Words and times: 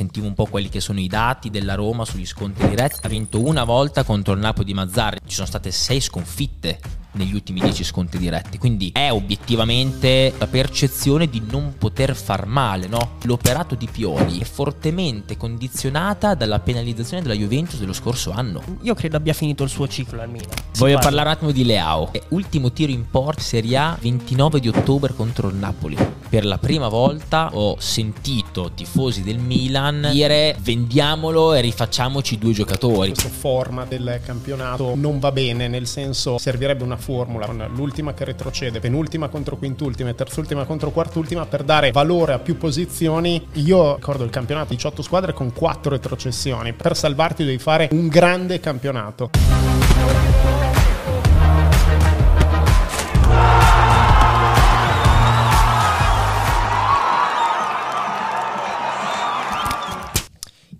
sentivo 0.00 0.26
un 0.26 0.34
po' 0.34 0.46
quelli 0.46 0.70
che 0.70 0.80
sono 0.80 0.98
i 0.98 1.08
dati 1.08 1.50
della 1.50 1.74
Roma 1.74 2.06
sugli 2.06 2.24
scontri 2.24 2.66
diretti. 2.68 3.00
Ha 3.02 3.08
vinto 3.08 3.44
una 3.44 3.64
volta 3.64 4.02
contro 4.02 4.32
il 4.32 4.40
Napoli 4.40 4.64
di 4.64 4.72
Mazzarri, 4.72 5.18
ci 5.26 5.34
sono 5.34 5.46
state 5.46 5.70
sei 5.70 6.00
sconfitte 6.00 6.80
negli 7.12 7.34
ultimi 7.34 7.60
10 7.60 7.84
scontri 7.84 8.18
diretti. 8.18 8.56
Quindi 8.56 8.90
è 8.94 9.10
obiettivamente 9.10 10.32
la 10.38 10.46
percezione 10.46 11.28
di 11.28 11.42
non 11.50 11.74
poter 11.76 12.16
far 12.16 12.46
male, 12.46 12.86
no? 12.86 13.18
L'operato 13.24 13.74
di 13.74 13.88
Pioli 13.92 14.38
è 14.38 14.44
fortemente 14.44 15.36
condizionata 15.36 16.34
dalla 16.34 16.60
penalizzazione 16.60 17.22
della 17.22 17.34
Juventus 17.34 17.78
dello 17.78 17.92
scorso 17.92 18.30
anno. 18.30 18.62
Io 18.82 18.94
credo 18.94 19.18
abbia 19.18 19.34
finito 19.34 19.64
il 19.64 19.68
suo 19.68 19.86
ciclo 19.86 20.22
al 20.22 20.30
Milan. 20.30 20.48
Voglio 20.78 20.94
parla. 20.94 21.00
parlare 21.00 21.28
un 21.28 21.34
attimo 21.34 21.50
di 21.50 21.64
Leao. 21.64 22.10
Ultimo 22.28 22.72
tiro 22.72 22.90
in 22.92 23.10
porta 23.10 23.42
Serie 23.42 23.76
A 23.76 23.98
29 24.00 24.60
di 24.60 24.68
ottobre 24.68 25.12
contro 25.14 25.48
il 25.48 25.56
Napoli. 25.56 25.96
Per 26.30 26.44
la 26.44 26.58
prima 26.58 26.86
volta 26.86 27.50
ho 27.54 27.74
sentito 27.80 28.70
tifosi 28.72 29.24
del 29.24 29.38
Milan 29.38 30.10
dire 30.12 30.54
vendiamolo 30.60 31.54
e 31.54 31.60
rifacciamoci 31.60 32.38
due 32.38 32.52
giocatori. 32.52 33.10
Questo 33.10 33.28
forma 33.30 33.84
del 33.84 34.20
campionato 34.24 34.94
non 34.94 35.18
va 35.18 35.32
bene, 35.32 35.66
nel 35.66 35.88
senso 35.88 36.38
servirebbe 36.38 36.84
una 36.84 36.96
formula 36.96 37.46
con 37.46 37.68
l'ultima 37.74 38.14
che 38.14 38.24
retrocede, 38.24 38.78
penultima 38.78 39.26
contro 39.26 39.56
quintultima 39.56 40.10
e 40.10 40.14
terzultima 40.14 40.64
contro 40.66 40.92
quartultima 40.92 41.46
per 41.46 41.64
dare 41.64 41.90
valore 41.90 42.34
a 42.34 42.38
più 42.38 42.56
posizioni. 42.56 43.44
Io 43.54 43.96
ricordo 43.96 44.22
il 44.22 44.30
campionato 44.30 44.68
18 44.72 45.02
squadre 45.02 45.32
con 45.32 45.52
4 45.52 45.90
retrocessioni. 45.90 46.72
Per 46.74 46.96
salvarti 46.96 47.42
devi 47.42 47.58
fare 47.58 47.88
un 47.90 48.06
grande 48.06 48.60
campionato. 48.60 49.30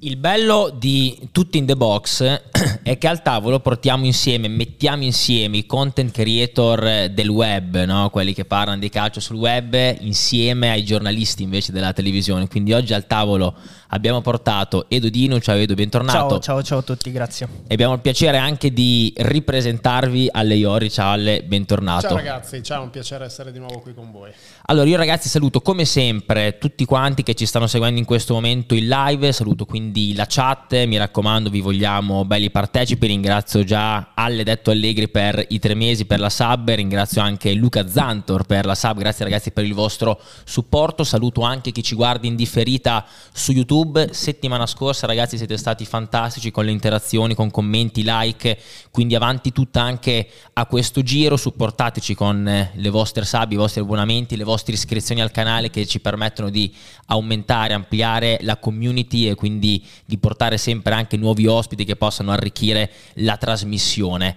Il 0.02 0.16
bello 0.16 0.74
di 0.74 1.28
Tutti 1.30 1.58
in 1.58 1.66
the 1.66 1.76
Box 1.76 2.22
è 2.82 2.96
che 2.96 3.06
al 3.06 3.20
tavolo 3.20 3.60
portiamo 3.60 4.06
insieme, 4.06 4.48
mettiamo 4.48 5.02
insieme 5.02 5.58
i 5.58 5.66
content 5.66 6.10
creator 6.10 7.10
del 7.10 7.28
web, 7.28 7.84
no? 7.84 8.08
quelli 8.08 8.32
che 8.32 8.46
parlano 8.46 8.78
di 8.78 8.88
calcio 8.88 9.20
sul 9.20 9.36
web, 9.36 9.76
insieme 10.00 10.70
ai 10.70 10.84
giornalisti 10.84 11.42
invece 11.42 11.70
della 11.70 11.92
televisione. 11.92 12.48
Quindi 12.48 12.72
oggi 12.72 12.94
al 12.94 13.06
tavolo 13.06 13.54
abbiamo 13.88 14.22
portato 14.22 14.86
Edo 14.88 15.10
Dino, 15.10 15.38
ciao 15.38 15.56
Edo, 15.56 15.74
bentornato. 15.74 16.28
Ciao, 16.30 16.40
ciao, 16.40 16.62
ciao 16.62 16.78
a 16.78 16.82
tutti, 16.82 17.12
grazie. 17.12 17.46
E 17.66 17.74
abbiamo 17.74 17.92
il 17.92 18.00
piacere 18.00 18.38
anche 18.38 18.72
di 18.72 19.12
ripresentarvi 19.14 20.28
alle 20.32 20.54
Iori, 20.54 20.90
ciao 20.90 21.12
Ale, 21.12 21.42
bentornato. 21.42 22.08
Ciao 22.08 22.16
ragazzi, 22.16 22.62
ciao, 22.62 22.84
un 22.84 22.90
piacere 22.90 23.26
essere 23.26 23.52
di 23.52 23.58
nuovo 23.58 23.80
qui 23.80 23.92
con 23.92 24.10
voi. 24.10 24.30
Allora 24.66 24.88
io 24.88 24.96
ragazzi 24.96 25.28
saluto 25.28 25.60
come 25.60 25.84
sempre 25.84 26.56
tutti 26.56 26.86
quanti 26.86 27.22
che 27.22 27.34
ci 27.34 27.44
stanno 27.44 27.66
seguendo 27.66 27.98
in 27.98 28.06
questo 28.06 28.32
momento 28.32 28.74
in 28.74 28.88
live, 28.88 29.30
saluto 29.32 29.66
quindi 29.66 29.88
la 30.14 30.26
chat, 30.28 30.84
mi 30.84 30.96
raccomando 30.96 31.50
vi 31.50 31.60
vogliamo 31.60 32.24
belli 32.24 32.50
partecipi, 32.50 33.06
ringrazio 33.06 33.64
già 33.64 34.12
Alle 34.14 34.44
Detto 34.44 34.70
Allegri 34.70 35.08
per 35.08 35.44
i 35.48 35.58
tre 35.58 35.74
mesi 35.74 36.04
per 36.04 36.20
la 36.20 36.30
sub, 36.30 36.70
ringrazio 36.70 37.22
anche 37.22 37.52
Luca 37.54 37.88
Zantor 37.88 38.44
per 38.44 38.66
la 38.66 38.74
sub, 38.74 38.98
grazie 38.98 39.24
ragazzi 39.24 39.50
per 39.50 39.64
il 39.64 39.74
vostro 39.74 40.20
supporto, 40.44 41.04
saluto 41.04 41.42
anche 41.42 41.72
chi 41.72 41.82
ci 41.82 41.94
guarda 41.94 42.26
in 42.26 42.36
differita 42.36 43.06
su 43.32 43.52
YouTube 43.52 43.68
YouTube. 43.70 44.08
Settimana 44.12 44.66
scorsa, 44.66 45.06
ragazzi, 45.06 45.36
siete 45.36 45.56
stati 45.56 45.84
fantastici 45.84 46.50
con 46.50 46.64
le 46.64 46.70
interazioni, 46.70 47.34
con 47.34 47.50
commenti, 47.50 48.02
like. 48.04 48.58
Quindi 48.90 49.14
avanti 49.14 49.52
tutta 49.52 49.80
anche 49.80 50.28
a 50.54 50.66
questo 50.66 51.02
giro. 51.02 51.36
Supportateci 51.36 52.14
con 52.14 52.46
eh, 52.46 52.70
le 52.74 52.88
vostre 52.88 53.24
sub, 53.24 53.52
i 53.52 53.56
vostri 53.56 53.80
abbonamenti, 53.80 54.36
le 54.36 54.44
vostre 54.44 54.74
iscrizioni 54.74 55.20
al 55.20 55.30
canale 55.30 55.70
che 55.70 55.86
ci 55.86 56.00
permettono 56.00 56.50
di 56.50 56.72
aumentare, 57.06 57.74
ampliare 57.74 58.38
la 58.42 58.56
community 58.56 59.28
e 59.28 59.34
quindi 59.34 59.79
di 60.04 60.18
portare 60.18 60.58
sempre 60.58 60.94
anche 60.94 61.16
nuovi 61.16 61.46
ospiti 61.46 61.84
che 61.84 61.96
possano 61.96 62.32
arricchire 62.32 62.90
la 63.14 63.36
trasmissione. 63.36 64.36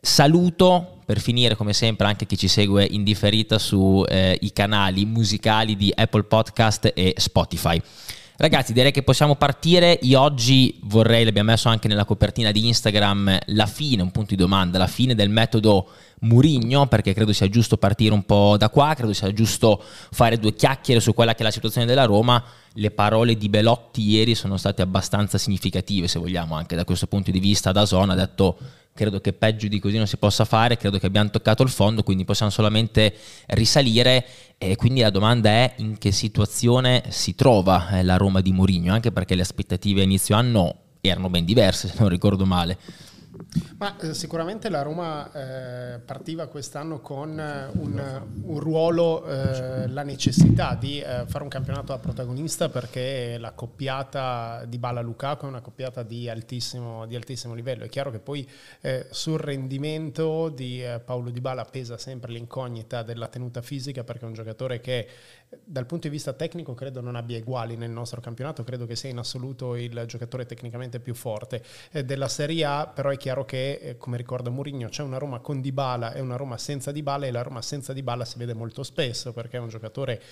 Saluto 0.00 0.98
per 1.04 1.20
finire 1.20 1.54
come 1.54 1.72
sempre 1.72 2.06
anche 2.06 2.26
chi 2.26 2.36
ci 2.36 2.48
segue 2.48 2.84
in 2.84 3.04
differita 3.04 3.58
sui 3.58 4.04
eh, 4.08 4.50
canali 4.52 5.04
musicali 5.04 5.76
di 5.76 5.92
Apple 5.94 6.24
Podcast 6.24 6.90
e 6.94 7.14
Spotify. 7.16 7.80
Ragazzi, 8.36 8.72
direi 8.72 8.90
che 8.90 9.04
possiamo 9.04 9.36
partire. 9.36 9.96
Io 10.02 10.20
oggi 10.20 10.76
vorrei, 10.82 11.24
l'abbiamo 11.24 11.50
messo 11.50 11.68
anche 11.68 11.86
nella 11.86 12.04
copertina 12.04 12.50
di 12.50 12.66
Instagram, 12.66 13.38
la 13.46 13.66
fine, 13.66 14.02
un 14.02 14.10
punto 14.10 14.34
di 14.34 14.40
domanda, 14.40 14.78
la 14.78 14.88
fine 14.88 15.14
del 15.14 15.28
metodo 15.28 15.88
Murigno, 16.22 16.86
perché 16.86 17.14
credo 17.14 17.32
sia 17.32 17.48
giusto 17.48 17.76
partire 17.76 18.14
un 18.14 18.24
po' 18.24 18.56
da 18.56 18.68
qua, 18.68 18.94
credo 18.94 19.12
sia 19.12 19.32
giusto 19.32 19.82
fare 20.10 20.38
due 20.38 20.54
chiacchiere 20.54 21.00
su 21.00 21.14
quella 21.14 21.34
che 21.34 21.40
è 21.40 21.44
la 21.44 21.50
situazione 21.50 21.86
della 21.86 22.04
Roma. 22.04 22.42
Le 22.74 22.90
parole 22.90 23.36
di 23.36 23.48
Belotti 23.48 24.02
ieri 24.02 24.34
sono 24.34 24.56
state 24.56 24.82
abbastanza 24.82 25.38
significative, 25.38 26.08
se 26.08 26.18
vogliamo, 26.18 26.54
anche 26.54 26.76
da 26.76 26.84
questo 26.84 27.06
punto 27.06 27.30
di 27.30 27.40
vista. 27.40 27.72
Da 27.72 27.84
Zona 27.86 28.12
ha 28.12 28.16
detto 28.16 28.58
credo 28.94 29.20
che 29.20 29.32
peggio 29.32 29.68
di 29.68 29.78
così 29.78 29.96
non 29.96 30.06
si 30.06 30.16
possa 30.16 30.44
fare, 30.44 30.76
credo 30.76 30.98
che 30.98 31.06
abbiamo 31.06 31.30
toccato 31.30 31.62
il 31.62 31.70
fondo, 31.70 32.02
quindi 32.02 32.24
possiamo 32.24 32.52
solamente 32.52 33.14
risalire 33.48 34.24
e 34.58 34.76
quindi 34.76 35.00
la 35.00 35.10
domanda 35.10 35.48
è 35.50 35.74
in 35.78 35.98
che 35.98 36.12
situazione 36.12 37.04
si 37.08 37.34
trova 37.34 37.88
eh, 37.90 38.02
la 38.02 38.16
Roma 38.16 38.40
di 38.40 38.52
Mourinho, 38.52 38.92
anche 38.92 39.10
perché 39.10 39.34
le 39.34 39.42
aspettative 39.42 40.02
a 40.02 40.04
inizio 40.04 40.36
anno 40.36 40.76
erano 41.00 41.30
ben 41.30 41.44
diverse, 41.44 41.88
se 41.88 41.94
non 41.98 42.08
ricordo 42.08 42.46
male. 42.46 42.78
Ma 43.82 43.96
eh, 43.98 44.14
sicuramente 44.14 44.68
la 44.68 44.82
Roma 44.82 45.28
eh, 45.32 45.98
partiva 45.98 46.46
quest'anno 46.46 47.00
con 47.00 47.36
eh, 47.36 47.68
un, 47.72 48.22
un 48.44 48.60
ruolo, 48.60 49.26
eh, 49.26 49.88
la 49.88 50.04
necessità 50.04 50.76
di 50.76 51.00
eh, 51.00 51.24
fare 51.26 51.42
un 51.42 51.48
campionato 51.48 51.86
da 51.86 51.98
protagonista 51.98 52.68
perché 52.68 53.38
la 53.38 53.50
coppiata 53.50 54.64
di 54.68 54.78
Bala 54.78 55.00
Lukaku 55.00 55.46
è 55.46 55.48
una 55.48 55.60
coppiata 55.60 56.04
di 56.04 56.28
altissimo, 56.28 57.06
di 57.06 57.16
altissimo 57.16 57.54
livello. 57.54 57.82
È 57.82 57.88
chiaro 57.88 58.12
che 58.12 58.20
poi 58.20 58.48
eh, 58.82 59.08
sul 59.10 59.40
rendimento 59.40 60.48
di 60.48 60.84
Paolo 61.04 61.30
Di 61.30 61.40
Bala 61.40 61.64
pesa 61.64 61.98
sempre 61.98 62.30
l'incognita 62.30 63.02
della 63.02 63.26
tenuta 63.26 63.62
fisica 63.62 64.04
perché 64.04 64.26
è 64.26 64.28
un 64.28 64.34
giocatore 64.34 64.78
che 64.78 65.08
dal 65.64 65.86
punto 65.86 66.08
di 66.08 66.14
vista 66.14 66.32
tecnico 66.32 66.74
credo 66.74 67.00
non 67.00 67.14
abbia 67.14 67.38
uguali 67.38 67.76
nel 67.76 67.90
nostro 67.90 68.20
campionato, 68.20 68.64
credo 68.64 68.86
che 68.86 68.96
sia 68.96 69.10
in 69.10 69.18
assoluto 69.18 69.76
il 69.76 70.04
giocatore 70.06 70.46
tecnicamente 70.46 71.00
più 71.00 71.14
forte 71.14 71.62
della 72.04 72.28
Serie 72.28 72.64
A, 72.64 72.86
però 72.86 73.10
è 73.10 73.16
chiaro 73.16 73.44
che, 73.44 73.71
eh, 73.80 73.96
come 73.96 74.16
ricorda 74.16 74.50
Mourinho, 74.50 74.88
c'è 74.88 75.02
una 75.02 75.18
Roma 75.18 75.40
con 75.40 75.60
Dybala 75.60 76.12
e 76.12 76.20
una 76.20 76.36
Roma 76.36 76.58
senza 76.58 76.92
Dybala 76.92 77.26
e 77.26 77.30
la 77.30 77.42
Roma 77.42 77.62
senza 77.62 77.92
Dybala 77.92 78.24
si 78.24 78.38
vede 78.38 78.54
molto 78.54 78.82
spesso 78.82 79.32
perché 79.32 79.56
è 79.56 79.60
un 79.60 79.68
giocatore 79.68 80.22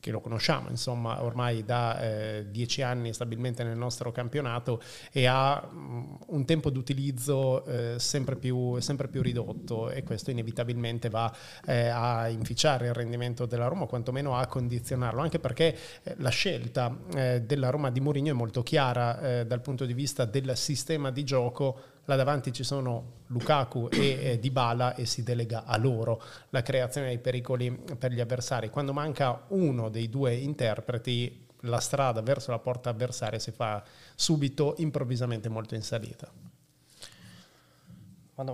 che 0.00 0.10
lo 0.10 0.20
conosciamo 0.20 0.70
insomma 0.70 1.22
ormai 1.22 1.62
da 1.62 2.00
eh, 2.00 2.46
dieci 2.50 2.80
anni 2.80 3.12
stabilmente 3.12 3.62
nel 3.62 3.76
nostro 3.76 4.10
campionato 4.10 4.80
e 5.12 5.26
ha 5.26 5.68
um, 5.70 6.18
un 6.28 6.44
tempo 6.46 6.70
d'utilizzo 6.70 7.64
eh, 7.66 7.94
sempre, 7.98 8.36
più, 8.36 8.80
sempre, 8.80 9.08
più, 9.08 9.20
ridotto 9.20 9.90
e 9.90 10.02
questo 10.02 10.30
inevitabilmente 10.30 11.10
va 11.10 11.32
eh, 11.66 11.88
a 11.88 12.28
inficiare 12.28 12.86
il 12.86 12.94
rendimento 12.94 13.44
della 13.44 13.66
Roma 13.66 13.82
o 13.82 13.86
quantomeno 13.86 14.36
a 14.36 14.46
condizionarlo 14.46 15.20
anche 15.20 15.38
perché 15.38 15.76
eh, 16.02 16.14
la 16.18 16.30
scelta 16.30 16.96
eh, 17.14 17.42
della 17.42 17.68
Roma 17.68 17.90
di 17.90 18.00
Mourinho 18.00 18.30
è 18.30 18.34
molto 18.34 18.62
chiara 18.62 19.44
dal 19.44 19.60
punto 19.60 19.84
di 19.84 19.92
vista 19.92 20.24
del 20.24 20.56
sistema 20.56 21.10
di 21.10 21.24
gioco 21.24 21.89
là 22.04 22.16
davanti 22.16 22.52
ci 22.52 22.64
sono 22.64 23.18
Lukaku 23.26 23.88
e 23.90 24.18
eh, 24.20 24.38
Dybala 24.38 24.94
e 24.94 25.06
si 25.06 25.22
delega 25.22 25.64
a 25.64 25.76
loro 25.76 26.22
la 26.50 26.62
creazione 26.62 27.08
dei 27.08 27.18
pericoli 27.18 27.70
per 27.98 28.12
gli 28.12 28.20
avversari. 28.20 28.70
Quando 28.70 28.92
manca 28.92 29.44
uno 29.48 29.88
dei 29.88 30.08
due 30.08 30.34
interpreti, 30.34 31.46
la 31.64 31.78
strada 31.78 32.22
verso 32.22 32.50
la 32.50 32.58
porta 32.58 32.90
avversaria 32.90 33.38
si 33.38 33.50
fa 33.50 33.82
subito, 34.14 34.74
improvvisamente 34.78 35.48
molto 35.48 35.74
in 35.74 35.82
salita. 35.82 36.28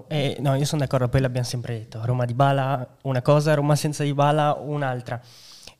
Eh, 0.08 0.36
no, 0.40 0.56
io 0.56 0.64
sono 0.64 0.80
d'accordo, 0.80 1.08
poi 1.08 1.20
l'abbiamo 1.20 1.46
sempre 1.46 1.78
detto, 1.78 2.04
Roma 2.04 2.24
di 2.24 2.34
Bala 2.34 2.96
una 3.02 3.22
cosa, 3.22 3.54
Roma 3.54 3.76
senza 3.76 4.02
di 4.02 4.12
Bala 4.12 4.54
un'altra. 4.54 5.20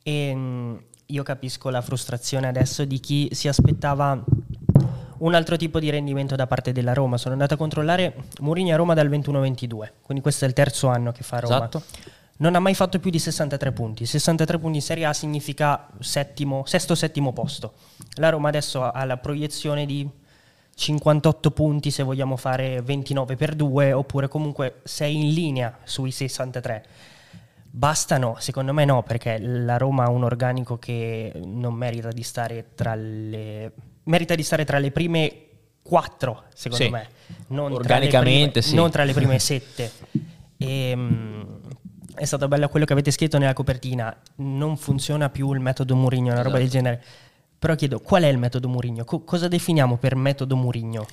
E 0.03 0.35
mh, 0.35 0.85
io 1.07 1.23
capisco 1.25 1.71
la 1.71 1.83
frustrazione 1.83 2.47
adesso 2.47 2.85
di 2.85 3.01
chi 3.01 3.29
si 3.33 3.49
aspettava 3.49 4.23
un 5.19 5.35
altro 5.35 5.57
tipo 5.57 5.79
di 5.79 5.91
rendimento 5.91 6.35
da 6.35 6.47
parte 6.47 6.73
della 6.73 6.93
Roma. 6.93 7.17
Sono 7.17 7.35
andato 7.35 7.55
a 7.55 7.57
controllare 7.57 8.15
Mourinho 8.41 8.73
a 8.73 8.77
Roma 8.77 8.95
dal 8.95 9.09
21-22, 9.09 9.91
quindi 10.03 10.23
questo 10.23 10.45
è 10.45 10.49
il 10.49 10.55
terzo 10.55 10.89
anno 10.89 11.13
che 11.13 11.23
fa 11.23 11.41
Roma. 11.41 11.57
Esatto. 11.57 11.83
Non 12.39 12.55
ha 12.55 12.61
mai 12.61 12.75
fatto 12.75 12.99
più 12.99 13.11
di 13.11 13.19
63 13.19 13.73
punti. 13.73 14.05
63 14.05 14.59
punti 14.59 14.77
in 14.77 14.83
Serie 14.83 15.07
A 15.07 15.15
significa 15.15 15.89
settimo, 16.01 16.65
sesto 16.67 16.95
settimo 16.95 17.33
posto. 17.33 17.75
La 18.17 18.29
Roma 18.29 18.49
adesso 18.49 18.83
ha 18.83 19.05
la 19.05 19.17
proiezione 19.17 19.87
di 19.87 20.07
58 20.75 21.51
punti 21.53 21.91
se 21.91 22.03
vogliamo 22.03 22.37
fare 22.37 22.83
29 22.83 23.37
per 23.37 23.55
2 23.55 23.93
oppure 23.95 24.29
comunque 24.29 24.81
sei 24.85 25.17
in 25.17 25.33
linea 25.33 25.79
sui 25.85 26.11
63. 26.11 26.85
Bastano? 27.71 28.37
Secondo 28.39 28.75
me 28.75 28.85
no, 28.85 29.03
perché 29.03 29.39
la 29.39 29.79
Roma 29.79 30.05
ha 30.05 30.11
un 30.11 30.25
organico 30.25 30.79
che 30.79 31.33
non 31.45 31.73
merita 31.75 32.11
di 32.11 32.23
stare 32.23 32.75
tra 32.75 32.95
le 32.95 33.73
merita 34.07 34.35
di 34.35 34.43
stare 34.43 34.65
tra 34.65 34.79
le 34.79 34.91
prime 34.91 35.33
quattro, 35.83 36.45
secondo 36.55 36.85
sì. 36.85 36.91
me. 36.91 37.09
Non 37.49 37.73
Organicamente, 37.73 38.61
prime, 38.61 38.67
sì. 38.67 38.75
Non 38.75 38.91
tra 38.91 39.05
le 39.05 39.13
prime 39.13 39.39
sette. 39.41 39.93
E, 40.57 40.93
um, 40.93 41.61
è 42.15 42.25
stato 42.25 42.49
bello 42.49 42.69
quello 42.69 42.87
che 42.87 42.93
avete 42.93 43.11
scritto 43.11 43.39
nella 43.39 43.53
copertina. 43.53 44.17
Non 44.37 44.77
funziona 44.77 45.29
più 45.29 45.53
il 45.53 45.61
metodo 45.61 45.95
Mourinho, 45.95 46.27
una 46.27 46.35
esatto. 46.35 46.49
roba 46.49 46.59
del 46.59 46.71
genere. 46.71 47.05
Però 47.59 47.75
chiedo, 47.75 48.01
qual 48.01 48.23
è 48.23 48.29
il 48.29 48.39
metodo 48.39 48.69
Murigno? 48.69 49.05
Co- 49.05 49.25
cosa 49.25 49.49
definiamo 49.49 49.97
per 49.97 50.15
metodo 50.15 50.57
Murigno? 50.57 51.07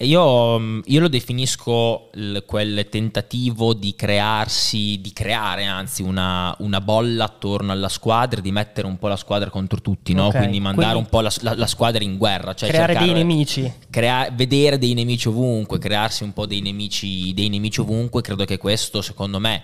Io, 0.00 0.58
mm, 0.58 0.80
io, 0.84 1.00
lo 1.00 1.08
definisco 1.08 2.10
l- 2.12 2.40
quel 2.44 2.86
tentativo 2.90 3.72
di 3.72 3.94
crearsi, 3.94 5.00
di 5.00 5.10
creare 5.14 5.64
anzi 5.64 6.02
una, 6.02 6.54
una, 6.58 6.82
bolla 6.82 7.24
attorno 7.24 7.72
alla 7.72 7.88
squadra, 7.88 8.42
di 8.42 8.52
mettere 8.52 8.86
un 8.86 8.98
po' 8.98 9.08
la 9.08 9.16
squadra 9.16 9.48
contro 9.48 9.80
tutti, 9.80 10.12
no? 10.12 10.26
okay. 10.26 10.40
quindi 10.40 10.60
mandare 10.60 10.92
quindi 10.92 11.04
un 11.04 11.08
po' 11.08 11.20
la, 11.22 11.32
la, 11.40 11.54
la, 11.54 11.66
squadra 11.66 12.04
in 12.04 12.18
guerra. 12.18 12.52
Cioè 12.52 12.68
creare 12.68 12.94
dei 12.98 13.14
nemici. 13.14 13.72
Crea- 13.88 14.28
vedere 14.30 14.76
dei 14.76 14.92
nemici 14.92 15.28
ovunque, 15.28 15.78
crearsi 15.78 16.24
un 16.24 16.34
po' 16.34 16.44
dei 16.44 16.60
nemici, 16.60 17.32
dei 17.32 17.48
nemici 17.48 17.80
ovunque, 17.80 18.20
credo 18.20 18.44
che 18.44 18.58
questo 18.58 19.00
secondo 19.00 19.38
me 19.38 19.62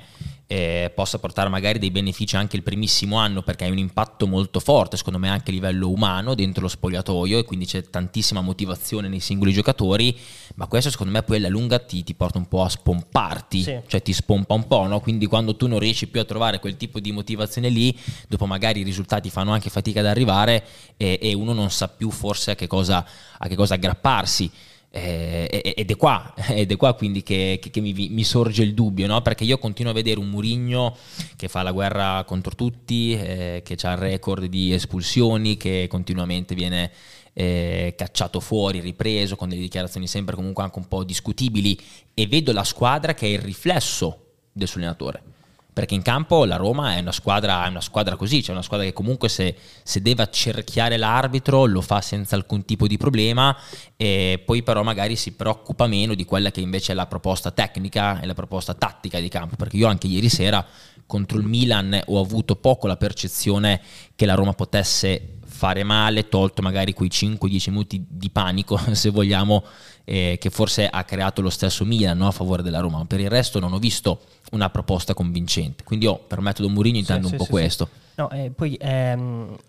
eh, 0.53 0.93
possa 0.95 1.19
portare 1.19 1.49
magari 1.49 1.79
dei 1.79 1.91
benefici 1.91 2.37
anche 2.37 2.57
il 2.57 2.63
primissimo 2.63 3.17
anno 3.17 3.43
perché 3.43 3.65
hai 3.65 3.71
un 3.71 3.79
impatto 3.79 4.27
molto 4.27 4.61
forte 4.61 4.99
secondo 4.99 5.19
me 5.19 5.31
anche 5.31 5.51
a 5.51 5.55
livello 5.55 5.89
umano 5.89 6.35
dentro 6.35 6.63
lo 6.63 6.69
spogliatoio 6.69 7.39
e 7.39 7.45
quindi 7.45 7.65
c'è 7.65 7.89
tantissima 7.89 8.43
motivazione 8.43 9.09
nei 9.09 9.21
singoli 9.21 9.53
giocatori 9.53 10.15
ma 10.57 10.67
questo 10.67 10.91
secondo 10.91 11.13
me 11.13 11.23
poi 11.23 11.37
alla 11.37 11.49
lunga 11.49 11.79
ti, 11.79 12.03
ti 12.03 12.15
porta 12.15 12.39
un 12.39 12.47
po' 12.47 12.63
a 12.63 12.69
spomparti 12.69 13.63
sì. 13.63 13.79
cioè 13.87 14.03
ti 14.03 14.13
spompa 14.13 14.55
un 14.55 14.67
po' 14.67 14.87
no? 14.87 15.01
quindi 15.01 15.27
quando 15.27 15.57
tu 15.57 15.67
non 15.67 15.79
riesci 15.79 16.09
più 16.09 16.21
a 16.21 16.25
trovare 16.25 16.59
quel 16.59 16.77
tipo 16.77 17.01
di 17.01 17.13
motivazione 17.13 17.69
lì 17.69 17.97
dopo 18.29 18.47
magari 18.47 18.81
i 18.81 18.85
risultati 18.85 19.31
fanno 19.31 19.53
anche 19.53 19.71
fatica 19.71 20.01
ad 20.01 20.07
arrivare 20.07 20.65
e, 20.97 21.19
e 21.21 21.33
uno 21.35 21.53
non 21.53 21.71
sa 21.71 21.89
più 21.89 22.11
forse 22.11 22.53
a 22.53 22.55
che 22.55 22.67
cosa, 22.67 23.07
a 23.39 23.49
che 23.49 23.55
cosa 23.55 23.75
aggrapparsi 23.75 24.51
eh, 24.95 25.73
ed, 25.75 25.91
è 25.91 25.97
qua, 25.97 26.35
ed 26.49 26.71
è 26.71 26.77
qua 26.77 26.93
quindi 26.93 27.23
che, 27.23 27.59
che, 27.61 27.71
che 27.71 27.81
mi, 27.81 27.93
mi, 27.93 28.25
sorge 28.25 28.63
il 28.63 28.75
dubbio, 28.75 29.07
no? 29.07 29.23
perché 29.23 29.45
io 29.45 29.59
continuo 29.59 29.91
a 29.91 29.95
vedere 29.95 30.21
un 30.21 30.29
Murigno 30.29 30.95
che 31.37 31.49
fa 31.49 31.63
la 31.63 31.73
guerra 31.73 32.25
contro 32.25 32.55
tutti, 32.55 33.15
eh, 33.15 33.63
che 33.65 33.77
ha 33.81 33.93
il 33.93 33.99
record 33.99 34.45
di 34.45 34.73
espulsioni, 34.73 35.57
che 35.57 35.87
continuamente 35.89 36.55
viene 36.55 36.91
eh, 37.33 37.95
cacciato 37.97 38.41
fuori, 38.41 38.81
ripreso, 38.81 39.37
con 39.37 39.49
delle 39.49 39.61
dichiarazioni 39.61 40.07
sempre 40.07 40.35
comunque 40.35 40.63
anche 40.63 40.79
un 40.79 40.89
po' 40.89 41.05
discutibili, 41.05 41.79
e 42.15 42.27
vedo 42.27 42.53
la 42.53 42.65
squadra 42.65 43.15
che 43.15 43.27
è 43.27 43.31
il 43.31 43.41
riflesso 43.41 44.19
del 44.53 44.69
suo 44.69 44.81
allenatore 44.81 45.33
perché 45.73 45.95
in 45.95 46.03
campo 46.03 46.45
la 46.45 46.57
Roma 46.57 46.97
è 46.97 47.01
una 47.01 47.13
squadra, 47.13 47.65
è 47.65 47.69
una 47.69 47.81
squadra 47.81 48.17
così, 48.17 48.43
cioè 48.43 48.53
una 48.55 48.63
squadra 48.63 48.85
che 48.85 48.93
comunque 48.93 49.31
se, 49.31 49.57
se, 49.83 50.03
deve 50.03 50.23
accerchiare 50.23 50.99
l'arbitro 50.99 51.65
lo 51.65 51.81
fa 51.81 52.03
senza 52.03 52.37
alcun 52.37 52.67
tipo 52.67 52.87
di 52.87 52.99
problema 52.99 53.57
e 53.97 54.43
poi 54.45 54.63
però 54.63 54.83
magari 54.83 55.17
si 55.17 55.33
preoccupa 55.33 55.87
meno 55.87 56.13
di 56.13 56.27
quella 56.27 56.51
che 56.51 56.61
invece 56.61 56.93
è 56.93 56.95
la 56.95 57.07
proposta 57.07 57.53
tecnica 57.53 58.21
e 58.21 58.27
la 58.27 58.35
proposta 58.35 58.75
tattica 58.75 59.19
di 59.19 59.29
campo, 59.29 59.57
perché 59.57 59.79
io 59.79 59.87
anche 59.87 60.09
ieri 60.09 60.29
sera 60.29 60.65
contro 61.07 61.39
il 61.39 61.47
Milan 61.47 61.99
ho 62.07 62.21
avuto 62.21 62.57
poco 62.57 62.87
la 62.87 62.99
percezione 62.99 63.81
che 64.15 64.27
la 64.27 64.35
Roma 64.35 64.53
potesse 64.53 65.39
fare 65.63 65.85
male, 65.85 66.29
tolto 66.29 66.61
magari 66.61 66.93
quei 66.93 67.09
5-10 67.09 67.71
minuti 67.71 68.05
di 68.09 68.31
panico, 68.31 68.77
se 68.97 69.11
vogliamo, 69.11 69.63
eh, 70.03 70.37
che 70.41 70.51
forse 70.51 70.89
ha 70.89 71.05
creato 71.05 71.41
lo 71.41 71.51
stesso 71.51 71.85
Milan 71.85 72.19
no, 72.19 72.27
a 72.27 72.33
favore 72.33 72.65
della 72.65 72.81
Roma, 72.81 72.99
ma 72.99 73.05
per 73.05 73.21
il 73.21 73.31
resto 73.31 73.61
non 73.61 73.73
ho 73.73 73.79
visto 73.79 74.23
una 74.51 74.71
proposta 74.71 75.15
convincente. 75.15 75.85
Quindi 75.85 76.07
io 76.07 76.17
per 76.19 76.41
metodo 76.41 76.69
Mourinho 76.69 76.99
intendo 76.99 77.29
sì, 77.29 77.35
un 77.35 77.39
sì, 77.39 77.45
po' 77.45 77.45
sì, 77.45 77.51
questo. 77.51 77.89
No, 78.17 78.29
eh, 78.31 78.51
poi 78.51 78.75
è, 78.75 79.17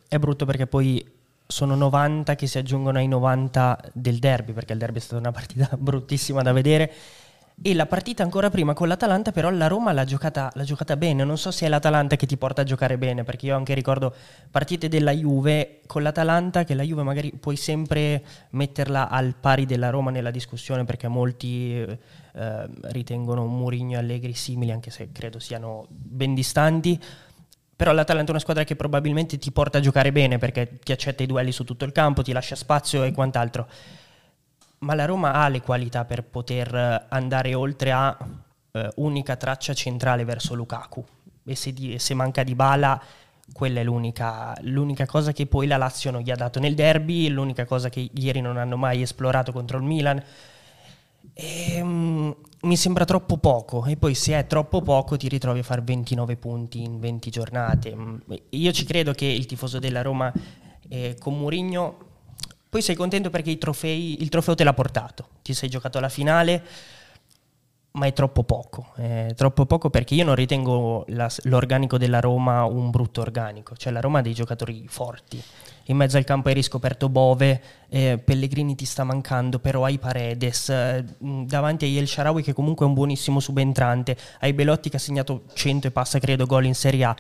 è 0.08 0.18
brutto 0.18 0.46
perché 0.46 0.66
poi 0.66 1.06
sono 1.46 1.76
90 1.76 2.34
che 2.34 2.48
si 2.48 2.58
aggiungono 2.58 2.98
ai 2.98 3.08
90 3.08 3.92
del 3.94 4.18
derby, 4.18 4.54
perché 4.54 4.74
il 4.74 4.80
derby 4.80 4.98
è 4.98 5.02
stata 5.02 5.20
una 5.20 5.32
partita 5.32 5.70
bruttissima 5.78 6.42
da 6.42 6.54
vedere 6.54 6.92
e 7.62 7.74
la 7.74 7.86
partita 7.86 8.24
ancora 8.24 8.50
prima 8.50 8.74
con 8.74 8.88
l'Atalanta, 8.88 9.32
però 9.32 9.50
la 9.50 9.68
Roma 9.68 9.92
l'ha 9.92 10.06
giocata, 10.06 10.52
l'ha 10.54 10.64
giocata, 10.64 10.98
bene. 10.98 11.24
Non 11.24 11.38
so 11.38 11.52
se 11.52 11.66
è 11.66 11.70
l'Atalanta 11.70 12.16
che 12.16 12.26
ti 12.26 12.36
porta 12.36 12.62
a 12.62 12.66
giocare 12.66 12.98
bene, 12.98 13.24
perché 13.24 13.48
io 13.48 13.56
anche 13.56 13.74
ricordo 13.74 14.14
partite 14.50 14.88
della 14.88 15.12
Juve 15.12 15.82
con 15.86 16.02
l'Atalanta, 16.02 16.64
che 16.64 16.74
la 16.74 16.84
Juve 16.84 17.04
magari 17.04 17.32
puoi 17.32 17.56
sempre 17.56 18.24
metterla 18.52 19.10
al 19.10 19.36
pari 19.40 19.66
della 19.66 19.90
Roma 19.90 20.12
nella 20.12 20.32
discussione, 20.32 20.84
perché 20.84 21.08
molti 21.08 21.74
eh, 21.76 22.68
ritengono 22.82 23.46
Mourinho 23.46 23.94
e 23.94 23.98
Allegri 23.98 24.34
simili, 24.34 24.72
anche 24.72 24.90
se 24.90 25.12
credo 25.12 25.40
siano 25.40 25.86
ben 25.90 26.34
distanti. 26.34 27.00
Però 27.76 27.92
l'Atalanta 27.92 28.28
è 28.28 28.32
una 28.32 28.40
squadra 28.40 28.64
che 28.64 28.76
probabilmente 28.76 29.38
ti 29.38 29.52
porta 29.52 29.78
a 29.78 29.82
giocare 29.82 30.12
bene, 30.12 30.38
perché 30.38 30.80
ti 30.84 30.92
accetta 30.92 31.24
i 31.24 31.28
duelli 31.28 31.52
su 31.52 31.64
tutto 31.64 31.86
il 31.86 31.92
campo, 31.92 32.22
ti 32.24 32.32
lascia 32.32 32.56
spazio 32.56 33.04
e 33.04 33.12
quant'altro 33.12 33.68
ma 34.84 34.94
la 34.94 35.06
Roma 35.06 35.34
ha 35.34 35.48
le 35.48 35.62
qualità 35.62 36.06
per 36.06 36.24
poter 36.24 36.74
eh, 36.76 37.06
andare 37.10 37.54
oltre 37.54 37.92
a 37.92 38.16
eh, 38.72 38.90
unica 38.96 39.36
traccia 39.36 39.74
centrale 39.74 40.26
verso 40.26 40.54
Lukaku 40.54 41.04
e 41.46 41.56
se, 41.56 41.74
di, 41.74 41.98
se 42.00 42.14
manca 42.14 42.44
di 42.44 42.56
bala 42.56 43.02
quella 43.52 43.82
è 43.82 43.84
l'unica, 43.84 44.56
l'unica, 44.62 45.06
cosa 45.06 45.34
che 45.34 45.46
poi 45.46 45.68
la 45.68 45.78
Lazio 45.78 46.12
non 46.12 46.22
gli 46.22 46.32
ha 46.32 46.36
dato 46.36 46.60
nel 46.60 46.76
derby, 46.76 47.28
l'unica 47.28 47.66
cosa 47.66 47.90
che 47.90 48.10
ieri 48.14 48.40
non 48.40 48.58
hanno 48.58 48.78
mai 48.78 49.02
esplorato 49.02 49.52
contro 49.52 49.78
il 49.78 49.84
Milan. 49.84 50.24
E, 51.34 51.82
um, 51.82 52.34
mi 52.62 52.78
sembra 52.78 53.04
troppo 53.04 53.38
poco 53.38 53.86
e 53.86 53.98
poi 53.98 54.16
se 54.16 54.38
è 54.38 54.48
troppo 54.48 54.82
poco 54.82 55.18
ti 55.18 55.28
ritrovi 55.28 55.60
a 55.60 55.64
fare 55.64 55.82
29 55.82 56.38
punti 56.38 56.82
in 56.82 57.00
20 57.00 57.30
giornate. 57.30 57.94
Mm, 57.94 58.18
io 58.52 58.72
ci 58.72 58.86
credo 58.86 59.12
che 59.12 59.26
il 59.26 59.46
tifoso 59.46 59.78
della 59.78 60.02
Roma 60.02 60.32
eh, 60.88 61.16
con 61.20 61.38
Mourinho 61.38 62.12
poi 62.74 62.82
sei 62.82 62.96
contento 62.96 63.30
perché 63.30 63.56
trofei, 63.60 64.24
il 64.24 64.30
trofeo 64.30 64.56
te 64.56 64.64
l'ha 64.64 64.74
portato, 64.74 65.28
ti 65.44 65.54
sei 65.54 65.70
giocato 65.70 66.00
la 66.00 66.10
finale, 66.10 66.64
ma 67.92 68.08
è 68.08 68.14
troppo 68.14 68.42
poco. 68.42 68.94
È 68.96 69.32
troppo 69.36 69.68
poco 69.68 69.92
perché 69.92 70.16
io 70.16 70.26
non 70.26 70.34
ritengo 70.34 71.06
la, 71.10 71.30
l'organico 71.44 72.00
della 72.00 72.20
Roma 72.20 72.64
un 72.64 72.90
brutto 72.90 73.22
organico. 73.22 73.76
Cioè 73.76 73.94
la 73.94 74.00
Roma 74.00 74.18
ha 74.18 74.22
dei 74.24 74.34
giocatori 74.34 74.88
forti. 74.88 75.40
In 75.84 75.98
mezzo 75.98 76.18
al 76.18 76.24
campo 76.24 76.48
hai 76.48 76.56
riscoperto 76.56 77.10
Bove, 77.10 77.62
eh, 77.90 78.18
Pellegrini 78.18 78.74
ti 78.74 78.86
sta 78.86 79.04
mancando, 79.04 79.60
però 79.60 79.86
hai 79.86 80.00
Paredes, 80.00 80.70
eh, 80.70 81.06
davanti 81.20 81.86
hai 81.86 82.00
El 82.00 82.08
Sharawi 82.08 82.42
che 82.42 82.54
comunque 82.54 82.88
è 82.88 82.90
un 82.90 82.96
buonissimo 82.96 83.40
subentrante, 83.40 84.18
hai 84.40 84.54
Belotti 84.54 84.90
che 84.90 84.96
ha 84.96 85.00
segnato 85.00 85.44
100 85.54 85.86
e 85.86 85.92
passa 85.92 86.18
credo 86.18 86.48
gol 86.48 86.66
in 86.66 86.74
Serie 86.74 87.04
A. 87.04 87.16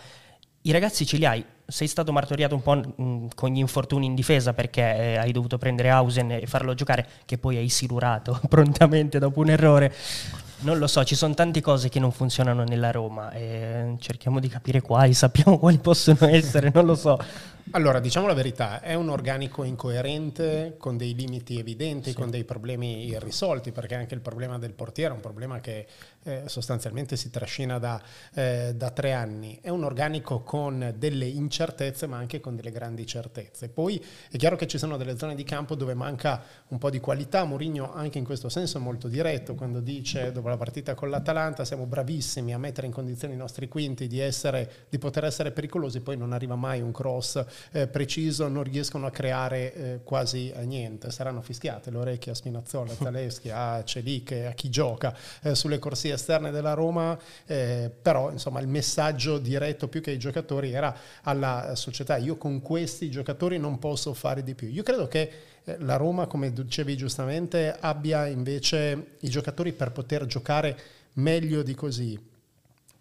I 0.66 0.72
ragazzi 0.72 1.06
ce 1.06 1.18
li 1.18 1.26
hai, 1.26 1.44
sei 1.66 1.88
stato 1.88 2.14
martoriato 2.14 2.56
un 2.56 2.62
po' 2.62 3.30
con 3.36 3.50
gli 3.50 3.58
infortuni 3.58 4.06
in 4.06 4.16
difesa 4.16 4.54
perché 4.54 4.82
eh, 4.82 5.18
hai 5.18 5.34
dovuto 5.34 5.58
prendere 5.58 5.90
Hausen 5.90 6.32
e 6.32 6.46
farlo 6.46 6.74
giocare, 6.74 7.06
che 7.26 7.38
poi 7.38 7.58
hai 7.58 7.68
silurato 7.68 8.40
prontamente 8.48 9.20
dopo 9.20 9.42
un 9.42 9.50
errore. 9.50 9.94
Non 10.60 10.78
lo 10.78 10.88
so, 10.88 11.04
ci 11.04 11.16
sono 11.16 11.34
tante 11.34 11.60
cose 11.60 11.90
che 11.90 12.00
non 12.00 12.14
funzionano 12.14 12.64
nella 12.64 12.92
Roma 12.92 13.32
e 13.34 13.96
cerchiamo 14.00 14.40
di 14.40 14.48
capire 14.48 14.80
quali, 14.80 15.14
sappiamo 15.14 15.60
quali 15.60 15.80
possono 15.80 16.20
essere, 16.22 16.72
non 16.74 16.86
lo 16.86 16.96
so. 16.96 17.20
Allora, 17.76 18.00
diciamo 18.00 18.28
la 18.28 18.36
verità, 18.36 18.82
è 18.82 18.94
un 18.94 19.10
organico 19.10 19.64
incoerente, 19.64 20.76
con 20.78 20.96
dei 20.96 21.16
limiti 21.16 21.58
evidenti, 21.58 22.12
sì. 22.12 22.16
con 22.16 22.30
dei 22.30 22.44
problemi 22.44 23.08
irrisolti, 23.08 23.72
perché 23.72 23.96
anche 23.96 24.14
il 24.14 24.22
problema 24.22 24.60
del 24.60 24.74
portiere 24.74 25.10
è 25.10 25.16
un 25.16 25.22
problema 25.22 25.60
che 25.60 25.88
eh, 26.22 26.44
sostanzialmente 26.46 27.16
si 27.16 27.32
trascina 27.32 27.80
da, 27.80 28.00
eh, 28.36 28.74
da, 28.76 28.92
tre 28.92 29.14
anni. 29.14 29.58
È 29.60 29.70
un 29.70 29.84
organico 29.84 30.42
con 30.42 30.94
delle 31.00 31.26
incertezze, 31.26 32.06
ma 32.06 32.18
anche 32.18 32.40
con 32.40 32.56
delle 32.56 32.70
grandi 32.70 33.08
certezze. 33.08 33.70
Poi 33.70 34.00
è 34.30 34.38
chiaro 34.38 34.56
che 34.56 34.68
ci 34.68 34.78
sono 34.78 34.96
delle 34.96 35.18
zone 35.18 35.34
di 35.34 35.44
campo 35.44 35.74
dove 35.74 35.96
manca 35.96 36.44
un 36.68 36.78
po' 36.78 36.92
di 36.92 37.00
qualità. 37.00 37.44
Mourinho 37.44 37.92
anche 37.92 38.20
in 38.20 38.24
questo 38.24 38.50
senso 38.50 38.78
è 38.78 38.82
molto 38.82 39.08
diretto 39.08 39.56
quando 39.56 39.80
dice 39.80 40.32
dopo 40.32 40.48
la 40.48 40.58
partita 40.58 40.94
con 40.94 41.10
l'Atalanta 41.10 41.66
siamo 41.66 41.88
bravissimi 41.88 42.54
a 42.54 42.60
mettere 42.60 42.86
in 42.86 42.94
condizione 42.94 43.34
i 43.34 43.38
nostri 43.38 43.68
quinti 43.68 44.06
di, 44.06 44.20
essere, 44.20 44.86
di 44.90 45.00
poter 45.00 45.26
essere 45.26 45.50
pericolosi, 45.50 46.02
poi 46.02 46.18
non 46.18 46.34
arriva 46.34 46.56
mai 46.56 46.80
un 46.80 46.92
cross 46.92 47.44
eh, 47.72 47.88
preciso, 47.88 48.48
non 48.48 48.64
riescono 48.64 49.06
a 49.06 49.12
creare 49.12 49.74
eh, 49.74 50.00
quasi 50.04 50.54
niente. 50.64 51.12
Saranno 51.12 51.42
fischiate 51.42 51.92
le 51.92 51.98
orecchie 51.98 52.32
a 52.32 52.36
Spinazzola, 52.36 52.92
a 52.92 52.96
Taleschi, 53.04 53.50
a 53.50 53.84
Celic, 53.84 54.32
a 54.48 54.52
chi 54.52 54.70
gioca 54.70 55.16
eh, 55.42 55.56
sulle 55.56 55.80
corsie 55.80 56.14
esterne 56.14 56.52
della 56.52 56.74
Roma, 56.74 57.18
eh, 57.46 57.92
però 58.02 58.32
insomma 58.32 58.60
il 58.60 58.68
messaggio 58.68 59.38
diretto 59.38 59.88
più 59.88 60.02
che 60.02 60.12
ai 60.12 60.20
giocatori 60.20 60.72
era 60.72 60.96
alla 61.24 61.76
società, 61.76 62.18
io 62.18 62.38
con 62.38 62.62
questi 62.62 63.10
giocatori 63.10 63.58
non 63.58 63.80
posso 63.80 64.14
fare 64.14 64.44
di 64.44 64.56
più. 64.56 64.68
Io 64.70 64.84
credo 64.84 65.08
che 65.08 65.32
eh, 65.64 65.78
la 65.80 65.96
Roma, 65.96 66.28
come 66.28 66.52
dicevi 66.52 66.98
giustamente, 66.98 67.76
abbia 67.80 68.28
invece 68.28 69.16
i 69.20 69.30
giocatori 69.30 69.74
per 69.74 69.92
poter 69.92 70.26
giocare 70.26 70.78
meglio 71.14 71.62
di 71.62 71.76
così 71.76 72.32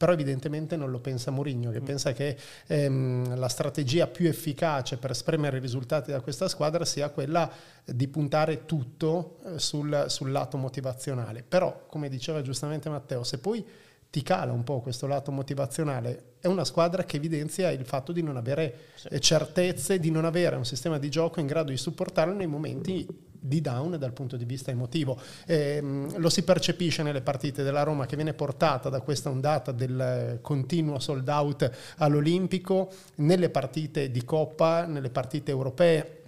però 0.03 0.15
evidentemente 0.15 0.77
non 0.77 0.91
lo 0.91 0.99
pensa 0.99 1.31
Mourinho, 1.31 1.71
che 1.71 1.81
mm. 1.81 1.85
pensa 1.85 2.13
che 2.13 2.37
ehm, 2.67 3.39
la 3.39 3.47
strategia 3.47 4.09
più 4.09 4.27
efficace 4.27 4.97
per 4.97 5.15
spremere 5.15 5.59
i 5.59 5.61
risultati 5.61 6.11
da 6.11 6.21
questa 6.21 6.49
squadra 6.49 6.85
sia 6.85 7.09
quella 7.11 7.49
di 7.85 8.09
puntare 8.09 8.65
tutto 8.65 9.39
eh, 9.45 9.61
sul, 9.61 10.07
sul 10.09 10.33
lato 10.33 10.57
motivazionale. 10.57 11.45
Però, 11.47 11.85
come 11.87 12.09
diceva 12.09 12.43
giustamente 12.43 12.89
Matteo, 12.89 13.23
se 13.23 13.39
poi 13.39 13.65
ti 14.13 14.23
cala 14.23 14.53
un 14.53 14.63
po' 14.63 14.81
questo 14.81 15.07
lato 15.07 15.33
motivazionale. 15.33 16.35
È 16.39 16.47
una 16.47 16.67
squadra 16.67 17.03
che 17.05 17.17
evidenzia 17.17 17.71
il 17.71 17.87
fatto 17.87 18.13
di 18.13 18.23
non 18.23 18.37
avere 18.37 18.91
sì. 18.95 19.09
certezze, 19.21 19.99
di 19.99 20.11
non 20.11 20.27
avere 20.27 20.55
un 20.55 20.67
sistema 20.67 20.99
di 20.99 21.09
gioco 21.09 21.41
in 21.41 21.47
grado 21.47 21.71
di 21.71 21.79
supportarlo 21.79 22.35
nei 22.35 22.47
momenti 22.47 23.07
di 23.31 23.63
down 23.63 23.97
dal 23.99 24.13
punto 24.13 24.37
di 24.37 24.45
vista 24.45 24.71
emotivo. 24.71 25.19
Eh, 25.47 25.81
lo 26.15 26.29
si 26.29 26.43
percepisce 26.43 27.03
nelle 27.03 27.23
partite 27.23 27.63
della 27.63 27.85
Roma 27.85 28.05
che 28.05 28.17
viene 28.17 28.35
portata 28.35 28.91
da 28.91 29.01
questa 29.01 29.31
ondata 29.31 29.73
del 29.73 30.41
continuo 30.43 30.99
sold 30.99 31.27
out 31.29 31.71
all'Olimpico, 31.97 32.93
nelle 33.15 33.49
partite 33.49 34.11
di 34.11 34.27
Coppa, 34.27 34.85
nelle 34.85 35.09
partite 35.09 35.51
europee 35.51 36.19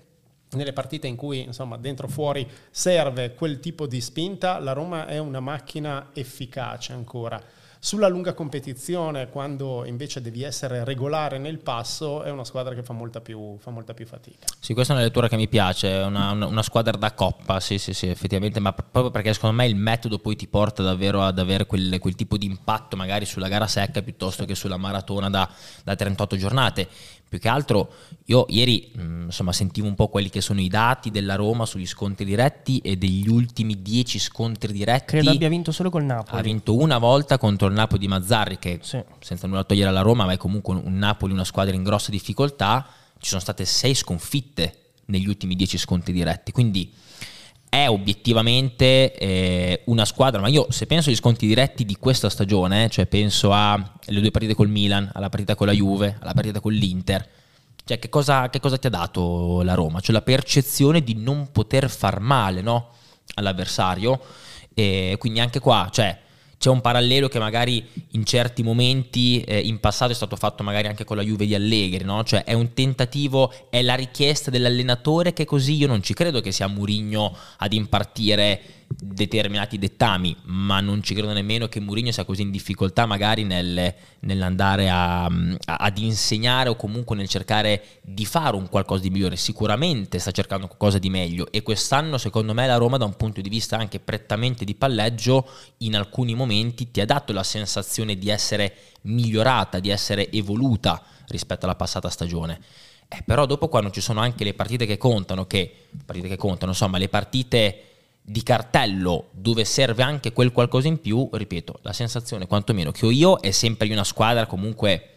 nelle 0.55 0.73
partite 0.73 1.07
in 1.09 1.17
cui 1.17 1.43
insomma 1.43 1.76
dentro 1.76 2.07
fuori 2.07 2.49
serve 2.71 3.35
quel 3.35 3.59
tipo 3.59 3.88
di 3.88 4.00
spinta, 4.00 4.59
la 4.61 4.73
Roma 4.73 5.07
è 5.07 5.19
una 5.19 5.41
macchina 5.41 6.11
efficace 6.14 6.93
ancora. 6.93 7.43
Sulla 7.85 8.09
lunga 8.09 8.33
competizione, 8.33 9.29
quando 9.29 9.85
invece 9.85 10.23
devi 10.23 10.43
essere 10.43 10.85
regolare 10.85 11.37
nel 11.37 11.59
passo, 11.59 12.23
è 12.23 12.31
una 12.31 12.43
squadra 12.43 12.73
che 12.73 12.83
fa 12.83 12.95
molta 12.95 13.21
più, 13.21 13.59
fa 13.59 13.71
molta 13.71 13.93
più 13.93 14.07
fatica. 14.07 14.47
Sì, 14.59 14.73
questa 14.73 14.95
è 14.95 14.97
una 14.97 15.05
lettura 15.05 15.29
che 15.29 15.37
mi 15.37 15.49
piace, 15.49 15.91
è 15.91 16.03
una, 16.03 16.31
una, 16.31 16.62
squadra 16.62 16.97
da 16.97 17.12
coppa, 17.12 17.61
sì, 17.61 17.76
sì, 17.76 17.93
sì, 17.93 18.07
effettivamente, 18.07 18.59
ma 18.59 18.73
proprio 18.73 19.11
perché 19.11 19.35
secondo 19.35 19.57
me 19.57 19.67
il 19.67 19.76
metodo 19.76 20.19
poi 20.19 20.35
ti 20.35 20.47
porta 20.47 20.83
davvero 20.83 21.23
ad 21.23 21.38
avere 21.38 21.67
quel, 21.67 21.99
quel 21.99 22.14
tipo 22.14 22.38
di 22.38 22.47
impatto 22.47 22.97
magari 22.97 23.26
sulla 23.26 23.49
gara 23.49 23.67
secca 23.67 24.00
piuttosto 24.00 24.47
che 24.47 24.55
sulla 24.55 24.79
maratona 24.79 25.29
da, 25.29 25.47
da 25.85 25.95
38 25.95 26.37
giornate. 26.38 26.88
Più 27.35 27.43
che 27.43 27.49
altro 27.49 27.93
io 28.26 28.47
ieri 28.49 28.93
insomma, 28.95 29.53
sentivo 29.53 29.88
un 29.88 29.97
po' 29.97 30.07
quelli 30.07 30.31
che 30.31 30.41
sono 30.41 30.61
i 30.61 30.69
dati 30.69 31.11
della 31.11 31.35
Roma 31.35 31.67
sugli 31.67 31.85
scontri 31.85 32.25
diretti 32.25 32.79
e 32.79 32.97
degli 32.97 33.29
ultimi 33.29 33.83
10 33.83 34.21
scontri 34.21 34.73
diretti. 34.73 35.07
Credo 35.07 35.31
abbia 35.31 35.49
vinto 35.49 35.73
solo 35.73 35.91
col 35.91 36.05
Napoli. 36.05 36.38
Ha 36.38 36.43
vinto 36.43 36.76
una 36.76 36.99
volta 36.99 37.37
contro 37.37 37.67
il 37.67 37.75
Napoli 37.75 37.99
di 37.99 38.07
Mazzarri 38.07 38.61
che 38.61 38.79
sì. 38.83 39.03
senza 39.19 39.49
nulla 39.49 39.64
togliere 39.64 39.88
alla 39.88 40.03
Roma 40.03 40.26
ma 40.26 40.33
è 40.33 40.37
comunque 40.37 40.75
un 40.76 40.97
Napoli, 40.97 41.33
una 41.33 41.43
squadra 41.43 41.75
in 41.75 41.83
grossa 41.83 42.12
difficoltà. 42.12 42.87
Ci 43.19 43.31
sono 43.31 43.41
state 43.41 43.64
6 43.64 43.95
sconfitte 43.97 44.79
negli 45.07 45.26
ultimi 45.26 45.57
10 45.57 45.76
scontri 45.76 46.12
diretti. 46.12 46.53
Quindi 46.53 46.93
è 47.83 47.88
obiettivamente 47.88 49.16
eh, 49.16 49.83
una 49.87 50.04
squadra, 50.04 50.40
ma 50.40 50.49
io 50.49 50.66
se 50.71 50.87
penso 50.87 51.11
agli 51.11 51.16
sconti 51.16 51.47
diretti 51.47 51.85
di 51.85 51.97
questa 51.97 52.31
stagione, 52.31 52.88
cioè 52.88 53.07
penso 53.07 53.52
alle 53.52 54.21
due 54.21 54.31
partite 54.31 54.54
col 54.54 54.69
Milan, 54.69 55.11
alla 55.12 55.28
partita 55.28 55.54
con 55.54 55.66
la 55.66 55.73
Juve, 55.73 56.16
alla 56.21 56.33
partita 56.33 56.61
con 56.61 56.73
l'Inter, 56.73 57.28
cioè 57.85 57.99
che 57.99 58.09
cosa, 58.09 58.49
che 58.49 58.61
cosa 58.61 58.78
ti 58.78 58.87
ha 58.87 58.90
dato 58.90 59.62
la 59.62 59.75
Roma? 59.75 60.00
Cioè 60.00 60.14
la 60.14 60.23
percezione 60.23 61.02
di 61.02 61.14
non 61.16 61.50
poter 61.52 61.90
far 61.90 62.21
male 62.21 62.62
no? 62.62 62.90
all'avversario 63.35 64.21
e 64.73 65.16
quindi 65.19 65.40
anche 65.40 65.61
qua, 65.61 65.88
cioè 65.93 66.19
c'è 66.64 66.71
un 66.71 66.80
parallelo 66.80 67.28
che 67.28 67.38
magari 67.38 67.87
in 68.12 68.25
certi 68.25 68.62
momenti 68.62 69.42
eh, 69.42 69.59
in 69.59 69.80
passato 69.80 70.12
è 70.12 70.14
stato 70.14 70.35
fatto 70.35 70.62
magari 70.62 70.87
anche 70.87 71.04
con 71.04 71.18
la 71.18 71.23
Juve 71.23 71.44
di 71.44 71.54
Allegri, 71.54 72.04
no? 72.04 72.25
Cioè 72.25 72.44
è 72.44 72.54
un 72.54 72.73
tentativo, 72.73 73.52
è 73.68 73.83
la 73.83 73.94
richiesta 73.94 74.50
dell'allenatore 74.50 75.35
che 75.35 75.44
così 75.44 75.75
io 75.75 75.87
non 75.87 76.02
ci 76.02 76.14
credo 76.14 76.40
che 76.40 76.52
sia 76.52 76.66
Murigno 76.66 77.37
ad 77.59 77.75
impartire 77.75 78.84
determinati 78.97 79.79
dettami, 79.79 80.37
ma 80.45 80.81
non 80.81 81.03
ci 81.03 81.15
credo 81.15 81.33
nemmeno 81.33 81.67
che 81.67 81.81
Mourinho 81.81 82.13
sia 82.13 82.25
così 82.25 82.43
in 82.43 82.51
difficoltà 82.51 83.07
magari 83.07 83.45
nel, 83.45 83.95
nell'andare 84.21 84.89
a, 84.89 85.25
ad 85.25 85.99
insegnare 85.99 86.69
o 86.69 86.77
comunque 86.77 87.17
nel 87.17 87.29
cercare 87.29 87.83
di 88.03 88.25
fare 88.25 88.57
un 88.57 88.69
qualcosa 88.69 89.03
di 89.03 89.11
migliore. 89.11 89.37
Sicuramente 89.37 90.19
sta 90.19 90.31
cercando 90.31 90.67
qualcosa 90.67 90.99
di 90.99 91.11
meglio 91.11 91.51
e 91.51 91.63
quest'anno 91.63 92.19
secondo 92.19 92.55
me 92.55 92.67
la 92.67 92.77
Roma 92.77 92.97
da 92.97 93.05
un 93.05 93.17
punto 93.17 93.41
di 93.41 93.49
vista 93.49 93.77
anche 93.77 93.99
prettamente 93.99 94.65
di 94.65 94.75
palleggio 94.75 95.49
in 95.79 95.97
alcuni 95.97 96.35
momenti 96.35 96.91
ti 96.91 97.01
ha 97.01 97.07
dato 97.07 97.33
la 97.33 97.43
sensazione 97.43 98.17
di 98.17 98.29
essere 98.29 98.75
migliorata, 99.03 99.81
di 99.81 99.91
essere 99.91 100.31
evoluta 100.31 101.03
rispetto 101.27 101.65
alla 101.65 101.77
passata 101.77 102.09
stagione. 102.09 102.61
Eh, 103.09 103.23
però 103.25 103.45
dopo 103.47 103.69
quando 103.69 103.91
ci 103.91 104.01
sono 104.01 104.21
anche 104.21 104.45
le 104.45 104.55
partite 104.55 104.87
che 104.87 104.97
contano, 104.97 105.47
che, 105.47 105.89
partite 106.05 106.29
che 106.29 106.37
contano, 106.37 106.73
insomma 106.73 106.99
le 106.99 107.09
partite 107.09 107.89
di 108.26 108.43
cartello 108.43 109.28
dove 109.33 109.66
serve 109.66 110.02
anche 110.02 110.33
quel 110.33 110.50
qualcosa 110.50 110.88
in 110.88 110.99
più, 110.99 111.28
ripeto, 111.31 111.81
la 111.83 111.93
sensazione 111.93 112.47
quantomeno 112.47 112.90
che 112.90 113.04
ho 113.04 113.11
io 113.11 113.38
è 113.38 113.50
sempre 113.50 113.87
di 113.87 113.93
una 113.93 114.04
squadra 114.04 114.47
comunque 114.47 115.11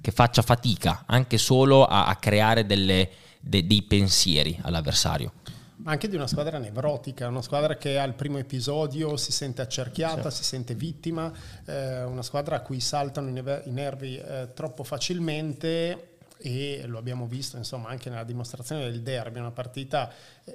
che 0.00 0.12
faccia 0.12 0.42
fatica 0.42 1.02
anche 1.06 1.38
solo 1.38 1.84
a, 1.84 2.06
a 2.06 2.14
creare 2.16 2.64
delle, 2.64 3.10
de, 3.40 3.66
dei 3.66 3.82
pensieri 3.82 4.56
all'avversario. 4.62 5.32
Ma 5.78 5.90
anche 5.90 6.08
di 6.08 6.14
una 6.14 6.28
squadra 6.28 6.58
nevrotica, 6.58 7.26
una 7.26 7.42
squadra 7.42 7.76
che 7.76 7.98
al 7.98 8.14
primo 8.14 8.38
episodio 8.38 9.16
si 9.16 9.32
sente 9.32 9.60
accerchiata, 9.60 10.30
sì. 10.30 10.36
si 10.36 10.44
sente 10.44 10.76
vittima, 10.76 11.32
eh, 11.66 12.04
una 12.04 12.22
squadra 12.22 12.54
a 12.54 12.60
cui 12.60 12.78
saltano 12.78 13.28
i, 13.28 13.32
neve- 13.32 13.62
i 13.64 13.72
nervi 13.72 14.16
eh, 14.16 14.50
troppo 14.54 14.84
facilmente 14.84 16.10
e 16.42 16.82
lo 16.86 16.98
abbiamo 16.98 17.26
visto 17.26 17.56
insomma 17.56 17.88
anche 17.88 18.10
nella 18.10 18.24
dimostrazione 18.24 18.82
del 18.82 19.02
derby, 19.02 19.38
una 19.38 19.52
partita 19.52 20.12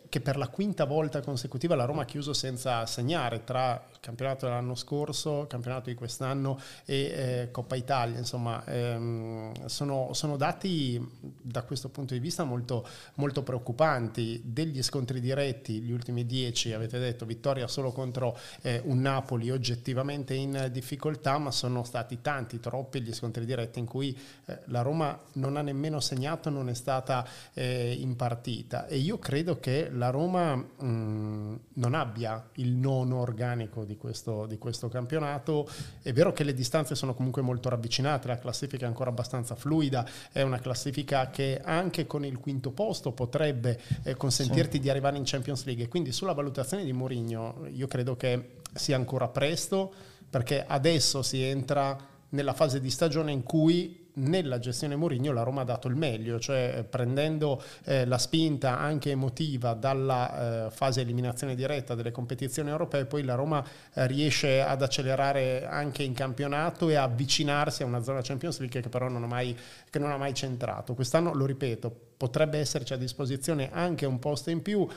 che 0.10 0.20
per 0.20 0.36
la 0.36 0.50
quinta 0.50 0.84
volta 0.84 1.22
consecutiva 1.22 1.75
la 1.75 1.86
Roma 1.86 2.01
ha 2.01 2.06
chiuso 2.06 2.34
senza 2.34 2.86
segnare 2.86 3.44
tra 3.46 3.82
il 3.89 4.00
campionato 4.01 4.46
dell'anno 4.46 4.75
scorso, 4.75 5.41
il 5.41 5.48
campionato 5.48 5.89
di 5.89 5.96
quest'anno 5.96 6.60
e 6.86 6.96
eh, 6.96 7.51
Coppa 7.51 7.75
Italia, 7.75 8.17
insomma 8.17 8.63
ehm, 8.65 9.65
sono, 9.67 10.10
sono, 10.13 10.36
dati 10.36 11.01
da 11.41 11.63
questo 11.63 11.89
punto 11.89 12.13
di 12.13 12.20
vista 12.20 12.44
molto, 12.44 12.86
molto 13.15 13.44
preoccupanti, 13.44 14.41
degli 14.44 14.84
scontri 14.84 15.22
diretti, 15.22 15.79
gli 15.79 15.91
ultimi 15.91 16.25
dieci 16.25 16.74
avete 16.74 17.00
detto 17.00 17.25
vittoria 17.25 17.67
solo 17.67 17.91
contro 17.91 18.38
eh, 18.62 18.82
un 18.86 19.00
Napoli 19.00 19.51
oggettivamente 19.51 20.34
in 20.34 20.70
difficoltà, 20.72 21.38
ma 21.38 21.51
sono 21.51 21.84
stati 21.84 22.20
tanti, 22.22 22.60
troppi 22.60 23.01
gli 23.01 23.13
scontri 23.13 23.46
diretti 23.46 23.79
in 23.79 23.86
cui 23.86 24.17
eh, 24.46 24.60
la 24.65 24.82
Roma 24.82 25.17
non 25.34 25.56
ha 25.56 25.62
nemmeno 25.62 26.01
segnato, 26.01 26.50
non 26.50 26.67
è 26.67 26.74
stata 26.74 27.25
eh, 27.53 27.96
in 27.98 28.17
partita. 28.17 28.86
E 28.88 28.98
io 28.98 29.17
credo 29.17 29.60
che 29.60 29.77
la 29.92 30.10
Roma 30.10 30.56
mh, 30.56 30.66
mm, 30.84 31.56
non 31.74 31.94
abbia 31.94 32.50
il 32.56 32.74
nono 32.74 33.20
organico 33.20 33.84
di 33.84 33.98
questo, 33.98 34.46
di 34.46 34.58
questo, 34.58 34.90
campionato. 34.90 35.68
È 36.02 36.12
vero 36.14 36.32
che 36.34 36.44
le 36.44 36.54
distanze 36.54 36.96
sono 36.96 37.14
comunque 37.14 37.42
molto 37.42 37.70
ravvicinate, 37.70 38.28
la 38.28 38.40
classifica 38.40 38.86
è 38.86 38.88
ancora 38.88 39.10
abbastanza 39.10 39.56
fluida, 39.56 40.08
è 40.32 40.42
una 40.42 40.60
classifica 40.60 41.30
che 41.30 41.60
anche 41.64 42.08
con 42.08 42.26
il 42.26 42.40
quinto 42.40 42.72
posto 42.72 43.12
potrebbe 43.12 43.80
eh, 44.04 44.16
consentirti 44.16 44.78
sì. 44.78 44.82
di 44.82 44.90
arrivare 44.90 45.18
in 45.18 45.24
Champions 45.26 45.66
League. 45.66 45.88
Quindi 45.88 46.12
sulla 46.12 46.34
valutazione 46.34 46.84
di 46.84 46.94
Mourinho 46.94 47.68
io 47.72 47.88
credo 47.88 48.16
che 48.16 48.56
sia 48.74 48.96
ancora 48.96 49.28
presto 49.28 49.94
perché 50.30 50.66
adesso 50.66 51.22
si 51.22 51.42
entra 51.42 51.98
nella 52.30 52.54
fase 52.54 52.80
di 52.80 52.90
stagione 52.90 53.32
in 53.32 53.44
cui 53.44 54.07
nella 54.18 54.60
gestione 54.60 54.96
Mourinho 54.96 55.32
la 55.32 55.44
Roma 55.44 55.62
ha 55.62 55.66
dato 55.66 55.88
il 55.88 55.96
meglio, 55.96 56.40
cioè 56.40 56.76
eh, 56.78 56.84
prendendo 56.84 57.62
eh, 57.86 58.06
la 58.06 58.18
spinta 58.18 58.78
anche 58.78 59.12
emotiva 59.12 59.74
dalla 59.74 60.66
eh, 60.66 60.72
fase 60.72 61.02
eliminazione 61.02 61.56
diretta 61.56 61.96
delle 61.96 62.12
competizioni 62.12 62.70
europee, 62.70 63.06
poi 63.06 63.24
la 63.24 63.36
Roma 63.36 63.64
eh, 63.94 64.08
riesce 64.08 64.62
ad 64.62 64.82
accelerare 64.82 65.66
anche 65.66 66.04
in 66.04 66.14
campionato 66.14 66.90
e 66.90 66.96
avvicinarsi 66.96 67.84
a 67.84 67.86
una 67.86 68.02
zona 68.02 68.22
Champions 68.22 68.60
League 68.60 68.82
che 68.82 68.90
però 68.90 69.08
non 69.08 69.24
mai, 69.24 69.56
non 69.94 70.12
ha 70.12 70.18
mai 70.18 70.34
centrato. 70.34 70.94
Quest'anno, 70.94 71.34
lo 71.34 71.46
ripeto, 71.46 72.07
potrebbe 72.18 72.58
esserci 72.58 72.94
a 72.94 72.98
disposizione 72.98 73.70
anche 73.72 74.08
un 74.08 74.18
posto 74.18 74.50
in 74.50 74.64
più, 74.64 74.88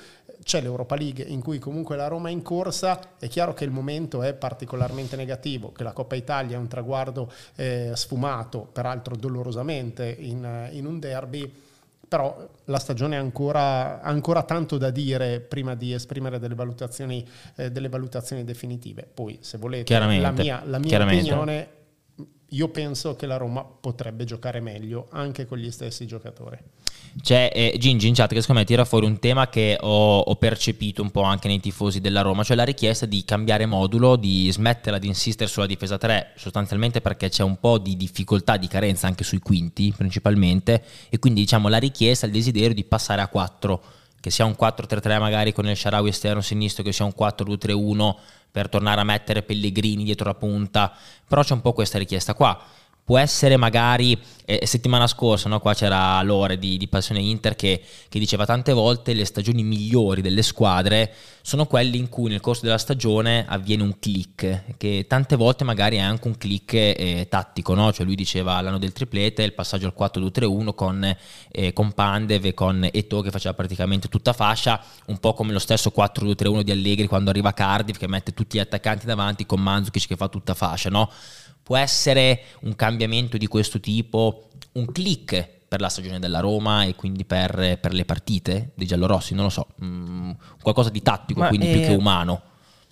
c'è 0.42 0.62
l'Europa 0.62 0.96
League 0.96 1.22
in 1.22 1.42
cui 1.42 1.58
comunque 1.58 1.94
la 1.94 2.08
Roma 2.08 2.30
è 2.30 2.32
in 2.32 2.40
corsa, 2.42 3.16
è 3.18 3.28
chiaro 3.28 3.52
che 3.52 3.64
il 3.64 3.70
momento 3.70 4.22
è 4.22 4.32
particolarmente 4.32 5.16
negativo, 5.16 5.70
che 5.70 5.82
la 5.82 5.92
Coppa 5.92 6.14
Italia 6.14 6.56
è 6.56 6.58
un 6.58 6.66
traguardo 6.66 7.30
eh, 7.56 7.92
sfumato, 7.94 8.66
peraltro 8.72 9.16
dolorosamente 9.16 10.16
in, 10.18 10.68
in, 10.72 10.86
un 10.86 10.98
derby, 10.98 11.52
però 12.08 12.48
la 12.64 12.78
stagione 12.78 13.18
ha 13.18 13.20
ancora, 13.20 14.00
ancora, 14.00 14.42
tanto 14.42 14.78
da 14.78 14.90
dire 14.90 15.40
prima 15.40 15.74
di 15.74 15.92
esprimere 15.92 16.38
delle 16.38 16.54
valutazioni, 16.54 17.24
eh, 17.56 17.70
delle 17.70 17.90
valutazioni 17.90 18.44
definitive. 18.44 19.06
Poi 19.12 19.38
se 19.42 19.58
volete 19.58 19.96
la 19.98 20.30
mia, 20.30 20.62
la 20.64 20.78
mia 20.78 21.02
opinione 21.02 21.78
io 22.50 22.68
penso 22.68 23.14
che 23.14 23.26
la 23.26 23.36
Roma 23.36 23.64
potrebbe 23.64 24.24
giocare 24.24 24.60
meglio 24.60 25.06
anche 25.10 25.46
con 25.46 25.58
gli 25.58 25.70
stessi 25.70 26.06
giocatori. 26.06 26.58
C'è 27.22 27.50
eh, 27.52 27.74
Gingi 27.78 28.06
in 28.06 28.14
chat 28.14 28.32
che 28.32 28.40
secondo 28.40 28.60
me 28.60 28.66
tira 28.66 28.84
fuori 28.84 29.04
un 29.04 29.18
tema 29.18 29.48
che 29.48 29.76
ho, 29.80 30.20
ho, 30.20 30.36
percepito 30.36 31.02
un 31.02 31.10
po' 31.10 31.22
anche 31.22 31.48
nei 31.48 31.58
tifosi 31.58 32.00
della 32.00 32.20
Roma, 32.20 32.44
cioè 32.44 32.56
la 32.56 32.64
richiesta 32.64 33.04
di 33.04 33.24
cambiare 33.24 33.66
modulo, 33.66 34.16
di 34.16 34.48
smetterla 34.50 34.98
di 34.98 35.08
insistere 35.08 35.50
sulla 35.50 35.66
difesa 35.66 35.98
3, 35.98 36.34
sostanzialmente 36.36 37.00
perché 37.00 37.28
c'è 37.28 37.42
un 37.42 37.58
po' 37.58 37.78
di 37.78 37.96
difficoltà, 37.96 38.56
di 38.56 38.68
carenza 38.68 39.08
anche 39.08 39.24
sui 39.24 39.40
quinti 39.40 39.92
principalmente, 39.96 40.84
e 41.08 41.18
quindi 41.18 41.40
diciamo 41.40 41.68
la 41.68 41.78
richiesta, 41.78 42.26
il 42.26 42.32
desiderio 42.32 42.74
di 42.74 42.84
passare 42.84 43.20
a 43.22 43.28
4, 43.28 43.82
che 44.20 44.30
sia 44.30 44.44
un 44.44 44.54
4-3-3 44.58 45.18
magari 45.18 45.52
con 45.52 45.68
il 45.68 45.76
Sharawi 45.76 46.10
esterno 46.10 46.40
sinistro, 46.40 46.84
che 46.84 46.92
sia 46.92 47.04
un 47.04 47.14
4-2-3-1 47.18 48.14
per 48.52 48.68
tornare 48.68 49.00
a 49.00 49.04
mettere 49.04 49.42
Pellegrini 49.42 50.04
dietro 50.04 50.26
la 50.26 50.34
punta, 50.34 50.92
però 51.26 51.42
c'è 51.42 51.54
un 51.54 51.60
po' 51.60 51.72
questa 51.72 51.98
richiesta 51.98 52.34
qua 52.34 52.78
può 53.10 53.18
essere 53.18 53.56
magari, 53.56 54.16
eh, 54.44 54.64
settimana 54.66 55.08
scorsa 55.08 55.48
no, 55.48 55.58
qua 55.58 55.74
c'era 55.74 56.22
Lore 56.22 56.58
di, 56.58 56.76
di 56.76 56.86
Passione 56.86 57.20
Inter 57.20 57.56
che, 57.56 57.82
che, 58.08 58.20
diceva 58.20 58.46
tante 58.46 58.72
volte 58.72 59.14
le 59.14 59.24
stagioni 59.24 59.64
migliori 59.64 60.22
delle 60.22 60.42
squadre 60.42 61.12
sono 61.42 61.66
quelle 61.66 61.96
in 61.96 62.08
cui 62.08 62.30
nel 62.30 62.38
corso 62.38 62.62
della 62.62 62.78
stagione 62.78 63.44
avviene 63.48 63.82
un 63.82 63.98
click, 63.98 64.76
che 64.76 65.06
tante 65.08 65.34
volte 65.34 65.64
magari 65.64 65.96
è 65.96 66.00
anche 66.00 66.28
un 66.28 66.36
click 66.36 66.72
eh, 66.74 67.26
tattico, 67.28 67.74
no? 67.74 67.92
cioè 67.92 68.06
lui 68.06 68.14
diceva 68.14 68.60
l'anno 68.60 68.78
del 68.78 68.92
triplete, 68.92 69.42
il 69.42 69.54
passaggio 69.54 69.86
al 69.86 69.94
4-2-3-1 69.98 70.74
con, 70.74 71.16
eh, 71.50 71.72
con 71.72 71.90
Pandev 71.92 72.44
e 72.44 72.54
con 72.54 72.88
Eto 72.92 73.22
che 73.22 73.32
faceva 73.32 73.54
praticamente 73.54 74.06
tutta 74.06 74.32
fascia, 74.32 74.80
un 75.06 75.18
po' 75.18 75.34
come 75.34 75.52
lo 75.52 75.58
stesso 75.58 75.92
4-2-3-1 75.96 76.60
di 76.60 76.70
Allegri 76.70 77.08
quando 77.08 77.30
arriva 77.30 77.52
Cardiff 77.52 77.98
che 77.98 78.06
mette 78.06 78.32
tutti 78.32 78.58
gli 78.58 78.60
attaccanti 78.60 79.04
davanti 79.04 79.46
con 79.46 79.60
Manzukic 79.60 80.06
che 80.06 80.14
fa 80.14 80.28
tutta 80.28 80.54
fascia, 80.54 80.90
no? 80.90 81.10
Può 81.70 81.78
essere 81.78 82.42
un 82.62 82.74
cambiamento 82.74 83.36
di 83.36 83.46
questo 83.46 83.78
tipo, 83.78 84.48
un 84.72 84.86
click 84.86 85.48
per 85.68 85.80
la 85.80 85.88
stagione 85.88 86.18
della 86.18 86.40
Roma 86.40 86.82
e 86.82 86.96
quindi 86.96 87.24
per, 87.24 87.78
per 87.80 87.92
le 87.92 88.04
partite 88.04 88.72
dei 88.74 88.88
giallorossi, 88.88 89.34
non 89.34 89.44
lo 89.44 89.50
so, 89.50 89.68
mm, 89.80 90.32
qualcosa 90.62 90.90
di 90.90 91.00
tattico, 91.00 91.38
Ma, 91.38 91.46
quindi 91.46 91.70
eh, 91.70 91.72
più 91.74 91.80
che 91.82 91.94
umano. 91.94 92.42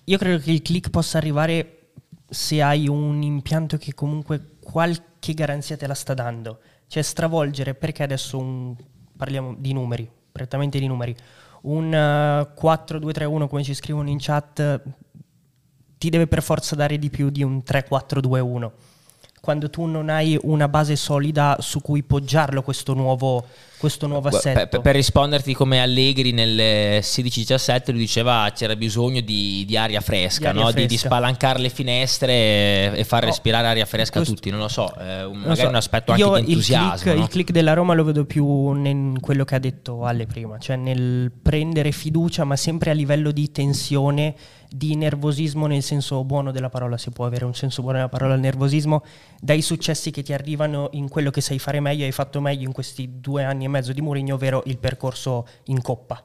Io 0.05 0.17
credo 0.17 0.41
che 0.41 0.51
il 0.51 0.61
click 0.61 0.91
possa 0.91 1.17
arrivare 1.17 1.89
se 2.29 2.61
hai 2.61 2.87
un 2.87 3.21
impianto 3.21 3.75
che 3.75 3.93
comunque 3.93 4.51
qualche 4.63 5.33
garanzia 5.33 5.75
te 5.75 5.85
la 5.85 5.93
sta 5.93 6.13
dando. 6.13 6.61
Cioè 6.87 7.03
stravolgere, 7.03 7.75
perché 7.75 8.03
adesso 8.03 8.37
un- 8.37 8.73
parliamo 9.17 9.55
di 9.57 9.73
numeri, 9.73 10.09
prettamente 10.31 10.79
di 10.79 10.87
numeri. 10.87 11.13
Un 11.63 11.93
eh, 11.93 12.53
4-2-3-1 12.57 13.49
come 13.49 13.61
ci 13.61 13.73
scrivono 13.73 14.07
in 14.07 14.19
chat 14.21 14.81
ti 15.99 16.09
deve 16.09 16.25
per 16.25 16.41
forza 16.41 16.75
dare 16.75 16.97
di 16.97 17.11
più 17.11 17.29
di 17.29 17.43
un 17.43 17.61
3-4-2-1. 17.63 18.69
Quando 19.41 19.69
tu 19.69 19.85
non 19.85 20.09
hai 20.09 20.37
una 20.43 20.67
base 20.67 20.97
solida 20.97 21.55
su 21.61 21.79
cui 21.81 22.03
poggiarlo 22.03 22.61
questo 22.61 22.93
nuovo, 22.93 23.45
questo 23.77 24.05
nuovo 24.05 24.27
assetto. 24.27 24.67
Per, 24.67 24.81
per 24.81 24.95
risponderti 24.95 25.53
come 25.53 25.81
Allegri 25.81 26.33
nel 26.33 26.99
16-17 27.01 27.91
lui 27.91 27.99
diceva 27.99 28.51
c'era 28.53 28.75
bisogno 28.75 29.21
di, 29.21 29.63
di 29.65 29.77
aria 29.77 30.01
fresca, 30.01 30.51
Di 30.51 30.57
aria 30.59 30.61
no? 30.63 30.71
Di, 30.71 30.81
di 30.81 30.87
fresca. 30.89 31.05
spalancare 31.07 31.59
le 31.59 31.69
finestre 31.69 32.93
e, 32.97 33.03
far 33.05 33.21
No, 33.21 33.27
respirare 33.29 33.67
aria 33.67 33.85
fresca 33.85 34.17
questo- 34.17 34.33
a 34.33 34.35
tutti, 34.35 34.49
non 34.49 34.59
lo 34.59 34.67
so, 34.67 34.93
eh, 34.99 35.23
un- 35.23 35.31
Non 35.31 35.41
magari 35.41 35.59
so, 35.61 35.67
un 35.69 35.75
aspetto 35.75 36.11
anche 36.11 36.23
io 36.23 36.33
di 36.35 36.39
entusiasmo. 36.51 36.93
Il 36.93 36.99
click, 36.99 37.15
no? 37.17 37.23
il 37.23 37.29
click 37.29 37.51
della 37.51 37.73
Roma 37.73 37.93
lo 37.93 38.03
vedo 38.03 38.25
più 38.25 38.75
in 38.85 39.19
quello 39.21 39.45
che 39.45 39.55
ha 39.55 39.59
detto 39.59 40.03
Ale 40.03 40.25
prima, 40.25 40.57
cioè 40.57 40.75
nel 40.75 41.31
prendere 41.41 41.93
fiducia, 41.93 42.43
ma 42.43 42.57
sempre 42.57 42.89
a 42.89 42.93
livello 42.93 43.31
di 43.31 43.49
tensione, 43.51 44.35
di 44.69 44.95
nervosismo 44.95 45.65
nel 45.65 45.81
senso 45.81 46.23
buono 46.23 46.51
della 46.51 46.69
parola, 46.69 46.97
si 46.97 47.09
può 47.09 47.25
avere 47.25 47.45
un 47.45 47.55
senso 47.55 47.81
buono 47.81 47.97
della 47.97 48.09
parola 48.09 48.35
il 48.35 48.41
nervosismo, 48.41 49.03
dai 49.41 49.61
successi 49.61 50.11
che 50.11 50.21
ti 50.21 50.31
arrivano 50.31 50.89
in 50.93 51.09
quello 51.09 51.31
che 51.31 51.41
sai 51.41 51.59
fare 51.59 51.79
meglio, 51.79 52.05
hai 52.05 52.11
fatto 52.11 52.39
meglio 52.39 52.65
in 52.65 52.71
questi 52.71 53.19
due 53.19 53.43
anni 53.43 53.65
e 53.65 53.67
mezzo 53.67 53.93
di 53.93 54.01
Mourinho, 54.01 54.35
ovvero 54.35 54.61
il 54.65 54.77
percorso 54.77 55.47
in 55.65 55.81
coppa. 55.81 56.23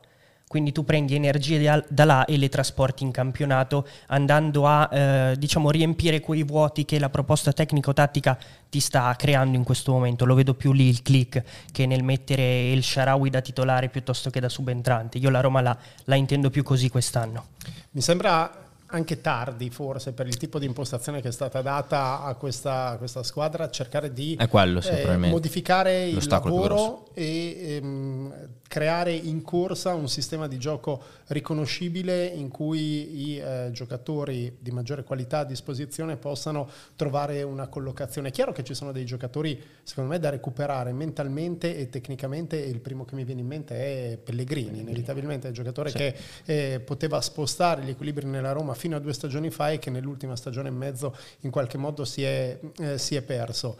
Quindi 0.54 0.70
tu 0.70 0.84
prendi 0.84 1.16
energie 1.16 1.60
da, 1.60 1.84
da 1.88 2.04
là 2.04 2.24
e 2.26 2.36
le 2.36 2.48
trasporti 2.48 3.02
in 3.02 3.10
campionato 3.10 3.88
andando 4.06 4.68
a 4.68 4.88
eh, 4.88 5.34
diciamo 5.36 5.68
riempire 5.68 6.20
quei 6.20 6.44
vuoti 6.44 6.84
che 6.84 7.00
la 7.00 7.08
proposta 7.08 7.52
tecnico-tattica 7.52 8.38
ti 8.70 8.78
sta 8.78 9.12
creando 9.18 9.56
in 9.56 9.64
questo 9.64 9.90
momento. 9.90 10.24
Lo 10.24 10.36
vedo 10.36 10.54
più 10.54 10.70
lì 10.70 10.86
il 10.86 11.02
click 11.02 11.42
che 11.72 11.86
nel 11.86 12.04
mettere 12.04 12.70
il 12.70 12.84
Sharawi 12.84 13.30
da 13.30 13.40
titolare 13.40 13.88
piuttosto 13.88 14.30
che 14.30 14.38
da 14.38 14.48
subentrante. 14.48 15.18
Io 15.18 15.28
la 15.28 15.40
Roma 15.40 15.60
la, 15.60 15.76
la 16.04 16.14
intendo 16.14 16.50
più 16.50 16.62
così 16.62 16.88
quest'anno. 16.88 17.46
Mi 17.90 18.00
sembra 18.00 18.64
anche 18.86 19.20
tardi 19.20 19.70
forse 19.70 20.12
per 20.12 20.28
il 20.28 20.36
tipo 20.36 20.60
di 20.60 20.66
impostazione 20.66 21.20
che 21.20 21.26
è 21.26 21.32
stata 21.32 21.62
data 21.62 22.22
a 22.22 22.34
questa, 22.34 22.90
a 22.90 22.96
questa 22.96 23.24
squadra 23.24 23.68
cercare 23.70 24.12
di 24.12 24.36
È 24.36 24.46
quello, 24.46 24.80
sì, 24.80 24.90
eh, 24.90 25.16
modificare 25.16 26.06
il 26.06 26.24
lavoro 26.28 27.08
e 27.12 27.80
ehm, 27.82 28.34
creare 28.74 29.12
in 29.12 29.42
corsa 29.42 29.94
un 29.94 30.08
sistema 30.08 30.48
di 30.48 30.58
gioco 30.58 31.00
riconoscibile 31.28 32.26
in 32.26 32.48
cui 32.48 33.28
i 33.28 33.38
eh, 33.38 33.68
giocatori 33.70 34.56
di 34.58 34.72
maggiore 34.72 35.04
qualità 35.04 35.38
a 35.38 35.44
disposizione 35.44 36.16
possano 36.16 36.68
trovare 36.96 37.44
una 37.44 37.68
collocazione. 37.68 38.30
È 38.30 38.32
chiaro 38.32 38.50
che 38.50 38.64
ci 38.64 38.74
sono 38.74 38.90
dei 38.90 39.04
giocatori 39.04 39.62
secondo 39.84 40.10
me 40.10 40.18
da 40.18 40.30
recuperare 40.30 40.92
mentalmente 40.92 41.76
e 41.76 41.88
tecnicamente 41.88 42.64
e 42.64 42.68
il 42.68 42.80
primo 42.80 43.04
che 43.04 43.14
mi 43.14 43.22
viene 43.22 43.42
in 43.42 43.46
mente 43.46 43.76
è 43.76 44.16
Pellegrini, 44.16 44.80
inevitabilmente 44.80 45.46
è 45.46 45.50
il 45.50 45.54
giocatore 45.54 45.90
Sì. 45.90 45.96
che 45.96 46.16
eh, 46.44 46.80
poteva 46.80 47.20
spostare 47.20 47.84
gli 47.84 47.90
equilibri 47.90 48.26
nella 48.26 48.50
Roma 48.50 48.74
fino 48.74 48.96
a 48.96 48.98
due 48.98 49.12
stagioni 49.12 49.50
fa 49.50 49.70
e 49.70 49.78
che 49.78 49.90
nell'ultima 49.90 50.34
stagione 50.34 50.66
e 50.66 50.72
mezzo 50.72 51.16
in 51.42 51.52
qualche 51.52 51.78
modo 51.78 52.04
si 52.04 52.24
è, 52.24 52.58
eh, 52.80 52.98
si 52.98 53.14
è 53.14 53.22
perso. 53.22 53.78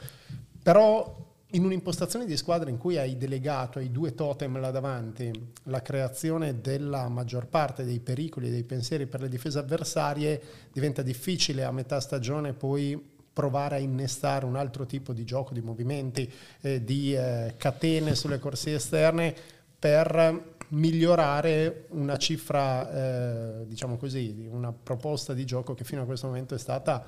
Però 0.63 1.33
in 1.55 1.65
un'impostazione 1.65 2.25
di 2.25 2.37
squadra 2.37 2.69
in 2.69 2.79
cui 2.79 2.99
hai 2.99 3.17
delegato 3.17 3.79
ai 3.79 3.93
due 3.93 4.15
totem 4.15 4.59
là 4.59 4.71
davanti 4.71 5.31
la 5.65 5.83
creazione 5.83 6.61
della 6.61 7.09
maggior 7.09 7.47
parte 7.47 7.85
dei 7.85 8.01
pericoli 8.01 8.49
e 8.49 8.51
dei 8.51 8.65
pensieri 8.65 9.07
per 9.07 9.21
le 9.21 9.29
difese 9.29 9.61
avversarie, 9.61 10.41
diventa 10.73 11.03
difficile 11.03 11.65
a 11.65 11.71
metà 11.71 12.01
stagione 12.01 12.55
poi 12.55 13.13
provare 13.33 13.77
a 13.77 13.79
innestare 13.79 14.47
un 14.47 14.57
altro 14.57 14.85
tipo 14.85 15.13
di 15.13 15.25
gioco, 15.25 15.55
di 15.55 15.61
movimenti, 15.61 16.31
eh, 16.61 16.83
di 16.83 17.15
eh, 17.15 17.55
catene 17.57 18.15
sulle 18.15 18.39
corsie 18.39 18.75
esterne 18.75 19.35
per 19.79 20.53
migliorare 20.69 21.87
una 21.91 22.17
cifra, 22.17 23.61
eh, 23.61 23.67
diciamo 23.67 23.97
così, 23.97 24.49
una 24.51 24.73
proposta 24.73 25.35
di 25.35 25.45
gioco 25.45 25.75
che 25.75 25.85
fino 25.85 26.03
a 26.03 26.05
questo 26.05 26.27
momento 26.27 26.55
è 26.55 26.59
stata 26.59 27.05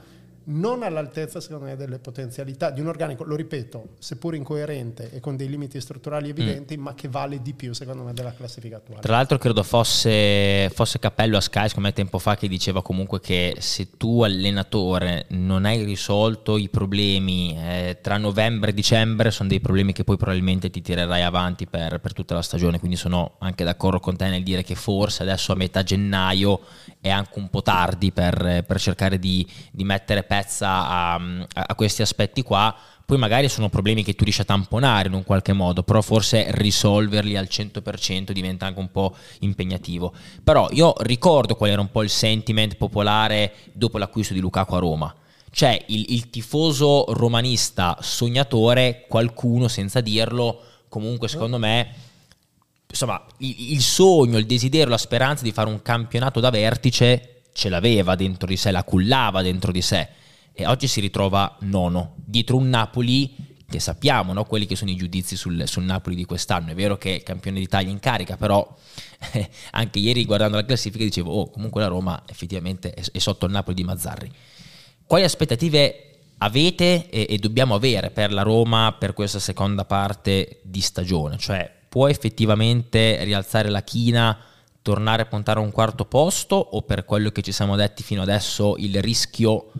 non 0.48 0.82
all'altezza, 0.82 1.40
secondo 1.40 1.64
me, 1.64 1.76
delle 1.76 1.98
potenzialità 1.98 2.70
di 2.70 2.80
un 2.80 2.86
organico, 2.86 3.24
lo 3.24 3.34
ripeto, 3.34 3.94
seppur 3.98 4.34
incoerente 4.34 5.10
e 5.10 5.20
con 5.20 5.36
dei 5.36 5.48
limiti 5.48 5.80
strutturali 5.80 6.28
evidenti, 6.28 6.76
ma 6.76 6.94
che 6.94 7.08
vale 7.08 7.42
di 7.42 7.52
più, 7.54 7.72
secondo 7.72 8.02
me, 8.02 8.12
della 8.12 8.32
classifica 8.32 8.76
attuale. 8.76 9.02
Tra 9.02 9.14
l'altro 9.14 9.38
credo 9.38 9.62
fosse, 9.62 10.70
fosse 10.72 10.98
Cappello 10.98 11.36
a 11.36 11.40
Sky, 11.40 11.68
secondo 11.68 11.88
me 11.88 11.94
tempo 11.94 12.18
fa, 12.18 12.36
che 12.36 12.48
diceva 12.48 12.82
comunque 12.82 13.20
che 13.20 13.56
se 13.58 13.96
tu 13.96 14.22
allenatore 14.22 15.26
non 15.30 15.64
hai 15.64 15.82
risolto 15.84 16.56
i 16.56 16.68
problemi 16.68 17.56
eh, 17.58 17.98
tra 18.00 18.16
novembre 18.16 18.70
e 18.70 18.74
dicembre, 18.74 19.30
sono 19.30 19.48
dei 19.48 19.60
problemi 19.60 19.92
che 19.92 20.04
poi 20.04 20.16
probabilmente 20.16 20.70
ti 20.70 20.80
tirerai 20.80 21.22
avanti 21.22 21.66
per, 21.66 21.98
per 22.00 22.12
tutta 22.12 22.34
la 22.34 22.42
stagione, 22.42 22.78
quindi 22.78 22.96
sono 22.96 23.34
anche 23.38 23.64
d'accordo 23.64 23.98
con 23.98 24.16
te 24.16 24.28
nel 24.28 24.42
dire 24.42 24.62
che 24.62 24.74
forse 24.74 25.22
adesso 25.22 25.52
a 25.52 25.56
metà 25.56 25.82
gennaio 25.82 26.60
è 27.00 27.10
anche 27.10 27.38
un 27.38 27.48
po' 27.48 27.62
tardi 27.62 28.12
per, 28.12 28.64
per 28.66 28.80
cercare 28.80 29.18
di, 29.18 29.46
di 29.72 29.84
mettere 29.84 30.22
pezza 30.36 30.88
a, 30.88 31.14
a 31.14 31.74
questi 31.74 32.02
aspetti 32.02 32.42
qua 32.42 32.74
poi 33.06 33.18
magari 33.18 33.48
sono 33.48 33.68
problemi 33.68 34.02
che 34.02 34.16
tu 34.16 34.24
riesci 34.24 34.40
a 34.40 34.44
tamponare 34.44 35.06
in 35.06 35.14
un 35.14 35.22
qualche 35.22 35.52
modo, 35.52 35.84
però 35.84 36.02
forse 36.02 36.46
risolverli 36.48 37.36
al 37.36 37.46
100% 37.48 38.32
diventa 38.32 38.66
anche 38.66 38.80
un 38.80 38.90
po' 38.90 39.14
impegnativo. 39.40 40.12
Però 40.42 40.66
io 40.72 40.92
ricordo 40.98 41.54
qual 41.54 41.70
era 41.70 41.80
un 41.80 41.92
po' 41.92 42.02
il 42.02 42.10
sentiment 42.10 42.74
popolare 42.74 43.52
dopo 43.72 43.98
l'acquisto 43.98 44.34
di 44.34 44.40
Lukaku 44.40 44.74
a 44.74 44.78
Roma. 44.80 45.14
C'è 45.52 45.84
il, 45.86 46.06
il 46.14 46.30
tifoso 46.30 47.04
romanista 47.10 47.96
sognatore, 48.00 49.04
qualcuno 49.06 49.68
senza 49.68 50.00
dirlo, 50.00 50.60
comunque 50.88 51.28
secondo 51.28 51.58
me 51.58 51.94
insomma, 52.90 53.24
il, 53.38 53.72
il, 53.74 53.82
sogno, 53.82 54.36
il 54.36 54.46
desiderio, 54.46 54.88
la 54.88 54.98
speranza 54.98 55.44
di 55.44 55.52
fare 55.52 55.68
un 55.68 55.80
campionato 55.80 56.40
da 56.40 56.50
vertice 56.50 57.42
ce 57.52 57.68
l'aveva 57.68 58.16
dentro 58.16 58.48
di 58.48 58.56
sé, 58.56 58.72
la 58.72 58.82
cullava 58.82 59.42
dentro 59.42 59.70
di 59.70 59.80
sé. 59.80 60.08
E 60.58 60.66
oggi 60.66 60.86
si 60.88 61.00
ritrova 61.00 61.54
nono, 61.60 62.14
dietro 62.16 62.56
un 62.56 62.70
Napoli 62.70 63.54
che 63.68 63.78
sappiamo, 63.78 64.32
no? 64.32 64.44
quelli 64.44 64.64
che 64.64 64.74
sono 64.74 64.90
i 64.90 64.96
giudizi 64.96 65.36
sul, 65.36 65.64
sul, 65.66 65.82
Napoli 65.82 66.16
di 66.16 66.24
quest'anno. 66.24 66.70
È 66.70 66.74
vero 66.74 66.96
che 66.96 67.16
è 67.16 67.22
campione 67.22 67.58
d'Italia 67.58 67.90
in 67.90 67.98
carica, 67.98 68.38
però 68.38 68.66
eh, 69.32 69.50
anche 69.72 69.98
ieri 69.98 70.24
guardando 70.24 70.56
la 70.56 70.64
classifica 70.64 71.04
dicevo, 71.04 71.30
oh, 71.30 71.50
comunque 71.50 71.82
la 71.82 71.88
Roma 71.88 72.22
effettivamente 72.26 72.94
è, 72.94 73.02
è 73.12 73.18
sotto 73.18 73.44
il 73.44 73.52
Napoli 73.52 73.76
di 73.76 73.84
Mazzarri. 73.84 74.32
Quali 75.04 75.24
aspettative 75.24 76.20
avete 76.38 77.10
e, 77.10 77.26
e 77.28 77.36
dobbiamo 77.36 77.74
avere 77.74 78.10
per 78.10 78.32
la 78.32 78.42
Roma 78.42 78.96
per 78.98 79.12
questa 79.12 79.40
seconda 79.40 79.84
parte 79.84 80.60
di 80.62 80.80
stagione? 80.80 81.36
Cioè, 81.36 81.70
può 81.86 82.08
effettivamente 82.08 83.22
rialzare 83.24 83.68
la 83.68 83.82
china, 83.82 84.38
tornare 84.80 85.22
a 85.22 85.26
puntare 85.26 85.58
a 85.58 85.62
un 85.62 85.72
quarto 85.72 86.04
posto 86.04 86.54
o 86.54 86.82
per 86.82 87.04
quello 87.04 87.30
che 87.30 87.42
ci 87.42 87.52
siamo 87.52 87.74
detti 87.74 88.02
fino 88.02 88.22
adesso 88.22 88.76
il 88.78 89.02
rischio 89.02 89.72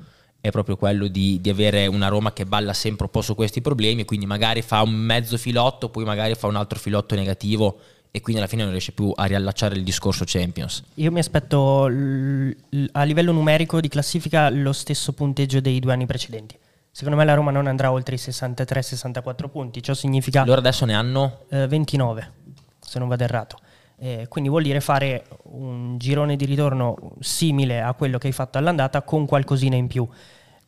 è 0.47 0.51
proprio 0.51 0.77
quello 0.77 1.07
di, 1.07 1.41
di, 1.41 1.51
avere 1.51 1.87
una 1.87 2.09
Roma 2.09 2.33
che 2.33 2.47
balla 2.47 2.73
sempre 2.73 3.07
un 3.07 3.11
po' 3.11 3.23
su 3.23 3.35
questi 3.35 3.61
problemi 3.61 4.03
e 4.03 4.05
quindi 4.05 4.27
magari 4.27 4.63
fa 4.63 4.83
un 4.83 4.93
mezzo 4.93 5.37
filotto, 5.37 5.89
poi 5.89 6.05
magari 6.05 6.35
fa 6.35 6.47
un 6.47 6.57
altro 6.57 6.79
filotto 6.79 7.15
negativo 7.15 7.79
e 8.11 8.21
quindi 8.21 8.41
alla 8.41 8.51
fine 8.51 8.63
non 8.63 8.71
riesce 8.71 8.93
più 8.93 9.13
a 9.15 9.25
riallacciare 9.25 9.75
il 9.75 9.85
discorso 9.85 10.25
Champions. 10.27 10.83
Io 10.95 11.13
mi 11.13 11.19
aspetto 11.19 11.87
l- 11.87 12.57
l- 12.71 12.85
a 12.93 13.03
livello 13.03 13.33
numerico 13.33 13.81
di 13.81 13.89
classifica 13.89 14.49
lo 14.49 14.73
stesso 14.73 15.13
punteggio 15.13 15.61
dei 15.61 15.81
due 15.81 15.93
anni 15.93 16.07
precedenti. 16.07 16.57
Secondo 16.91 17.19
me 17.19 17.27
la 17.27 17.35
Roma 17.35 17.51
non 17.51 17.67
andrà 17.67 17.93
oltre 17.93 18.15
i 18.15 18.19
63-64 18.19 19.51
punti, 19.51 19.83
ciò 19.83 19.93
significa... 19.93 20.47
Loro 20.47 20.61
adesso 20.61 20.87
ne 20.87 20.95
hanno? 20.95 21.41
Eh, 21.51 21.67
29, 21.67 22.33
se 22.81 22.99
non 22.99 23.09
vado 23.09 23.23
errato. 23.23 23.59
Eh, 23.99 24.27
quindi 24.29 24.49
vuol 24.49 24.63
dire 24.63 24.81
fare 24.81 25.27
un 25.45 25.99
girone 25.99 26.37
di 26.37 26.47
ritorno 26.47 26.97
simile 27.21 27.83
a 27.83 27.93
quello 27.95 28.17
che 28.17 28.29
hai 28.29 28.33
fatto 28.33 28.57
all'andata 28.57 29.03
con 29.03 29.27
qualcosina 29.27 29.77
in 29.77 29.89
più. 29.89 30.09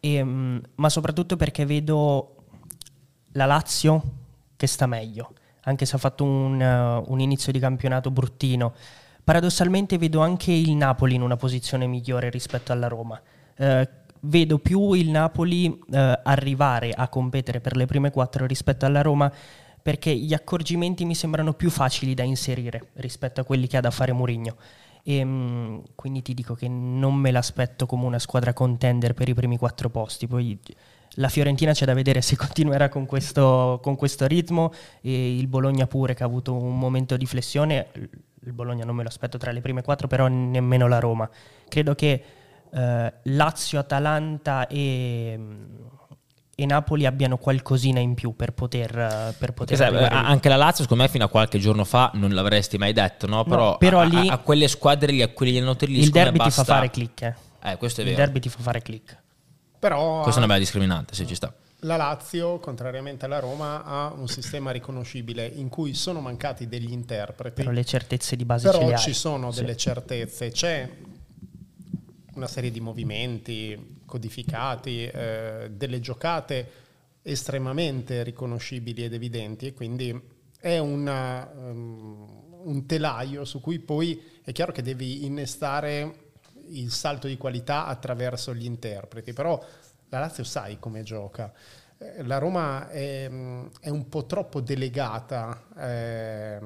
E, 0.01 0.23
mh, 0.23 0.63
ma 0.77 0.89
soprattutto 0.89 1.37
perché 1.37 1.65
vedo 1.65 2.35
la 3.33 3.47
Lazio 3.47 4.03
che 4.57 4.67
sta 4.67 4.87
meglio, 4.87 5.33
anche 5.63 5.87
se 5.87 5.97
ha 5.97 5.99
fatto 5.99 6.25
un, 6.25 6.61
uh, 6.61 7.13
un 7.13 7.21
inizio 7.21 7.53
di 7.53 7.59
campionato 7.59 8.11
bruttino. 8.11 8.75
Paradossalmente 9.23 9.99
vedo 9.99 10.21
anche 10.21 10.53
il 10.53 10.73
Napoli 10.73 11.15
in 11.15 11.23
una 11.23 11.37
posizione 11.37 11.87
migliore 11.87 12.31
rispetto 12.31 12.73
alla 12.73 12.89
Roma. 12.89 13.21
Uh, 13.57 13.87
vedo 14.21 14.59
più 14.59 14.95
il 14.95 15.11
Napoli 15.11 15.69
uh, 15.69 15.85
arrivare 16.23 16.91
a 16.91 17.09
competere 17.09 17.61
per 17.61 17.77
le 17.77 17.87
prime 17.87 18.11
quattro 18.11 18.47
rispetto 18.47 18.85
alla 18.85 19.03
Roma 19.03 19.31
perché 19.81 20.15
gli 20.15 20.35
accorgimenti 20.35 21.05
mi 21.05 21.15
sembrano 21.15 21.55
più 21.55 21.71
facili 21.71 22.15
da 22.15 22.23
inserire 22.23 22.89
rispetto 22.95 23.41
a 23.41 23.45
quelli 23.45 23.67
che 23.67 23.77
ha 23.77 23.81
da 23.81 23.91
fare 23.91 24.13
Mourinho. 24.13 24.57
E, 25.09 25.25
mh, 25.25 25.95
quindi 25.95 26.21
ti 26.21 26.35
dico 26.35 26.53
che 26.53 26.69
non 26.69 27.15
me 27.15 27.31
l'aspetto 27.31 27.87
come 27.87 28.05
una 28.05 28.19
squadra 28.19 28.53
contender 28.53 29.15
per 29.15 29.27
i 29.31 29.33
primi 29.33 29.57
quattro 29.57 29.89
posti. 29.89 30.27
Poi 30.27 30.59
La 31.15 31.31
Fiorentina 31.31 31.73
c'è 31.73 31.87
da 31.87 31.95
vedere 31.95 32.21
se 32.21 32.37
continuerà 32.37 32.91
con 32.91 33.07
questo, 33.07 33.81
con 33.83 33.97
questo 33.97 34.27
ritmo 34.27 34.71
e 35.01 35.39
il 35.39 35.47
Bologna 35.47 35.87
pure 35.87 36.13
che 36.13 36.25
ha 36.25 36.27
avuto 36.27 36.55
un 36.55 36.79
momento 36.79 37.17
di 37.17 37.25
flessione. 37.25 37.87
Il 38.45 38.53
Bologna 38.53 38.85
non 38.85 38.97
me 38.97 39.03
lo 39.03 39.09
aspetto 39.09 39.39
tra 39.39 39.51
le 39.51 39.63
prime 39.63 39.81
quattro, 39.81 40.09
però 40.09 40.27
nemmeno 40.27 40.87
la 40.89 40.99
Roma. 40.99 41.29
Credo 41.69 41.95
che 41.95 42.23
eh, 42.71 43.13
Lazio, 43.23 43.79
Atalanta 43.79 44.67
e, 44.67 45.41
e, 46.61 46.67
Napoli 46.67 47.07
abbiano 47.07 47.39
qualcosina 47.39 48.01
in 48.01 48.15
più 48.15 48.35
per 48.35 48.53
poter, 48.53 49.35
per 49.39 49.53
poter 49.53 49.75
esatto, 49.81 50.05
anche 50.11 50.49
la 50.49 50.57
Lazio 50.57 50.83
secondo 50.83 51.05
me 51.05 51.09
fino 51.09 51.25
a 51.25 51.29
qualche 51.29 51.61
giorno 51.61 51.85
fa 51.85 52.11
non 52.15 52.31
l'avresti 52.31 52.79
mai 52.79 52.93
detto 52.93 53.29
no? 53.29 53.45
però, 53.45 53.71
no, 53.71 53.77
però 53.77 54.01
a, 54.01 54.05
lì, 54.05 54.29
a, 54.29 54.33
a, 54.33 54.39
quelle 54.39 54.67
squadre 54.67 55.13
lì 55.13 55.23
a 55.23 55.29
quelli 55.29 55.57
allenatori 55.57 55.93
lì 55.93 56.01
il 56.01 56.11
derby 56.11 56.39
basta... 56.39 56.63
ti 56.63 56.69
fa 56.69 56.75
fare 56.75 56.91
click 56.91 57.23
eh. 57.23 57.35
Eh, 57.71 57.77
questo 57.77 58.01
è 58.01 58.05
il 58.05 58.11
vero. 58.11 58.23
derby 58.23 58.41
ti 58.41 58.49
fa 58.49 58.59
fare 58.61 58.83
click 58.83 59.17
però 59.79 60.23
questa 60.23 60.41
è 60.41 60.45
una 60.45 60.47
bella 60.49 60.59
discriminante 60.59 61.15
se 61.15 61.27
ci 61.27 61.37
sta 61.37 61.53
la 61.83 61.95
Lazio, 61.95 62.59
contrariamente 62.59 63.27
alla 63.27 63.39
Roma, 63.39 63.85
ha 63.85 64.13
un 64.13 64.27
sistema 64.27 64.73
riconoscibile 64.73 65.47
in 65.47 65.69
cui 65.69 65.95
sono 65.95 66.19
mancati 66.19 66.67
degli 66.67 66.91
interpreti. 66.91 67.55
Però 67.55 67.71
le 67.71 67.85
certezze 67.85 68.35
di 68.35 68.45
base 68.45 68.69
Però 68.69 68.97
ci 68.97 69.13
sono 69.13 69.53
sì. 69.53 69.61
delle 69.61 69.77
certezze. 69.77 70.51
C'è 70.51 70.91
una 72.35 72.49
serie 72.49 72.73
di 72.73 72.81
movimenti 72.81 73.98
codificati, 74.09 75.05
eh, 75.05 75.69
delle 75.71 76.01
giocate 76.01 76.87
estremamente 77.23 78.23
riconoscibili 78.23 79.05
ed 79.05 79.13
evidenti 79.13 79.67
e 79.67 79.75
quindi 79.75 80.19
è 80.59 80.79
una, 80.79 81.49
um, 81.55 82.61
un 82.65 82.87
telaio 82.87 83.45
su 83.45 83.61
cui 83.61 83.79
poi 83.79 84.21
è 84.43 84.51
chiaro 84.53 84.73
che 84.73 84.83
devi 84.83 85.27
innestare 85.27 86.33
il 86.71 86.91
salto 86.91 87.29
di 87.29 87.37
qualità 87.37 87.87
attraverso 87.87 88.55
gli 88.55 88.65
interpreti, 88.65 89.33
però 89.33 89.63
la 90.09 90.21
Lazio 90.21 90.45
sai 90.45 90.79
come 90.79 91.03
gioca 91.03 91.53
la 92.23 92.39
Roma 92.39 92.89
è, 92.91 93.29
mm, 93.29 93.67
è, 93.81 93.89
un 93.89 94.09
po' 94.09 94.25
troppo 94.25 94.61
delegata 94.61 95.65
eh, 95.77 96.59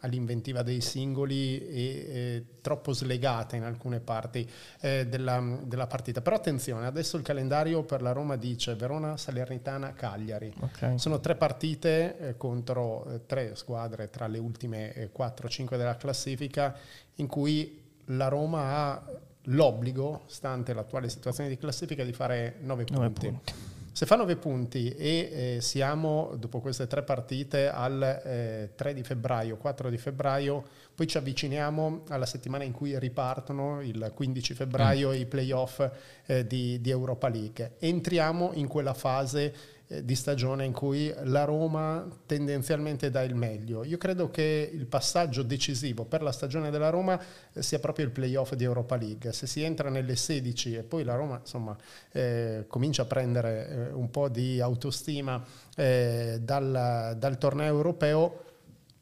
all'inventiva 0.00 0.62
dei 0.62 0.80
singoli 0.80 1.58
e, 1.66 2.44
troppo 2.60 2.92
slegata 2.92 3.56
in 3.56 3.64
alcune 3.64 3.98
parti 3.98 4.48
eh, 4.80 5.06
della, 5.08 5.58
della, 5.62 5.88
partita. 5.88 6.20
Però 6.20 6.36
attenzione, 6.36 6.86
adesso 6.86 7.16
il 7.16 7.24
calendario 7.24 7.82
per 7.82 8.00
la 8.00 8.12
Roma 8.12 8.36
dice 8.36 8.74
Verona, 8.76 9.16
Salernitana, 9.16 9.92
Cagliari. 9.92 10.52
Okay. 10.58 10.98
Sono 10.98 11.18
tre 11.18 11.34
partite 11.34 12.18
eh, 12.18 12.36
contro 12.36 13.06
eh, 13.10 13.26
tre 13.26 13.56
squadre 13.56 14.08
tra 14.08 14.28
le 14.28 14.38
ultime 14.38 15.10
4-5 15.16 15.74
eh, 15.74 15.76
della 15.76 15.96
classifica 15.96 16.76
in 17.16 17.26
cui 17.26 17.82
la 18.06 18.28
Roma 18.28 18.76
ha 18.76 19.02
l'obbligo, 19.48 20.22
stante 20.26 20.72
l'attuale 20.72 21.08
situazione 21.08 21.48
di 21.48 21.56
classifica, 21.56 22.04
di 22.04 22.12
fare 22.12 22.56
9 22.60 22.84
punti. 22.84 23.28
punti. 23.28 23.65
Se 23.96 24.04
fa 24.04 24.16
9 24.16 24.36
punti 24.36 24.90
e 24.90 25.54
eh, 25.56 25.60
siamo 25.62 26.34
dopo 26.36 26.60
queste 26.60 26.86
tre 26.86 27.02
partite 27.02 27.70
al 27.70 28.02
eh, 28.02 28.72
3 28.74 28.92
di 28.92 29.02
febbraio, 29.02 29.56
4 29.56 29.88
di 29.88 29.96
febbraio, 29.96 30.62
poi 30.94 31.06
ci 31.06 31.16
avviciniamo 31.16 32.02
alla 32.08 32.26
settimana 32.26 32.64
in 32.64 32.72
cui 32.72 32.98
ripartono 32.98 33.80
il 33.80 34.12
15 34.14 34.52
febbraio 34.52 35.12
mm. 35.12 35.14
i 35.14 35.24
playoff 35.24 35.90
eh, 36.26 36.46
di, 36.46 36.78
di 36.82 36.90
Europa 36.90 37.30
League. 37.30 37.76
Entriamo 37.78 38.50
in 38.52 38.66
quella 38.66 38.92
fase 38.92 39.54
di 39.88 40.16
stagione 40.16 40.64
in 40.64 40.72
cui 40.72 41.14
la 41.24 41.44
Roma 41.44 42.06
tendenzialmente 42.26 43.10
dà 43.10 43.22
il 43.22 43.36
meglio. 43.36 43.84
Io 43.84 43.98
credo 43.98 44.30
che 44.30 44.68
il 44.72 44.86
passaggio 44.86 45.42
decisivo 45.42 46.04
per 46.04 46.22
la 46.22 46.32
stagione 46.32 46.70
della 46.70 46.90
Roma 46.90 47.20
eh, 47.52 47.62
sia 47.62 47.78
proprio 47.78 48.04
il 48.04 48.10
playoff 48.10 48.54
di 48.54 48.64
Europa 48.64 48.96
League. 48.96 49.32
Se 49.32 49.46
si 49.46 49.62
entra 49.62 49.88
nelle 49.88 50.16
16 50.16 50.74
e 50.74 50.82
poi 50.82 51.04
la 51.04 51.14
Roma 51.14 51.38
insomma, 51.38 51.76
eh, 52.10 52.64
comincia 52.66 53.02
a 53.02 53.04
prendere 53.04 53.68
eh, 53.68 53.92
un 53.92 54.10
po' 54.10 54.28
di 54.28 54.60
autostima 54.60 55.42
eh, 55.76 56.38
dal, 56.42 57.14
dal 57.16 57.38
torneo 57.38 57.66
europeo, 57.66 58.40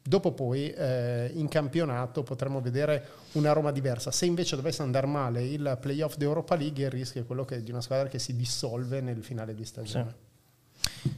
Dopo 0.07 0.33
poi 0.33 0.69
eh, 0.69 1.31
in 1.33 1.47
campionato 1.47 2.21
potremo 2.21 2.61
vedere 2.61 3.07
una 3.31 3.53
Roma 3.53 3.71
diversa. 3.71 4.11
Se 4.11 4.27
invece 4.27 4.55
dovesse 4.55 4.83
andare 4.83 5.07
male 5.07 5.43
il 5.43 5.79
playoff 5.81 6.15
di 6.15 6.25
Europa 6.25 6.55
League, 6.55 6.83
il 6.83 6.91
rischio 6.91 7.21
è 7.21 7.25
quello 7.25 7.43
che, 7.43 7.63
di 7.63 7.71
una 7.71 7.81
squadra 7.81 8.07
che 8.07 8.19
si 8.19 8.35
dissolve 8.35 9.01
nel 9.01 9.23
finale 9.23 9.55
di 9.55 9.65
stagione. 9.65 10.09
Sì. 10.11 10.24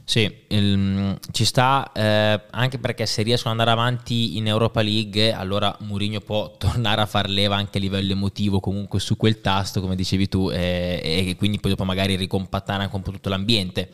Sì, 0.04 0.32
il, 0.48 1.18
ci 1.32 1.44
sta 1.44 1.92
eh, 1.92 2.40
anche 2.50 2.78
perché 2.78 3.06
se 3.06 3.22
riescono 3.22 3.52
ad 3.52 3.60
andare 3.60 3.78
avanti 3.78 4.36
in 4.36 4.46
Europa 4.46 4.82
League, 4.82 5.32
allora 5.32 5.74
Mourinho 5.80 6.20
può 6.20 6.54
tornare 6.58 7.00
a 7.00 7.06
far 7.06 7.28
leva 7.28 7.56
anche 7.56 7.78
a 7.78 7.80
livello 7.80 8.12
emotivo 8.12 8.60
comunque 8.60 9.00
su 9.00 9.16
quel 9.16 9.40
tasto, 9.40 9.80
come 9.80 9.96
dicevi 9.96 10.28
tu, 10.28 10.50
eh, 10.50 11.26
e 11.28 11.36
quindi 11.36 11.60
poi 11.60 11.72
dopo 11.72 11.84
magari 11.84 12.16
ricompattare 12.16 12.82
anche 12.82 12.96
un 12.96 13.02
po' 13.02 13.10
tutto 13.10 13.28
l'ambiente. 13.28 13.90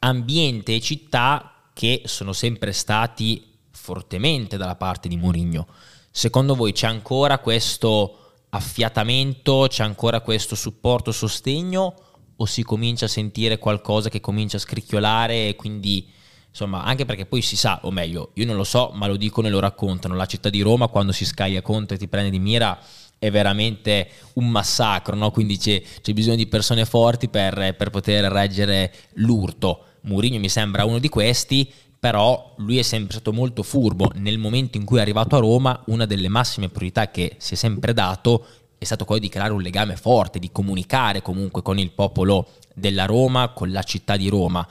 Ambiente 0.00 0.74
e 0.74 0.80
città 0.80 1.52
che 1.72 2.02
sono 2.04 2.32
sempre 2.32 2.72
stati 2.72 3.44
fortemente 3.70 4.56
dalla 4.56 4.76
parte 4.76 5.08
di 5.08 5.16
Mourinho. 5.16 5.66
Secondo 6.10 6.54
voi 6.54 6.72
c'è 6.72 6.86
ancora 6.86 7.38
questo 7.38 8.18
affiatamento, 8.50 9.66
c'è 9.68 9.84
ancora 9.84 10.20
questo 10.20 10.54
supporto, 10.54 11.12
sostegno? 11.12 11.94
O 12.40 12.46
si 12.46 12.62
comincia 12.62 13.06
a 13.06 13.08
sentire 13.08 13.58
qualcosa 13.58 14.08
che 14.08 14.20
comincia 14.20 14.56
a 14.56 14.60
scricchiolare 14.60 15.48
e 15.48 15.56
quindi 15.56 16.08
insomma 16.48 16.82
anche 16.84 17.04
perché 17.04 17.26
poi 17.26 17.42
si 17.42 17.56
sa 17.56 17.80
o 17.82 17.90
meglio 17.90 18.30
io 18.34 18.46
non 18.46 18.56
lo 18.56 18.64
so 18.64 18.90
ma 18.94 19.06
lo 19.06 19.16
dicono 19.16 19.48
e 19.48 19.50
lo 19.50 19.60
raccontano. 19.60 20.14
La 20.14 20.26
città 20.26 20.50
di 20.50 20.60
Roma 20.60 20.88
quando 20.88 21.12
si 21.12 21.24
scaglia 21.24 21.62
contro 21.62 21.96
e 21.96 21.98
ti 21.98 22.08
prende 22.08 22.30
di 22.30 22.38
mira 22.38 22.78
è 23.18 23.30
veramente 23.30 24.08
un 24.34 24.48
massacro 24.48 25.16
no? 25.16 25.32
quindi 25.32 25.58
c'è, 25.58 25.82
c'è, 26.00 26.12
bisogno 26.12 26.36
di 26.36 26.46
persone 26.46 26.84
forti 26.84 27.28
per, 27.28 27.74
per 27.76 27.90
poter 27.90 28.24
reggere 28.30 28.92
l'urto. 29.14 29.84
Mourinho 30.02 30.38
mi 30.38 30.48
sembra 30.48 30.84
uno 30.84 30.98
di 31.00 31.08
questi 31.08 31.70
però 31.98 32.54
lui 32.58 32.78
è 32.78 32.82
sempre 32.82 33.14
stato 33.14 33.32
molto 33.32 33.62
furbo. 33.62 34.10
Nel 34.14 34.38
momento 34.38 34.76
in 34.76 34.84
cui 34.84 34.98
è 34.98 35.00
arrivato 35.00 35.34
a 35.34 35.40
Roma 35.40 35.82
una 35.86 36.06
delle 36.06 36.28
massime 36.28 36.68
priorità 36.68 37.10
che 37.10 37.34
si 37.38 37.54
è 37.54 37.56
sempre 37.56 37.92
dato 37.92 38.46
è 38.78 38.84
stato 38.84 39.04
quello 39.04 39.20
di 39.20 39.28
creare 39.28 39.52
un 39.52 39.60
legame 39.60 39.96
forte, 39.96 40.38
di 40.38 40.52
comunicare 40.52 41.20
comunque 41.20 41.62
con 41.62 41.78
il 41.78 41.90
popolo 41.90 42.50
della 42.74 43.06
Roma, 43.06 43.48
con 43.48 43.72
la 43.72 43.82
città 43.82 44.16
di 44.16 44.28
Roma. 44.28 44.66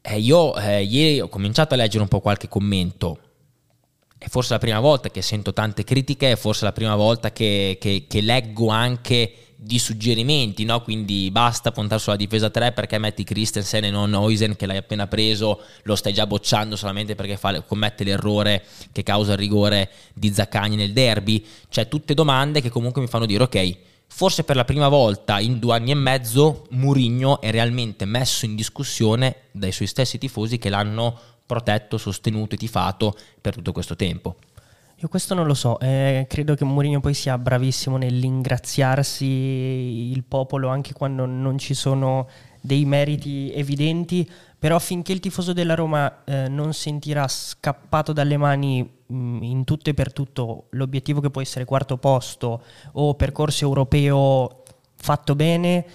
Eh, 0.00 0.18
io 0.18 0.56
eh, 0.56 0.82
ieri 0.82 1.20
ho 1.20 1.28
cominciato 1.28 1.74
a 1.74 1.76
leggere 1.76 2.02
un 2.02 2.08
po' 2.08 2.20
qualche 2.20 2.48
commento. 2.48 3.20
È 4.16 4.28
forse 4.28 4.54
la 4.54 4.58
prima 4.58 4.80
volta 4.80 5.10
che 5.10 5.22
sento 5.22 5.52
tante 5.52 5.84
critiche, 5.84 6.32
è 6.32 6.36
forse 6.36 6.64
la 6.64 6.72
prima 6.72 6.96
volta 6.96 7.30
che, 7.30 7.76
che, 7.78 8.06
che 8.08 8.20
leggo 8.20 8.68
anche 8.68 9.47
di 9.60 9.80
suggerimenti, 9.80 10.64
no? 10.64 10.82
quindi 10.82 11.32
basta 11.32 11.72
puntare 11.72 12.00
sulla 12.00 12.14
difesa 12.14 12.48
3 12.48 12.70
perché 12.70 12.96
metti 12.98 13.24
Christensen 13.24 13.82
e 13.82 13.90
non 13.90 14.14
Oisen 14.14 14.54
che 14.54 14.66
l'hai 14.66 14.76
appena 14.76 15.08
preso, 15.08 15.60
lo 15.82 15.96
stai 15.96 16.12
già 16.12 16.28
bocciando 16.28 16.76
solamente 16.76 17.16
perché 17.16 17.36
fa, 17.36 17.60
commette 17.62 18.04
l'errore 18.04 18.64
che 18.92 19.02
causa 19.02 19.32
il 19.32 19.38
rigore 19.38 19.90
di 20.14 20.32
Zaccagni 20.32 20.76
nel 20.76 20.92
derby, 20.92 21.44
cioè 21.70 21.88
tutte 21.88 22.14
domande 22.14 22.60
che 22.60 22.68
comunque 22.68 23.02
mi 23.02 23.08
fanno 23.08 23.26
dire 23.26 23.42
ok, 23.42 23.76
forse 24.06 24.44
per 24.44 24.54
la 24.54 24.64
prima 24.64 24.86
volta 24.86 25.40
in 25.40 25.58
due 25.58 25.74
anni 25.74 25.90
e 25.90 25.94
mezzo 25.94 26.66
Murigno 26.70 27.40
è 27.40 27.50
realmente 27.50 28.04
messo 28.04 28.44
in 28.44 28.54
discussione 28.54 29.46
dai 29.50 29.72
suoi 29.72 29.88
stessi 29.88 30.18
tifosi 30.18 30.58
che 30.58 30.68
l'hanno 30.68 31.18
protetto, 31.44 31.98
sostenuto 31.98 32.54
e 32.54 32.58
tifato 32.58 33.12
per 33.40 33.56
tutto 33.56 33.72
questo 33.72 33.96
tempo. 33.96 34.36
Io 35.00 35.06
questo 35.06 35.32
non 35.34 35.46
lo 35.46 35.54
so, 35.54 35.78
eh, 35.78 36.26
credo 36.28 36.56
che 36.56 36.64
Mourinho 36.64 36.98
poi 36.98 37.14
sia 37.14 37.38
bravissimo 37.38 37.96
nell'ingraziarsi 37.98 39.24
il 39.24 40.24
popolo 40.24 40.66
anche 40.70 40.92
quando 40.92 41.24
non 41.24 41.56
ci 41.56 41.72
sono 41.72 42.28
dei 42.60 42.84
meriti 42.84 43.52
evidenti, 43.54 44.28
però 44.58 44.80
finché 44.80 45.12
il 45.12 45.20
tifoso 45.20 45.52
della 45.52 45.76
Roma 45.76 46.24
eh, 46.24 46.48
non 46.48 46.72
sentirà 46.72 47.28
scappato 47.28 48.12
dalle 48.12 48.36
mani 48.36 48.82
mh, 49.06 49.16
mm, 49.16 49.42
in 49.44 49.62
tutto 49.62 49.88
e 49.90 49.94
per 49.94 50.12
tutto 50.12 50.66
l'obiettivo 50.70 51.20
che 51.20 51.30
può 51.30 51.42
essere 51.42 51.64
quarto 51.64 51.96
posto 51.98 52.64
o 52.94 53.14
percorso 53.14 53.64
europeo 53.64 54.64
fatto 54.96 55.36
bene, 55.36 55.86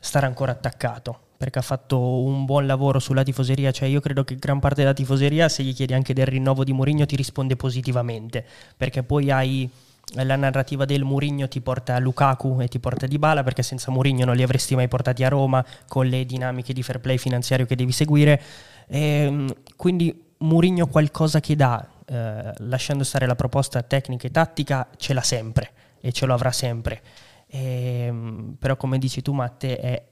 starà 0.00 0.28
ancora 0.28 0.52
attaccato 0.52 1.25
perché 1.36 1.58
ha 1.58 1.62
fatto 1.62 2.22
un 2.22 2.44
buon 2.44 2.66
lavoro 2.66 2.98
sulla 2.98 3.22
tifoseria, 3.22 3.70
cioè 3.70 3.88
io 3.88 4.00
credo 4.00 4.24
che 4.24 4.36
gran 4.36 4.58
parte 4.58 4.80
della 4.80 4.94
tifoseria 4.94 5.48
se 5.48 5.62
gli 5.62 5.74
chiedi 5.74 5.94
anche 5.94 6.14
del 6.14 6.26
rinnovo 6.26 6.64
di 6.64 6.72
Mourinho 6.72 7.06
ti 7.06 7.16
risponde 7.16 7.56
positivamente, 7.56 8.44
perché 8.76 9.02
poi 9.02 9.30
hai 9.30 9.70
la 10.14 10.36
narrativa 10.36 10.84
del 10.84 11.02
Mourinho 11.02 11.48
ti 11.48 11.60
porta 11.60 11.96
a 11.96 11.98
Lukaku 11.98 12.60
e 12.60 12.68
ti 12.68 12.78
porta 12.78 13.06
a 13.06 13.08
Dybala 13.08 13.42
perché 13.42 13.62
senza 13.62 13.90
Mourinho 13.90 14.24
non 14.24 14.36
li 14.36 14.42
avresti 14.42 14.74
mai 14.74 14.88
portati 14.88 15.24
a 15.24 15.28
Roma 15.28 15.64
con 15.88 16.06
le 16.06 16.24
dinamiche 16.24 16.72
di 16.72 16.82
fair 16.82 17.00
play 17.00 17.18
finanziario 17.18 17.66
che 17.66 17.74
devi 17.74 17.92
seguire. 17.92 18.40
E, 18.86 18.98
ehm, 19.00 19.54
quindi 19.74 20.24
Mourinho 20.38 20.86
qualcosa 20.86 21.40
che 21.40 21.56
dà, 21.56 21.86
eh, 22.06 22.52
lasciando 22.58 23.02
stare 23.02 23.26
la 23.26 23.34
proposta 23.34 23.82
tecnica 23.82 24.28
e 24.28 24.30
tattica, 24.30 24.88
ce 24.96 25.12
l'ha 25.12 25.22
sempre 25.22 25.70
e 26.00 26.12
ce 26.12 26.24
lo 26.24 26.34
avrà 26.34 26.52
sempre. 26.52 27.02
E, 27.48 28.04
ehm, 28.06 28.56
però 28.58 28.76
come 28.76 28.98
dici 28.98 29.22
tu 29.22 29.32
Matte 29.32 29.78
è 29.78 30.02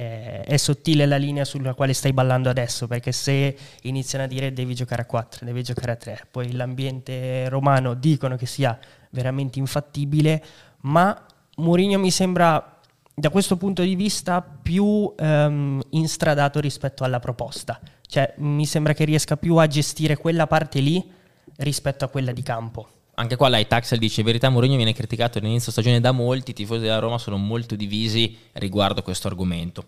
è, 0.00 0.56
sottile 0.56 1.04
la 1.04 1.16
linea 1.16 1.44
sulla 1.44 1.74
quale 1.74 1.92
stai 1.92 2.12
ballando 2.12 2.48
adesso, 2.48 2.86
perché 2.86 3.12
se 3.12 3.56
iniziano 3.82 4.24
a 4.24 4.26
dire 4.26 4.52
devi 4.52 4.74
giocare 4.74 5.02
a 5.02 5.04
4, 5.04 5.44
devi 5.44 5.62
giocare 5.62 5.92
a 5.92 5.96
3, 5.96 6.26
poi 6.30 6.52
l'ambiente 6.52 7.48
romano 7.50 7.92
dicono 7.94 8.36
che 8.36 8.46
sia 8.46 8.78
veramente 9.10 9.58
infattibile, 9.58 10.42
ma 10.82 11.26
Mourinho 11.56 11.98
mi 11.98 12.10
sembra 12.10 12.78
da 13.14 13.28
questo 13.28 13.58
punto 13.58 13.82
di 13.82 13.94
vista 13.94 14.40
più 14.40 14.84
um, 14.84 15.80
instradato 15.90 16.60
rispetto 16.60 17.04
alla 17.04 17.18
proposta. 17.18 17.78
Cioè, 18.06 18.34
mi 18.38 18.64
sembra 18.64 18.94
che 18.94 19.04
riesca 19.04 19.36
più 19.36 19.56
a 19.56 19.66
gestire 19.66 20.16
quella 20.16 20.46
parte 20.46 20.80
lì 20.80 21.12
rispetto 21.56 22.06
a 22.06 22.08
quella 22.08 22.32
di 22.32 22.42
campo. 22.42 22.88
Anche 23.20 23.36
qua 23.36 23.48
l'Itaxel 23.48 23.98
dice: 23.98 24.22
verità, 24.22 24.48
Mourinho 24.48 24.76
viene 24.76 24.94
criticato 24.94 25.36
all'inizio 25.36 25.70
stagione 25.70 26.00
da 26.00 26.10
molti. 26.10 26.52
I 26.52 26.54
tifosi 26.54 26.80
della 26.80 27.00
Roma 27.00 27.18
sono 27.18 27.36
molto 27.36 27.76
divisi 27.76 28.34
riguardo 28.52 29.02
questo 29.02 29.28
argomento. 29.28 29.84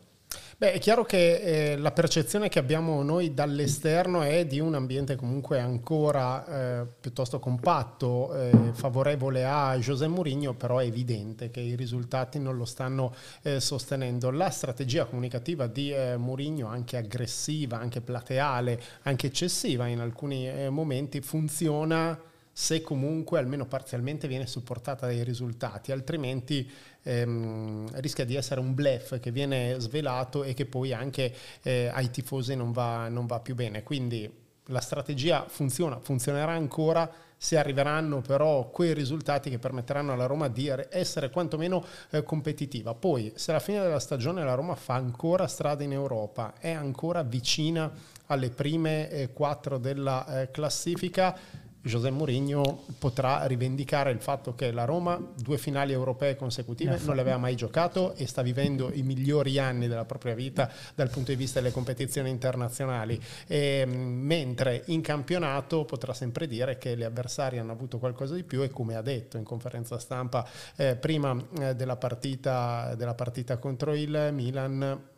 Beh, 0.58 0.74
è 0.74 0.78
chiaro 0.78 1.04
che 1.04 1.72
eh, 1.72 1.76
la 1.78 1.92
percezione 1.92 2.50
che 2.50 2.58
abbiamo 2.58 3.02
noi 3.02 3.32
dall'esterno 3.32 4.20
è 4.20 4.44
di 4.44 4.60
un 4.60 4.74
ambiente 4.74 5.16
comunque 5.16 5.58
ancora 5.58 6.82
eh, 6.82 6.86
piuttosto 7.00 7.38
compatto, 7.38 8.34
eh, 8.34 8.50
favorevole 8.74 9.46
a 9.46 9.78
José 9.78 10.08
Mourinho, 10.08 10.52
però 10.52 10.76
è 10.78 10.84
evidente 10.84 11.50
che 11.50 11.60
i 11.60 11.74
risultati 11.74 12.38
non 12.38 12.58
lo 12.58 12.66
stanno 12.66 13.14
eh, 13.42 13.60
sostenendo. 13.60 14.30
La 14.30 14.50
strategia 14.50 15.06
comunicativa 15.06 15.66
di 15.66 15.90
eh, 15.90 16.18
Mourinho, 16.18 16.66
anche 16.66 16.98
aggressiva, 16.98 17.80
anche 17.80 18.02
plateale, 18.02 18.80
anche 19.04 19.28
eccessiva 19.28 19.86
in 19.86 20.00
alcuni 20.00 20.48
eh, 20.48 20.68
momenti, 20.68 21.22
funziona 21.22 22.30
se 22.52 22.82
comunque 22.82 23.38
almeno 23.38 23.66
parzialmente 23.66 24.28
viene 24.28 24.46
supportata 24.46 25.06
dai 25.06 25.24
risultati, 25.24 25.90
altrimenti 25.90 26.70
ehm, 27.02 27.88
rischia 28.00 28.24
di 28.24 28.34
essere 28.34 28.60
un 28.60 28.74
blef 28.74 29.18
che 29.20 29.30
viene 29.30 29.76
svelato 29.78 30.44
e 30.44 30.52
che 30.52 30.66
poi 30.66 30.92
anche 30.92 31.34
eh, 31.62 31.90
ai 31.92 32.10
tifosi 32.10 32.54
non 32.54 32.72
va, 32.72 33.08
non 33.08 33.26
va 33.26 33.40
più 33.40 33.54
bene. 33.54 33.82
Quindi 33.82 34.30
la 34.66 34.80
strategia 34.80 35.46
funziona, 35.48 35.98
funzionerà 35.98 36.52
ancora 36.52 37.10
se 37.36 37.58
arriveranno 37.58 38.20
però 38.20 38.70
quei 38.70 38.94
risultati 38.94 39.50
che 39.50 39.58
permetteranno 39.58 40.12
alla 40.12 40.26
Roma 40.26 40.46
di 40.46 40.72
essere 40.90 41.30
quantomeno 41.30 41.84
eh, 42.10 42.22
competitiva. 42.22 42.94
Poi, 42.94 43.32
se 43.34 43.50
alla 43.50 43.58
fine 43.58 43.80
della 43.80 43.98
stagione 43.98 44.44
la 44.44 44.54
Roma 44.54 44.76
fa 44.76 44.94
ancora 44.94 45.48
strada 45.48 45.82
in 45.82 45.92
Europa, 45.92 46.54
è 46.60 46.70
ancora 46.70 47.24
vicina 47.24 47.90
alle 48.26 48.50
prime 48.50 49.10
eh, 49.10 49.32
quattro 49.32 49.78
della 49.78 50.42
eh, 50.42 50.50
classifica, 50.52 51.36
José 51.82 52.10
Mourinho 52.10 52.84
potrà 52.98 53.44
rivendicare 53.46 54.12
il 54.12 54.20
fatto 54.20 54.54
che 54.54 54.70
la 54.70 54.84
Roma 54.84 55.20
due 55.36 55.58
finali 55.58 55.92
europee 55.92 56.36
consecutive 56.36 56.98
non 57.04 57.16
le 57.16 57.20
aveva 57.20 57.38
mai 57.38 57.56
giocato 57.56 58.14
e 58.14 58.26
sta 58.26 58.42
vivendo 58.42 58.90
i 58.92 59.02
migliori 59.02 59.58
anni 59.58 59.88
della 59.88 60.04
propria 60.04 60.34
vita 60.34 60.70
dal 60.94 61.10
punto 61.10 61.32
di 61.32 61.36
vista 61.36 61.60
delle 61.60 61.72
competizioni 61.72 62.30
internazionali, 62.30 63.20
e, 63.46 63.84
mentre 63.86 64.82
in 64.86 65.00
campionato 65.00 65.84
potrà 65.84 66.14
sempre 66.14 66.46
dire 66.46 66.78
che 66.78 66.96
gli 66.96 67.02
avversari 67.02 67.58
hanno 67.58 67.72
avuto 67.72 67.98
qualcosa 67.98 68.34
di 68.34 68.44
più 68.44 68.62
e 68.62 68.70
come 68.70 68.94
ha 68.94 69.02
detto 69.02 69.36
in 69.36 69.44
conferenza 69.44 69.98
stampa 69.98 70.46
eh, 70.76 70.94
prima 70.94 71.36
eh, 71.58 71.74
della, 71.74 71.96
partita, 71.96 72.94
della 72.96 73.14
partita 73.14 73.58
contro 73.58 73.94
il 73.94 74.30
Milan, 74.32 75.10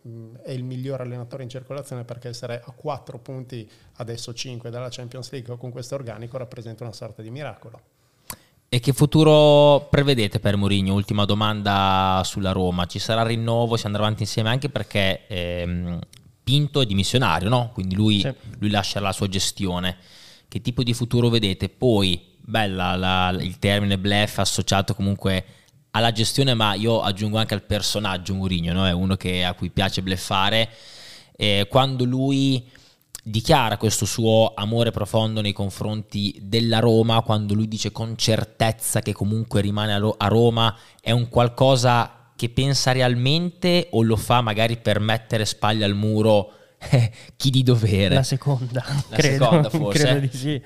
è 0.42 0.50
il 0.50 0.64
miglior 0.64 1.00
allenatore 1.00 1.42
in 1.42 1.48
circolazione 1.48 2.04
perché 2.04 2.28
essere 2.28 2.62
a 2.64 2.70
4 2.72 3.18
punti, 3.18 3.68
adesso 3.96 4.34
5 4.34 4.68
dalla 4.68 4.88
Champions 4.90 5.30
League 5.30 5.56
con 5.56 5.70
questo 5.70 5.94
organico 5.94 6.36
rappresenta 6.36 6.84
una 6.84 6.92
sorta 6.92 7.22
di 7.22 7.30
miracolo. 7.30 7.80
E 8.68 8.80
che 8.80 8.92
futuro 8.92 9.86
prevedete 9.88 10.40
per 10.40 10.56
Mourinho? 10.56 10.94
Ultima 10.94 11.24
domanda 11.24 12.22
sulla 12.24 12.52
Roma. 12.52 12.86
Ci 12.86 12.98
sarà 12.98 13.22
rinnovo? 13.22 13.76
Si 13.76 13.86
andrà 13.86 14.02
avanti 14.02 14.22
insieme 14.22 14.48
anche 14.48 14.68
perché 14.68 15.26
ehm, 15.28 16.00
Pinto 16.42 16.80
è 16.80 16.84
dimissionario, 16.84 17.48
no? 17.48 17.70
Quindi 17.72 17.94
lui, 17.94 18.20
sì. 18.20 18.34
lui 18.58 18.70
lascia 18.70 19.00
la 19.00 19.12
sua 19.12 19.28
gestione. 19.28 19.96
Che 20.48 20.60
tipo 20.60 20.82
di 20.82 20.92
futuro 20.92 21.28
vedete? 21.28 21.68
Poi, 21.68 22.20
bella 22.40 22.96
la, 22.96 23.30
il 23.40 23.58
termine 23.58 23.96
blef 23.96 24.38
associato 24.38 24.94
comunque 24.94 25.44
alla 25.94 26.12
gestione, 26.12 26.54
ma 26.54 26.74
io 26.74 27.00
aggiungo 27.00 27.38
anche 27.38 27.54
al 27.54 27.62
personaggio 27.62 28.34
Mourinho, 28.34 28.72
no? 28.72 28.86
è 28.86 28.92
uno 28.92 29.16
che, 29.16 29.44
a 29.44 29.54
cui 29.54 29.70
piace 29.70 30.02
bleffare. 30.02 30.68
Eh, 31.36 31.66
quando 31.70 32.04
lui 32.04 32.68
dichiara 33.22 33.78
questo 33.78 34.04
suo 34.04 34.52
amore 34.54 34.90
profondo 34.90 35.40
nei 35.40 35.52
confronti 35.52 36.36
della 36.42 36.80
Roma, 36.80 37.22
quando 37.22 37.54
lui 37.54 37.68
dice 37.68 37.92
con 37.92 38.16
certezza 38.16 39.00
che 39.00 39.12
comunque 39.12 39.60
rimane 39.60 39.94
a, 39.94 40.28
Roma, 40.28 40.76
è 41.00 41.12
un 41.12 41.28
qualcosa 41.28 42.32
che 42.36 42.50
pensa 42.50 42.90
realmente 42.90 43.88
o 43.92 44.02
lo 44.02 44.16
fa 44.16 44.40
magari 44.40 44.76
per 44.76 44.98
mettere 44.98 45.44
spalle 45.44 45.84
al 45.84 45.94
muro 45.94 46.52
eh, 46.90 47.10
chi 47.36 47.50
di 47.50 47.62
dovere? 47.62 48.16
La 48.16 48.22
seconda, 48.22 48.84
La 49.08 49.16
credo, 49.16 49.44
seconda 49.44 49.70
forse. 49.70 50.02
Credo 50.02 50.18
di 50.18 50.36
sì. 50.36 50.62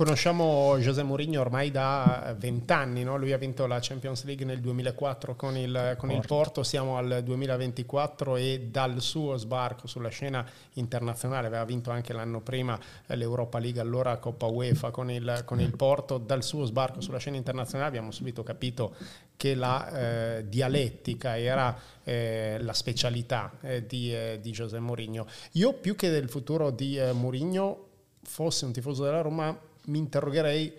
Conosciamo 0.00 0.78
José 0.78 1.02
Mourinho 1.02 1.42
ormai 1.42 1.70
da 1.70 2.34
vent'anni, 2.38 3.04
no? 3.04 3.18
lui 3.18 3.32
ha 3.32 3.36
vinto 3.36 3.66
la 3.66 3.80
Champions 3.82 4.24
League 4.24 4.46
nel 4.46 4.58
2004 4.58 5.36
con, 5.36 5.58
il, 5.58 5.94
con 5.98 6.10
il, 6.10 6.24
Porto, 6.26 6.62
siamo 6.62 6.96
al 6.96 7.20
2024 7.22 8.36
e 8.36 8.68
dal 8.70 9.02
suo 9.02 9.36
sbarco 9.36 9.86
sulla 9.86 10.08
scena 10.08 10.42
internazionale, 10.76 11.48
aveva 11.48 11.66
vinto 11.66 11.90
anche 11.90 12.14
l'anno 12.14 12.40
prima 12.40 12.80
l'Europa 13.08 13.58
League, 13.58 13.78
allora 13.78 14.16
Coppa 14.16 14.46
UEFA 14.46 14.90
con 14.90 15.10
il, 15.10 15.42
con 15.44 15.60
il 15.60 15.76
Porto, 15.76 16.16
dal 16.16 16.42
suo 16.42 16.64
sbarco 16.64 17.02
sulla 17.02 17.18
scena 17.18 17.36
internazionale 17.36 17.88
abbiamo 17.90 18.10
subito 18.10 18.42
capito 18.42 18.96
che 19.36 19.54
la 19.54 20.38
eh, 20.38 20.48
dialettica 20.48 21.38
era 21.38 21.78
eh, 22.04 22.56
la 22.58 22.72
specialità 22.72 23.52
eh, 23.60 23.84
di, 23.84 24.14
eh, 24.14 24.38
di 24.40 24.50
José 24.50 24.78
Mourinho. 24.78 25.26
Io 25.52 25.74
più 25.74 25.94
che 25.94 26.08
del 26.08 26.30
futuro 26.30 26.70
di 26.70 26.96
eh, 26.96 27.12
Mourinho, 27.12 27.88
fossi 28.22 28.64
un 28.64 28.72
tifoso 28.72 29.04
della 29.04 29.20
Roma, 29.20 29.68
mi 29.86 29.98
interrogherei 29.98 30.72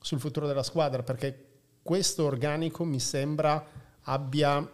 sul 0.00 0.20
futuro 0.20 0.46
della 0.46 0.62
squadra 0.62 1.02
perché 1.02 1.44
questo 1.82 2.24
organico 2.24 2.84
mi 2.84 3.00
sembra 3.00 3.64
abbia 4.02 4.68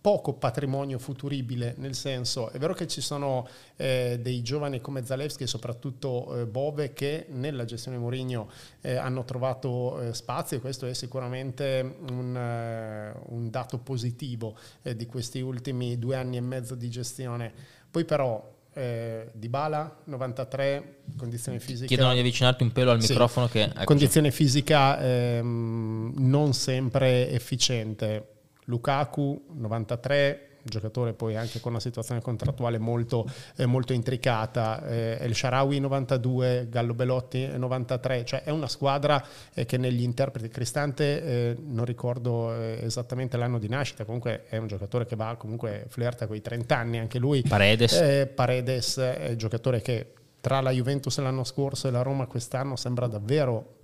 poco 0.00 0.34
patrimonio 0.34 0.98
futuribile, 0.98 1.74
nel 1.78 1.94
senso 1.94 2.50
è 2.50 2.58
vero 2.58 2.74
che 2.74 2.86
ci 2.86 3.00
sono 3.00 3.48
eh, 3.76 4.18
dei 4.20 4.42
giovani 4.42 4.80
come 4.80 5.04
Zalewski 5.04 5.44
e 5.44 5.46
soprattutto 5.46 6.36
eh, 6.36 6.46
Bove 6.46 6.92
che 6.92 7.26
nella 7.30 7.64
gestione 7.64 7.96
Mourinho 7.96 8.50
eh, 8.82 8.96
hanno 8.96 9.24
trovato 9.24 10.00
eh, 10.00 10.14
spazio 10.14 10.58
e 10.58 10.60
questo 10.60 10.86
è 10.86 10.92
sicuramente 10.92 11.96
un, 12.10 12.36
eh, 12.36 13.18
un 13.28 13.48
dato 13.50 13.78
positivo 13.78 14.56
eh, 14.82 14.94
di 14.94 15.06
questi 15.06 15.40
ultimi 15.40 15.98
due 15.98 16.16
anni 16.16 16.36
e 16.36 16.42
mezzo 16.42 16.74
di 16.74 16.90
gestione. 16.90 17.52
Poi 17.90 18.04
però 18.04 18.56
eh, 18.78 19.30
Bala 19.48 20.02
93, 20.04 20.96
condizione 21.16 21.58
fisica. 21.58 21.86
Chiedono 21.86 22.12
di 22.12 22.20
avvicinarti 22.20 22.62
un 22.62 22.70
pelo 22.72 22.92
al 22.92 23.02
sì, 23.02 23.12
microfono. 23.12 23.48
Che, 23.48 23.62
eccoci. 23.62 23.84
condizione 23.84 24.30
fisica 24.30 25.00
ehm, 25.00 26.14
non 26.16 26.52
sempre 26.52 27.30
efficiente. 27.30 28.26
Lukaku 28.66 29.46
93, 29.54 30.47
giocatore 30.62 31.12
poi 31.12 31.36
anche 31.36 31.60
con 31.60 31.72
una 31.72 31.80
situazione 31.80 32.20
contrattuale 32.20 32.78
molto, 32.78 33.26
eh, 33.56 33.66
molto 33.66 33.92
intricata, 33.92 34.86
eh, 34.86 35.18
El 35.20 35.34
Sharawi 35.34 35.80
92, 35.80 36.68
Gallo 36.68 36.94
Belotti 36.94 37.46
93, 37.46 38.24
cioè 38.24 38.42
è 38.42 38.50
una 38.50 38.68
squadra 38.68 39.24
eh, 39.54 39.64
che 39.66 39.76
negli 39.76 40.02
interpreti 40.02 40.48
Cristante, 40.48 41.22
eh, 41.22 41.56
non 41.60 41.84
ricordo 41.84 42.54
eh, 42.54 42.80
esattamente 42.82 43.36
l'anno 43.36 43.58
di 43.58 43.68
nascita, 43.68 44.04
comunque 44.04 44.44
è 44.48 44.56
un 44.56 44.66
giocatore 44.66 45.06
che 45.06 45.16
va 45.16 45.36
comunque 45.36 45.86
flirta 45.88 46.26
con 46.26 46.36
i 46.36 46.42
30 46.42 46.76
anni, 46.76 46.98
anche 46.98 47.18
lui. 47.18 47.42
Paredes. 47.42 47.92
Eh, 47.92 48.26
Paredes 48.26 48.98
è 48.98 49.28
un 49.30 49.36
giocatore 49.36 49.80
che 49.80 50.12
tra 50.40 50.60
la 50.60 50.70
Juventus 50.70 51.18
l'anno 51.18 51.44
scorso 51.44 51.88
e 51.88 51.90
la 51.90 52.02
Roma 52.02 52.26
quest'anno 52.26 52.76
sembra 52.76 53.06
davvero 53.06 53.76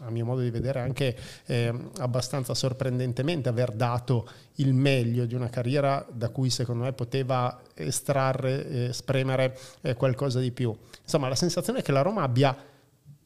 a 0.00 0.10
mio 0.10 0.24
modo 0.24 0.40
di 0.40 0.50
vedere 0.50 0.80
anche 0.80 1.16
eh, 1.46 1.72
abbastanza 1.98 2.54
sorprendentemente 2.54 3.48
aver 3.48 3.70
dato 3.72 4.28
il 4.56 4.74
meglio 4.74 5.24
di 5.24 5.34
una 5.34 5.48
carriera 5.48 6.04
da 6.10 6.28
cui 6.28 6.50
secondo 6.50 6.84
me 6.84 6.92
poteva 6.92 7.60
estrarre, 7.74 8.68
eh, 8.68 8.92
spremere 8.92 9.56
eh, 9.80 9.94
qualcosa 9.94 10.40
di 10.40 10.50
più. 10.50 10.76
Insomma, 11.02 11.28
la 11.28 11.34
sensazione 11.34 11.80
è 11.80 11.82
che 11.82 11.92
la 11.92 12.02
Roma 12.02 12.22
abbia 12.22 12.56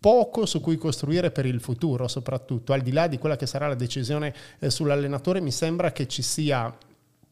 poco 0.00 0.46
su 0.46 0.60
cui 0.60 0.76
costruire 0.76 1.30
per 1.30 1.46
il 1.46 1.60
futuro, 1.60 2.06
soprattutto 2.06 2.72
al 2.72 2.82
di 2.82 2.92
là 2.92 3.08
di 3.08 3.18
quella 3.18 3.36
che 3.36 3.46
sarà 3.46 3.66
la 3.66 3.74
decisione 3.74 4.34
eh, 4.58 4.70
sull'allenatore, 4.70 5.40
mi 5.40 5.50
sembra 5.50 5.92
che 5.92 6.06
ci 6.06 6.22
sia 6.22 6.74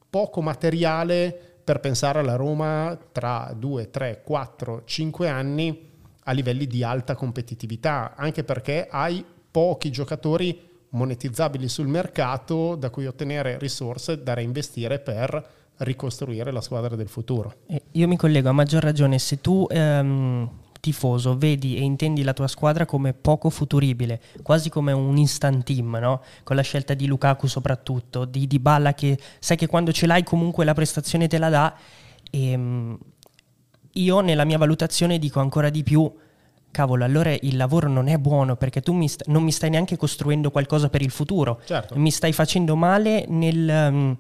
poco 0.09 0.41
materiale 0.41 1.39
per 1.63 1.81
pensare 1.81 2.21
alla 2.21 2.37
Roma 2.37 2.97
tra 3.13 3.53
2, 3.57 3.91
3, 3.91 4.23
4, 4.25 4.83
5 4.85 5.29
anni 5.29 5.86
a 6.29 6.33
livelli 6.33 6.67
di 6.67 6.83
alta 6.83 7.15
competitività, 7.15 8.15
anche 8.17 8.45
perché 8.45 8.89
hai 8.91 9.25
pochi 9.51 9.91
giocatori 9.91 10.61
monetizzabili 10.91 11.69
sul 11.69 11.87
mercato 11.87 12.75
da 12.75 12.91
cui 12.91 13.07
ottenere 13.07 13.59
risorse 13.59 14.23
da 14.23 14.35
reinvestire 14.35 14.99
per 14.99 15.55
ricostruire 15.79 16.51
la 16.51 16.61
squadra 16.61 16.97
del 16.97 17.09
futuro. 17.09 17.55
Io 17.93 18.09
mi 18.09 18.17
collego 18.17 18.49
a 18.49 18.53
maggior 18.53 18.83
ragione 18.83 19.19
se 19.19 19.41
tu 19.41 19.67
ehm, 19.69 20.49
tifoso 20.81 21.37
vedi 21.37 21.77
e 21.77 21.81
intendi 21.81 22.23
la 22.23 22.33
tua 22.33 22.49
squadra 22.49 22.87
come 22.87 23.13
poco 23.13 23.51
futuribile, 23.51 24.21
quasi 24.43 24.69
come 24.69 24.93
un 24.93 25.17
instant 25.17 25.65
team, 25.65 25.97
no? 26.01 26.23
con 26.43 26.57
la 26.57 26.63
scelta 26.63 26.95
di 26.95 27.07
Lukaku 27.07 27.47
soprattutto, 27.47 28.25
di 28.25 28.47
Dybala 28.47 28.95
che 28.95 29.19
sai 29.39 29.57
che 29.57 29.67
quando 29.67 29.93
ce 29.93 30.07
l'hai 30.07 30.25
comunque 30.25 30.65
la 30.65 30.75
prestazione 30.75 31.29
te 31.29 31.39
la 31.39 31.49
dà 31.51 31.77
e 32.31 32.51
ehm, 32.51 32.99
io 33.97 34.21
nella 34.21 34.45
mia 34.45 34.59
valutazione 34.59 35.19
dico 35.19 35.41
ancora 35.41 35.71
di 35.71 35.83
più 35.83 36.11
cavolo, 36.71 37.05
allora 37.05 37.33
il 37.33 37.57
lavoro 37.57 37.89
non 37.89 38.09
è 38.09 38.19
buono 38.19 38.57
perché 38.57 38.83
tu 38.83 38.93
mi 38.93 39.09
st- 39.09 39.27
non 39.29 39.43
mi 39.43 39.53
stai 39.53 39.71
neanche 39.71 39.97
costruendo 39.97 40.51
qualcosa 40.51 40.91
per 40.91 41.01
il 41.03 41.11
futuro. 41.11 41.61
Certo. 41.65 41.97
Mi 41.97 42.11
stai 42.11 42.33
facendo 42.33 42.77
male 42.77 43.25
nel, 43.29 43.89
um, 43.91 44.17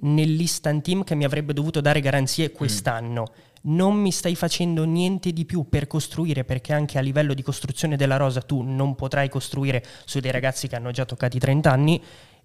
nell'instant 0.00 0.82
team 0.82 1.04
che 1.04 1.14
mi 1.14 1.24
avrebbe 1.24 1.52
dovuto 1.52 1.80
dare 1.80 2.00
garanzie 2.00 2.52
quest'anno. 2.52 3.26
Mm 3.30 3.48
non 3.62 3.94
mi 3.94 4.10
stai 4.10 4.34
facendo 4.34 4.84
niente 4.84 5.32
di 5.32 5.44
più 5.44 5.68
per 5.68 5.86
costruire, 5.86 6.44
perché 6.44 6.72
anche 6.72 6.98
a 6.98 7.02
livello 7.02 7.34
di 7.34 7.42
costruzione 7.42 7.96
della 7.96 8.16
rosa 8.16 8.40
tu 8.40 8.62
non 8.62 8.94
potrai 8.94 9.28
costruire 9.28 9.84
su 10.04 10.20
dei 10.20 10.30
ragazzi 10.30 10.68
che 10.68 10.76
hanno 10.76 10.92
già 10.92 11.04
toccati 11.04 11.38
30 11.38 11.70
anni 11.70 12.02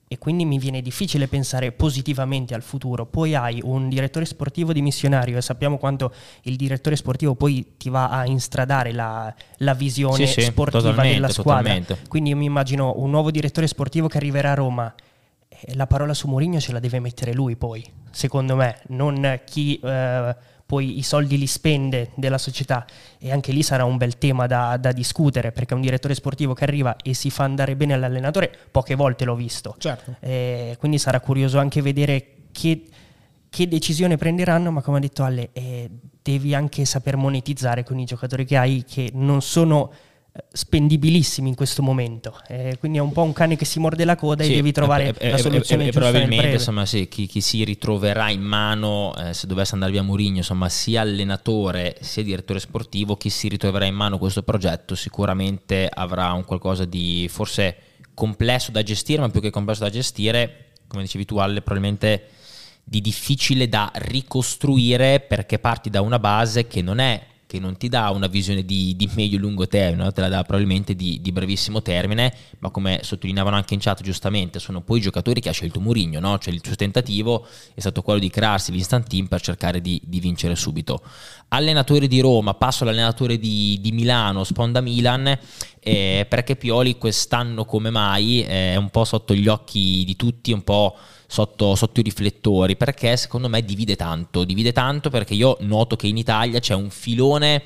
e 0.07 0.17
quindi 0.19 0.45
mi 0.45 0.59
viene 0.59 0.81
difficile 0.81 1.27
pensare 1.27 1.71
positivamente 1.71 2.53
al 2.53 2.61
futuro. 2.61 3.05
Poi 3.05 3.33
hai 3.33 3.59
un 3.63 3.89
direttore 3.89 4.25
sportivo 4.25 4.71
di 4.71 4.81
missionario 4.81 5.37
e 5.37 5.41
sappiamo 5.41 5.77
quanto 5.77 6.13
il 6.43 6.55
direttore 6.55 6.95
sportivo 6.95 7.33
poi 7.35 7.73
ti 7.77 7.89
va 7.89 8.09
a 8.09 8.25
instradare 8.25 8.91
la, 8.91 9.33
la 9.57 9.73
visione 9.73 10.27
sì, 10.27 10.41
sì, 10.41 10.47
sportiva 10.47 11.01
della 11.01 11.29
squadra. 11.29 11.61
Totalmente. 11.61 11.97
Quindi 12.07 12.29
io 12.29 12.37
mi 12.37 12.45
immagino 12.45 12.93
un 12.97 13.09
nuovo 13.09 13.31
direttore 13.31 13.67
sportivo 13.67 14.07
che 14.07 14.17
arriverà 14.17 14.51
a 14.51 14.55
Roma. 14.55 14.93
La 15.73 15.87
parola 15.87 16.13
su 16.13 16.27
Mourinho 16.27 16.59
ce 16.59 16.71
la 16.71 16.79
deve 16.79 16.99
mettere 16.99 17.33
lui 17.33 17.55
poi, 17.55 17.83
secondo 18.11 18.55
me, 18.55 18.79
non 18.87 19.41
chi... 19.45 19.79
Eh, 19.79 20.53
poi 20.65 20.97
i 20.97 21.03
soldi 21.03 21.37
li 21.37 21.45
spende 21.45 22.09
della 22.15 22.39
società 22.39 22.85
e 23.19 23.31
anche 23.31 23.51
lì 23.51 23.61
sarà 23.61 23.85
un 23.85 23.97
bel 23.97 24.17
tema 24.17 24.47
da, 24.47 24.77
da, 24.77 24.91
discutere 24.91 25.51
perché 25.51 25.75
un 25.75 25.81
direttore 25.81 26.15
sportivo 26.15 26.53
che 26.53 26.63
arriva 26.63 26.95
e 26.95 27.13
si 27.13 27.29
fa 27.29 27.43
andare 27.43 27.75
bene 27.75 27.93
all'allenatore 27.93 28.51
poche 28.71 28.95
volte 28.95 29.25
l'ho 29.25 29.35
visto 29.35 29.75
certo. 29.77 30.15
eh, 30.21 30.75
quindi 30.79 30.97
sarà 30.97 31.19
curioso 31.19 31.59
anche 31.59 31.81
vedere 31.83 32.31
che, 32.51 32.83
che, 33.49 33.67
decisione 33.67 34.17
prenderanno 34.17 34.71
ma 34.71 34.81
come 34.81 34.97
ha 34.97 35.01
detto 35.01 35.23
Ale 35.23 35.49
eh, 35.53 35.87
devi 36.23 36.55
anche 36.55 36.83
saper 36.85 37.15
monetizzare 37.15 37.83
con 37.83 37.99
i 37.99 38.05
giocatori 38.05 38.43
che 38.43 38.57
hai 38.57 38.83
che 38.83 39.11
non 39.13 39.43
sono 39.43 39.91
spendibilissimi 40.51 41.49
in 41.49 41.55
questo 41.55 41.81
momento. 41.81 42.39
Eh, 42.47 42.75
quindi 42.79 42.97
è 42.97 43.01
un 43.01 43.11
po' 43.11 43.23
un 43.23 43.33
cane 43.33 43.55
che 43.55 43.65
si 43.65 43.79
morde 43.79 44.03
la 44.03 44.15
coda 44.15 44.43
sì, 44.43 44.51
e 44.51 44.55
devi 44.55 44.71
trovare 44.71 45.13
e, 45.17 45.31
la 45.31 45.37
soluzione 45.37 45.83
e, 45.83 45.87
e, 45.87 45.91
giusta. 45.91 46.09
probabilmente 46.09 46.53
insomma, 46.53 46.85
sì, 46.85 47.07
chi, 47.07 47.25
chi, 47.25 47.41
si 47.41 47.63
ritroverà 47.63 48.29
in 48.29 48.41
mano, 48.41 49.15
eh, 49.17 49.33
se 49.33 49.47
dovesse 49.47 49.73
andare 49.73 49.91
via 49.91 50.03
Mourinho, 50.03 50.37
insomma, 50.37 50.67
sia 50.67 51.01
allenatore 51.01 51.97
sia 52.01 52.23
direttore 52.23 52.59
sportivo, 52.59 53.15
chi 53.15 53.29
si 53.29 53.47
ritroverà 53.47 53.85
in 53.85 53.95
mano 53.95 54.17
questo 54.17 54.43
progetto 54.43 54.95
sicuramente 54.95 55.89
avrà 55.91 56.31
un 56.33 56.43
qualcosa 56.43 56.85
di 56.85 57.27
forse 57.29 57.77
complesso 58.13 58.71
da 58.71 58.83
gestire, 58.83 59.21
ma 59.21 59.29
più 59.29 59.41
che 59.41 59.49
complesso 59.49 59.83
da 59.83 59.89
gestire, 59.89 60.71
come 60.87 61.03
dicevi 61.03 61.25
tu 61.25 61.37
Ale, 61.37 61.61
probabilmente 61.61 62.29
di 62.83 63.01
difficile 63.01 63.67
da 63.67 63.91
ricostruire 63.95 65.19
perché 65.19 65.59
parti 65.59 65.89
da 65.89 66.01
una 66.01 66.19
base 66.19 66.67
che 66.67 66.81
non 66.81 66.99
è 66.99 67.33
che 67.55 67.61
non 67.61 67.77
ti 67.77 67.87
dà 67.87 68.09
una 68.09 68.27
visione 68.27 68.65
di, 68.65 68.95
di 68.97 69.09
medio-lungo 69.13 69.67
termine, 69.67 70.03
no? 70.03 70.11
te 70.11 70.21
la 70.21 70.27
dà 70.27 70.43
probabilmente 70.43 70.93
di, 70.93 71.21
di, 71.21 71.31
brevissimo 71.31 71.81
termine, 71.81 72.33
ma 72.59 72.69
come 72.69 72.99
sottolineavano 73.01 73.55
anche 73.55 73.73
in 73.73 73.79
chat 73.79 74.01
giustamente, 74.01 74.59
sono 74.59 74.81
poi 74.81 74.99
i 74.99 75.01
giocatori 75.01 75.39
che 75.39 75.49
ha 75.49 75.53
scelto 75.53 75.79
Mourinho, 75.79 76.19
no? 76.19 76.37
cioè 76.37 76.53
il 76.53 76.61
suo 76.63 76.75
tentativo 76.75 77.47
è 77.73 77.79
stato 77.79 78.01
quello 78.01 78.19
di 78.19 78.29
crearsi 78.29 78.71
l'instant 78.71 79.07
team 79.07 79.27
per 79.27 79.41
cercare 79.41 79.79
di, 79.79 80.01
di 80.03 80.19
vincere 80.19 80.55
subito. 80.55 81.01
Allenatore 81.49 82.07
di 82.07 82.19
Roma, 82.19 82.53
passo 82.55 82.83
all'allenatore 82.83 83.37
di, 83.37 83.89
Milano, 83.93 84.43
sponda 84.43 84.81
Milan, 84.81 85.37
eh, 85.79 86.25
perché 86.27 86.57
Pioli 86.57 86.97
quest'anno 86.97 87.63
come 87.63 87.89
mai 87.89 88.41
è 88.41 88.75
un 88.75 88.89
po' 88.89 89.05
sotto 89.05 89.33
gli 89.33 89.47
occhi 89.47 90.03
di 90.05 90.15
tutti, 90.17 90.51
un 90.51 90.63
po' 90.63 90.97
sotto, 91.27 91.75
sotto, 91.75 91.99
i 91.99 92.03
riflettori 92.03 92.75
perché 92.75 93.17
secondo 93.17 93.49
me 93.49 93.63
divide 93.63 93.95
tanto, 93.95 94.43
divide 94.43 94.71
tanto 94.71 95.09
perché 95.09 95.33
io 95.33 95.57
noto 95.61 95.95
che 95.95 96.07
in 96.07 96.17
Italia 96.17 96.59
c'è 96.59 96.73
un 96.73 96.89
filone 96.89 97.63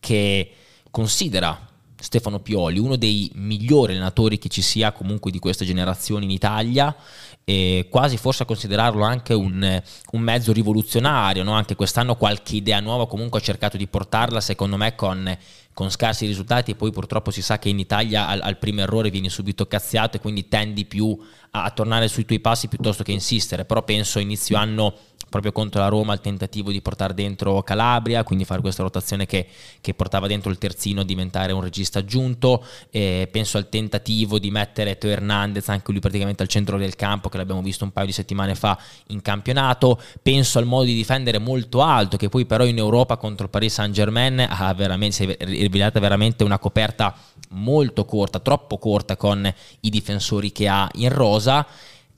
che 0.00 0.52
considera 0.90 1.66
Stefano 1.98 2.40
Pioli 2.40 2.78
uno 2.78 2.96
dei 2.96 3.30
migliori 3.34 3.92
allenatori 3.92 4.38
che 4.38 4.48
ci 4.48 4.62
sia 4.62 4.92
comunque 4.92 5.30
di 5.30 5.38
questa 5.38 5.64
generazione 5.64 6.24
in 6.24 6.30
Italia 6.30 6.94
e 7.42 7.86
quasi 7.90 8.16
forse 8.16 8.42
a 8.42 8.46
considerarlo 8.46 9.02
anche 9.02 9.32
un, 9.32 9.82
un 10.12 10.20
mezzo 10.20 10.52
rivoluzionario, 10.52 11.42
no? 11.42 11.52
anche 11.52 11.76
quest'anno 11.76 12.16
qualche 12.16 12.56
idea 12.56 12.80
nuova 12.80 13.06
comunque 13.06 13.38
ha 13.38 13.42
cercato 13.42 13.76
di 13.76 13.86
portarla 13.86 14.40
secondo 14.40 14.76
me 14.76 14.94
con 14.94 15.36
con 15.76 15.90
scarsi 15.90 16.24
risultati 16.24 16.70
e 16.70 16.74
poi 16.74 16.90
purtroppo 16.90 17.30
si 17.30 17.42
sa 17.42 17.58
che 17.58 17.68
in 17.68 17.78
Italia 17.78 18.28
al, 18.28 18.40
al 18.40 18.56
primo 18.56 18.80
errore 18.80 19.10
vieni 19.10 19.28
subito 19.28 19.66
cazziato 19.66 20.16
e 20.16 20.20
quindi 20.20 20.48
tendi 20.48 20.86
più 20.86 21.18
a, 21.64 21.70
tornare 21.70 22.08
sui 22.08 22.24
tuoi 22.24 22.40
passi 22.40 22.68
piuttosto 22.68 23.02
che 23.02 23.12
insistere, 23.12 23.64
però 23.64 23.82
penso 23.82 24.18
inizio 24.18 24.56
anno 24.56 24.94
proprio 25.28 25.52
contro 25.52 25.80
la 25.80 25.88
Roma 25.88 26.12
il 26.14 26.20
tentativo 26.20 26.70
di 26.70 26.80
portare 26.80 27.12
dentro 27.12 27.62
Calabria, 27.62 28.22
quindi 28.22 28.44
fare 28.44 28.60
questa 28.60 28.82
rotazione 28.82 29.26
che, 29.26 29.46
che 29.80 29.92
portava 29.94 30.26
dentro 30.26 30.50
il 30.50 30.58
terzino 30.58 31.00
a 31.00 31.04
diventare 31.04 31.52
un 31.52 31.62
regista 31.62 31.98
aggiunto, 31.98 32.64
e 32.90 33.28
penso 33.30 33.58
al 33.58 33.68
tentativo 33.68 34.38
di 34.38 34.50
mettere 34.50 34.98
Teo 34.98 35.10
Hernandez 35.10 35.68
anche 35.68 35.90
lui 35.90 36.00
praticamente 36.00 36.42
al 36.42 36.48
centro 36.48 36.78
del 36.78 36.94
campo 36.94 37.28
che 37.28 37.36
l'abbiamo 37.36 37.60
visto 37.60 37.84
un 37.84 37.92
paio 37.92 38.06
di 38.06 38.12
settimane 38.12 38.54
fa 38.54 38.78
in 39.08 39.20
campionato, 39.20 40.00
penso 40.22 40.58
al 40.58 40.64
modo 40.64 40.84
di 40.84 40.94
difendere 40.94 41.38
molto 41.38 41.82
alto 41.82 42.16
che 42.16 42.28
poi 42.28 42.46
però 42.46 42.64
in 42.64 42.78
Europa 42.78 43.16
contro 43.16 43.44
il 43.44 43.50
Paris 43.50 43.74
Saint 43.74 43.92
Germain 43.92 44.46
ha 44.48 44.72
veramente, 44.74 45.16
si 45.16 45.24
è 45.24 45.44
rivelata 45.44 45.98
veramente 46.00 46.44
una 46.44 46.58
coperta 46.58 47.14
molto 47.48 48.04
corta, 48.04 48.40
troppo 48.40 48.78
corta 48.78 49.16
con 49.16 49.52
i 49.80 49.90
difensori 49.90 50.52
che 50.52 50.68
ha 50.68 50.88
in 50.94 51.08
rosa 51.08 51.66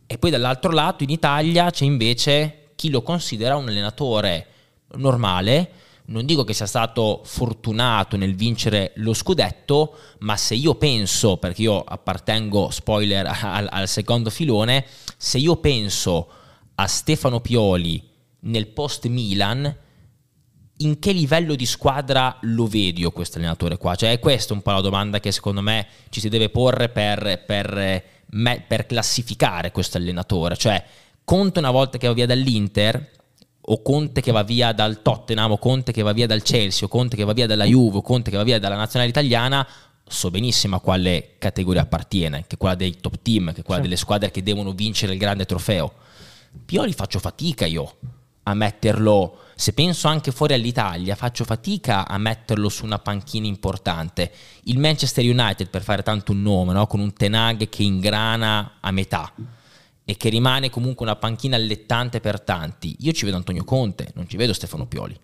e 0.06 0.16
poi 0.16 0.30
dall'altro 0.30 0.72
lato 0.72 1.02
in 1.02 1.10
Italia 1.10 1.70
c'è 1.70 1.84
invece 1.84 2.70
chi 2.76 2.88
lo 2.88 3.02
considera 3.02 3.56
un 3.56 3.68
allenatore 3.68 4.46
normale. 4.94 5.70
Non 6.06 6.24
dico 6.24 6.44
che 6.44 6.54
sia 6.54 6.64
stato 6.64 7.20
fortunato 7.24 8.16
nel 8.16 8.34
vincere 8.34 8.92
lo 8.96 9.12
scudetto, 9.12 9.94
ma 10.20 10.36
se 10.36 10.54
io 10.54 10.76
penso, 10.76 11.36
perché 11.36 11.60
io 11.60 11.82
appartengo, 11.82 12.70
spoiler, 12.70 13.26
al, 13.42 13.68
al 13.70 13.86
secondo 13.86 14.30
filone, 14.30 14.86
se 15.18 15.36
io 15.36 15.56
penso 15.56 16.28
a 16.76 16.86
Stefano 16.86 17.40
Pioli 17.40 18.02
nel 18.40 18.68
post 18.68 19.06
Milan, 19.08 19.76
in 20.78 20.98
che 20.98 21.12
livello 21.12 21.54
di 21.54 21.66
squadra 21.66 22.36
lo 22.42 22.66
vedi 22.66 23.00
io 23.00 23.10
questo 23.10 23.38
allenatore 23.38 23.78
qua? 23.78 23.94
Cioè 23.94 24.12
è 24.12 24.18
questa 24.18 24.52
un 24.52 24.62
po' 24.62 24.72
la 24.72 24.80
domanda 24.80 25.20
che 25.20 25.32
secondo 25.32 25.60
me 25.60 25.86
ci 26.10 26.20
si 26.20 26.28
deve 26.28 26.50
porre 26.50 26.88
per, 26.88 27.42
per, 27.46 28.02
per 28.66 28.86
classificare 28.86 29.72
questo 29.72 29.96
allenatore. 29.96 30.56
Cioè 30.56 30.84
Conte 31.24 31.58
una 31.58 31.70
volta 31.70 31.98
che 31.98 32.06
va 32.06 32.14
via 32.14 32.26
dall'Inter 32.26 33.10
o 33.60 33.82
Conte 33.82 34.20
che 34.20 34.32
va 34.32 34.42
via 34.42 34.72
dal 34.72 35.02
Tottenham 35.02 35.52
o 35.52 35.58
Conte 35.58 35.92
che 35.92 36.02
va 36.02 36.12
via 36.12 36.26
dal 36.26 36.42
Chelsea 36.42 36.86
o 36.86 36.88
Conte 36.88 37.16
che 37.16 37.24
va 37.24 37.32
via 37.32 37.46
dalla 37.46 37.64
Juve 37.64 37.98
o 37.98 38.02
Conte 38.02 38.30
che 38.30 38.36
va 38.36 38.44
via 38.44 38.58
dalla 38.58 38.76
nazionale 38.76 39.10
italiana 39.10 39.66
so 40.06 40.30
benissimo 40.30 40.76
a 40.76 40.80
quale 40.80 41.34
categoria 41.36 41.82
appartiene, 41.82 42.44
che 42.46 42.54
è 42.54 42.56
quella 42.56 42.74
dei 42.74 42.96
top 42.98 43.18
team, 43.20 43.52
che 43.52 43.60
è 43.60 43.62
quella 43.62 43.82
sì. 43.82 43.88
delle 43.88 44.00
squadre 44.00 44.30
che 44.30 44.42
devono 44.42 44.72
vincere 44.72 45.12
il 45.12 45.18
grande 45.18 45.44
trofeo. 45.44 45.92
Pioli 46.64 46.92
faccio 46.94 47.18
fatica 47.18 47.66
io 47.66 47.94
a 48.48 48.54
metterlo, 48.54 49.40
se 49.54 49.74
penso 49.74 50.08
anche 50.08 50.32
fuori 50.32 50.54
all'Italia, 50.54 51.14
faccio 51.14 51.44
fatica 51.44 52.08
a 52.08 52.16
metterlo 52.16 52.70
su 52.70 52.84
una 52.84 52.98
panchina 52.98 53.46
importante. 53.46 54.32
Il 54.64 54.78
Manchester 54.78 55.24
United, 55.24 55.68
per 55.68 55.82
fare 55.82 56.02
tanto 56.02 56.32
un 56.32 56.40
nome, 56.40 56.72
no? 56.72 56.86
con 56.86 57.00
un 57.00 57.12
Tenag 57.12 57.68
che 57.68 57.82
ingrana 57.82 58.78
a 58.80 58.90
metà 58.90 59.32
e 60.04 60.16
che 60.16 60.30
rimane 60.30 60.70
comunque 60.70 61.04
una 61.04 61.16
panchina 61.16 61.56
allettante 61.56 62.20
per 62.20 62.40
tanti. 62.40 62.96
Io 63.00 63.12
ci 63.12 63.26
vedo 63.26 63.36
Antonio 63.36 63.64
Conte, 63.64 64.12
non 64.14 64.26
ci 64.26 64.38
vedo 64.38 64.54
Stefano 64.54 64.86
Pioli. 64.86 65.18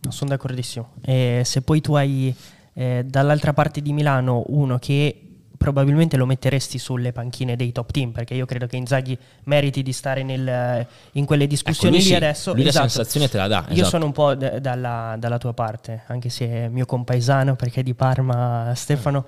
No, 0.00 0.10
sono 0.10 0.30
d'accordissimo. 0.30 0.94
E 1.02 1.42
se 1.44 1.60
poi 1.60 1.82
tu 1.82 1.92
hai 1.92 2.34
eh, 2.72 3.04
dall'altra 3.04 3.52
parte 3.52 3.82
di 3.82 3.92
Milano 3.92 4.44
uno 4.46 4.78
che 4.78 5.27
probabilmente 5.58 6.16
lo 6.16 6.24
metteresti 6.24 6.78
sulle 6.78 7.12
panchine 7.12 7.56
dei 7.56 7.72
top 7.72 7.90
team 7.90 8.12
perché 8.12 8.32
io 8.34 8.46
credo 8.46 8.66
che 8.66 8.76
Inzaghi 8.76 9.18
meriti 9.44 9.82
di 9.82 9.92
stare 9.92 10.22
nel, 10.22 10.86
in 11.12 11.24
quelle 11.26 11.46
discussioni 11.46 11.96
ecco, 11.96 12.04
lì 12.04 12.10
sì, 12.10 12.16
adesso 12.16 12.54
lui 12.54 12.66
esatto. 12.66 12.84
la 12.84 12.90
sensazione 12.90 13.28
te 13.28 13.36
la 13.36 13.48
dà 13.48 13.64
io 13.68 13.74
esatto. 13.74 13.88
sono 13.88 14.04
un 14.06 14.12
po' 14.12 14.34
d- 14.34 14.58
dalla, 14.58 15.16
dalla, 15.18 15.36
tua 15.36 15.52
parte 15.52 16.04
anche 16.06 16.30
se 16.30 16.46
è 16.46 16.68
mio 16.68 16.86
compaesano 16.86 17.56
perché 17.56 17.80
è 17.80 17.82
di 17.82 17.94
Parma 17.94 18.72
Stefano 18.74 19.26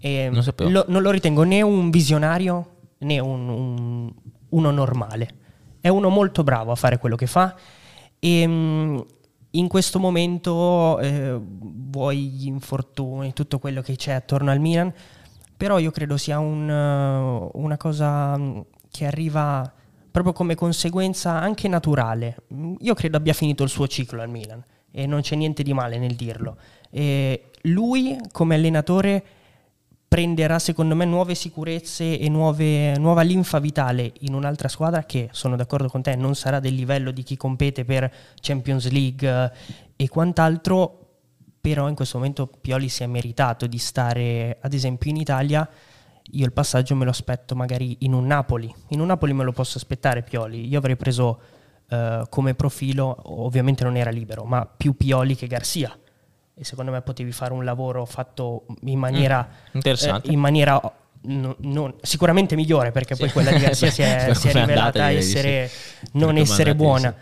e 0.00 0.30
non, 0.30 0.44
lo, 0.70 0.84
non 0.86 1.02
lo 1.02 1.10
ritengo 1.10 1.42
né 1.42 1.62
un 1.62 1.90
visionario 1.90 2.76
né 3.00 3.18
un, 3.18 3.48
un, 3.48 4.12
uno 4.50 4.70
normale. 4.70 5.28
È 5.80 5.88
uno 5.88 6.08
molto 6.08 6.42
bravo 6.42 6.72
a 6.72 6.74
fare 6.74 6.98
quello 6.98 7.16
che 7.16 7.26
fa 7.26 7.54
e 8.18 8.46
mm, 8.46 8.98
in 9.52 9.68
questo 9.68 9.98
momento 9.98 10.98
eh, 11.00 11.38
vuoi 11.40 12.28
gli 12.28 12.46
infortuni, 12.46 13.32
tutto 13.32 13.58
quello 13.58 13.80
che 13.80 13.96
c'è 13.96 14.12
attorno 14.12 14.50
al 14.50 14.60
Milan, 14.60 14.92
però 15.60 15.78
io 15.78 15.90
credo 15.90 16.16
sia 16.16 16.38
un, 16.38 16.70
uh, 16.70 17.50
una 17.52 17.76
cosa 17.76 18.34
mm, 18.34 18.60
che 18.90 19.04
arriva 19.04 19.70
proprio 20.10 20.32
come 20.32 20.54
conseguenza 20.54 21.32
anche 21.32 21.68
naturale. 21.68 22.36
Io 22.78 22.94
credo 22.94 23.18
abbia 23.18 23.34
finito 23.34 23.62
il 23.62 23.68
suo 23.68 23.86
ciclo 23.86 24.22
al 24.22 24.30
Milan 24.30 24.64
e 24.90 25.04
non 25.04 25.20
c'è 25.20 25.36
niente 25.36 25.62
di 25.62 25.74
male 25.74 25.98
nel 25.98 26.14
dirlo. 26.14 26.56
E 26.88 27.50
lui 27.64 28.16
come 28.32 28.54
allenatore 28.54 29.22
prenderà 30.08 30.58
secondo 30.58 30.96
me 30.96 31.04
nuove 31.04 31.34
sicurezze 31.34 32.18
e 32.18 32.28
nuove, 32.30 32.96
nuova 32.96 33.20
linfa 33.20 33.58
vitale 33.58 34.14
in 34.20 34.32
un'altra 34.32 34.68
squadra 34.68 35.04
che, 35.04 35.28
sono 35.32 35.56
d'accordo 35.56 35.88
con 35.88 36.00
te, 36.00 36.16
non 36.16 36.34
sarà 36.34 36.58
del 36.58 36.74
livello 36.74 37.10
di 37.10 37.22
chi 37.22 37.36
compete 37.36 37.84
per 37.84 38.10
Champions 38.40 38.90
League 38.90 39.28
eh, 39.28 39.50
e 39.94 40.08
quant'altro, 40.08 40.99
però 41.60 41.88
in 41.88 41.94
questo 41.94 42.18
momento 42.18 42.46
Pioli 42.46 42.88
si 42.88 43.02
è 43.02 43.06
meritato 43.06 43.66
di 43.66 43.78
stare 43.78 44.58
ad 44.60 44.72
esempio 44.72 45.10
in 45.10 45.16
Italia 45.16 45.68
io 46.32 46.44
il 46.44 46.52
passaggio 46.52 46.94
me 46.94 47.04
lo 47.04 47.10
aspetto 47.10 47.54
magari 47.54 47.96
in 48.00 48.12
un 48.12 48.26
Napoli. 48.26 48.72
In 48.88 49.00
un 49.00 49.06
Napoli 49.06 49.32
me 49.32 49.44
lo 49.44 49.52
posso 49.52 49.78
aspettare 49.78 50.22
Pioli. 50.22 50.68
Io 50.68 50.78
avrei 50.78 50.96
preso 50.96 51.40
uh, 51.88 52.28
come 52.28 52.54
profilo, 52.54 53.16
ovviamente 53.24 53.84
non 53.84 53.96
era 53.96 54.10
libero, 54.10 54.44
ma 54.44 54.64
più 54.64 54.96
Pioli 54.96 55.34
che 55.34 55.46
Garcia. 55.46 55.96
E 56.54 56.64
secondo 56.64 56.90
me 56.90 57.00
potevi 57.00 57.32
fare 57.32 57.52
un 57.52 57.64
lavoro 57.64 58.04
fatto 58.04 58.66
in 58.82 58.98
maniera... 58.98 59.46
Mm, 59.48 59.70
interessante. 59.72 60.28
Eh, 60.28 60.32
in 60.32 60.38
maniera 60.38 60.80
No, 61.22 61.54
non, 61.58 61.96
sicuramente 62.00 62.56
migliore 62.56 62.92
perché 62.92 63.14
sì. 63.14 63.20
poi 63.20 63.30
quella 63.30 63.50
di 63.50 63.58
Garcia 63.58 63.90
si 63.92 64.00
è, 64.00 64.32
si 64.32 64.48
è 64.48 64.52
rivelata 64.54 65.10
essere, 65.10 65.68
sì. 65.68 66.08
non 66.12 66.38
essere 66.38 66.74
buona. 66.74 67.14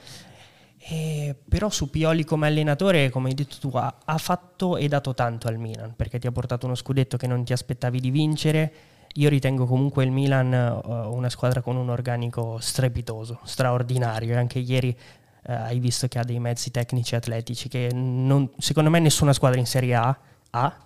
Eh, 0.91 1.36
però 1.47 1.68
su 1.68 1.91
Pioli 1.91 2.24
come 2.24 2.47
allenatore, 2.47 3.11
come 3.11 3.28
hai 3.28 3.34
detto 3.34 3.57
tu, 3.61 3.70
ha, 3.76 3.95
ha, 4.03 4.16
fatto 4.16 4.78
e 4.78 4.89
dato 4.89 5.12
tanto 5.12 5.47
al 5.47 5.59
Milan 5.59 5.93
perché 5.95 6.18
ti 6.18 6.26
ha 6.26 6.32
portato 6.32 6.64
uno 6.64 6.74
scudetto 6.74 7.18
che 7.18 7.26
non 7.26 7.45
ti 7.45 7.53
aspettavi 7.53 8.01
di 8.01 8.11
vincere. 8.11 8.72
Io 9.14 9.28
ritengo 9.28 9.66
comunque 9.66 10.05
il 10.05 10.11
Milan 10.11 10.53
uh, 10.53 11.14
una 11.14 11.28
squadra 11.28 11.61
con 11.61 11.76
un 11.76 11.91
organico 11.91 12.59
strepitoso, 12.61 13.41
straordinario. 13.45 14.32
E 14.32 14.36
anche 14.36 14.61
ieri 14.61 14.97
uh, 15.43 15.51
hai 15.51 15.78
visto 15.78 16.09
che 16.09 16.18
ha 16.18 16.24
dei 16.24 16.39
mezzi 16.39 16.70
tecnici 16.70 17.12
e 17.12 17.16
atletici 17.18 17.68
che 17.68 17.91
non, 17.93 18.51
secondo 18.57 18.89
me 18.89 18.99
nessuna 18.99 19.34
squadra 19.34 19.59
in 19.59 19.66
Serie 19.66 19.95
A 19.95 20.18
ha 20.51 20.76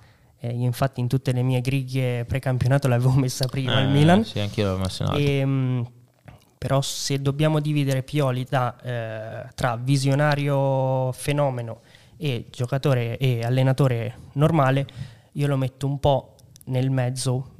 eh, 0.40 0.50
infatti 0.50 0.98
in 0.98 1.06
tutte 1.06 1.30
le 1.30 1.42
mie 1.42 1.60
griglie 1.60 2.24
precampionato 2.24 2.88
l'avevo 2.88 3.12
messa 3.12 3.46
prima 3.46 3.78
eh, 3.78 3.82
al 3.82 3.90
Milan. 3.90 4.24
Sì, 4.24 4.40
anch'io 4.40 4.64
l'avevo 4.64 4.82
messa 4.82 5.04
in 5.04 5.10
e, 5.14 5.44
mh, 5.44 5.86
però 6.62 6.80
se 6.80 7.20
dobbiamo 7.20 7.58
dividere 7.58 8.04
Pioli 8.04 8.46
da, 8.48 8.80
eh, 8.80 9.48
tra 9.56 9.74
visionario 9.74 11.10
fenomeno 11.10 11.80
e 12.16 12.46
giocatore 12.52 13.18
e 13.18 13.42
allenatore 13.42 14.14
normale, 14.34 14.86
io 15.32 15.48
lo 15.48 15.56
metto 15.56 15.88
un 15.88 15.98
po' 15.98 16.36
nel 16.66 16.88
mezzo, 16.90 17.54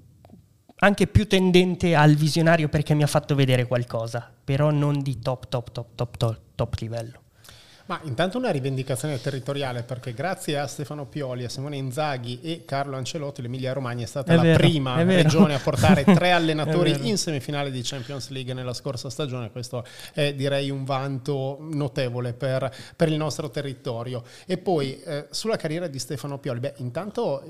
anche 0.77 1.09
più 1.09 1.27
tendente 1.27 1.97
al 1.97 2.15
visionario 2.15 2.69
perché 2.69 2.95
mi 2.95 3.03
ha 3.03 3.09
fatto 3.09 3.35
vedere 3.35 3.67
qualcosa, 3.67 4.33
però 4.45 4.71
non 4.71 5.03
di 5.03 5.19
top, 5.19 5.49
top, 5.49 5.73
top, 5.73 5.89
top, 5.97 6.17
top, 6.17 6.41
top 6.55 6.75
livello. 6.79 7.22
Ma 7.93 8.01
intanto 8.05 8.39
una 8.39 8.51
rivendicazione 8.51 9.21
territoriale 9.21 9.83
perché 9.83 10.15
grazie 10.15 10.59
a 10.59 10.67
Stefano 10.67 11.05
Pioli, 11.05 11.45
a 11.45 11.51
Simone 11.51 11.77
Inzaghi 11.77 12.41
e 12.41 12.65
Carlo 12.65 12.97
Ancelotti 12.97 13.43
l'Emilia 13.43 13.75
Romagna 13.75 14.05
è 14.05 14.07
stata 14.07 14.33
è 14.33 14.37
la 14.37 14.41
vero, 14.41 14.57
prima 14.57 15.03
regione 15.03 15.53
a 15.53 15.59
portare 15.59 16.03
tre 16.03 16.33
allenatori 16.33 17.07
in 17.07 17.19
semifinale 17.19 17.71
di 17.71 17.83
Champions 17.83 18.31
League 18.31 18.55
nella 18.55 18.73
scorsa 18.73 19.11
stagione. 19.11 19.51
Questo 19.51 19.85
è 20.15 20.33
direi 20.33 20.71
un 20.71 20.85
vanto 20.85 21.59
notevole 21.61 22.33
per, 22.33 22.75
per 22.97 23.09
il 23.09 23.17
nostro 23.19 23.51
territorio. 23.51 24.25
E 24.47 24.57
poi 24.57 24.99
eh, 25.03 25.27
sulla 25.31 25.57
carriera 25.57 25.87
di 25.87 25.99
Stefano 25.99 26.39
Pioli, 26.39 26.61
beh 26.61 26.75
intanto 26.79 27.45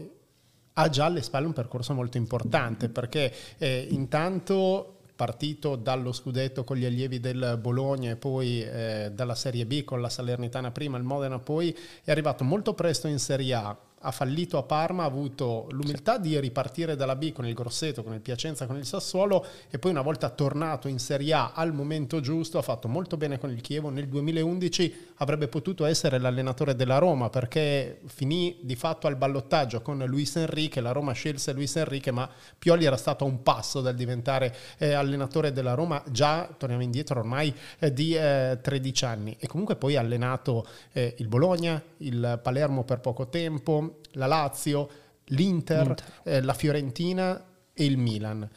ha 0.72 0.88
già 0.88 1.04
alle 1.04 1.22
spalle 1.22 1.46
un 1.46 1.52
percorso 1.52 1.94
molto 1.94 2.16
importante 2.16 2.88
perché 2.88 3.32
eh, 3.58 3.86
intanto 3.90 5.01
partito 5.22 5.76
dallo 5.76 6.10
scudetto 6.10 6.64
con 6.64 6.76
gli 6.76 6.84
allievi 6.84 7.20
del 7.20 7.56
Bologna 7.60 8.10
e 8.10 8.16
poi 8.16 8.60
eh, 8.60 9.12
dalla 9.14 9.36
Serie 9.36 9.66
B 9.66 9.84
con 9.84 10.00
la 10.00 10.08
Salernitana 10.08 10.72
prima, 10.72 10.98
il 10.98 11.04
Modena 11.04 11.38
poi, 11.38 11.72
è 12.02 12.10
arrivato 12.10 12.42
molto 12.42 12.74
presto 12.74 13.06
in 13.06 13.20
Serie 13.20 13.54
A 13.54 13.78
ha 14.02 14.10
fallito 14.10 14.58
a 14.58 14.62
Parma, 14.62 15.04
ha 15.04 15.06
avuto 15.06 15.66
l'umiltà 15.70 16.18
di 16.18 16.38
ripartire 16.38 16.96
dalla 16.96 17.16
B 17.16 17.32
con 17.32 17.46
il 17.46 17.54
Grosseto, 17.54 18.02
con 18.02 18.12
il 18.12 18.20
Piacenza, 18.20 18.66
con 18.66 18.76
il 18.76 18.84
Sassuolo 18.84 19.46
e 19.70 19.78
poi 19.78 19.90
una 19.92 20.02
volta 20.02 20.28
tornato 20.28 20.88
in 20.88 20.98
Serie 20.98 21.32
A 21.32 21.52
al 21.54 21.72
momento 21.72 22.20
giusto 22.20 22.58
ha 22.58 22.62
fatto 22.62 22.88
molto 22.88 23.16
bene 23.16 23.38
con 23.38 23.50
il 23.50 23.60
Chievo. 23.60 23.90
Nel 23.90 24.08
2011 24.08 25.12
avrebbe 25.16 25.48
potuto 25.48 25.84
essere 25.84 26.18
l'allenatore 26.18 26.74
della 26.74 26.98
Roma 26.98 27.30
perché 27.30 28.00
finì 28.06 28.58
di 28.62 28.74
fatto 28.74 29.06
al 29.06 29.16
ballottaggio 29.16 29.80
con 29.82 29.98
Luis 30.06 30.36
Enrique, 30.36 30.80
la 30.80 30.92
Roma 30.92 31.12
scelse 31.12 31.52
Luis 31.52 31.76
Enrique 31.76 32.10
ma 32.10 32.28
Pioli 32.58 32.84
era 32.84 32.96
stato 32.96 33.24
a 33.24 33.28
un 33.28 33.42
passo 33.42 33.80
dal 33.80 33.94
diventare 33.94 34.54
eh, 34.78 34.92
allenatore 34.92 35.52
della 35.52 35.74
Roma. 35.74 36.02
Già, 36.10 36.48
torniamo 36.56 36.82
indietro 36.82 37.20
ormai, 37.20 37.54
eh, 37.78 37.92
di 37.92 38.14
eh, 38.14 38.58
13 38.60 39.04
anni. 39.04 39.36
E 39.38 39.46
comunque 39.46 39.76
poi 39.76 39.96
ha 39.96 40.00
allenato 40.00 40.66
eh, 40.92 41.14
il 41.18 41.28
Bologna, 41.28 41.82
il 41.98 42.40
Palermo 42.42 42.84
per 42.84 43.00
poco 43.00 43.28
tempo, 43.28 43.91
la 44.12 44.26
Lazio, 44.26 44.88
l'Inter, 45.26 45.94
eh, 46.24 46.40
la 46.40 46.54
Fiorentina 46.54 47.42
e 47.72 47.84
il 47.84 47.98
Milan. 47.98 48.48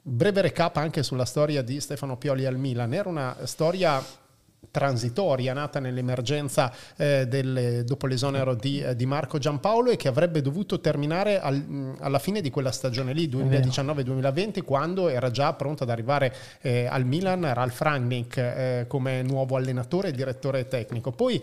Breve 0.00 0.40
recap 0.40 0.76
anche 0.76 1.02
sulla 1.02 1.24
storia 1.24 1.62
di 1.62 1.80
Stefano 1.80 2.16
Pioli 2.16 2.46
al 2.46 2.56
Milan. 2.56 2.94
Era 2.94 3.08
una 3.08 3.36
storia 3.44 4.02
transitoria 4.70 5.52
nata 5.52 5.80
nell'emergenza 5.80 6.72
eh, 6.96 7.26
delle, 7.26 7.84
dopo 7.84 8.06
l'esonero 8.06 8.54
di, 8.54 8.80
eh, 8.80 8.96
di, 8.96 9.06
Marco 9.06 9.38
Giampaolo 9.38 9.90
e 9.90 9.96
che 9.96 10.08
avrebbe 10.08 10.42
dovuto 10.42 10.80
terminare 10.80 11.40
al, 11.40 11.94
alla 12.00 12.18
fine 12.18 12.40
di 12.40 12.50
quella 12.50 12.72
stagione 12.72 13.12
lì 13.12 13.28
2019-2020 13.28 14.64
quando 14.64 15.08
era 15.08 15.30
già 15.30 15.52
pronto 15.54 15.84
ad 15.84 15.90
arrivare 15.90 16.34
eh, 16.60 16.86
al 16.86 17.04
Milan 17.04 17.52
Ralf 17.54 17.80
Rangnick 17.80 18.36
eh, 18.36 18.84
come 18.88 19.22
nuovo 19.22 19.56
allenatore 19.56 20.08
e 20.08 20.12
direttore 20.12 20.66
tecnico 20.66 21.12
poi 21.12 21.42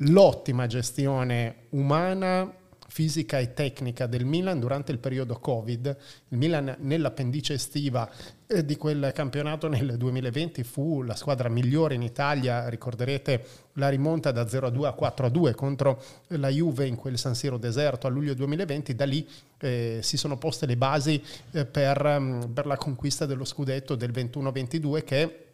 l'ottima 0.00 0.66
gestione 0.66 1.54
umana 1.70 2.50
fisica 2.96 3.38
e 3.38 3.52
tecnica 3.52 4.06
del 4.06 4.24
Milan 4.24 4.58
durante 4.58 4.90
il 4.90 4.96
periodo 4.96 5.38
Covid. 5.38 5.96
Il 6.28 6.38
Milan 6.38 6.76
nell'appendice 6.78 7.52
estiva 7.52 8.10
eh, 8.46 8.64
di 8.64 8.78
quel 8.78 9.10
campionato 9.14 9.68
nel 9.68 9.98
2020 9.98 10.64
fu 10.64 11.02
la 11.02 11.14
squadra 11.14 11.50
migliore 11.50 11.94
in 11.94 12.00
Italia, 12.00 12.70
ricorderete 12.70 13.44
la 13.74 13.90
rimonta 13.90 14.32
da 14.32 14.44
0-2 14.44 14.84
a 14.86 14.96
4-2 14.98 15.54
contro 15.54 16.02
la 16.28 16.48
Juve 16.48 16.86
in 16.86 16.96
quel 16.96 17.18
San 17.18 17.34
Siro 17.34 17.58
deserto 17.58 18.06
a 18.06 18.10
luglio 18.10 18.32
2020, 18.32 18.94
da 18.94 19.04
lì 19.04 19.28
eh, 19.58 19.98
si 20.00 20.16
sono 20.16 20.38
poste 20.38 20.64
le 20.64 20.78
basi 20.78 21.22
eh, 21.50 21.66
per, 21.66 22.18
mm, 22.18 22.40
per 22.54 22.64
la 22.64 22.78
conquista 22.78 23.26
dello 23.26 23.44
scudetto 23.44 23.94
del 23.94 24.10
21-22 24.10 25.04
che 25.04 25.45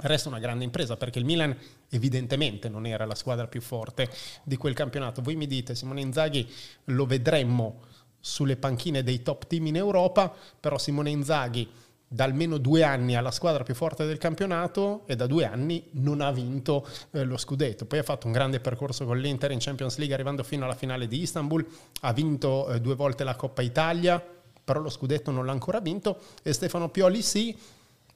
resta 0.00 0.28
una 0.28 0.38
grande 0.38 0.64
impresa 0.64 0.96
perché 0.96 1.18
il 1.18 1.24
Milan 1.24 1.56
evidentemente 1.88 2.68
non 2.68 2.86
era 2.86 3.04
la 3.04 3.14
squadra 3.14 3.46
più 3.46 3.60
forte 3.60 4.08
di 4.42 4.56
quel 4.56 4.74
campionato. 4.74 5.22
Voi 5.22 5.36
mi 5.36 5.46
dite, 5.46 5.74
Simone 5.74 6.00
Inzaghi 6.00 6.48
lo 6.84 7.06
vedremmo 7.06 7.82
sulle 8.20 8.56
panchine 8.56 9.02
dei 9.02 9.22
top 9.22 9.46
team 9.46 9.66
in 9.66 9.76
Europa, 9.76 10.32
però 10.58 10.78
Simone 10.78 11.10
Inzaghi 11.10 11.68
da 12.12 12.24
almeno 12.24 12.58
due 12.58 12.82
anni 12.82 13.14
ha 13.14 13.20
la 13.20 13.30
squadra 13.30 13.62
più 13.62 13.74
forte 13.76 14.04
del 14.04 14.18
campionato 14.18 15.02
e 15.06 15.14
da 15.14 15.26
due 15.26 15.44
anni 15.44 15.86
non 15.92 16.20
ha 16.20 16.32
vinto 16.32 16.84
eh, 17.12 17.22
lo 17.22 17.36
scudetto. 17.36 17.86
Poi 17.86 18.00
ha 18.00 18.02
fatto 18.02 18.26
un 18.26 18.32
grande 18.32 18.58
percorso 18.58 19.04
con 19.04 19.16
l'Inter 19.16 19.52
in 19.52 19.60
Champions 19.60 19.96
League 19.96 20.12
arrivando 20.12 20.42
fino 20.42 20.64
alla 20.64 20.74
finale 20.74 21.06
di 21.06 21.20
Istanbul, 21.20 21.64
ha 22.00 22.12
vinto 22.12 22.68
eh, 22.68 22.80
due 22.80 22.96
volte 22.96 23.22
la 23.22 23.36
Coppa 23.36 23.62
Italia, 23.62 24.20
però 24.62 24.80
lo 24.80 24.90
scudetto 24.90 25.30
non 25.30 25.46
l'ha 25.46 25.52
ancora 25.52 25.78
vinto 25.78 26.18
e 26.42 26.52
Stefano 26.52 26.88
Pioli 26.88 27.22
sì, 27.22 27.56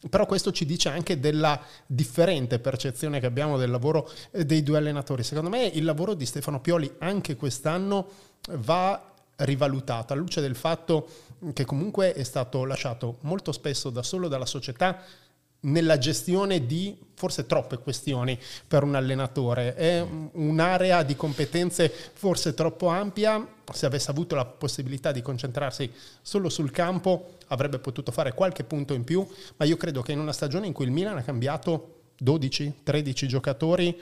però 0.08 0.26
questo 0.26 0.52
ci 0.52 0.64
dice 0.66 0.88
anche 0.88 1.18
della 1.18 1.60
differente 1.86 2.58
percezione 2.58 3.20
che 3.20 3.26
abbiamo 3.26 3.56
del 3.56 3.70
lavoro 3.70 4.10
eh, 4.30 4.44
dei 4.44 4.62
due 4.62 4.78
allenatori. 4.78 5.22
Secondo 5.22 5.50
me 5.50 5.64
il 5.64 5.84
lavoro 5.84 6.14
di 6.14 6.26
Stefano 6.26 6.60
Pioli 6.60 6.92
anche 6.98 7.36
quest'anno 7.36 8.08
va 8.58 9.12
rivalutato 9.36 10.12
alla 10.12 10.22
luce 10.22 10.40
del 10.40 10.54
fatto 10.54 11.08
che 11.52 11.64
comunque 11.64 12.12
è 12.12 12.22
stato 12.22 12.64
lasciato 12.64 13.18
molto 13.22 13.52
spesso 13.52 13.90
da 13.90 14.02
solo 14.02 14.28
dalla 14.28 14.46
società 14.46 15.02
nella 15.64 15.98
gestione 15.98 16.66
di 16.66 16.96
forse 17.14 17.46
troppe 17.46 17.78
questioni 17.78 18.38
per 18.66 18.82
un 18.82 18.94
allenatore. 18.94 19.74
È 19.74 20.04
un'area 20.32 21.02
di 21.02 21.16
competenze 21.16 21.88
forse 21.88 22.54
troppo 22.54 22.88
ampia. 22.88 23.46
Se 23.72 23.86
avesse 23.86 24.10
avuto 24.10 24.34
la 24.34 24.44
possibilità 24.44 25.12
di 25.12 25.22
concentrarsi 25.22 25.90
solo 26.20 26.48
sul 26.48 26.70
campo 26.70 27.36
avrebbe 27.48 27.78
potuto 27.78 28.12
fare 28.12 28.34
qualche 28.34 28.64
punto 28.64 28.94
in 28.94 29.04
più, 29.04 29.26
ma 29.56 29.64
io 29.64 29.76
credo 29.76 30.02
che 30.02 30.12
in 30.12 30.18
una 30.18 30.32
stagione 30.32 30.66
in 30.66 30.72
cui 30.72 30.84
il 30.84 30.90
Milan 30.90 31.16
ha 31.16 31.22
cambiato 31.22 32.00
12-13 32.22 33.26
giocatori 33.26 33.98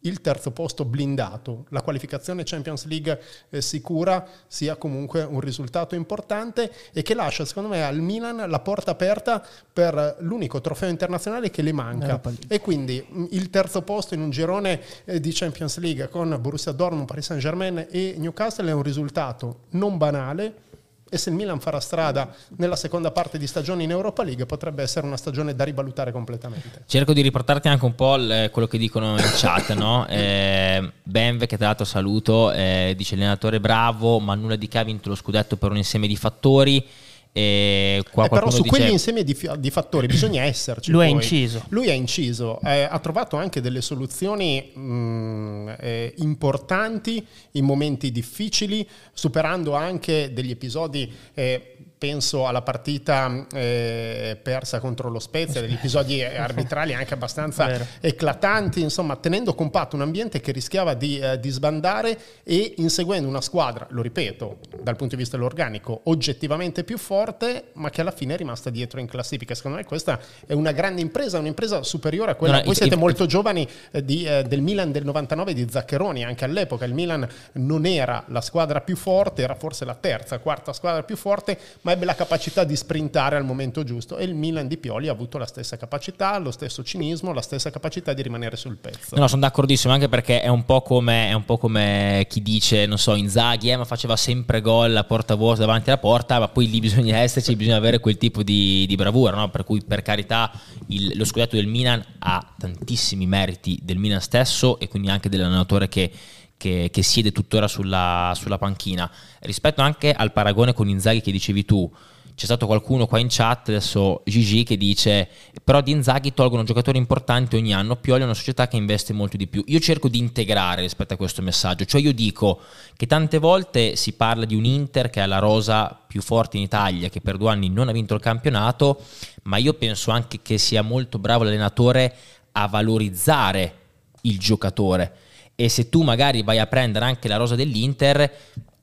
il 0.00 0.20
terzo 0.20 0.50
posto 0.52 0.84
blindato, 0.84 1.66
la 1.70 1.82
qualificazione 1.82 2.42
Champions 2.44 2.86
League 2.86 3.20
eh, 3.50 3.60
sicura 3.60 4.26
sia 4.46 4.76
comunque 4.76 5.22
un 5.22 5.40
risultato 5.40 5.94
importante 5.94 6.72
e 6.92 7.02
che 7.02 7.14
lascia 7.14 7.44
secondo 7.44 7.68
me 7.68 7.84
al 7.84 8.00
Milan 8.00 8.48
la 8.48 8.60
porta 8.60 8.92
aperta 8.92 9.44
per 9.72 10.16
l'unico 10.20 10.60
trofeo 10.60 10.88
internazionale 10.88 11.50
che 11.50 11.62
le 11.62 11.72
manca. 11.72 12.20
E 12.48 12.60
quindi 12.60 13.04
mm, 13.10 13.26
il 13.30 13.50
terzo 13.50 13.82
posto 13.82 14.14
in 14.14 14.20
un 14.20 14.30
girone 14.30 14.80
eh, 15.04 15.20
di 15.20 15.32
Champions 15.32 15.78
League 15.78 16.08
con 16.08 16.36
Borussia 16.40 16.72
Dortmund, 16.72 17.06
Paris 17.06 17.26
Saint-Germain 17.26 17.86
e 17.90 18.14
Newcastle 18.18 18.68
è 18.70 18.72
un 18.72 18.82
risultato 18.82 19.60
non 19.70 19.98
banale 19.98 20.68
e 21.10 21.18
se 21.18 21.28
il 21.28 21.34
Milan 21.34 21.60
farà 21.60 21.80
strada 21.80 22.32
nella 22.56 22.76
seconda 22.76 23.10
parte 23.10 23.36
di 23.36 23.46
stagione 23.46 23.82
in 23.82 23.90
Europa 23.90 24.22
League 24.22 24.46
potrebbe 24.46 24.82
essere 24.82 25.06
una 25.06 25.16
stagione 25.16 25.54
da 25.54 25.64
rivalutare 25.64 26.12
completamente. 26.12 26.84
Cerco 26.86 27.12
di 27.12 27.20
riportarti 27.20 27.68
anche 27.68 27.84
un 27.84 27.94
po' 27.94 28.16
l- 28.16 28.48
quello 28.50 28.68
che 28.68 28.78
dicono 28.78 29.18
in 29.18 29.30
chat, 29.34 29.74
no? 29.74 30.06
eh, 30.08 30.92
Benve 31.02 31.46
che 31.46 31.56
tra 31.56 31.66
l'altro 31.66 31.84
saluto, 31.84 32.52
eh, 32.52 32.94
dice 32.96 33.16
allenatore 33.16 33.60
bravo 33.60 34.20
ma 34.20 34.34
nulla 34.34 34.56
di 34.56 34.68
che 34.68 34.78
ha 34.78 34.84
vinto 34.84 35.08
lo 35.08 35.16
scudetto 35.16 35.56
per 35.56 35.72
un 35.72 35.76
insieme 35.76 36.06
di 36.06 36.16
fattori 36.16 36.86
e 37.32 38.02
qua 38.10 38.24
eh, 38.24 38.28
però 38.28 38.50
su 38.50 38.62
dice... 38.62 38.68
quegli 38.68 38.90
insiemi 38.90 39.22
di, 39.22 39.36
di, 39.58 39.70
fattori 39.70 40.06
bisogna 40.08 40.42
esserci. 40.42 40.90
Lui 40.92 41.04
ha 41.04 41.08
inciso. 41.08 41.64
Lui 41.68 41.88
ha 41.88 41.92
inciso, 41.92 42.60
eh, 42.62 42.82
ha 42.82 42.98
trovato 42.98 43.36
anche 43.36 43.60
delle 43.60 43.80
soluzioni 43.80 44.72
mh, 44.74 44.80
mm, 44.80 45.68
eh, 45.78 46.14
importanti 46.18 47.24
in 47.52 47.64
momenti 47.64 48.10
difficili, 48.10 48.86
superando 49.12 49.74
anche 49.74 50.32
degli 50.32 50.50
episodi 50.50 51.12
eh, 51.34 51.76
penso 52.00 52.46
alla 52.46 52.62
partita 52.62 53.46
eh, 53.52 54.38
persa 54.42 54.80
contro 54.80 55.10
lo 55.10 55.18
Spezia, 55.18 55.60
degli 55.60 55.74
episodi 55.76 56.24
arbitrali 56.24 56.94
anche 56.94 57.12
abbastanza 57.12 57.66
Vero. 57.66 57.86
eclatanti, 58.00 58.80
insomma 58.80 59.16
tenendo 59.16 59.54
compatto 59.54 59.96
un 59.96 60.02
ambiente 60.02 60.40
che 60.40 60.50
rischiava 60.50 60.94
di, 60.94 61.18
eh, 61.18 61.38
di, 61.38 61.50
sbandare 61.50 62.18
e 62.42 62.72
inseguendo 62.78 63.28
una 63.28 63.42
squadra, 63.42 63.86
lo 63.90 64.00
ripeto, 64.00 64.60
dal 64.82 64.96
punto 64.96 65.14
di 65.14 65.20
vista 65.20 65.36
dell'organico, 65.36 66.00
oggettivamente 66.04 66.84
più 66.84 66.96
forte, 66.96 67.64
ma 67.74 67.90
che 67.90 68.00
alla 68.00 68.12
fine 68.12 68.32
è 68.32 68.36
rimasta 68.38 68.70
dietro 68.70 68.98
in 68.98 69.06
classifica. 69.06 69.54
Secondo 69.54 69.76
me 69.76 69.84
questa 69.84 70.18
è 70.46 70.54
una 70.54 70.72
grande 70.72 71.02
impresa, 71.02 71.38
un'impresa 71.38 71.82
superiore 71.82 72.30
a 72.30 72.34
quella, 72.34 72.60
no, 72.60 72.64
voi 72.64 72.74
siete 72.74 72.96
molto 72.96 73.26
giovani 73.26 73.68
eh, 73.90 74.02
di, 74.02 74.24
eh, 74.24 74.42
del 74.44 74.62
Milan 74.62 74.90
del 74.90 75.04
99 75.04 75.52
di 75.52 75.66
Zaccheroni, 75.68 76.24
anche 76.24 76.46
all'epoca 76.46 76.86
il 76.86 76.94
Milan 76.94 77.28
non 77.52 77.84
era 77.84 78.24
la 78.28 78.40
squadra 78.40 78.80
più 78.80 78.96
forte, 78.96 79.42
era 79.42 79.54
forse 79.54 79.84
la 79.84 79.94
terza, 79.94 80.38
quarta 80.38 80.72
squadra 80.72 81.02
più 81.02 81.16
forte, 81.16 81.58
ma 81.82 81.88
ma 81.90 81.96
ebbe 81.96 82.04
la 82.04 82.14
capacità 82.14 82.62
di 82.62 82.76
sprintare 82.76 83.36
al 83.36 83.44
momento 83.44 83.82
giusto 83.82 84.16
e 84.16 84.22
il 84.22 84.34
Milan 84.34 84.68
di 84.68 84.76
Pioli 84.76 85.08
ha 85.08 85.12
avuto 85.12 85.38
la 85.38 85.46
stessa 85.46 85.76
capacità, 85.76 86.38
lo 86.38 86.52
stesso 86.52 86.84
cinismo, 86.84 87.32
la 87.32 87.42
stessa 87.42 87.70
capacità 87.70 88.12
di 88.12 88.22
rimanere 88.22 88.56
sul 88.56 88.76
pezzo. 88.76 89.16
No, 89.16 89.26
sono 89.26 89.40
d'accordissimo 89.40 89.92
anche 89.92 90.08
perché 90.08 90.40
è 90.40 90.46
un 90.46 90.64
po' 90.64 90.82
come, 90.82 91.28
è 91.28 91.32
un 91.32 91.44
po 91.44 91.58
come 91.58 92.26
chi 92.28 92.42
dice, 92.42 92.86
non 92.86 92.96
so, 92.96 93.16
Inzaghi, 93.16 93.70
eh, 93.70 93.76
ma 93.76 93.84
faceva 93.84 94.14
sempre 94.16 94.60
gol 94.60 94.96
a 94.96 95.02
porta 95.02 95.34
vuota 95.34 95.60
davanti 95.60 95.90
alla 95.90 95.98
porta, 95.98 96.38
ma 96.38 96.46
poi 96.46 96.70
lì 96.70 96.78
bisogna 96.78 97.16
esserci, 97.18 97.56
bisogna 97.56 97.76
avere 97.76 97.98
quel 97.98 98.16
tipo 98.16 98.44
di, 98.44 98.86
di 98.86 98.94
bravura, 98.94 99.34
no? 99.36 99.50
per 99.50 99.64
cui 99.64 99.82
per 99.82 100.02
carità 100.02 100.52
il, 100.88 101.16
lo 101.16 101.24
scudetto 101.24 101.56
del 101.56 101.66
Milan 101.66 102.04
ha 102.20 102.54
tantissimi 102.56 103.26
meriti 103.26 103.80
del 103.82 103.98
Milan 103.98 104.20
stesso 104.20 104.78
e 104.78 104.86
quindi 104.86 105.08
anche 105.08 105.28
dell'allenatore 105.28 105.88
che 105.88 106.12
che, 106.60 106.90
che 106.92 107.02
siede 107.02 107.32
tuttora 107.32 107.66
sulla, 107.66 108.34
sulla, 108.36 108.58
panchina. 108.58 109.10
Rispetto 109.40 109.80
anche 109.80 110.12
al 110.12 110.30
paragone 110.30 110.74
con 110.74 110.90
Inzaghi 110.90 111.22
che 111.22 111.32
dicevi 111.32 111.64
tu, 111.64 111.90
c'è 112.34 112.44
stato 112.44 112.66
qualcuno 112.66 113.06
qua 113.06 113.18
in 113.18 113.28
chat, 113.30 113.70
adesso 113.70 114.20
Gigi, 114.26 114.62
che 114.62 114.76
dice 114.76 115.26
però 115.64 115.80
di 115.80 115.92
Inzaghi 115.92 116.34
tolgono 116.34 116.62
giocatori 116.64 116.98
importanti 116.98 117.56
ogni 117.56 117.72
anno, 117.72 117.96
Pioli 117.96 118.20
è 118.20 118.24
una 118.24 118.34
società 118.34 118.68
che 118.68 118.76
investe 118.76 119.14
molto 119.14 119.38
di 119.38 119.46
più. 119.46 119.62
Io 119.68 119.80
cerco 119.80 120.08
di 120.08 120.18
integrare 120.18 120.82
rispetto 120.82 121.14
a 121.14 121.16
questo 121.16 121.40
messaggio, 121.40 121.86
cioè 121.86 122.02
io 122.02 122.12
dico 122.12 122.60
che 122.94 123.06
tante 123.06 123.38
volte 123.38 123.96
si 123.96 124.12
parla 124.12 124.44
di 124.44 124.54
un 124.54 124.66
Inter 124.66 125.08
che 125.08 125.22
è 125.22 125.26
la 125.26 125.38
rosa 125.38 125.98
più 126.06 126.20
forte 126.20 126.58
in 126.58 126.64
Italia, 126.64 127.08
che 127.08 127.22
per 127.22 127.38
due 127.38 127.50
anni 127.50 127.70
non 127.70 127.88
ha 127.88 127.92
vinto 127.92 128.14
il 128.14 128.20
campionato, 128.20 129.00
ma 129.44 129.56
io 129.56 129.72
penso 129.72 130.10
anche 130.10 130.40
che 130.42 130.58
sia 130.58 130.82
molto 130.82 131.18
bravo 131.18 131.44
l'allenatore 131.44 132.14
a 132.52 132.66
valorizzare 132.66 133.76
il 134.22 134.38
giocatore 134.38 135.28
e 135.54 135.68
se 135.68 135.88
tu 135.88 136.02
magari 136.02 136.42
vai 136.42 136.58
a 136.58 136.66
prendere 136.66 137.04
anche 137.04 137.28
la 137.28 137.36
rosa 137.36 137.54
dell'Inter, 137.54 138.30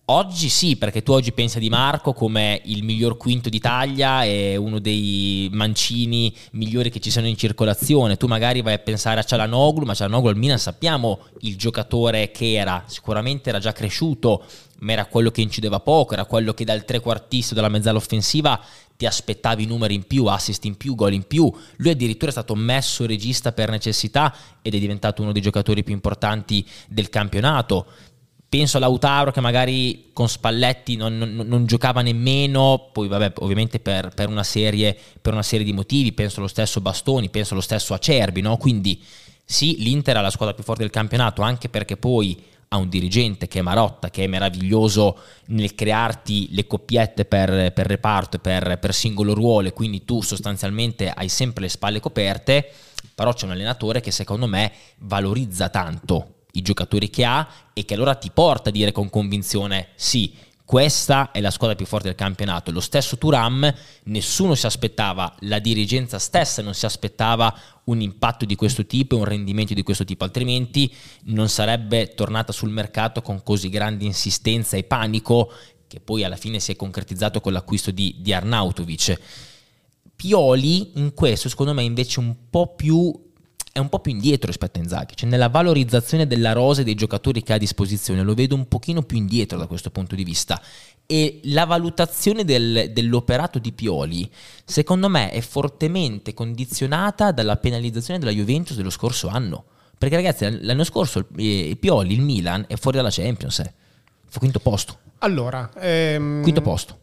Oggi 0.09 0.47
sì, 0.47 0.77
perché 0.77 1.03
tu 1.03 1.11
oggi 1.11 1.33
pensi 1.33 1.59
Di 1.59 1.67
Marco 1.67 2.13
come 2.13 2.61
il 2.63 2.81
miglior 2.81 3.17
quinto 3.17 3.49
d'Italia 3.49 4.23
e 4.23 4.55
uno 4.55 4.79
dei 4.79 5.49
mancini 5.51 6.33
migliori 6.51 6.89
che 6.89 7.01
ci 7.01 7.11
sono 7.11 7.27
in 7.27 7.35
circolazione. 7.35 8.15
Tu 8.15 8.25
magari 8.25 8.61
vai 8.61 8.75
a 8.75 8.77
pensare 8.77 9.19
a 9.19 9.23
Cialanoglu, 9.23 9.83
ma 9.83 9.93
Cialanoglu 9.93 10.29
al 10.29 10.37
Milan 10.37 10.59
sappiamo 10.59 11.19
il 11.41 11.57
giocatore 11.57 12.31
che 12.31 12.53
era, 12.53 12.85
sicuramente 12.87 13.49
era 13.49 13.59
già 13.59 13.73
cresciuto, 13.73 14.45
ma 14.79 14.91
era 14.91 15.05
quello 15.05 15.31
che 15.31 15.41
incideva 15.41 15.79
poco, 15.79 16.13
era 16.13 16.25
quello 16.25 16.53
che 16.53 16.65
dal 16.65 16.85
trequartista 16.85 17.55
della 17.55 17.69
mezzala 17.69 17.97
offensiva 17.97 18.61
ti 18.97 19.05
aspettavi 19.05 19.65
numeri 19.65 19.93
in 19.93 20.03
più, 20.03 20.25
assist 20.25 20.65
in 20.65 20.75
più, 20.75 20.95
gol 20.95 21.13
in 21.13 21.23
più. 21.23 21.51
Lui 21.77 21.91
addirittura 21.91 22.29
è 22.29 22.33
stato 22.33 22.55
messo 22.55 23.05
regista 23.05 23.51
per 23.51 23.69
necessità 23.69 24.35
ed 24.61 24.73
è 24.73 24.79
diventato 24.79 25.21
uno 25.21 25.31
dei 25.31 25.41
giocatori 25.41 25.83
più 25.83 25.93
importanti 25.93 26.65
del 26.87 27.09
campionato. 27.09 27.85
Penso 28.49 28.77
a 28.77 28.79
Lautaro 28.79 29.31
che 29.31 29.41
magari 29.41 30.09
con 30.13 30.27
Spalletti 30.27 30.95
non, 30.95 31.17
non, 31.17 31.35
non 31.35 31.65
giocava 31.65 32.01
nemmeno, 32.01 32.89
poi 32.91 33.07
vabbè 33.07 33.33
ovviamente 33.39 33.79
per, 33.79 34.09
per, 34.15 34.29
una 34.29 34.43
serie, 34.43 34.97
per, 35.21 35.33
una 35.33 35.43
serie, 35.43 35.65
di 35.65 35.73
motivi, 35.73 36.13
penso 36.13 36.39
allo 36.39 36.47
stesso 36.47 36.81
Bastoni, 36.81 37.29
penso 37.29 37.53
allo 37.53 37.61
stesso 37.61 37.93
Acerbi, 37.93 38.41
no? 38.41 38.57
quindi 38.57 39.03
sì 39.43 39.77
l'Inter 39.79 40.17
è 40.17 40.21
la 40.21 40.29
squadra 40.29 40.55
più 40.55 40.63
forte 40.63 40.81
del 40.81 40.91
campionato 40.91 41.41
anche 41.41 41.69
perché 41.69 41.97
poi 41.97 42.41
a 42.69 42.77
un 42.77 42.89
dirigente 42.89 43.47
che 43.47 43.59
è 43.59 43.61
Marotta, 43.61 44.09
che 44.09 44.23
è 44.23 44.27
meraviglioso 44.27 45.17
nel 45.47 45.73
crearti 45.73 46.49
le 46.51 46.67
coppiette 46.67 47.25
per, 47.25 47.71
per 47.71 47.85
reparto 47.85 48.39
per, 48.39 48.77
per 48.79 48.93
singolo 48.93 49.33
ruolo, 49.33 49.69
e 49.69 49.73
quindi 49.73 50.03
tu 50.03 50.21
sostanzialmente 50.21 51.09
hai 51.09 51.29
sempre 51.29 51.63
le 51.63 51.69
spalle 51.69 51.99
coperte, 51.99 52.69
però 53.15 53.33
c'è 53.33 53.45
un 53.45 53.51
allenatore 53.51 54.01
che 54.01 54.11
secondo 54.11 54.47
me 54.47 54.71
valorizza 54.99 55.69
tanto 55.69 56.33
i 56.53 56.61
giocatori 56.61 57.09
che 57.09 57.23
ha 57.23 57.47
e 57.73 57.85
che 57.85 57.93
allora 57.93 58.15
ti 58.15 58.31
porta 58.31 58.69
a 58.69 58.71
dire 58.71 58.91
con 58.91 59.09
convinzione 59.09 59.89
sì, 59.95 60.35
questa 60.67 61.31
è 61.31 61.39
la 61.39 61.49
squadra 61.49 61.77
più 61.77 61.85
forte 61.85 62.07
del 62.07 62.17
campionato. 62.17 62.71
Lo 62.71 62.81
stesso 62.81 63.17
Turam, 63.17 63.73
nessuno 64.03 64.53
si 64.53 64.65
aspettava, 64.65 65.33
la 65.39 65.59
dirigenza 65.59 66.19
stessa 66.19 66.61
non 66.61 66.73
si 66.73 66.85
aspettava 66.85 67.57
un 67.85 68.01
impatto 68.01 68.43
di 68.43 68.55
questo 68.55 68.85
tipo 68.85 69.15
e 69.15 69.19
un 69.19 69.23
rendimento 69.23 69.73
di 69.73 69.81
questo 69.81 70.03
tipo, 70.03 70.25
altrimenti 70.25 70.93
non 71.27 71.47
sarebbe 71.47 72.13
tornata 72.15 72.51
sul 72.51 72.69
mercato 72.69 73.21
con 73.21 73.41
così 73.43 73.69
grande 73.69 74.03
insistenza 74.03 74.75
e 74.75 74.83
panico 74.83 75.49
che 75.87 76.01
poi 76.01 76.25
alla 76.25 76.35
fine 76.35 76.59
si 76.59 76.73
è 76.73 76.75
concretizzato 76.75 77.39
con 77.39 77.53
l'acquisto 77.53 77.91
di, 77.91 78.17
di 78.19 78.33
Arnautovic. 78.33 79.17
Pioli 80.17 80.99
in 80.99 81.13
questo 81.13 81.47
secondo 81.47 81.73
me 81.73 81.83
invece 81.83 82.19
un 82.19 82.49
po' 82.49 82.75
più 82.75 83.26
è 83.77 83.79
un 83.79 83.89
po' 83.89 83.99
più 83.99 84.11
indietro 84.11 84.47
rispetto 84.47 84.79
a 84.79 84.81
Inzaghi, 84.81 85.15
cioè 85.15 85.29
nella 85.29 85.49
valorizzazione 85.49 86.25
della 86.25 86.51
rosa 86.51 86.81
e 86.81 86.83
dei 86.83 86.95
giocatori 86.95 87.43
che 87.43 87.53
ha 87.53 87.57
a 87.57 87.59
disposizione 87.59 88.23
lo 88.23 88.33
vedo 88.33 88.55
un 88.55 88.67
pochino 88.67 89.03
più 89.03 89.17
indietro 89.17 89.55
da 89.55 89.67
questo 89.67 89.91
punto 89.91 90.15
di 90.15 90.23
vista. 90.23 90.59
E 91.05 91.39
la 91.43 91.65
valutazione 91.65 92.43
del, 92.43 92.91
dell'operato 92.91 93.59
di 93.59 93.71
Pioli 93.71 94.29
secondo 94.65 95.07
me 95.09 95.29
è 95.29 95.41
fortemente 95.41 96.33
condizionata 96.33 97.31
dalla 97.31 97.55
penalizzazione 97.57 98.19
della 98.19 98.31
Juventus 98.31 98.75
dello 98.75 98.89
scorso 98.89 99.27
anno. 99.27 99.65
Perché 99.95 100.15
ragazzi 100.15 100.63
l'anno 100.63 100.83
scorso 100.83 101.27
eh, 101.37 101.77
Pioli, 101.79 102.13
il 102.13 102.21
Milan 102.21 102.65
è 102.67 102.75
fuori 102.77 102.97
dalla 102.97 103.11
Champions 103.11 103.59
eh. 103.59 103.73
fu 104.25 104.39
quinto 104.39 104.59
posto. 104.59 104.97
Allora 105.19 105.69
ehm, 105.79 106.41
quinto 106.41 106.61
posto. 106.61 106.97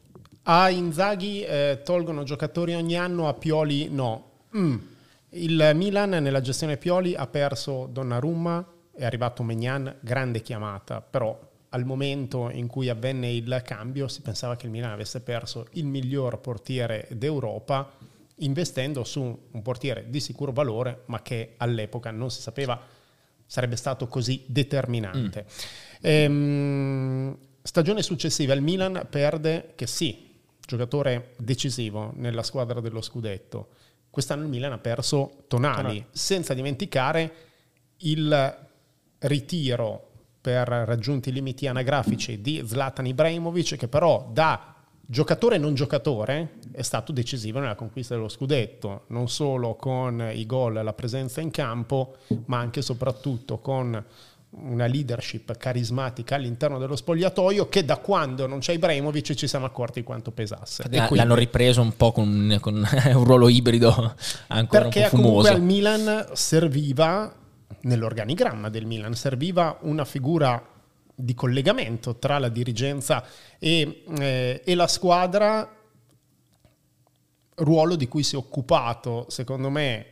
a 0.45 0.70
Inzaghi 0.70 1.43
eh, 1.43 1.83
tolgono 1.85 2.25
giocatori 2.25 2.75
ogni 2.75 2.97
anno 2.97 3.29
a 3.29 3.35
Pioli 3.35 3.89
no. 3.91 4.31
Mm 4.57 4.93
il 5.35 5.72
Milan 5.74 6.11
nella 6.11 6.41
gestione 6.41 6.76
Pioli 6.76 7.14
ha 7.14 7.26
perso 7.26 7.89
Donnarumma, 7.91 8.66
è 8.95 9.05
arrivato 9.05 9.43
Megnan, 9.43 9.97
grande 10.01 10.41
chiamata, 10.43 11.01
però 11.01 11.39
al 11.70 11.85
momento 11.85 12.51
in 12.51 12.68
cui 12.68 12.89
avvenne 12.89 13.32
il 13.32 13.62
cambio 13.64 14.07
si 14.07 14.20
pensava 14.20 14.57
che 14.57 14.66
il 14.66 14.72
Milan 14.72 14.93
avesse 14.93 15.20
perso 15.20 15.66
il 15.72 15.87
miglior 15.87 16.39
portiere 16.39 17.09
d'Europa 17.11 17.91
investendo 18.39 19.05
su 19.05 19.20
un 19.51 19.62
portiere 19.62 20.07
di 20.09 20.20
sicuro 20.20 20.53
valore, 20.53 21.03
ma 21.07 21.22
che 21.22 21.55
all'epoca 21.57 22.11
non 22.11 22.30
si 22.30 22.41
sapeva 22.41 22.80
sarebbe 23.47 23.76
stato 23.76 24.07
così 24.09 24.45
determinante. 24.47 25.45
Mm. 25.45 26.01
Ehm, 26.01 27.39
stagione 27.62 28.03
successiva 28.03 28.55
il 28.55 28.62
Milan 28.62 29.07
perde 29.11 29.72
che 29.74 29.87
sì, 29.87 30.32
giocatore 30.64 31.35
decisivo 31.39 32.12
nella 32.16 32.43
squadra 32.43 32.80
dello 32.80 33.03
scudetto, 33.03 33.68
Quest'anno 34.14 34.44
il 34.44 34.48
Milan 34.48 34.70
ha 34.70 34.78
perso 34.78 35.42
Tonali, 35.48 36.06
senza 36.12 36.54
dimenticare 36.54 37.32
il 37.96 38.58
ritiro 39.18 40.10
per 40.40 40.68
raggiunti 40.68 41.30
i 41.30 41.32
limiti 41.32 41.66
anagrafici 41.66 42.40
di 42.40 42.62
Zlatan 42.64 43.08
Ibrahimovic, 43.08 43.74
che 43.74 43.88
però 43.88 44.30
da 44.32 44.72
giocatore 45.04 45.56
e 45.56 45.58
non 45.58 45.74
giocatore 45.74 46.60
è 46.70 46.82
stato 46.82 47.10
decisivo 47.10 47.58
nella 47.58 47.74
conquista 47.74 48.14
dello 48.14 48.28
scudetto, 48.28 49.06
non 49.08 49.28
solo 49.28 49.74
con 49.74 50.30
i 50.32 50.46
gol 50.46 50.78
e 50.78 50.84
la 50.84 50.92
presenza 50.92 51.40
in 51.40 51.50
campo, 51.50 52.18
ma 52.44 52.58
anche 52.58 52.78
e 52.78 52.82
soprattutto 52.82 53.58
con 53.58 54.00
una 54.57 54.86
leadership 54.86 55.57
carismatica 55.57 56.36
all'interno 56.36 56.78
dello 56.78 56.96
spogliatoio 56.96 57.68
che 57.68 57.84
da 57.84 57.98
quando 57.98 58.46
non 58.46 58.61
c'è 58.61 58.72
Ibrahimovic 58.72 59.34
ci 59.34 59.46
siamo 59.46 59.66
accorti 59.66 60.02
quanto 60.02 60.30
pesasse. 60.30 60.84
L- 60.84 60.88
quindi, 60.88 61.16
l'hanno 61.16 61.34
ripreso 61.34 61.80
un 61.80 61.96
po' 61.96 62.12
con, 62.12 62.57
con 62.61 62.76
un 63.14 63.24
ruolo 63.24 63.48
ibrido 63.48 64.14
ancora 64.48 64.82
perché 64.82 65.05
un 65.05 65.11
po' 65.11 65.16
fumoso. 65.16 65.42
Perché 65.42 65.50
comunque 65.50 65.50
al 65.50 65.62
Milan 65.62 66.26
serviva, 66.32 67.34
nell'organigramma 67.80 68.68
del 68.68 68.86
Milan, 68.86 69.14
serviva 69.14 69.78
una 69.82 70.05
figura 70.05 70.70
di 71.14 71.34
collegamento 71.34 72.16
tra 72.16 72.38
la 72.38 72.48
dirigenza 72.48 73.24
e, 73.59 74.02
eh, 74.18 74.62
e 74.64 74.74
la 74.74 74.86
squadra, 74.86 75.76
ruolo 77.57 77.94
di 77.94 78.09
cui 78.09 78.22
si 78.22 78.34
è 78.34 78.38
occupato, 78.38 79.26
secondo 79.28 79.70
me, 79.70 80.07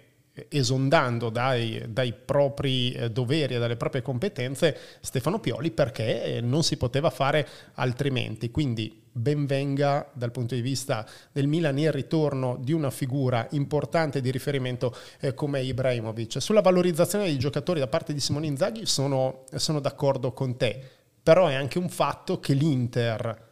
esondando 0.48 1.28
dai, 1.28 1.84
dai, 1.88 2.12
propri 2.12 2.92
eh, 2.92 3.10
doveri 3.10 3.54
e 3.54 3.58
dalle 3.58 3.76
proprie 3.76 4.02
competenze 4.02 4.76
Stefano 5.00 5.40
Pioli 5.40 5.70
perché 5.70 6.40
non 6.42 6.62
si 6.62 6.76
poteva 6.76 7.10
fare 7.10 7.46
altrimenti. 7.74 8.50
Quindi 8.50 9.00
benvenga 9.12 10.08
dal 10.14 10.30
punto 10.30 10.54
di 10.54 10.62
vista 10.62 11.06
del 11.30 11.46
Milan 11.46 11.78
il 11.78 11.92
ritorno 11.92 12.56
di 12.58 12.72
una 12.72 12.90
figura 12.90 13.46
importante 13.50 14.22
di 14.22 14.30
riferimento 14.30 14.96
eh, 15.20 15.34
come 15.34 15.62
Ibrahimovic. 15.62 16.40
Sulla 16.40 16.62
valorizzazione 16.62 17.24
dei 17.24 17.38
giocatori 17.38 17.78
da 17.78 17.88
parte 17.88 18.14
di 18.14 18.20
Simone 18.20 18.46
Inzaghi 18.46 18.86
sono, 18.86 19.44
sono 19.54 19.80
d'accordo 19.80 20.32
con 20.32 20.56
te, 20.56 20.82
però 21.22 21.46
è 21.48 21.54
anche 21.54 21.78
un 21.78 21.90
fatto 21.90 22.40
che 22.40 22.54
l'Inter 22.54 23.50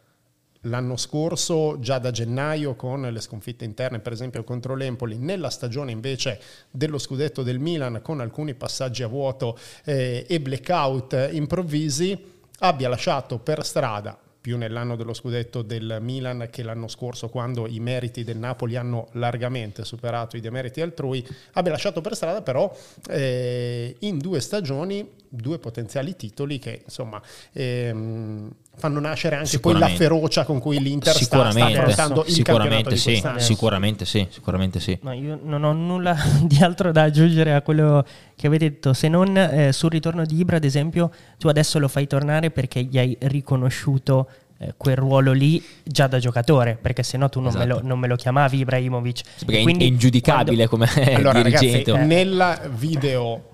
l'anno 0.61 0.97
scorso, 0.97 1.79
già 1.79 1.97
da 1.99 2.11
gennaio, 2.11 2.75
con 2.75 3.01
le 3.01 3.21
sconfitte 3.21 3.65
interne, 3.65 3.99
per 3.99 4.11
esempio 4.11 4.43
contro 4.43 4.75
l'Empoli, 4.75 5.17
nella 5.17 5.49
stagione 5.49 5.91
invece 5.91 6.39
dello 6.69 6.97
scudetto 6.97 7.43
del 7.43 7.59
Milan, 7.59 8.01
con 8.03 8.19
alcuni 8.19 8.53
passaggi 8.53 9.03
a 9.03 9.07
vuoto 9.07 9.57
eh, 9.83 10.25
e 10.27 10.39
blackout 10.39 11.29
improvvisi, 11.31 12.17
abbia 12.59 12.89
lasciato 12.89 13.39
per 13.39 13.65
strada 13.65 14.19
più 14.41 14.57
nell'anno 14.57 14.95
dello 14.95 15.13
scudetto 15.13 15.61
del 15.61 15.99
Milan 16.01 16.47
che 16.49 16.63
l'anno 16.63 16.87
scorso 16.87 17.29
quando 17.29 17.67
i 17.67 17.79
meriti 17.79 18.23
del 18.23 18.37
Napoli 18.37 18.75
hanno 18.75 19.09
largamente 19.11 19.85
superato 19.85 20.35
i 20.35 20.41
demeriti 20.41 20.81
altrui, 20.81 21.25
abbia 21.53 21.71
lasciato 21.71 22.01
per 22.01 22.15
strada 22.15 22.41
però 22.41 22.75
eh, 23.07 23.95
in 23.99 24.17
due 24.17 24.41
stagioni 24.41 25.07
due 25.29 25.59
potenziali 25.59 26.15
titoli 26.15 26.59
che 26.59 26.81
insomma 26.83 27.21
ehm, 27.53 28.51
fanno 28.75 28.99
nascere 28.99 29.35
anche 29.35 29.59
poi 29.59 29.77
la 29.77 29.89
ferocia 29.89 30.43
con 30.43 30.59
cui 30.59 30.79
l'Inter 30.79 31.13
sta, 31.13 31.51
sta 31.51 31.65
affrontando 31.65 32.23
il 32.25 32.33
sicuramente 32.33 32.95
sì, 32.95 33.21
sicuramente 33.37 34.05
sì, 34.05 34.27
sicuramente 34.29 34.79
sì. 34.79 34.97
No, 35.01 35.11
io 35.13 35.39
non 35.43 35.63
ho 35.63 35.73
nulla 35.73 36.15
di 36.41 36.57
altro 36.63 36.91
da 36.91 37.03
aggiungere 37.03 37.53
a 37.53 37.61
quello 37.61 38.03
che 38.35 38.47
avete 38.47 38.69
detto, 38.69 38.93
se 38.93 39.07
non 39.07 39.37
eh, 39.37 39.71
sul 39.71 39.91
ritorno 39.91 40.25
di 40.25 40.39
Ibra, 40.39 40.55
ad 40.55 40.63
esempio, 40.63 41.11
tu 41.37 41.47
adesso 41.47 41.77
lo 41.79 41.87
fai 41.87 42.07
tornare 42.07 42.49
perché 42.49 42.83
gli 42.83 42.97
hai 42.97 43.15
riconosciuto 43.19 44.27
eh, 44.57 44.73
quel 44.77 44.95
ruolo 44.95 45.31
lì 45.31 45.63
già 45.83 46.07
da 46.07 46.17
giocatore, 46.17 46.77
perché 46.81 47.03
se 47.03 47.17
no 47.17 47.29
tu 47.29 47.39
non, 47.39 47.49
esatto. 47.49 47.65
me, 47.65 47.73
lo, 47.73 47.81
non 47.83 47.99
me, 47.99 48.07
lo, 48.07 48.15
chiamavi 48.15 48.59
Ibrahimovic. 48.59 49.21
Perché 49.45 49.61
Quindi, 49.61 49.83
è 49.83 49.87
ingiudicabile 49.87 50.67
quando... 50.67 50.87
come 50.93 51.15
allora, 51.15 51.41
dirigente. 51.41 51.91
Ragazzi, 51.91 52.07
nel 52.07 52.71
video 52.75 53.49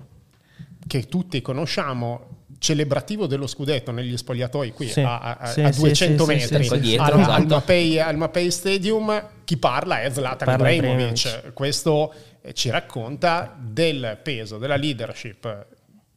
che 0.86 1.02
tutti 1.02 1.42
conosciamo 1.42 2.37
celebrativo 2.58 3.26
dello 3.26 3.46
scudetto 3.46 3.92
negli 3.92 4.16
spogliatoi 4.16 4.72
qui 4.72 4.88
sì, 4.88 5.00
a, 5.00 5.36
a, 5.38 5.46
sì, 5.46 5.62
a 5.62 5.70
200 5.70 6.24
sì, 6.24 6.28
metri. 6.30 6.80
dietro, 6.80 7.04
al, 7.04 7.20
esatto. 7.20 7.32
al, 7.32 7.46
Mapei, 7.46 8.00
al, 8.00 8.16
Mapei, 8.16 8.50
Stadium 8.50 9.28
chi 9.44 9.56
parla 9.56 10.02
è 10.02 10.10
Zlatan 10.10 10.54
Ibrahimovic. 10.54 11.52
Questo 11.52 12.12
eh, 12.42 12.52
ci 12.54 12.70
racconta 12.70 13.56
del 13.58 14.18
peso 14.22 14.58
della 14.58 14.76
leadership 14.76 15.66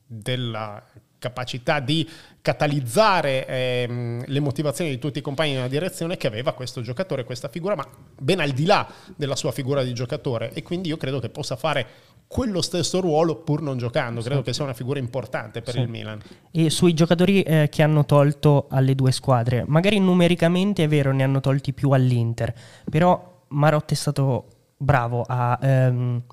della 0.06 0.84
capacità 1.22 1.80
di 1.80 2.10
catalizzare 2.42 3.46
ehm, 3.46 4.24
le 4.26 4.39
motivazioni 4.39 4.89
di 4.89 4.98
tutti 4.98 5.20
i 5.20 5.22
compagni 5.22 5.54
nella 5.54 5.68
direzione 5.68 6.18
che 6.18 6.26
aveva 6.26 6.54
questo 6.54 6.82
giocatore, 6.82 7.24
questa 7.24 7.48
figura, 7.48 7.76
ma 7.76 7.88
ben 8.18 8.39
al 8.39 8.50
di 8.50 8.66
là 8.66 8.92
della 9.16 9.36
sua 9.36 9.52
figura 9.52 9.84
di 9.84 9.94
giocatore. 9.94 10.52
E 10.54 10.64
quindi 10.64 10.89
io 10.89 10.98
credo 10.98 11.20
che 11.20 11.30
possa 11.30 11.56
fare 11.56 11.88
quello 12.32 12.61
stesso 12.61 13.01
ruolo 13.01 13.36
pur 13.36 13.61
non 13.61 13.77
giocando, 13.77 14.21
credo 14.21 14.38
sì. 14.38 14.45
che 14.45 14.53
sia 14.53 14.63
una 14.63 14.73
figura 14.73 14.99
importante 14.99 15.61
per 15.61 15.73
sì. 15.73 15.82
il 15.82 15.89
Milan. 15.89 16.21
E 16.49 16.69
sui 16.69 16.93
giocatori 16.93 17.41
eh, 17.41 17.67
che 17.69 17.84
hanno 17.84 18.05
tolto 18.05 18.67
alle 18.69 18.95
due 18.95 19.11
squadre, 19.11 19.65
magari 19.67 19.99
numericamente 19.99 20.86
è 20.86 20.88
vero 20.88 21.11
ne 21.11 21.23
hanno 21.23 21.41
tolti 21.41 21.73
più 21.73 21.89
all'Inter, 21.89 22.53
però 22.89 23.41
Marotti 23.49 23.95
è 23.95 23.97
stato 23.97 24.45
bravo 24.77 25.25
a... 25.27 25.59
Ehm, 25.61 26.23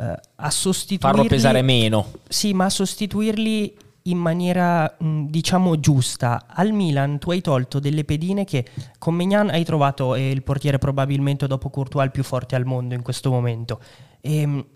eh, 0.00 0.20
a 0.36 0.50
sostituirli 0.50 1.16
farlo 1.16 1.28
pesare 1.28 1.60
meno 1.60 2.12
sì 2.28 2.54
ma 2.54 2.66
a 2.66 2.70
sostituirli 2.70 3.74
in 4.02 4.18
maniera 4.18 4.96
diciamo 4.98 5.78
giusta. 5.80 6.46
Al 6.46 6.72
Milan 6.72 7.18
tu 7.18 7.30
hai 7.30 7.40
tolto 7.40 7.78
delle 7.78 8.04
pedine 8.04 8.44
che 8.44 8.64
con 8.98 9.14
Mignan 9.14 9.50
hai 9.50 9.64
trovato 9.64 10.14
eh, 10.14 10.30
il 10.30 10.42
portiere 10.42 10.78
probabilmente 10.78 11.46
dopo 11.46 11.68
Courtois 11.70 12.06
il 12.06 12.12
più 12.12 12.22
forte 12.22 12.56
al 12.56 12.64
mondo 12.64 12.94
in 12.94 13.02
questo 13.02 13.30
momento. 13.30 13.80
E, 14.20 14.40
ehm, 14.40 14.66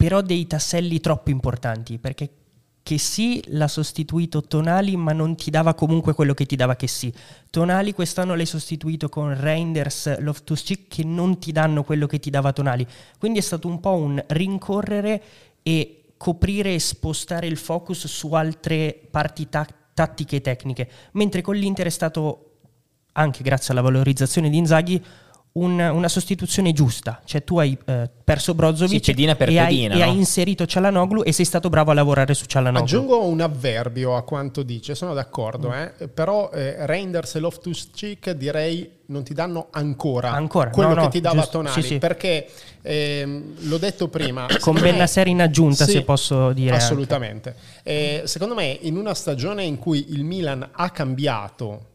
però 0.00 0.22
dei 0.22 0.46
tasselli 0.46 0.98
troppo 0.98 1.28
importanti 1.28 1.98
perché 1.98 2.30
che 2.82 2.96
sì 2.96 3.42
l'ha 3.48 3.68
sostituito 3.68 4.40
Tonali 4.40 4.96
ma 4.96 5.12
non 5.12 5.36
ti 5.36 5.50
dava 5.50 5.74
comunque 5.74 6.14
quello 6.14 6.32
che 6.32 6.46
ti 6.46 6.56
dava 6.56 6.74
che 6.74 6.86
sì. 6.86 7.12
Tonali 7.50 7.92
quest'anno 7.92 8.34
l'hai 8.34 8.46
sostituito 8.46 9.10
con 9.10 9.38
Reinders, 9.38 10.18
Loftus-Cheek 10.20 10.88
che 10.88 11.04
non 11.04 11.38
ti 11.38 11.52
danno 11.52 11.84
quello 11.84 12.06
che 12.06 12.18
ti 12.18 12.30
dava 12.30 12.50
Tonali. 12.54 12.86
Quindi 13.18 13.40
è 13.40 13.42
stato 13.42 13.68
un 13.68 13.78
po' 13.78 13.92
un 13.92 14.24
rincorrere 14.28 15.22
e 15.62 16.04
coprire 16.16 16.72
e 16.72 16.78
spostare 16.78 17.46
il 17.46 17.58
focus 17.58 18.06
su 18.06 18.32
altre 18.32 18.98
parti 19.10 19.50
ta- 19.50 19.68
tattiche 19.92 20.36
e 20.36 20.40
tecniche, 20.40 20.90
mentre 21.12 21.42
con 21.42 21.56
l'Inter 21.56 21.84
è 21.84 21.90
stato, 21.90 22.52
anche 23.12 23.42
grazie 23.42 23.74
alla 23.74 23.82
valorizzazione 23.82 24.48
di 24.48 24.56
Inzaghi, 24.56 25.04
un, 25.52 25.80
una 25.80 26.08
sostituzione 26.08 26.72
giusta, 26.72 27.20
cioè 27.24 27.42
tu 27.42 27.58
hai 27.58 27.76
eh, 27.84 28.08
perso 28.22 28.54
Brozovic 28.54 29.04
sì, 29.04 29.10
pedina 29.10 29.34
per 29.34 29.48
e, 29.48 29.56
pedina, 29.56 29.94
hai, 29.94 29.98
no? 29.98 30.04
e 30.04 30.08
hai 30.08 30.16
inserito 30.16 30.64
Cialanoglu 30.64 31.22
e 31.24 31.32
sei 31.32 31.44
stato 31.44 31.68
bravo 31.68 31.90
a 31.90 31.94
lavorare 31.94 32.34
su 32.34 32.44
Cialanoglu. 32.44 32.84
Aggiungo 32.84 33.26
un 33.26 33.40
avverbio 33.40 34.14
a 34.14 34.22
quanto 34.22 34.62
dice, 34.62 34.94
sono 34.94 35.12
d'accordo, 35.12 35.70
mm. 35.70 35.72
eh, 35.72 36.08
però 36.08 36.50
eh, 36.52 36.86
Reinders 36.86 37.34
e 37.34 37.40
Loftus-Cheek 37.40 38.30
direi 38.30 38.98
non 39.06 39.24
ti 39.24 39.34
danno 39.34 39.66
ancora, 39.72 40.30
ancora. 40.30 40.70
quello 40.70 40.94
no, 40.94 41.02
che 41.02 41.08
ti 41.08 41.20
dava 41.20 41.40
giusto, 41.40 41.58
Tonali, 41.58 41.82
sì, 41.82 41.88
sì. 41.88 41.98
perché 41.98 42.46
ehm, 42.80 43.54
l'ho 43.68 43.78
detto 43.78 44.06
prima... 44.06 44.46
Con 44.60 44.78
Bennaser 44.78 45.26
in 45.26 45.40
aggiunta 45.40 45.84
sì, 45.84 45.90
se 45.90 46.02
posso 46.02 46.52
dire. 46.52 46.76
Assolutamente. 46.76 47.56
Eh, 47.82 48.22
secondo 48.26 48.54
me 48.54 48.78
in 48.82 48.96
una 48.96 49.14
stagione 49.14 49.64
in 49.64 49.78
cui 49.78 50.12
il 50.12 50.22
Milan 50.22 50.68
ha 50.70 50.90
cambiato 50.90 51.88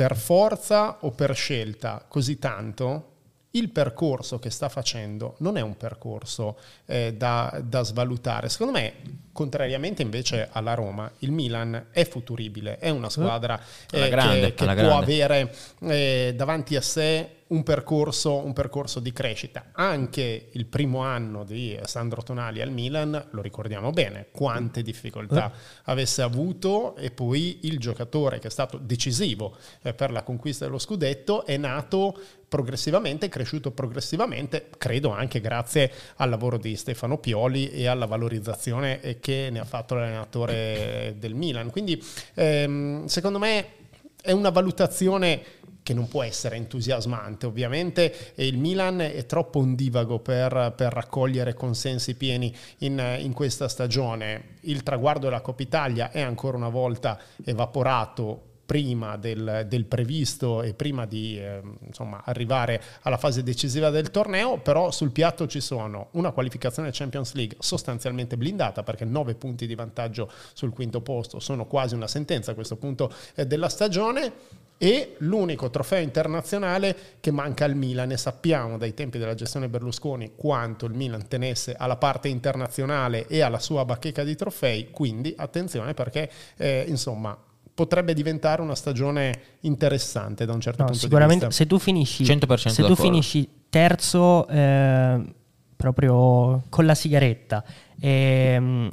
per 0.00 0.16
forza 0.16 0.96
o 1.00 1.10
per 1.10 1.34
scelta 1.34 2.02
così 2.08 2.38
tanto, 2.38 3.08
il 3.50 3.68
percorso 3.68 4.38
che 4.38 4.48
sta 4.48 4.70
facendo 4.70 5.34
non 5.40 5.58
è 5.58 5.60
un 5.60 5.76
percorso 5.76 6.56
eh, 6.86 7.12
da, 7.12 7.60
da, 7.62 7.82
svalutare. 7.82 8.48
Secondo 8.48 8.72
me, 8.72 8.94
contrariamente 9.30 10.00
invece 10.00 10.48
alla 10.52 10.72
Roma, 10.72 11.10
il 11.18 11.32
Milan 11.32 11.88
è 11.90 12.08
futuribile, 12.08 12.78
è 12.78 12.88
una 12.88 13.10
squadra 13.10 13.60
eh, 13.90 14.08
grande, 14.08 14.54
che, 14.54 14.64
che 14.64 14.64
può 14.64 14.74
grande. 14.74 14.94
avere 15.04 15.54
eh, 15.80 16.32
davanti 16.34 16.76
a 16.76 16.80
sé 16.80 17.39
un 17.50 17.62
percorso, 17.62 18.44
un 18.44 18.52
percorso, 18.52 19.00
di 19.00 19.12
crescita. 19.12 19.66
Anche 19.72 20.48
il 20.52 20.66
primo 20.66 21.00
anno 21.00 21.44
di 21.44 21.78
Sandro 21.84 22.22
Tonali 22.22 22.60
al 22.60 22.70
Milan, 22.70 23.28
lo 23.30 23.42
ricordiamo 23.42 23.90
bene, 23.90 24.28
quante 24.30 24.82
difficoltà 24.82 25.52
avesse 25.84 26.22
avuto 26.22 26.96
e 26.96 27.10
poi 27.10 27.60
il 27.62 27.78
giocatore 27.78 28.38
che 28.38 28.48
è 28.48 28.50
stato 28.50 28.78
decisivo 28.78 29.56
eh, 29.82 29.94
per 29.94 30.10
la 30.10 30.22
conquista 30.22 30.64
dello 30.64 30.78
scudetto 30.78 31.44
è 31.44 31.56
nato 31.56 32.18
progressivamente, 32.48 33.28
cresciuto 33.28 33.70
progressivamente, 33.70 34.68
credo 34.76 35.10
anche 35.10 35.40
grazie 35.40 35.92
al 36.16 36.30
lavoro 36.30 36.58
di 36.58 36.74
Stefano 36.76 37.18
Pioli 37.18 37.70
e 37.70 37.86
alla 37.86 38.06
valorizzazione 38.06 39.00
eh, 39.00 39.20
che 39.20 39.48
ne 39.50 39.60
ha 39.60 39.64
fatto 39.64 39.94
l'allenatore 39.94 41.14
del 41.18 41.34
Milan. 41.34 41.70
Quindi 41.70 42.02
ehm, 42.34 43.06
secondo 43.06 43.38
me 43.38 43.78
è 44.22 44.32
una 44.32 44.50
valutazione 44.50 45.42
che 45.90 45.96
non 45.96 46.06
può 46.06 46.22
essere 46.22 46.54
entusiasmante 46.54 47.46
ovviamente 47.46 48.32
e 48.36 48.46
il 48.46 48.58
Milan 48.58 49.00
è 49.00 49.26
troppo 49.26 49.58
ondivago 49.58 50.20
per, 50.20 50.72
per 50.76 50.92
raccogliere 50.92 51.54
consensi 51.54 52.14
pieni 52.14 52.54
in, 52.78 53.16
in, 53.18 53.32
questa 53.32 53.66
stagione. 53.66 54.58
Il 54.60 54.84
traguardo 54.84 55.26
della 55.26 55.40
Coppa 55.40 55.62
Italia 55.62 56.12
è 56.12 56.20
ancora 56.20 56.56
una 56.56 56.68
volta 56.68 57.18
evaporato 57.44 58.49
prima 58.70 59.16
del, 59.16 59.64
del, 59.66 59.84
previsto 59.84 60.62
e 60.62 60.74
prima 60.74 61.04
di 61.04 61.36
eh, 61.36 61.60
insomma, 61.88 62.22
arrivare 62.24 62.80
alla 63.02 63.16
fase 63.16 63.42
decisiva 63.42 63.90
del 63.90 64.12
torneo, 64.12 64.58
però 64.58 64.92
sul 64.92 65.10
piatto 65.10 65.48
ci 65.48 65.60
sono 65.60 66.10
una 66.12 66.30
qualificazione 66.30 66.90
Champions 66.92 67.32
League 67.32 67.56
sostanzialmente 67.58 68.36
blindata 68.36 68.84
perché 68.84 69.04
9 69.04 69.34
punti 69.34 69.66
di 69.66 69.74
vantaggio 69.74 70.30
sul 70.52 70.72
quinto 70.72 71.00
posto 71.00 71.40
sono 71.40 71.66
quasi 71.66 71.96
una 71.96 72.06
sentenza 72.06 72.52
a 72.52 72.54
questo 72.54 72.76
punto 72.76 73.12
eh, 73.34 73.44
della 73.44 73.68
stagione 73.68 74.32
e 74.78 75.16
l'unico 75.18 75.68
trofeo 75.68 76.00
internazionale 76.00 76.96
che 77.18 77.32
manca 77.32 77.64
al 77.64 77.74
Milan 77.74 78.12
e 78.12 78.16
sappiamo 78.16 78.78
dai 78.78 78.94
tempi 78.94 79.18
della 79.18 79.34
gestione 79.34 79.68
Berlusconi 79.68 80.34
quanto 80.36 80.86
il 80.86 80.94
Milan 80.94 81.26
tenesse 81.26 81.74
alla 81.76 81.96
parte 81.96 82.28
internazionale 82.28 83.26
e 83.26 83.40
alla 83.40 83.58
sua 83.58 83.84
bacheca 83.84 84.22
di 84.22 84.36
trofei, 84.36 84.92
quindi 84.92 85.34
attenzione 85.36 85.92
perché 85.92 86.30
eh, 86.56 86.84
insomma 86.86 87.36
potrebbe 87.80 88.12
diventare 88.12 88.60
una 88.60 88.74
stagione 88.74 89.40
interessante 89.60 90.44
da 90.44 90.52
un 90.52 90.60
certo 90.60 90.82
no, 90.82 90.88
punto 90.88 91.00
di 91.00 91.06
vista. 91.06 91.24
Sicuramente 91.24 91.50
se 91.50 91.66
tu 91.66 91.78
finisci, 91.78 92.26
se 92.26 92.84
tu 92.84 92.94
finisci 92.94 93.48
terzo 93.70 94.46
eh, 94.48 95.34
proprio 95.76 96.64
con 96.68 96.84
la 96.84 96.94
sigaretta 96.94 97.64
eh, 97.98 98.92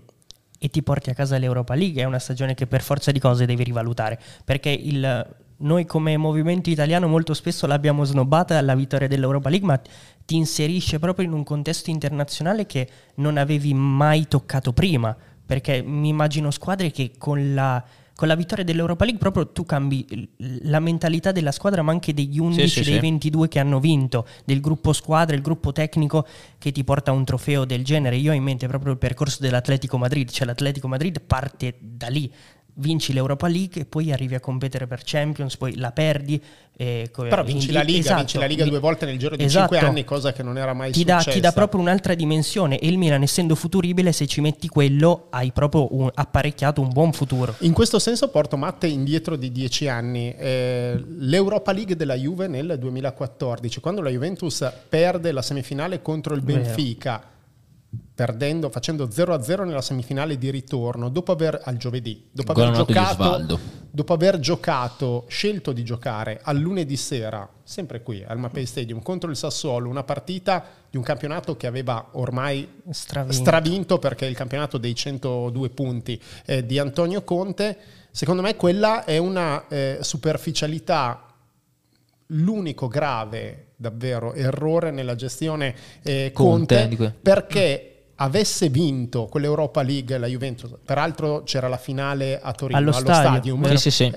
e 0.58 0.70
ti 0.70 0.82
porti 0.84 1.10
a 1.10 1.14
casa 1.14 1.38
l'Europa 1.38 1.76
League 1.76 2.02
è 2.02 2.06
una 2.06 2.18
stagione 2.18 2.54
che 2.54 2.66
per 2.66 2.82
forza 2.82 3.12
di 3.12 3.20
cose 3.20 3.46
devi 3.46 3.66
rivalutare 3.66 4.18
perché 4.46 4.70
il, 4.70 5.36
noi 5.58 5.86
come 5.86 6.16
movimento 6.16 6.70
italiano 6.70 7.10
molto 7.10 7.34
spesso 7.34 7.68
l'abbiamo 7.68 8.06
snobbata 8.06 8.58
alla 8.58 8.74
vittoria 8.74 9.10
dell'Europa 9.10 9.50
League 9.50 9.68
ma 9.68 9.82
ti 10.26 10.38
inserisce 10.38 10.98
proprio 10.98 11.26
in 11.26 11.34
un 11.34 11.44
contesto 11.44 11.90
internazionale 11.90 12.66
che 12.66 12.88
non 13.16 13.36
avevi 13.36 13.74
mai 13.74 14.30
toccato 14.30 14.72
prima 14.72 15.14
perché 15.46 15.82
mi 15.82 16.08
immagino 16.08 16.52
squadre 16.52 16.90
che 16.90 17.12
con 17.18 17.54
la 17.54 17.84
con 18.18 18.28
la 18.28 18.34
vittoria 18.36 18.64
dell'Europa 18.64 19.04
League 19.04 19.22
proprio 19.22 19.52
tu 19.52 19.64
cambi 19.64 20.28
la 20.64 20.80
mentalità 20.80 21.32
della 21.32 21.52
squadra, 21.52 21.84
ma 21.84 21.92
anche 21.92 22.16
degli 22.16 22.40
11, 22.40 22.68
sì, 22.68 22.68
sì, 22.68 22.84
dei 22.84 22.94
sì. 22.96 23.00
22 23.00 23.48
che 23.48 23.60
hanno 23.60 23.80
vinto, 23.80 24.26
del 24.44 24.60
gruppo 24.60 24.92
squadra, 24.92 25.36
il 25.36 25.44
gruppo 25.44 25.72
tecnico 25.72 26.26
che 26.58 26.72
ti 26.72 26.84
porta 26.84 27.12
a 27.12 27.14
un 27.14 27.24
trofeo 27.24 27.64
del 27.64 27.86
genere. 27.86 28.16
Io 28.16 28.32
ho 28.32 28.34
in 28.34 28.42
mente 28.42 28.68
proprio 28.68 28.92
il 28.94 28.98
percorso 28.98 29.38
dell'Atletico 29.40 30.00
Madrid, 30.00 30.32
cioè 30.32 30.48
l'Atletico 30.48 30.88
Madrid 30.88 31.22
parte 31.22 31.76
da 31.80 32.08
lì, 32.08 32.34
vinci 32.78 33.14
l'Europa 33.14 33.48
League 33.48 33.82
e 33.82 33.86
poi 33.86 34.12
arrivi 34.12 34.36
a 34.36 34.40
competere 34.40 34.88
per 34.88 35.02
Champions, 35.04 35.58
poi 35.58 35.76
la 35.76 35.92
perdi. 35.92 36.42
Eh, 36.80 37.10
Però 37.12 37.44
vinci 37.44 37.72
la 37.72 37.82
Liga, 37.82 38.00
esatto. 38.00 38.18
vinci 38.18 38.38
la 38.38 38.46
Liga 38.46 38.64
due 38.66 38.80
volte 38.80 39.06
nel 39.08 39.18
giro 39.18 39.36
di 39.36 39.44
esatto. 39.44 39.72
cinque 39.72 39.88
anni, 39.88 40.04
cosa 40.04 40.32
che 40.32 40.44
non 40.44 40.58
era 40.58 40.74
mai 40.74 40.92
ti 40.92 41.00
successa. 41.00 41.24
Dà, 41.26 41.32
ti 41.32 41.40
dà 41.40 41.52
proprio 41.52 41.82
un'altra 41.82 42.14
dimensione 42.14 42.78
e 42.78 42.88
il 42.88 42.98
Milan, 42.98 43.24
essendo 43.24 43.56
futuribile, 43.56 44.12
se 44.12 44.28
ci 44.28 44.42
metti 44.42 44.68
quello, 44.68 45.28
hai 45.32 45.52
proprio 45.52 45.96
un, 45.96 46.10
apparecchiato 46.14 46.80
un 46.82 46.90
buon 46.90 47.14
futuro. 47.14 47.56
In 47.60 47.74
questo 47.74 47.98
senso 47.98 48.30
porto 48.30 48.58
Matte 48.58 48.86
indietro 48.88 49.36
di 49.36 49.52
dieci 49.52 49.88
anni. 49.88 50.34
Eh, 50.38 51.04
L'Europa 51.18 51.72
League 51.72 51.96
della 51.96 52.16
Juve 52.16 52.48
nel 52.48 52.76
2014, 52.80 53.80
quando 53.80 54.02
la 54.02 54.10
Juventus 54.10 54.72
perde 54.88 55.32
la 55.32 55.42
semifinale 55.42 56.02
contro 56.02 56.36
il 56.36 56.42
Benfica. 56.42 57.18
Vero 57.18 57.36
perdendo, 58.18 58.72
facendo 58.72 59.06
0-0 59.06 59.64
nella 59.64 59.84
semifinale 59.84 60.40
di 60.40 60.50
ritorno, 60.50 61.08
dopo 61.10 61.34
aver, 61.34 61.62
al 61.64 61.78
giovedì, 61.78 62.28
dopo 62.32 62.52
aver, 62.52 62.72
giocato, 62.72 63.60
dopo 63.92 64.14
aver, 64.14 64.40
giocato, 64.40 65.26
scelto 65.28 65.72
di 65.72 65.84
giocare 65.84 66.40
al 66.42 66.58
lunedì 66.58 66.98
sera, 66.98 67.48
sempre 67.62 68.02
qui 68.02 68.24
al 68.26 68.40
Mapei 68.40 68.66
Stadium, 68.66 69.04
contro 69.04 69.30
il 69.30 69.38
Sassuolo, 69.38 69.88
una 69.88 70.02
partita 70.02 70.66
di 70.90 70.98
un 70.98 71.04
campionato 71.04 71.56
che 71.58 71.68
aveva 71.68 72.08
ormai 72.14 72.82
stravinto, 72.90 73.36
stravinto 73.36 74.00
perché 74.00 74.26
è 74.26 74.30
il 74.30 74.36
campionato 74.36 74.80
dei 74.80 74.96
102 74.96 75.70
punti 75.70 76.20
eh, 76.48 76.66
di 76.66 76.80
Antonio 76.80 77.22
Conte, 77.22 77.78
secondo 78.10 78.42
me 78.42 78.56
quella 78.56 79.06
è 79.06 79.20
una 79.20 79.68
eh, 79.68 80.00
superficialità 80.02 81.22
l'unico 82.32 82.88
grave 82.88 83.74
davvero 83.76 84.34
errore 84.34 84.90
nella 84.90 85.14
gestione 85.14 85.76
eh, 86.02 86.32
Conte, 86.34 86.88
Conte 86.88 87.16
perché 87.22 87.92
avesse 88.18 88.70
vinto 88.70 89.26
quell'Europa 89.26 89.82
League 89.82 90.18
la 90.18 90.28
Juventus, 90.28 90.72
peraltro 90.84 91.44
c'era 91.44 91.68
la 91.68 91.78
finale 91.78 92.40
a 92.42 92.52
Torino 92.54 92.78
allo, 92.80 92.92
allo 92.92 93.14
Stadium, 93.14 93.68
Sì, 93.70 93.78
sì, 93.78 93.92
sì. 93.92 94.14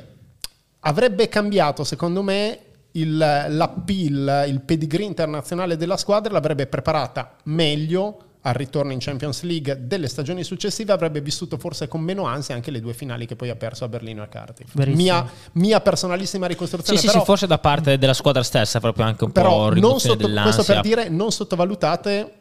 avrebbe 0.80 1.28
cambiato 1.28 1.84
secondo 1.84 2.22
me 2.22 2.58
il, 2.92 3.16
l'appeal, 3.16 4.44
il 4.48 4.60
pedigree 4.60 5.06
internazionale 5.06 5.76
della 5.76 5.96
squadra, 5.96 6.32
l'avrebbe 6.32 6.66
preparata 6.66 7.36
meglio 7.44 8.24
al 8.42 8.54
ritorno 8.54 8.92
in 8.92 8.98
Champions 9.00 9.42
League 9.42 9.86
delle 9.86 10.08
stagioni 10.08 10.42
successive 10.44 10.94
avrebbe 10.94 11.20
vissuto 11.20 11.58
forse 11.58 11.88
con 11.88 12.00
meno 12.00 12.24
ansia 12.24 12.54
anche 12.54 12.70
le 12.70 12.80
due 12.80 12.94
finali 12.94 13.26
che 13.26 13.36
poi 13.36 13.50
ha 13.50 13.54
perso 13.54 13.84
a 13.84 13.88
Berlino 13.88 14.22
e 14.22 14.24
a 14.24 14.28
Cardiff. 14.28 14.74
Mia, 14.86 15.28
mia, 15.52 15.80
personalissima 15.82 16.46
ricostruzione. 16.46 16.98
Sì, 16.98 17.06
però, 17.06 17.18
sì, 17.18 17.24
forse 17.26 17.46
da 17.46 17.58
parte 17.58 17.98
della 17.98 18.14
squadra 18.14 18.42
stessa 18.42 18.80
proprio 18.80 19.04
anche 19.04 19.24
un 19.24 19.32
però 19.32 19.68
po' 19.68 19.74
non 19.74 20.00
sotto, 20.00 20.26
Questo 20.26 20.64
per 20.64 20.80
dire 20.80 21.10
non 21.10 21.30
sottovalutate 21.30 22.39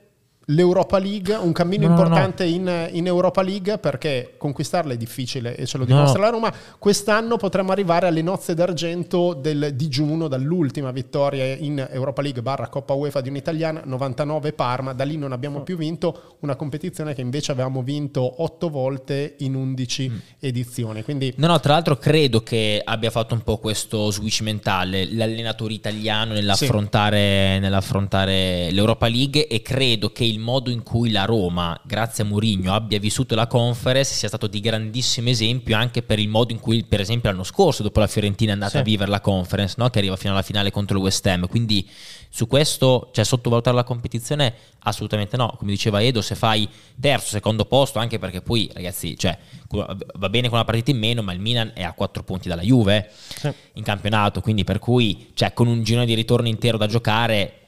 l'Europa 0.49 0.97
League, 0.97 1.33
un 1.35 1.51
cammino 1.51 1.87
no, 1.87 1.91
importante 1.91 2.45
no, 2.45 2.49
no. 2.49 2.55
In, 2.55 2.89
in, 2.93 3.07
Europa 3.07 3.41
League 3.41 3.77
perché 3.77 4.35
conquistarla 4.37 4.93
è 4.93 4.97
difficile 4.97 5.55
e 5.55 5.65
ce 5.65 5.77
lo 5.77 5.85
dimostra 5.85 6.21
la 6.21 6.29
Roma. 6.29 6.53
Quest'anno 6.77 7.37
potremmo 7.37 7.71
arrivare 7.71 8.07
alle 8.07 8.21
nozze 8.21 8.53
d'argento 8.53 9.33
del 9.33 9.71
digiuno 9.75 10.27
dall'ultima 10.27 10.91
vittoria 10.91 11.55
in 11.55 11.87
Europa 11.91 12.21
League 12.21 12.41
barra 12.41 12.67
Coppa 12.67 12.93
UEFA 12.93 13.21
di 13.21 13.29
un'italiana, 13.29 13.81
99 13.85 14.53
Parma, 14.53 14.93
da 14.93 15.03
lì 15.03 15.17
non 15.17 15.31
abbiamo 15.31 15.61
più 15.61 15.77
vinto 15.77 16.37
una 16.39 16.55
competizione 16.55 17.13
che 17.13 17.21
invece 17.21 17.51
avevamo 17.51 17.81
vinto 17.81 18.41
8 18.43 18.69
volte 18.69 19.35
in 19.39 19.55
11 19.55 20.09
mm. 20.09 20.17
edizioni. 20.39 21.03
Quindi... 21.03 21.33
No, 21.37 21.47
no, 21.47 21.59
tra 21.59 21.73
l'altro 21.73 21.97
credo 21.97 22.41
che 22.41 22.81
abbia 22.83 23.11
fatto 23.11 23.33
un 23.33 23.41
po' 23.41 23.57
questo 23.57 24.09
switch 24.11 24.41
mentale 24.41 25.07
l'allenatore 25.11 25.73
italiano 25.73 26.33
nell'affrontare, 26.33 27.53
sì. 27.55 27.59
nell'affrontare 27.59 28.71
l'Europa 28.71 29.07
League 29.07 29.47
e 29.47 29.61
credo 29.61 30.11
che 30.11 30.23
il 30.23 30.38
il 30.39 30.45
modo 30.45 30.71
in 30.71 30.81
cui 30.81 31.11
la 31.11 31.25
Roma, 31.25 31.79
grazie 31.83 32.23
a 32.23 32.25
Mourinho, 32.25 32.73
abbia 32.73 32.97
vissuto 32.97 33.35
la 33.35 33.45
conference 33.45 34.13
sia 34.13 34.29
stato 34.29 34.47
di 34.47 34.61
grandissimo 34.61 35.27
esempio 35.29 35.75
anche 35.75 36.01
per 36.01 36.17
il 36.17 36.29
modo 36.29 36.53
in 36.53 36.59
cui, 36.59 36.83
per 36.85 37.01
esempio, 37.01 37.29
l'anno 37.29 37.43
scorso, 37.43 37.83
dopo 37.83 37.99
la 37.99 38.07
Fiorentina, 38.07 38.51
è 38.51 38.53
andata 38.53 38.71
sì. 38.71 38.77
a 38.77 38.81
vivere 38.81 39.11
la 39.11 39.19
conference, 39.19 39.75
no? 39.77 39.89
che 39.89 39.99
arriva 39.99 40.15
fino 40.15 40.31
alla 40.31 40.41
finale 40.41 40.71
contro 40.71 40.97
il 40.97 41.03
West 41.03 41.25
Ham. 41.27 41.47
Quindi 41.47 41.87
su 42.29 42.47
questo, 42.47 43.09
cioè 43.11 43.25
sottovalutare 43.25 43.75
la 43.75 43.83
competizione, 43.83 44.53
assolutamente 44.79 45.35
no. 45.35 45.53
Come 45.57 45.71
diceva 45.71 46.01
Edo, 46.01 46.21
se 46.21 46.35
fai 46.35 46.67
terzo, 46.99 47.27
secondo 47.27 47.65
posto, 47.65 47.99
anche 47.99 48.17
perché 48.17 48.41
poi, 48.41 48.69
ragazzi, 48.73 49.17
cioè, 49.17 49.37
va 49.67 50.29
bene 50.29 50.47
con 50.47 50.57
una 50.57 50.65
partita 50.65 50.91
in 50.91 50.97
meno, 50.97 51.21
ma 51.21 51.33
il 51.33 51.39
Milan 51.39 51.71
è 51.75 51.83
a 51.83 51.91
quattro 51.93 52.23
punti 52.23 52.47
dalla 52.47 52.61
Juve 52.61 53.11
sì. 53.11 53.51
in 53.73 53.83
campionato, 53.83 54.39
quindi 54.39 54.63
per 54.63 54.79
cui, 54.79 55.31
cioè, 55.33 55.53
con 55.53 55.67
un 55.67 55.83
girone 55.83 56.05
di 56.05 56.13
ritorno 56.13 56.47
intero 56.47 56.77
da 56.77 56.87
giocare 56.87 57.58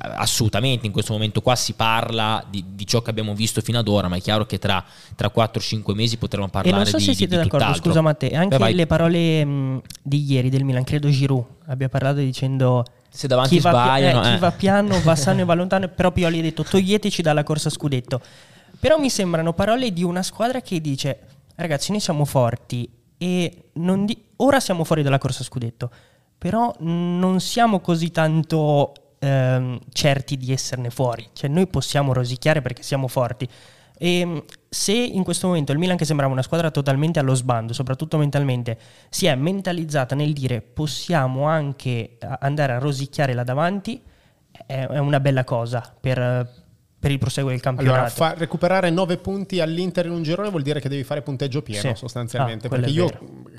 assolutamente 0.00 0.86
in 0.86 0.92
questo 0.92 1.12
momento 1.12 1.40
qua 1.40 1.56
si 1.56 1.72
parla 1.72 2.44
di, 2.48 2.64
di, 2.74 2.86
ciò 2.86 3.02
che 3.02 3.10
abbiamo 3.10 3.34
visto 3.34 3.60
fino 3.60 3.78
ad 3.78 3.88
ora 3.88 4.06
ma 4.06 4.16
è 4.16 4.20
chiaro 4.20 4.46
che 4.46 4.58
tra, 4.58 4.84
tra 5.16 5.32
4-5 5.34 5.94
mesi 5.94 6.16
potremo 6.16 6.48
parlare 6.48 6.76
e 6.76 6.78
non 6.78 6.86
so 6.86 6.98
di, 6.98 7.02
se 7.02 7.14
siete 7.14 7.36
di, 7.36 7.42
d'accordo 7.42 7.74
scusa 7.74 8.00
Matteo 8.00 8.38
anche 8.38 8.56
Beh, 8.56 8.72
le 8.72 8.86
parole 8.86 9.44
mh, 9.44 9.82
di 10.02 10.30
ieri 10.30 10.48
del 10.48 10.62
Milan 10.62 10.84
credo 10.84 11.08
Giroud 11.08 11.44
abbia 11.66 11.88
parlato 11.88 12.18
dicendo 12.18 12.84
se 13.10 13.26
davanti 13.26 13.56
chi 13.56 13.60
sbagliano 13.60 14.20
va, 14.20 14.28
eh, 14.28 14.34
chi 14.34 14.38
va 14.38 14.50
piano 14.52 15.00
va 15.02 15.16
sano 15.16 15.40
e 15.40 15.44
va 15.44 15.54
lontano 15.54 15.88
però 15.88 16.12
Pioli 16.12 16.38
ha 16.38 16.42
detto 16.42 16.62
toglieteci 16.62 17.20
dalla 17.20 17.42
corsa 17.42 17.68
scudetto 17.68 18.20
però 18.78 18.96
mi 18.98 19.10
sembrano 19.10 19.52
parole 19.54 19.92
di 19.92 20.04
una 20.04 20.22
squadra 20.22 20.60
che 20.60 20.80
dice 20.80 21.18
ragazzi 21.56 21.90
noi 21.90 22.00
siamo 22.00 22.24
forti 22.24 22.88
e 23.18 23.64
di- 23.72 24.24
ora 24.36 24.60
siamo 24.60 24.84
fuori 24.84 25.02
dalla 25.02 25.18
corsa 25.18 25.42
scudetto 25.42 25.90
però 26.38 26.72
non 26.78 27.40
siamo 27.40 27.80
così 27.80 28.12
tanto 28.12 28.92
ehm, 29.18 29.78
certi 29.92 30.36
di 30.36 30.52
esserne 30.52 30.90
fuori, 30.90 31.28
cioè 31.32 31.48
noi 31.48 31.66
possiamo 31.66 32.12
rosicchiare 32.12 32.62
perché 32.62 32.82
siamo 32.82 33.08
forti. 33.08 33.48
E 33.98 34.18
ehm, 34.20 34.44
se 34.68 34.92
in 34.92 35.24
questo 35.24 35.46
momento 35.48 35.72
il 35.72 35.78
Milan, 35.78 35.96
che 35.96 36.04
sembrava 36.04 36.32
una 36.32 36.42
squadra 36.42 36.70
totalmente 36.70 37.18
allo 37.18 37.34
sbando, 37.34 37.72
soprattutto 37.72 38.16
mentalmente, 38.18 38.78
si 39.08 39.26
è 39.26 39.34
mentalizzata 39.34 40.14
nel 40.14 40.32
dire 40.32 40.60
possiamo 40.60 41.44
anche 41.44 42.18
andare 42.40 42.72
a 42.72 42.78
rosicchiare 42.78 43.34
là 43.34 43.44
davanti, 43.44 44.02
è 44.66 44.98
una 44.98 45.20
bella 45.20 45.44
cosa 45.44 45.94
per, 46.00 46.48
per 46.98 47.10
il 47.10 47.18
proseguo 47.18 47.50
del 47.50 47.60
campionato. 47.60 48.22
Allora, 48.22 48.38
recuperare 48.38 48.90
9 48.90 49.16
punti 49.18 49.60
all'Inter 49.60 50.06
in 50.06 50.12
un 50.12 50.22
girone 50.22 50.50
vuol 50.50 50.62
dire 50.62 50.80
che 50.80 50.88
devi 50.88 51.04
fare 51.04 51.22
punteggio 51.22 51.62
pieno, 51.62 51.90
sì. 51.90 51.94
sostanzialmente. 51.94 52.66
Ah, 52.66 52.70
perché 52.70 52.90
io 52.90 53.08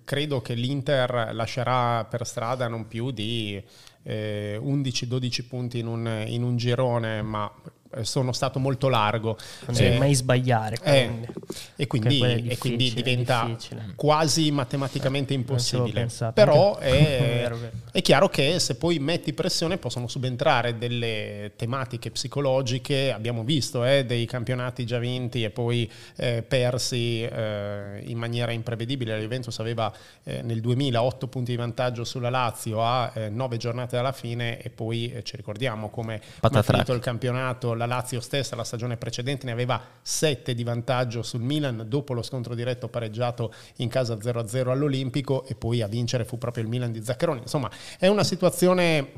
credo 0.03 0.41
che 0.41 0.53
l'Inter 0.53 1.29
lascerà 1.33 2.05
per 2.05 2.25
strada 2.25 2.67
non 2.67 2.87
più 2.87 3.11
di 3.11 3.55
eh, 3.55 3.63
11-12 4.09 5.47
punti 5.47 5.79
in 5.79 5.87
un, 5.87 6.25
in 6.27 6.43
un 6.43 6.57
girone, 6.57 7.21
ma 7.21 7.51
eh, 7.65 7.71
sono 8.01 8.31
stato 8.31 8.59
molto 8.59 8.87
largo. 8.87 9.37
Non 9.65 9.75
devi 9.75 9.95
eh, 9.95 9.97
mai 9.97 10.13
sbagliare. 10.13 10.77
Eh, 10.83 11.27
e, 11.75 11.87
quindi, 11.87 12.47
e, 12.47 12.57
quindi, 12.57 12.93
diventa 12.93 13.55
quasi 13.95 14.51
matematicamente 14.51 15.33
impossibile. 15.33 16.07
Però 16.33 16.77
è, 16.77 17.49
è, 17.91 18.01
chiaro 18.01 18.29
che 18.29 18.59
se 18.59 18.75
poi 18.75 18.99
metti 18.99 19.33
pressione 19.33 19.77
possono 19.77 20.07
subentrare 20.07 20.77
delle 20.77 21.53
tematiche 21.55 22.11
psicologiche. 22.11 23.11
Abbiamo 23.11 23.43
visto 23.43 23.83
eh, 23.83 24.05
dei 24.05 24.25
campionati 24.25 24.85
già 24.85 24.99
vinti 24.99 25.43
e 25.43 25.49
poi 25.49 25.89
eh, 26.17 26.43
persi 26.47 27.23
eh, 27.23 28.01
in 28.05 28.17
maniera 28.17 28.51
imprevedibile. 28.51 29.13
La 29.13 29.21
Juventus 29.21 29.57
aveva 29.59 29.91
nel 30.23 30.61
2000 30.61 31.01
8 31.01 31.27
punti 31.27 31.51
di 31.51 31.57
vantaggio 31.57 32.03
sulla 32.03 32.29
Lazio 32.29 32.83
a 32.83 33.11
9 33.29 33.57
giornate 33.57 33.95
dalla 33.95 34.11
fine 34.11 34.61
e 34.61 34.69
poi 34.69 35.21
ci 35.23 35.35
ricordiamo 35.35 35.89
come 35.89 36.21
ha 36.41 36.61
finito 36.61 36.93
il 36.93 36.99
campionato 36.99 37.73
la 37.79 37.85
Lazio 37.85 38.19
stessa 38.19 38.55
la 38.57 38.65
stagione 38.65 38.97
precedente 38.97 39.45
ne 39.45 39.53
aveva 39.53 39.81
7 40.01 40.53
di 40.53 40.63
vantaggio 40.63 41.23
sul 41.23 41.41
Milan 41.41 41.85
dopo 41.87 42.13
lo 42.13 42.21
scontro 42.21 42.53
diretto 42.53 42.89
pareggiato 42.89 43.53
in 43.77 43.87
casa 43.87 44.15
0-0 44.15 44.67
all'Olimpico 44.67 45.45
e 45.45 45.55
poi 45.55 45.81
a 45.81 45.87
vincere 45.87 46.25
fu 46.25 46.37
proprio 46.37 46.63
il 46.63 46.69
Milan 46.69 46.91
di 46.91 47.01
Zaccheroni. 47.01 47.39
Insomma, 47.39 47.71
è 47.97 48.07
una 48.07 48.25
situazione 48.25 49.11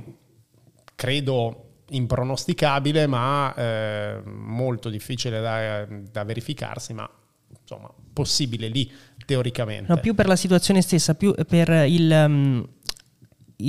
credo 0.95 1.69
impronosticabile 1.89 3.07
ma 3.07 3.53
eh, 3.55 4.21
molto 4.23 4.89
difficile 4.89 5.41
da, 5.41 5.85
da 5.89 6.23
verificarsi, 6.23 6.93
ma 6.93 7.09
insomma 7.59 7.91
possibile 8.13 8.67
lì 8.67 8.89
teoricamente. 9.25 9.91
No, 9.91 9.99
più 9.99 10.13
per 10.13 10.27
la 10.27 10.35
situazione 10.35 10.81
stessa, 10.81 11.15
più 11.15 11.33
per 11.47 11.69
il... 11.87 12.11
Um 12.11 12.69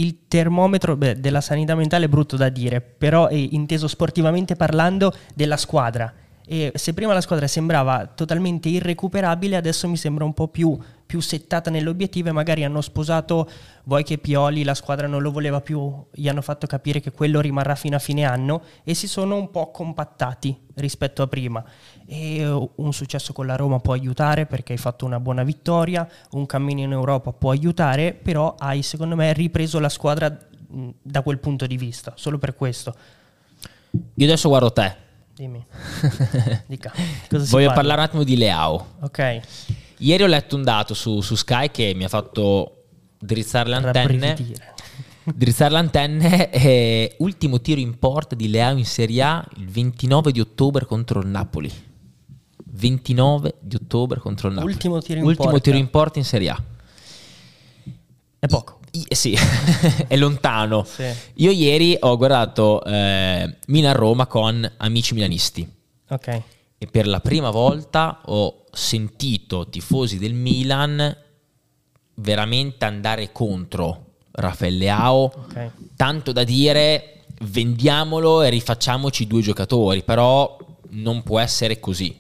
il 0.01 0.27
termometro 0.29 0.97
beh, 0.97 1.21
della 1.21 1.41
sanità 1.41 1.75
mentale 1.75 2.07
è 2.07 2.09
brutto 2.09 2.37
da 2.37 2.49
dire, 2.49 2.81
però 2.81 3.27
è 3.29 3.35
inteso 3.35 3.89
sportivamente 3.89 4.57
parlando 4.57 5.13
della 5.35 5.57
squadra. 5.57 6.13
E 6.45 6.73
se 6.75 6.93
prima 6.93 7.13
la 7.13 7.21
squadra 7.21 7.47
sembrava 7.47 8.11
totalmente 8.15 8.69
irrecuperabile, 8.69 9.57
adesso 9.57 9.89
mi 9.89 9.97
sembra 9.97 10.25
un 10.25 10.35
po' 10.35 10.49
più, 10.49 10.77
più 11.13 11.21
settata 11.21 11.69
nell'obiettivo 11.69 12.31
e 12.31 12.33
magari 12.33 12.65
hanno 12.65 12.81
sposato 12.81 13.47
voi 13.85 14.03
che 14.03 14.17
Pioli, 14.17 14.65
la 14.65 14.73
squadra 14.73 15.07
non 15.07 15.21
lo 15.21 15.31
voleva 15.31 15.61
più, 15.61 16.07
gli 16.11 16.27
hanno 16.27 16.41
fatto 16.41 16.67
capire 16.67 17.01
che 17.01 17.13
quello 17.13 17.43
rimarrà 17.43 17.75
fino 17.75 17.97
a 17.97 17.99
fine 17.99 18.25
anno 18.25 18.63
e 18.83 18.95
si 18.95 19.07
sono 19.07 19.37
un 19.37 19.51
po' 19.51 19.71
compattati 19.71 20.59
rispetto 20.77 21.21
a 21.21 21.27
prima. 21.27 21.63
E 22.07 22.43
un 22.77 22.95
successo 22.95 23.35
con 23.35 23.45
la 23.45 23.57
Roma 23.57 23.79
può 23.79 23.93
aiutare 23.93 24.47
perché 24.47 24.73
hai 24.73 24.79
fatto 24.79 25.05
una 25.05 25.21
buona 25.21 25.43
vittoria, 25.43 26.09
un 26.31 26.47
cammino 26.47 26.81
in 26.81 26.93
Europa 26.93 27.31
può 27.31 27.51
aiutare, 27.51 28.15
però 28.15 28.55
hai 28.57 28.81
secondo 28.81 29.15
me 29.15 29.35
ripreso 29.35 29.79
la 29.81 29.91
squadra 29.91 30.35
da 31.03 31.21
quel 31.21 31.41
punto 31.41 31.67
di 31.67 31.77
vista, 31.77 32.15
solo 32.17 32.39
per 32.39 32.55
questo. 32.55 32.97
Io 34.15 34.25
adesso 34.25 34.49
guardo 34.49 34.73
te 34.73 34.97
Dimmi. 35.35 35.63
Dica. 36.67 36.91
Voglio 37.29 37.67
parla? 37.67 37.73
parlare 37.73 38.01
un 38.01 38.07
attimo 38.07 38.23
di 38.23 38.37
Leao. 38.39 38.87
Ok. 39.01 39.41
Ieri 40.03 40.23
ho 40.25 40.27
letto 40.27 40.57
un 40.57 40.63
dato 40.65 40.95
su, 40.95 41.21
su 41.21 41.35
Sky 41.37 41.71
che 41.71 41.93
mi 41.95 42.05
ha 42.05 42.09
fatto 42.09 42.85
drizzare 43.19 43.69
le 43.69 43.77
antenne. 43.77 44.37
Drizzare 45.25 45.71
le 45.73 45.79
antenne. 45.79 46.51
eh, 46.51 47.15
ultimo 47.19 47.61
tiro 47.61 47.81
in 47.81 47.97
porta 47.99 48.35
di 48.35 48.49
Leao 48.49 48.77
in 48.77 48.85
Serie 48.85 49.23
A 49.23 49.49
il 49.57 49.67
29 49.69 50.33
di 50.33 50.41
ottobre 50.41 50.85
contro 50.87 51.21
il 51.21 51.29
Napoli. 51.29 51.71
29 52.75 53.55
di 53.61 53.77
ottobre 53.77 54.19
contro 54.19 54.49
il 54.49 54.55
Napoli. 54.55 54.73
Ultimo 54.73 55.01
tiro 55.01 55.21
in 55.21 55.25
Ultimo 55.27 55.51
porta. 55.51 55.63
tiro 55.65 55.77
in 55.77 55.89
porta 55.91 56.19
in 56.19 56.25
Serie 56.25 56.49
A. 56.51 56.63
È 58.41 58.47
poco. 58.49 58.81
I- 58.93 59.05
eh 59.09 59.15
sì, 59.15 59.37
è 60.09 60.17
lontano. 60.17 60.83
Sì. 60.85 61.05
Io 61.35 61.51
ieri 61.53 61.97
ho 62.01 62.17
guardato 62.17 62.83
eh, 62.85 63.57
Milan-Roma 63.69 64.27
con 64.27 64.69
amici 64.79 65.15
milanisti 65.15 65.67
Ok. 66.09 66.43
E 66.83 66.89
per 66.91 67.07
la 67.07 67.21
prima 67.21 67.51
volta 67.51 68.23
ho 68.25 68.65
sentito 68.73 69.69
tifosi 69.69 70.19
del 70.19 70.35
Milan 70.35 71.17
veramente 72.15 72.85
andare 72.85 73.31
contro 73.31 74.15
Raffaele 74.33 74.79
Leao, 74.79 75.23
Ok. 75.33 75.71
tanto 75.95 76.33
da 76.33 76.43
dire 76.43 77.21
vendiamolo 77.43 78.43
e 78.43 78.51
rifacciamoci 78.51 79.29
due 79.29 79.43
giocatori, 79.43 80.03
però 80.03 80.57
non 80.91 81.23
può 81.23 81.39
essere 81.39 81.79
così. 81.79 82.19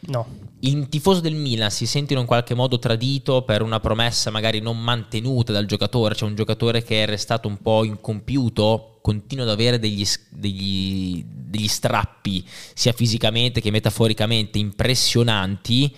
No. 0.00 0.26
Il 0.60 0.90
tifoso 0.90 1.20
del 1.20 1.34
Milan 1.34 1.70
si 1.70 1.86
sente 1.86 2.12
in 2.12 2.18
un 2.18 2.26
qualche 2.26 2.52
modo 2.52 2.78
tradito 2.78 3.40
per 3.44 3.62
una 3.62 3.80
promessa 3.80 4.30
magari 4.30 4.60
non 4.60 4.78
mantenuta 4.78 5.52
dal 5.52 5.64
giocatore, 5.64 6.14
c'è 6.14 6.26
un 6.26 6.34
giocatore 6.34 6.82
che 6.82 7.02
è 7.02 7.06
restato 7.06 7.48
un 7.48 7.56
po' 7.62 7.82
incompiuto, 7.82 8.91
continua 9.02 9.44
ad 9.44 9.50
avere 9.50 9.78
degli, 9.78 10.06
degli- 10.30 11.22
degli 11.26 11.68
strappi 11.68 12.42
sia 12.72 12.92
fisicamente 12.92 13.60
che 13.60 13.70
metaforicamente 13.70 14.58
impressionanti, 14.58 15.94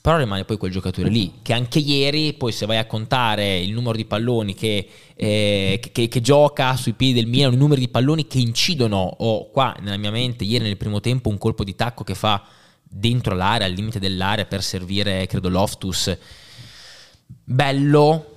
però 0.00 0.18
rimane 0.18 0.44
poi 0.44 0.56
quel 0.56 0.72
giocatore 0.72 1.08
lì, 1.08 1.34
che 1.42 1.52
anche 1.52 1.78
ieri, 1.78 2.34
poi 2.34 2.52
se 2.52 2.66
vai 2.66 2.78
a 2.78 2.86
contare 2.86 3.58
il 3.58 3.72
numero 3.72 3.96
di 3.96 4.04
palloni 4.04 4.54
che, 4.54 4.88
eh, 5.14 5.80
che- 5.92 6.08
che- 6.08 6.20
gioca 6.20 6.76
sui 6.76 6.92
piedi 6.92 7.14
del 7.14 7.26
Milan, 7.26 7.52
il 7.52 7.58
numero 7.58 7.80
di 7.80 7.88
palloni 7.88 8.26
che 8.26 8.38
incidono, 8.38 8.96
o 8.98 9.50
qua 9.50 9.74
nella 9.80 9.96
mia 9.96 10.10
mente, 10.10 10.44
ieri 10.44 10.64
nel 10.64 10.76
primo 10.76 11.00
tempo 11.00 11.28
un 11.28 11.38
colpo 11.38 11.64
di 11.64 11.74
tacco 11.74 12.04
che 12.04 12.14
fa 12.14 12.44
dentro 12.82 13.34
l'area, 13.34 13.66
al 13.66 13.72
limite 13.72 13.98
dell'area 13.98 14.44
per 14.44 14.62
servire, 14.62 15.26
credo, 15.26 15.48
Loftus. 15.48 16.16
Bello, 17.42 18.33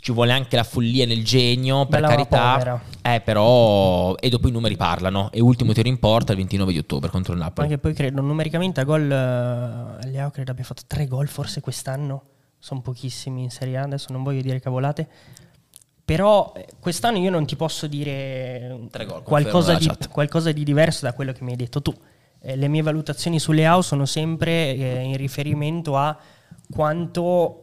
ci 0.00 0.12
vuole 0.12 0.32
anche 0.32 0.56
la 0.56 0.64
follia 0.64 1.04
nel 1.04 1.22
genio, 1.24 1.86
per 1.86 2.00
Bella 2.00 2.08
carità. 2.14 2.82
Eh, 3.02 3.20
però, 3.20 4.14
e 4.14 4.28
dopo 4.30 4.48
i 4.48 4.50
numeri 4.50 4.76
parlano. 4.76 5.30
E 5.30 5.40
ultimo 5.40 5.72
tiro 5.72 5.88
in 5.88 5.98
porta 5.98 6.32
il 6.32 6.38
29 6.38 6.72
di 6.72 6.78
ottobre 6.78 7.10
contro 7.10 7.34
il 7.34 7.38
Napoli. 7.38 7.66
Anche 7.66 7.78
poi 7.78 7.92
credo 7.92 8.22
numericamente 8.22 8.80
a 8.80 8.84
gol 8.84 9.02
eh, 9.02 10.08
Leao 10.08 10.30
credo 10.30 10.50
abbia 10.52 10.64
fatto 10.64 10.82
tre 10.86 11.06
gol 11.06 11.28
forse 11.28 11.60
quest'anno. 11.60 12.22
Sono 12.58 12.80
pochissimi 12.80 13.42
in 13.42 13.50
Serie 13.50 13.76
A, 13.76 13.82
adesso 13.82 14.12
non 14.12 14.22
voglio 14.22 14.40
dire 14.40 14.58
cavolate. 14.58 15.06
Però 16.04 16.52
eh, 16.56 16.66
quest'anno 16.80 17.18
io 17.18 17.30
non 17.30 17.44
ti 17.44 17.56
posso 17.56 17.86
dire 17.86 18.86
Tre 18.90 19.04
gol, 19.04 19.22
qualcosa, 19.22 19.74
di, 19.74 19.90
qualcosa 20.10 20.50
di 20.50 20.64
diverso 20.64 21.04
da 21.04 21.12
quello 21.12 21.32
che 21.32 21.44
mi 21.44 21.50
hai 21.50 21.56
detto 21.56 21.82
tu. 21.82 21.94
Eh, 22.40 22.56
le 22.56 22.68
mie 22.68 22.80
valutazioni 22.80 23.38
su 23.38 23.52
Leao 23.52 23.82
sono 23.82 24.06
sempre 24.06 24.74
eh, 24.74 25.00
in 25.02 25.16
riferimento 25.18 25.96
a 25.96 26.16
quanto 26.70 27.59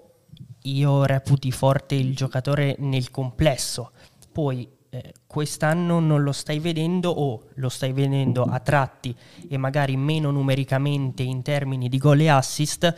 io 0.71 1.05
reputi 1.05 1.51
forte 1.51 1.95
il 1.95 2.15
giocatore 2.15 2.75
nel 2.79 3.09
complesso. 3.11 3.91
Poi 4.31 4.67
eh, 4.89 5.13
quest'anno 5.27 5.99
non 5.99 6.23
lo 6.23 6.31
stai 6.31 6.59
vedendo 6.59 7.09
o 7.09 7.47
lo 7.55 7.69
stai 7.69 7.91
vedendo 7.91 8.43
a 8.43 8.59
tratti 8.59 9.15
e 9.49 9.57
magari 9.57 9.97
meno 9.97 10.31
numericamente 10.31 11.23
in 11.23 11.41
termini 11.41 11.89
di 11.89 11.97
gol 11.97 12.21
e 12.21 12.29
assist. 12.29 12.95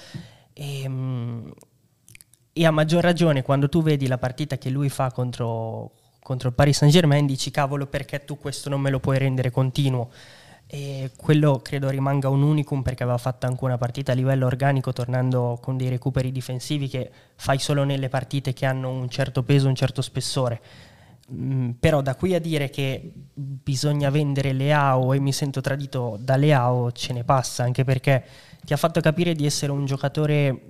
Ehm, 0.54 1.52
E, 2.52 2.66
a 2.66 2.72
maggior 2.72 3.02
ragione 3.02 3.42
quando 3.42 3.70
tu 3.70 3.82
vedi 3.82 4.08
la 4.08 4.18
partita 4.18 4.58
che 4.58 4.70
lui 4.70 4.90
fa 4.90 5.12
contro, 5.12 5.92
contro 6.22 6.50
il 6.50 6.56
Paris 6.56 6.78
Saint 6.78 6.94
Germain 6.94 7.26
dici 7.26 7.52
cavolo 7.52 7.86
perché 7.88 8.26
tu 8.26 8.38
questo 8.38 8.68
non 8.70 8.82
me 8.82 8.90
lo 8.90 9.00
puoi 9.00 9.18
rendere 9.18 9.50
continuo. 9.52 10.10
E 10.72 11.10
quello 11.18 11.62
credo 11.64 11.90
rimanga 11.90 12.30
un 12.30 12.44
unicum 12.44 12.84
perché 12.84 13.02
aveva 13.02 13.18
fatto 13.18 13.48
anche 13.48 13.64
una 13.64 13.80
partita 13.80 14.12
a 14.12 14.16
livello 14.16 14.46
organico 14.46 14.94
tornando 14.94 15.58
con 15.60 15.78
dei 15.78 15.90
recuperi 15.90 16.32
difensivi 16.32 16.88
che 16.88 17.10
fai 17.36 17.58
solo 17.58 17.84
nelle 17.84 18.08
partite 18.08 18.54
che 18.54 18.68
hanno 18.68 18.92
un 18.92 19.10
certo 19.10 19.42
peso, 19.42 19.68
un 19.68 19.74
certo 19.74 20.04
spessore. 20.04 20.62
Mm, 21.32 21.72
però 21.80 22.02
da 22.02 22.16
qui 22.16 22.36
a 22.36 22.40
dire 22.40 22.70
che 22.70 23.12
bisogna 23.34 24.12
vendere 24.12 24.54
Leao 24.54 25.14
e 25.14 25.20
mi 25.20 25.34
sento 25.34 25.60
tradito 25.60 26.20
da 26.22 26.36
Leao 26.36 26.92
ce 26.92 27.14
ne 27.14 27.24
passa, 27.24 27.64
anche 27.64 27.84
perché 27.84 28.24
ti 28.64 28.72
ha 28.72 28.78
fatto 28.78 29.02
capire 29.02 29.34
di 29.34 29.48
essere 29.48 29.72
un 29.72 29.86
giocatore 29.86 30.62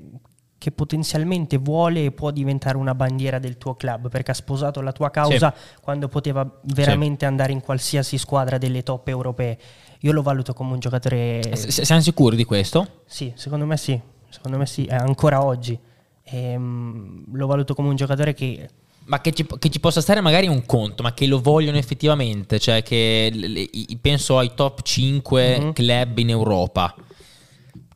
che 0.60 0.72
potenzialmente 0.72 1.58
vuole 1.58 2.04
e 2.04 2.12
può 2.12 2.32
diventare 2.32 2.76
una 2.76 2.93
bandiera 2.93 3.39
del 3.39 3.58
tuo 3.58 3.76
club 3.76 4.10
perché 4.10 4.32
ha 4.32 4.34
sposato 4.34 4.82
la 4.82 4.91
tua 4.91 5.10
causa 5.10 5.54
quando 5.82 6.10
poteva 6.10 6.47
veramente 6.64 7.26
andare 7.26 7.54
in 7.54 7.62
qualsiasi 7.62 8.18
squadra 8.18 8.58
delle 8.58 8.84
top 8.84 9.08
europee. 9.08 9.58
Io 10.00 10.12
lo 10.14 10.22
valuto 10.22 10.54
come 10.54 10.74
un 10.74 10.80
giocatore 10.80 11.41
S- 11.56 11.82
siamo 11.82 12.02
sicuri 12.02 12.36
di 12.36 12.45
questo? 12.45 13.02
sì, 13.06 13.32
secondo 13.36 13.66
me 13.66 13.76
sì, 13.78 14.00
secondo 14.30 14.58
me 14.58 14.66
sì, 14.66 14.86
eh, 14.86 14.95
ancora 14.95 15.43
oggi. 15.43 15.78
Ehm, 16.24 17.24
lo 17.34 17.47
valuto 17.47 17.74
come 17.74 17.89
un 17.89 17.95
giocatore 17.95 18.34
che 18.34 18.70
Ma 19.06 19.20
che 19.22 19.34
ci, 19.34 19.45
che 19.58 19.70
ci 19.70 19.80
possa 19.80 20.02
stare 20.02 20.22
magari 20.22 20.47
un 20.47 20.66
conto, 20.66 21.02
ma 21.04 21.14
che 21.14 21.26
lo 21.26 21.41
vogliono 21.41 21.78
effettivamente, 21.78 22.60
cioè 22.60 22.84
che 22.84 23.30
le- 23.34 23.70
penso 24.00 24.38
ai 24.38 24.52
top 24.56 24.82
5 24.84 25.60
Mhm. 25.60 25.74
club 25.74 26.18
in 26.20 26.30
Europa. 26.30 26.93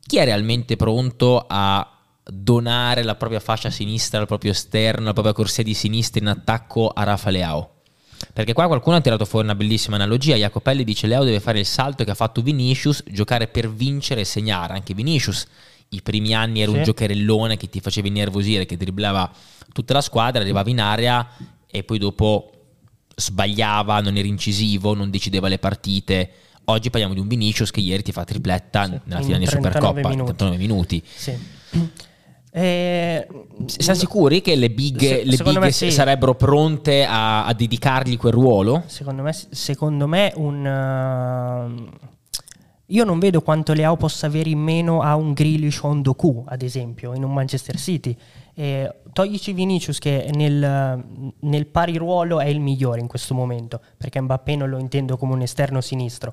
Chi 0.06 0.16
è 0.18 0.24
realmente 0.24 0.76
pronto 0.76 1.44
a 1.48 1.88
donare 2.22 3.02
la 3.02 3.14
propria 3.14 3.38
fascia 3.40 3.70
sinistra, 3.70 4.20
il 4.20 4.26
proprio 4.26 4.50
esterno, 4.50 5.04
la 5.06 5.12
propria 5.12 5.32
corsia 5.32 5.62
di 5.62 5.72
sinistra 5.74 6.20
in 6.20 6.26
attacco 6.26 6.88
a 6.88 7.02
Rafa 7.04 7.30
Leao? 7.30 7.70
Perché 8.34 8.52
qua 8.52 8.66
qualcuno 8.66 8.96
ha 8.96 9.00
tirato 9.00 9.24
fuori 9.24 9.46
una 9.46 9.54
bellissima 9.54 9.94
analogia. 9.94 10.34
Jacopelli 10.34 10.82
dice 10.82 11.06
Leo 11.06 11.22
deve 11.22 11.38
fare 11.38 11.60
il 11.60 11.66
salto 11.66 12.02
che 12.02 12.10
ha 12.10 12.14
fatto 12.16 12.42
Vinicius, 12.42 13.04
giocare 13.08 13.46
per 13.46 13.70
vincere 13.72 14.22
e 14.22 14.24
segnare. 14.24 14.74
Anche 14.74 14.92
Vinicius 14.92 15.46
i 15.90 16.02
primi 16.02 16.34
anni 16.34 16.60
era 16.60 16.72
un 16.72 16.78
Sì. 16.78 16.82
giocherellone 16.82 17.56
che 17.56 17.68
ti 17.68 17.78
faceva 17.78 18.08
innervosire, 18.08 18.66
che 18.66 18.76
dribblava 18.76 19.30
tutta 19.72 19.92
la 19.92 20.00
squadra, 20.00 20.40
arrivava 20.42 20.68
in 20.68 20.80
area 20.80 21.28
e 21.70 21.84
poi 21.84 21.98
dopo 21.98 22.50
sbagliava, 23.14 24.00
non 24.00 24.16
era 24.16 24.26
incisivo, 24.26 24.94
non 24.94 25.10
decideva 25.10 25.46
le 25.46 25.58
partite. 25.60 26.30
Oggi 26.64 26.90
parliamo 26.90 27.14
di 27.14 27.20
un 27.20 27.28
Vinicius 27.28 27.70
che 27.70 27.78
ieri 27.78 28.02
ti 28.02 28.10
fa 28.10 28.24
tripletta 28.24 28.86
nella 28.86 29.18
in 29.20 29.24
finale 29.24 29.44
di 29.44 29.46
39 29.46 29.46
Supercoppa, 29.46 30.00
in 30.00 30.08
minuti. 30.08 30.34
39 30.34 30.56
minuti. 30.56 31.02
sì. 31.14 31.38
Eh, 32.56 33.26
Siamo 33.66 33.98
sicuri 33.98 34.40
che 34.40 34.54
le 34.54 34.70
big, 34.70 35.00
Se- 35.00 35.24
le 35.24 35.36
big 35.36 35.66
sì. 35.70 35.90
sarebbero 35.90 36.36
pronte 36.36 37.04
a, 37.04 37.46
a 37.46 37.52
dedicargli 37.52 38.16
quel 38.16 38.32
ruolo? 38.32 38.84
Secondo 38.86 39.22
me, 39.22 39.32
secondo 39.32 40.06
me 40.06 40.32
un, 40.36 40.64
uh, 40.64 41.98
io 42.86 43.04
non 43.04 43.18
vedo 43.18 43.40
quanto 43.40 43.72
Leao 43.72 43.96
possa 43.96 44.26
avere 44.26 44.50
in 44.50 44.60
meno 44.60 45.00
a 45.00 45.16
un 45.16 45.32
Grealish 45.32 45.82
o 45.82 45.88
un 45.88 46.00
Doku, 46.00 46.44
ad 46.46 46.62
esempio, 46.62 47.12
in 47.12 47.24
un 47.24 47.32
Manchester 47.32 47.76
City. 47.76 48.16
Eh, 48.54 49.00
toglici 49.12 49.52
Vinicius 49.52 49.98
che 49.98 50.30
nel, 50.32 51.02
nel 51.40 51.66
pari 51.66 51.96
ruolo 51.96 52.38
è 52.38 52.46
il 52.46 52.60
migliore 52.60 53.00
in 53.00 53.08
questo 53.08 53.34
momento, 53.34 53.80
perché 53.96 54.20
Mbappé 54.20 54.54
non 54.54 54.68
lo 54.68 54.78
intendo 54.78 55.16
come 55.16 55.32
un 55.32 55.42
esterno 55.42 55.80
sinistro. 55.80 56.32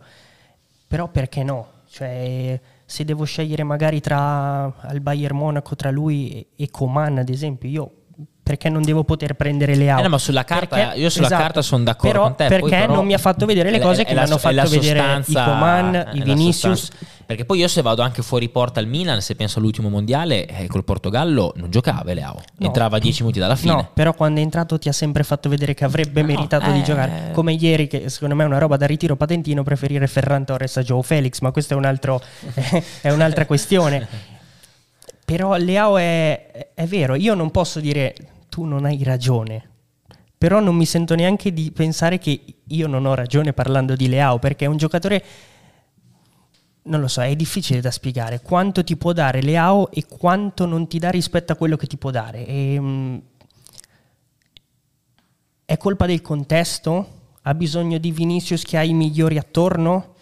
Però 0.88 1.08
perché 1.08 1.42
no? 1.42 1.68
Cioè, 1.90 2.62
se 2.92 3.06
devo 3.06 3.24
scegliere 3.24 3.64
magari 3.64 4.02
tra 4.02 4.64
al 4.66 5.00
Bayern 5.00 5.38
Monaco, 5.38 5.78
tra 5.78 5.90
lui 5.92 6.46
e 6.54 6.70
Coman, 6.70 7.20
ad 7.20 7.30
esempio, 7.30 7.70
io 7.70 7.92
perché 8.44 8.70
non 8.70 8.82
devo 8.82 9.04
poter 9.04 9.34
prendere 9.36 9.76
Leao? 9.76 10.00
Eh 10.00 10.04
no, 10.04 10.10
ma 10.10 10.18
sulla 10.18 10.44
carta- 10.44 10.76
Perché- 10.76 11.00
io 11.00 11.10
sulla 11.10 11.28
carta 11.30 11.62
son 11.62 11.84
d'accordo 11.84 12.12
però 12.12 12.24
con 12.24 12.36
te, 12.36 12.48
Perché 12.48 12.70
però- 12.70 12.94
non 12.96 13.06
mi 13.06 13.14
ha 13.14 13.18
fatto 13.18 13.46
vedere 13.46 13.70
le 13.72 13.80
cose 13.80 14.02
è 14.02 14.06
che 14.06 14.14
mi 14.14 14.20
hanno 14.20 14.38
fatto 14.38 14.68
vedere 14.70 15.24
i 15.26 15.34
Coman, 15.34 16.10
i 16.14 16.22
Vinicius. 16.22 16.90
Perché 17.32 17.46
poi 17.46 17.60
io 17.60 17.70
se 17.70 17.82
vado 17.82 18.02
anche 18.02 18.24
fuori 18.24 18.50
porta 18.50 18.82
al 18.82 18.88
Milan, 18.88 19.22
se 19.22 19.36
penso 19.36 19.60
all'ultimo 19.60 19.88
mondiale, 19.88 20.46
eh, 20.48 20.68
col 20.68 20.84
Portogallo 20.84 21.54
non 21.56 21.70
giocava 21.70 22.12
Leao. 22.14 22.42
No. 22.58 22.66
Entrava 22.66 22.98
a 22.98 23.00
10 23.00 23.22
minuti 23.22 23.40
dalla 23.40 23.56
fine. 23.56 23.72
No, 23.72 23.90
però 23.94 24.14
quando 24.14 24.42
è 24.42 24.44
entrato 24.44 24.78
ti 24.78 24.90
ha 24.90 24.92
sempre 24.92 25.24
fatto 25.24 25.48
vedere 25.48 25.74
che 25.74 25.86
avrebbe 25.86 26.20
No, 26.22 26.28
meritato 26.28 26.70
eh. 26.70 26.74
di 26.74 26.84
giocare. 26.84 27.30
Come 27.32 27.54
ieri, 27.54 27.88
che 27.88 28.10
secondo 28.10 28.36
me 28.36 28.44
è 28.44 28.48
una 28.48 28.58
roba 28.58 28.76
da 28.76 28.86
ritiro 28.86 29.16
patentino, 29.16 29.64
preferire 29.64 30.08
Ferran 30.08 30.44
Torres 30.44 30.76
a 30.76 30.82
Joe 30.82 31.02
Felix, 31.04 31.40
ma 31.40 31.52
questo 31.52 31.74
è, 31.74 31.78
un 31.78 31.86
altro, 31.86 32.22
è 33.00 33.12
un'altra 33.12 33.46
questione. 33.46 34.06
Però 35.32 35.56
Leao 35.56 35.96
è, 35.96 36.74
è 36.74 36.86
vero, 36.88 37.16
io 37.16 37.36
non 37.36 37.52
posso 37.52 37.80
dire 37.80 38.14
tu 38.50 38.66
non 38.66 38.84
hai 38.84 39.02
ragione, 39.02 39.66
però 40.38 40.60
non 40.60 40.76
mi 40.76 40.86
sento 40.86 41.16
neanche 41.16 41.54
di 41.54 41.72
pensare 41.72 42.18
che 42.18 42.44
io 42.68 42.88
non 42.88 43.06
ho 43.06 43.14
ragione 43.14 43.54
parlando 43.54 43.96
di 43.96 44.10
Leao, 44.10 44.40
perché 44.40 44.66
è 44.66 44.68
un 44.68 44.76
giocatore, 44.76 45.24
non 46.82 47.00
lo 47.00 47.08
so, 47.08 47.22
è 47.22 47.34
difficile 47.38 47.80
da 47.80 47.92
spiegare 47.92 48.42
quanto 48.42 48.84
ti 48.84 48.98
può 48.98 49.14
dare 49.14 49.42
Leao 49.42 49.90
e 49.92 50.06
quanto 50.06 50.66
non 50.66 50.90
ti 50.90 51.00
dà 51.00 51.10
rispetto 51.10 51.54
a 51.54 51.56
quello 51.56 51.78
che 51.78 51.88
ti 51.88 51.96
può 51.96 52.12
dare. 52.12 52.46
E, 52.46 52.78
mm, 52.78 53.18
è 55.64 55.78
colpa 55.78 56.08
del 56.08 56.22
contesto? 56.22 57.20
Ha 57.44 57.54
bisogno 57.54 58.00
di 58.00 58.12
Vinicius 58.12 58.64
che 58.64 58.76
ha 58.76 58.84
i 58.84 58.92
migliori 58.92 59.38
attorno? 59.38 60.16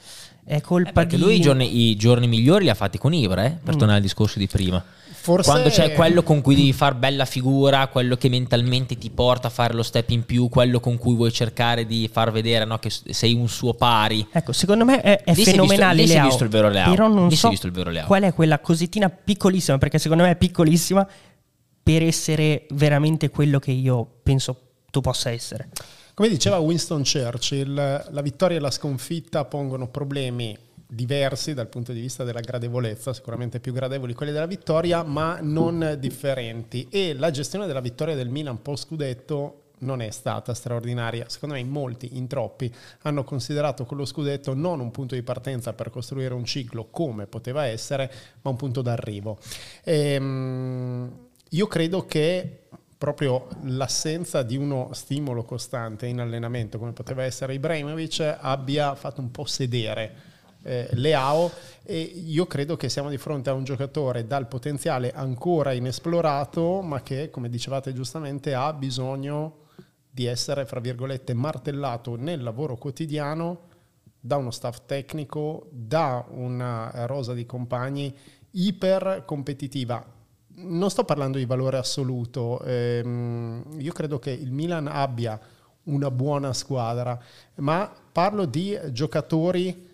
È 0.44 0.62
colpa 0.62 0.90
eh 0.92 0.94
perché 0.94 1.16
di... 1.16 1.24
lui 1.24 1.38
i 1.38 1.42
giorni, 1.42 1.90
i 1.90 1.96
giorni, 1.96 2.28
migliori 2.28 2.66
li 2.66 2.70
ha 2.70 2.76
fatti 2.76 3.00
con 3.00 3.12
Ibra, 3.12 3.46
eh, 3.46 3.58
per 3.64 3.74
mm. 3.74 3.78
tornare 3.80 3.98
al 3.98 4.04
discorso 4.04 4.38
di 4.38 4.46
prima. 4.46 4.98
Forse... 5.30 5.50
Quando 5.50 5.70
c'è 5.70 5.94
quello 5.94 6.24
con 6.24 6.42
cui 6.42 6.56
devi 6.56 6.74
fare 6.74 6.96
bella 6.96 7.26
figura, 7.26 7.88
quello 7.88 8.16
che 8.16 8.30
mentalmente 8.30 8.98
ti 8.98 9.12
porta 9.12 9.48
a 9.48 9.52
fare 9.52 9.74
lo 9.76 9.84
step 9.84 10.10
in 10.10 10.26
più, 10.26 10.50
quello 10.50 10.80
con 10.80 10.98
cui 10.98 11.16
vuoi 11.16 11.32
cercare 11.32 11.86
di 11.86 12.10
far 12.12 12.32
vedere 12.32 12.66
no, 12.66 12.80
che 12.80 12.90
sei 12.90 13.34
un 13.34 13.48
suo 13.48 13.74
pari. 13.76 14.28
Ecco, 14.32 14.52
secondo 14.52 14.86
me 14.86 15.02
è, 15.02 15.24
è 15.24 15.34
fenomenale. 15.34 16.02
Visto, 16.02 16.18
lì 16.18 16.26
visto 16.26 16.44
il 16.44 16.50
vero 16.50 16.70
Leao. 16.70 16.90
Però 16.90 17.08
non 17.08 17.32
so 17.32 17.52
qual 18.06 18.24
è 18.24 18.34
quella 18.34 18.60
cosettina 18.60 19.10
piccolissima, 19.10 19.78
perché 19.78 20.00
secondo 20.00 20.24
me 20.24 20.32
è 20.32 20.36
piccolissima, 20.36 21.08
per 21.84 22.04
essere 22.04 22.66
veramente 22.72 23.30
quello 23.30 23.60
che 23.60 23.72
io 23.72 24.20
penso 24.24 24.56
tu 24.90 25.02
possa 25.02 25.30
essere. 25.30 25.70
Come 26.14 26.30
diceva 26.30 26.58
Winston 26.58 27.04
Churchill, 27.04 27.74
la 27.76 28.22
vittoria 28.22 28.58
e 28.58 28.60
la 28.60 28.72
sconfitta 28.72 29.46
pongono 29.46 29.88
problemi 29.88 30.58
diversi 30.92 31.54
dal 31.54 31.68
punto 31.68 31.94
di 31.94 32.02
vista 32.02 32.24
della 32.24 32.40
gradevolezza, 32.40 33.14
sicuramente 33.14 33.60
più 33.60 33.74
gradevoli 33.74 34.16
quelli 34.16 34.32
della 34.32 34.48
vittoria, 34.48 35.04
ma 35.04 35.38
non 35.40 35.98
differenti. 36.00 36.88
E 36.90 37.14
la 37.14 37.30
gestione 37.30 37.68
della 37.68 37.80
vittoria 37.80 38.16
del 38.16 38.30
Milan 38.30 38.62
post 38.64 38.88
scudetto 38.88 39.66
non 39.80 40.02
è 40.02 40.10
stata 40.10 40.56
straordinaria. 40.56 41.30
Secondo 41.30 41.54
me 41.54 41.62
in 41.62 41.70
molti, 41.70 42.18
in 42.18 42.28
troppi, 42.28 42.74
hanno 43.04 43.24
considerato 43.24 43.86
quello 43.86 44.04
scudetto 44.04 44.56
non 44.56 44.80
un 44.80 44.90
punto 44.90 45.14
di 45.14 45.22
partenza 45.22 45.74
per 45.74 45.92
costruire 45.92 46.34
un 46.34 46.44
ciclo 46.44 46.88
come 46.90 47.28
poteva 47.28 47.66
essere, 47.66 48.12
ma 48.42 48.50
un 48.50 48.58
punto 48.58 48.82
d'arrivo. 48.82 49.38
Ehm, 49.84 51.28
io 51.50 51.68
credo 51.68 52.06
che 52.06 52.64
proprio 52.98 53.48
l'assenza 53.64 54.42
di 54.42 54.58
uno 54.58 54.90
stimolo 54.94 55.44
costante 55.44 56.08
in 56.08 56.20
allenamento, 56.20 56.80
come 56.80 56.94
poteva 56.94 57.24
essere 57.24 57.54
Ibrahimovic, 57.54 58.38
abbia 58.40 58.96
fatto 58.96 59.22
un 59.22 59.30
po' 59.30 59.46
sedere 59.46 60.29
eh, 60.64 60.90
Leao 60.92 61.52
e 61.84 62.00
io 62.00 62.46
credo 62.46 62.76
che 62.76 62.90
siamo 62.90 63.10
di 63.10 63.18
fronte 63.18 63.50
a 63.50 63.54
un 63.54 63.64
giocatore 63.64 64.28
dal 64.28 64.48
potenziale 64.48 65.12
ancora 65.12 65.72
inesplorato 65.72 66.82
ma 66.82 67.02
che 67.02 67.30
come 67.30 67.50
dicevate 67.50 67.94
giustamente 67.94 68.54
ha 68.54 68.74
bisogno 68.74 69.68
di 70.10 70.26
essere 70.26 70.66
fra 70.66 70.80
virgolette 70.80 71.34
martellato 71.34 72.16
nel 72.16 72.44
lavoro 72.44 72.76
quotidiano 72.76 73.68
da 74.20 74.36
uno 74.36 74.52
staff 74.52 74.82
tecnico, 74.86 75.68
da 75.72 76.26
una 76.30 77.06
rosa 77.06 77.34
di 77.34 77.46
compagni 77.46 78.14
iper 78.52 79.24
competitiva. 79.26 80.04
Non 80.62 80.90
sto 80.90 81.06
parlando 81.06 81.38
di 81.38 81.46
valore 81.46 81.78
assoluto, 81.78 82.60
ehm, 82.62 83.78
io 83.78 83.94
credo 83.94 84.20
che 84.20 84.32
il 84.32 84.52
Milan 84.52 84.88
abbia 84.88 85.40
una 85.84 86.12
buona 86.12 86.52
squadra, 86.52 87.18
ma 87.56 87.90
parlo 88.12 88.46
di 88.46 88.78
giocatori 88.92 89.88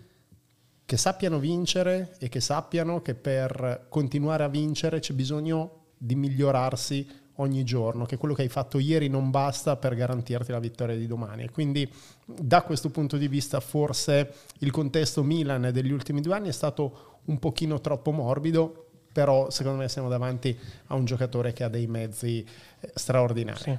che 0.86 0.96
sappiano 0.96 1.40
vincere 1.40 2.14
e 2.18 2.28
che 2.28 2.40
sappiano 2.40 3.02
che 3.02 3.14
per 3.14 3.86
continuare 3.88 4.44
a 4.44 4.48
vincere 4.48 5.00
c'è 5.00 5.14
bisogno 5.14 5.86
di 5.98 6.14
migliorarsi 6.14 7.24
ogni 7.38 7.64
giorno, 7.64 8.06
che 8.06 8.16
quello 8.16 8.34
che 8.34 8.42
hai 8.42 8.48
fatto 8.48 8.78
ieri 8.78 9.08
non 9.08 9.30
basta 9.30 9.76
per 9.76 9.94
garantirti 9.94 10.52
la 10.52 10.60
vittoria 10.60 10.96
di 10.96 11.08
domani. 11.08 11.42
E 11.42 11.50
quindi 11.50 11.90
da 12.24 12.62
questo 12.62 12.90
punto 12.90 13.16
di 13.16 13.26
vista 13.26 13.58
forse 13.60 14.32
il 14.60 14.70
contesto 14.70 15.22
Milan 15.24 15.70
degli 15.72 15.90
ultimi 15.90 16.20
due 16.20 16.34
anni 16.34 16.48
è 16.48 16.52
stato 16.52 17.18
un 17.24 17.38
pochino 17.40 17.80
troppo 17.80 18.12
morbido, 18.12 18.86
però 19.12 19.50
secondo 19.50 19.78
me 19.78 19.88
siamo 19.88 20.08
davanti 20.08 20.56
a 20.86 20.94
un 20.94 21.04
giocatore 21.04 21.52
che 21.52 21.64
ha 21.64 21.68
dei 21.68 21.88
mezzi 21.88 22.46
eh, 22.80 22.90
straordinari. 22.94 23.60
Sì. 23.60 23.78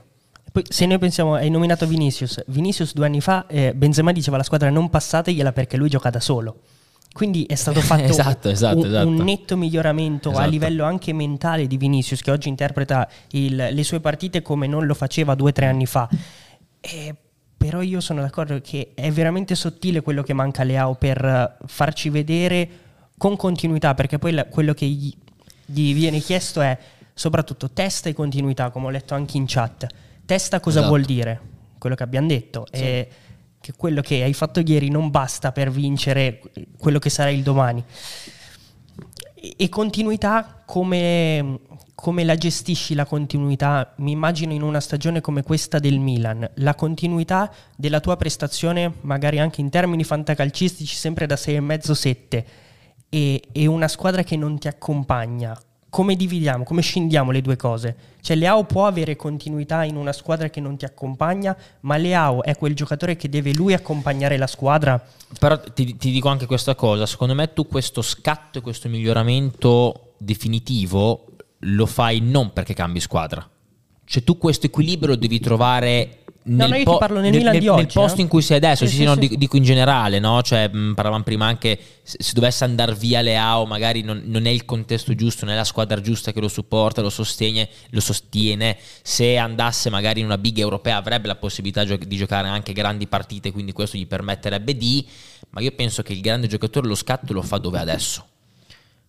Poi, 0.51 0.63
se 0.67 0.85
noi 0.85 0.97
pensiamo, 0.97 1.35
hai 1.35 1.49
nominato 1.49 1.87
Vinicius, 1.87 2.43
Vinicius 2.47 2.93
due 2.93 3.05
anni 3.05 3.21
fa, 3.21 3.47
eh, 3.47 3.73
Benzema 3.73 4.11
diceva 4.11 4.35
alla 4.35 4.45
squadra 4.45 4.69
non 4.69 4.89
passategliela 4.89 5.53
perché 5.53 5.77
lui 5.77 5.89
gioca 5.89 6.09
da 6.09 6.19
solo. 6.19 6.59
Quindi 7.11 7.45
è 7.45 7.55
stato 7.55 7.81
fatto 7.81 8.03
esatto, 8.03 8.49
esatto, 8.49 8.77
un, 8.77 8.85
esatto. 8.85 9.07
un, 9.07 9.15
netto 9.15 9.57
miglioramento 9.57 10.29
a 10.29 10.33
esatto. 10.33 10.49
livello 10.49 10.83
anche 10.83 11.13
mentale 11.13 11.67
di 11.67 11.77
Vinicius, 11.77 12.21
che 12.21 12.31
oggi 12.31 12.49
interpreta 12.49 13.07
il, 13.31 13.55
le 13.55 13.83
sue 13.83 13.99
partite 13.99 14.41
come 14.41 14.67
non 14.67 14.85
lo 14.85 14.93
faceva 14.93 15.35
due 15.35 15.49
o 15.49 15.53
tre 15.53 15.65
anni 15.65 15.85
fa. 15.85 16.07
E, 16.79 17.15
però 17.57 17.81
io 17.81 17.99
sono 17.99 18.21
d'accordo 18.21 18.61
che 18.61 18.91
è 18.93 19.11
veramente 19.11 19.55
sottile 19.55 20.01
quello 20.01 20.21
che 20.21 20.33
manca 20.33 20.61
a 20.61 20.65
Leao 20.65 20.93
per 20.93 21.57
farci 21.65 22.09
vedere 22.09 22.69
con 23.17 23.35
continuità, 23.35 23.95
perché 23.95 24.19
poi 24.19 24.31
la, 24.31 24.45
quello 24.45 24.73
che 24.73 24.85
gli, 24.85 25.11
gli, 25.65 25.93
viene 25.93 26.19
chiesto 26.19 26.61
è 26.61 26.77
soprattutto 27.13 27.71
testa 27.71 28.09
e 28.09 28.13
continuità, 28.13 28.69
come 28.69 28.85
ho 28.85 28.89
letto 28.91 29.15
anche 29.15 29.37
in 29.37 29.45
chat. 29.47 29.87
Testa 30.23 30.59
cosa 30.59 30.79
esatto. 30.79 30.93
vuol 30.93 31.03
dire? 31.05 31.41
Quello 31.79 31.95
che 31.95 32.03
abbiamo 32.03 32.27
detto. 32.27 32.67
Sì. 32.71 32.81
E, 32.81 33.09
che 33.59 33.73
quello 33.75 34.01
che 34.01 34.23
hai 34.23 34.33
fatto 34.33 34.59
ieri 34.59 34.89
non 34.89 35.09
basta 35.09 35.51
per 35.51 35.71
vincere 35.71 36.41
quello 36.77 36.99
che 36.99 37.09
sarà 37.09 37.29
il 37.29 37.43
domani. 37.43 37.83
E 39.55 39.69
continuità, 39.69 40.63
come, 40.65 41.59
come 41.93 42.23
la 42.23 42.35
gestisci 42.35 42.95
la 42.95 43.05
continuità? 43.05 43.93
Mi 43.97 44.11
immagino 44.11 44.53
in 44.53 44.61
una 44.61 44.79
stagione 44.79 45.21
come 45.21 45.43
questa 45.43 45.79
del 45.79 45.99
Milan, 45.99 46.49
la 46.55 46.75
continuità 46.75 47.51
della 47.75 47.99
tua 47.99 48.17
prestazione, 48.17 48.93
magari 49.01 49.39
anche 49.39 49.61
in 49.61 49.69
termini 49.69 50.03
fantacalcistici, 50.03 50.95
sempre 50.95 51.25
da 51.27 51.35
6,5-7, 51.35 52.43
e, 53.09 53.41
e 53.51 53.65
una 53.67 53.87
squadra 53.87 54.23
che 54.23 54.35
non 54.35 54.57
ti 54.57 54.67
accompagna 54.67 55.57
come 55.89 56.15
dividiamo, 56.15 56.63
come 56.63 56.81
scendiamo 56.81 57.31
le 57.31 57.41
due 57.41 57.55
cose? 57.55 57.95
Cioè 58.21 58.35
Leao 58.35 58.65
può 58.65 58.87
avere 58.87 59.15
continuità 59.15 59.83
in 59.83 59.95
una 59.95 60.11
squadra 60.11 60.49
che 60.49 60.59
non 60.59 60.77
ti 60.77 60.85
accompagna, 60.85 61.55
ma 61.81 61.97
Leao 61.97 62.43
è 62.43 62.55
quel 62.55 62.75
giocatore 62.75 63.15
che 63.15 63.29
deve 63.29 63.53
lui 63.53 63.73
accompagnare 63.73 64.37
la 64.37 64.47
squadra? 64.47 65.01
Però 65.39 65.59
ti, 65.59 65.95
ti 65.97 66.11
dico 66.11 66.27
anche 66.27 66.45
questa 66.45 66.75
cosa, 66.75 67.05
secondo 67.05 67.33
me 67.33 67.53
tu 67.53 67.67
questo 67.67 68.01
scatto 68.01 68.59
e 68.59 68.61
questo 68.61 68.89
miglioramento 68.89 70.13
definitivo 70.17 71.25
lo 71.61 71.85
fai 71.85 72.19
non 72.19 72.51
perché 72.53 72.73
cambi 72.73 72.99
squadra. 72.99 73.47
Cioè 74.09 74.23
tu 74.23 74.37
questo 74.37 74.67
equilibrio 74.67 75.09
lo 75.09 75.15
devi 75.17 75.39
trovare 75.39 76.23
nel, 76.47 76.69
no, 76.69 76.77
no, 76.77 76.83
po- 76.83 77.13
nel, 77.19 77.31
nel, 77.31 77.43
nel, 77.43 77.73
nel 77.75 77.87
posto 77.87 78.21
in 78.21 78.29
cui 78.29 78.41
sei 78.41 78.55
adesso, 78.55 78.85
sì, 78.85 78.91
sì, 78.91 78.97
sì, 78.99 79.03
no, 79.03 79.17
sì. 79.19 79.35
dico 79.35 79.57
in 79.57 79.63
generale, 79.63 80.19
no? 80.19 80.41
Cioè, 80.41 80.69
mh, 80.69 80.93
parlavamo 80.93 81.23
prima 81.23 81.45
anche 81.45 81.77
se, 82.01 82.17
se 82.21 82.31
dovesse 82.33 82.63
andare 82.63 82.95
via 82.95 83.19
Leao, 83.19 83.65
magari 83.65 84.01
non, 84.01 84.21
non, 84.25 84.45
è 84.45 84.49
il 84.49 84.63
contesto 84.63 85.13
giusto, 85.13 85.43
non 85.43 85.55
è 85.55 85.57
la 85.57 85.65
squadra 85.65 85.99
giusta 85.99 86.31
che 86.31 86.39
lo 86.39 86.47
supporta, 86.47 87.01
lo 87.01 87.09
sostiene, 87.09 87.67
lo 87.89 87.99
sostiene. 87.99 88.77
Se 89.01 89.35
andasse 89.35 89.89
magari 89.89 90.21
in 90.21 90.25
una 90.25 90.37
big 90.37 90.57
europea 90.57 90.95
avrebbe 90.95 91.27
la 91.27 91.35
possibilità 91.35 91.85
gio- 91.85 91.97
di 91.97 92.15
giocare 92.15 92.47
anche 92.47 92.71
grandi 92.71 93.07
partite, 93.07 93.51
quindi 93.51 93.73
questo 93.73 93.97
gli 93.97 94.07
permetterebbe 94.07 94.77
di. 94.77 95.05
Ma 95.49 95.59
io 95.59 95.71
penso 95.71 96.01
che 96.01 96.13
il 96.13 96.21
grande 96.21 96.47
giocatore 96.47 96.87
lo 96.87 96.95
scatto 96.95 97.33
lo 97.33 97.41
fa 97.41 97.57
dove 97.57 97.79
adesso. 97.79 98.25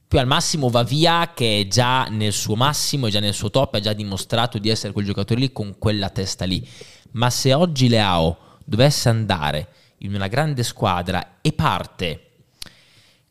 Poi 0.09 0.21
al 0.21 0.27
massimo 0.27 0.71
va 0.71 0.83
via 0.83 1.33
che 1.35 1.61
è 1.61 1.67
già 1.67 2.05
nel 2.05 2.33
suo 2.33 2.57
massimo, 2.57 3.07
è 3.07 3.11
già 3.11 3.21
nel 3.21 3.35
suo 3.35 3.51
top, 3.51 3.75
ha 3.75 3.81
già 3.81 3.93
dimostrato 3.93 4.59
di 4.59 4.71
essere 4.71 4.93
quel 4.93 5.05
giocatore 5.05 5.41
lì 5.41 5.53
con 5.53 5.77
quella 5.79 6.09
testa 6.09 6.47
lì 6.47 6.67
ma 7.13 7.31
se 7.31 7.53
oggi 7.55 7.89
Leao 7.89 8.37
dovesse 8.65 9.09
andare 9.09 9.69
in 9.99 10.15
una 10.15 10.29
grande 10.29 10.63
squadra 10.63 11.39
e 11.41 11.53
parte 11.53 12.23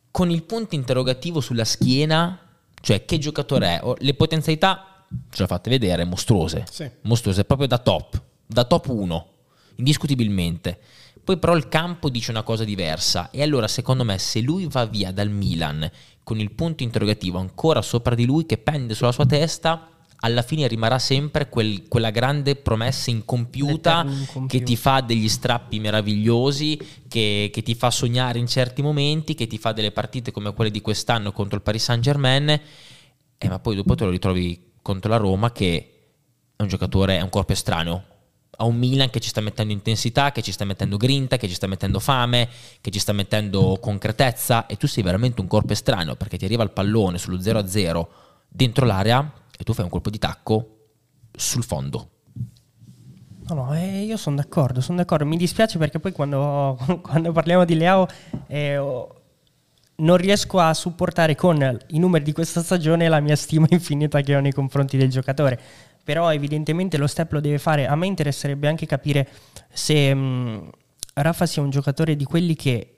con 0.10 0.32
il 0.32 0.44
punto 0.44 0.74
interrogativo 0.74 1.40
sulla 1.42 1.64
schiena, 1.64 2.40
cioè 2.82 3.06
che 3.06 3.20
giocatore 3.20 3.80
è, 3.80 3.94
le 4.00 4.14
potenzialità 4.16 5.06
ce 5.30 5.42
le 5.44 5.48
fate 5.48 5.70
vedere, 5.70 6.06
mostruose, 6.06 6.66
sì. 6.70 6.90
mostruose, 7.02 7.46
proprio 7.46 7.68
da 7.68 7.78
top, 7.78 8.22
da 8.46 8.64
top 8.64 8.88
1, 8.88 9.28
indiscutibilmente. 9.76 10.80
Poi 11.24 11.38
però 11.38 11.56
il 11.56 11.68
campo 11.68 12.10
dice 12.10 12.32
una 12.32 12.42
cosa 12.42 12.64
diversa 12.64 13.30
e 13.30 13.44
allora 13.44 13.68
secondo 13.68 14.04
me 14.04 14.18
se 14.18 14.40
lui 14.40 14.66
va 14.68 14.86
via 14.86 15.12
dal 15.12 15.30
Milan 15.30 15.90
con 16.28 16.42
il 16.42 16.52
punto 16.52 16.84
interrogativo 16.84 17.40
ancora 17.40 17.82
sopra 17.82 18.14
di 18.14 18.26
lui 18.26 18.46
che 18.46 18.58
pende 18.58 18.94
sulla 18.94 19.14
sua 19.14 19.26
testa, 19.26 19.88
alla 20.18 20.42
fine 20.42 20.68
rimarrà 20.68 21.00
sempre 21.00 21.48
quel, 21.48 21.88
quella 21.88 22.10
grande 22.10 22.58
promessa 22.58 23.10
incompiuta 23.12 24.06
che 24.46 24.62
ti 24.62 24.76
fa 24.76 25.00
degli 25.00 25.30
strappi 25.30 25.80
meravigliosi, 25.80 27.06
che, 27.08 27.50
che, 27.50 27.64
ti 27.64 27.76
fa 27.76 27.92
sognare 27.92 28.40
in 28.40 28.48
certi 28.48 28.82
momenti, 28.82 29.36
che 29.36 29.48
ti 29.48 29.58
fa 29.58 29.72
delle 29.72 29.94
partite 29.94 30.32
come 30.32 30.54
quelle 30.54 30.70
di 30.70 30.82
quest'anno 30.82 31.32
contro 31.32 31.56
il 31.56 31.64
Paris 31.64 31.84
Saint 31.84 32.04
Germain, 32.04 32.50
eh, 32.50 33.48
ma 33.48 33.60
poi 33.60 33.78
dopo 33.78 33.96
te 33.96 34.04
lo 34.04 34.10
ritrovi 34.10 34.74
contro 34.82 35.10
la 35.10 35.16
Roma 35.16 35.54
che 35.54 35.94
è 36.58 36.62
un 36.62 36.68
giocatore, 36.68 37.20
è 37.20 37.22
un 37.22 37.30
corpo 37.30 37.54
estraneo. 37.54 38.04
Ha 38.58 38.66
un 38.66 38.76
Milan 38.76 39.10
che 39.10 39.20
ci 39.20 39.30
sta 39.30 39.42
mettendo 39.42 39.72
intensità, 39.72 40.32
che 40.32 40.42
ci 40.42 40.52
sta 40.52 40.66
mettendo 40.66 40.98
grinta, 40.98 41.38
che 41.38 41.48
ci 41.48 41.54
sta 41.54 41.68
mettendo 41.68 42.00
fame, 42.00 42.50
che 42.82 42.90
ci 42.90 43.00
sta 43.00 43.14
mettendo 43.14 43.78
concretezza 43.80 44.66
e 44.66 44.78
tu 44.78 44.88
sei 44.88 45.04
veramente 45.04 45.42
un 45.42 45.48
corpo 45.48 45.74
estraneo 45.74 46.16
perché 46.16 46.38
ti 46.38 46.46
arriva 46.46 46.64
il 46.64 46.72
pallone 46.72 47.18
sullo 47.18 47.38
0-0 47.38 48.06
dentro 48.50 48.86
l'area 48.86 49.32
e 49.58 49.64
tu 49.64 49.74
fai 49.74 49.84
un 49.84 49.92
colpo 49.92 50.10
di 50.10 50.18
tacco 50.18 50.78
sul 51.36 51.64
fondo. 51.64 52.10
No, 53.50 53.56
no, 53.56 53.76
eh, 53.76 54.02
io 54.02 54.18
sono 54.18 54.36
d'accordo, 54.36 54.82
sono 54.82 54.98
d'accordo. 54.98 55.26
Mi 55.26 55.38
dispiace 55.38 55.78
perché 55.78 56.00
poi 56.00 56.12
quando, 56.12 56.78
quando 57.02 57.32
parliamo 57.32 57.64
di 57.64 57.76
Leao 57.76 58.08
eh, 58.48 58.76
non 60.00 60.18
riesco 60.18 60.60
a 60.60 60.74
supportare 60.74 61.36
con 61.36 61.78
i 61.88 62.00
numeri 62.00 62.24
di 62.24 62.34
questa 62.34 62.62
stagione 62.62 63.08
la 63.08 63.20
mia 63.20 63.36
stima 63.36 63.66
infinita 63.70 64.22
che 64.22 64.36
ho 64.36 64.42
nei 64.42 64.52
confronti 64.52 64.98
del 64.98 65.10
giocatore. 65.10 65.60
Però 66.08 66.32
evidentemente 66.32 66.96
lo 66.96 67.06
step 67.06 67.34
lo 67.34 67.42
deve 67.42 67.58
fare. 67.58 67.86
A 67.86 67.94
me 67.98 68.08
interesserebbe 68.08 68.70
anche 68.70 68.86
capire 68.86 69.28
se 69.74 70.16
mh, 70.16 70.20
mm, 70.20 70.68
Rafa 71.16 71.46
sia 71.46 71.62
un 71.62 71.70
giocatore 71.70 72.16
di 72.16 72.24
quelli 72.24 72.56
che 72.56 72.96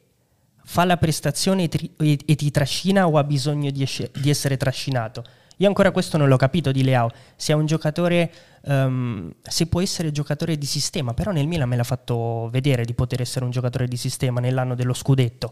fa 0.64 0.86
la 0.86 0.96
prestazione 0.96 1.64
e, 1.64 1.70
tri- 1.70 1.92
e 1.98 2.36
ti 2.36 2.52
trascina 2.52 3.08
o 3.08 3.18
ha 3.18 3.24
bisogno 3.24 3.72
di, 3.72 3.82
esce- 3.82 4.12
di, 4.14 4.30
essere 4.30 4.58
trascinato? 4.58 5.24
Io 5.58 5.68
ancora 5.68 5.90
questo 5.90 6.18
non 6.18 6.28
l'ho 6.28 6.38
capito 6.38 6.72
di 6.72 6.84
Leao, 6.84 7.10
se 7.36 7.52
è 7.52 7.56
un 7.56 7.66
giocatore, 7.66 8.32
um, 8.66 9.34
se 9.42 9.66
può 9.66 9.82
essere 9.82 10.12
giocatore 10.12 10.60
di 10.60 10.68
sistema, 10.68 11.16
però 11.16 11.32
nel 11.32 11.48
Milan 11.48 11.68
me 11.68 11.78
l'ha 11.78 11.84
fatto 11.84 12.48
vedere 12.52 12.86
di 12.86 12.94
poter 12.94 13.22
essere 13.22 13.44
un 13.44 13.50
giocatore 13.50 13.88
di 13.88 13.98
sistema 13.98 14.40
nell'anno 14.40 14.76
dello 14.76 14.94
scudetto. 14.94 15.52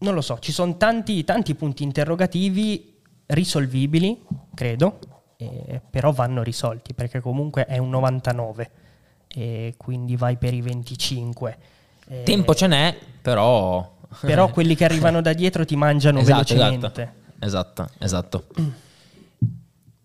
Non 0.00 0.14
lo 0.14 0.22
so, 0.22 0.40
ci 0.40 0.50
sono 0.50 0.76
tanti, 0.76 1.22
tanti 1.22 1.54
punti 1.54 1.84
interrogativi 1.84 2.98
risolvibili, 3.26 4.20
credo, 4.52 4.98
eh, 5.66 5.80
però 5.88 6.12
vanno 6.12 6.42
risolti 6.42 6.94
perché 6.94 7.20
comunque 7.20 7.66
è 7.66 7.78
un 7.78 7.90
99 7.90 8.70
e 9.34 9.74
quindi 9.76 10.16
vai 10.16 10.36
per 10.36 10.54
i 10.54 10.60
25. 10.60 11.56
Eh, 12.08 12.22
Tempo 12.22 12.54
ce 12.54 12.66
n'è, 12.66 12.96
però... 13.20 13.90
Però 14.20 14.50
quelli 14.50 14.74
che 14.74 14.84
arrivano 14.84 15.22
da 15.22 15.32
dietro 15.32 15.64
ti 15.64 15.74
mangiano 15.74 16.18
esatto, 16.18 16.54
velocemente. 16.54 17.14
Esatto, 17.38 17.88
esatto. 17.98 18.44
esatto. 18.44 18.44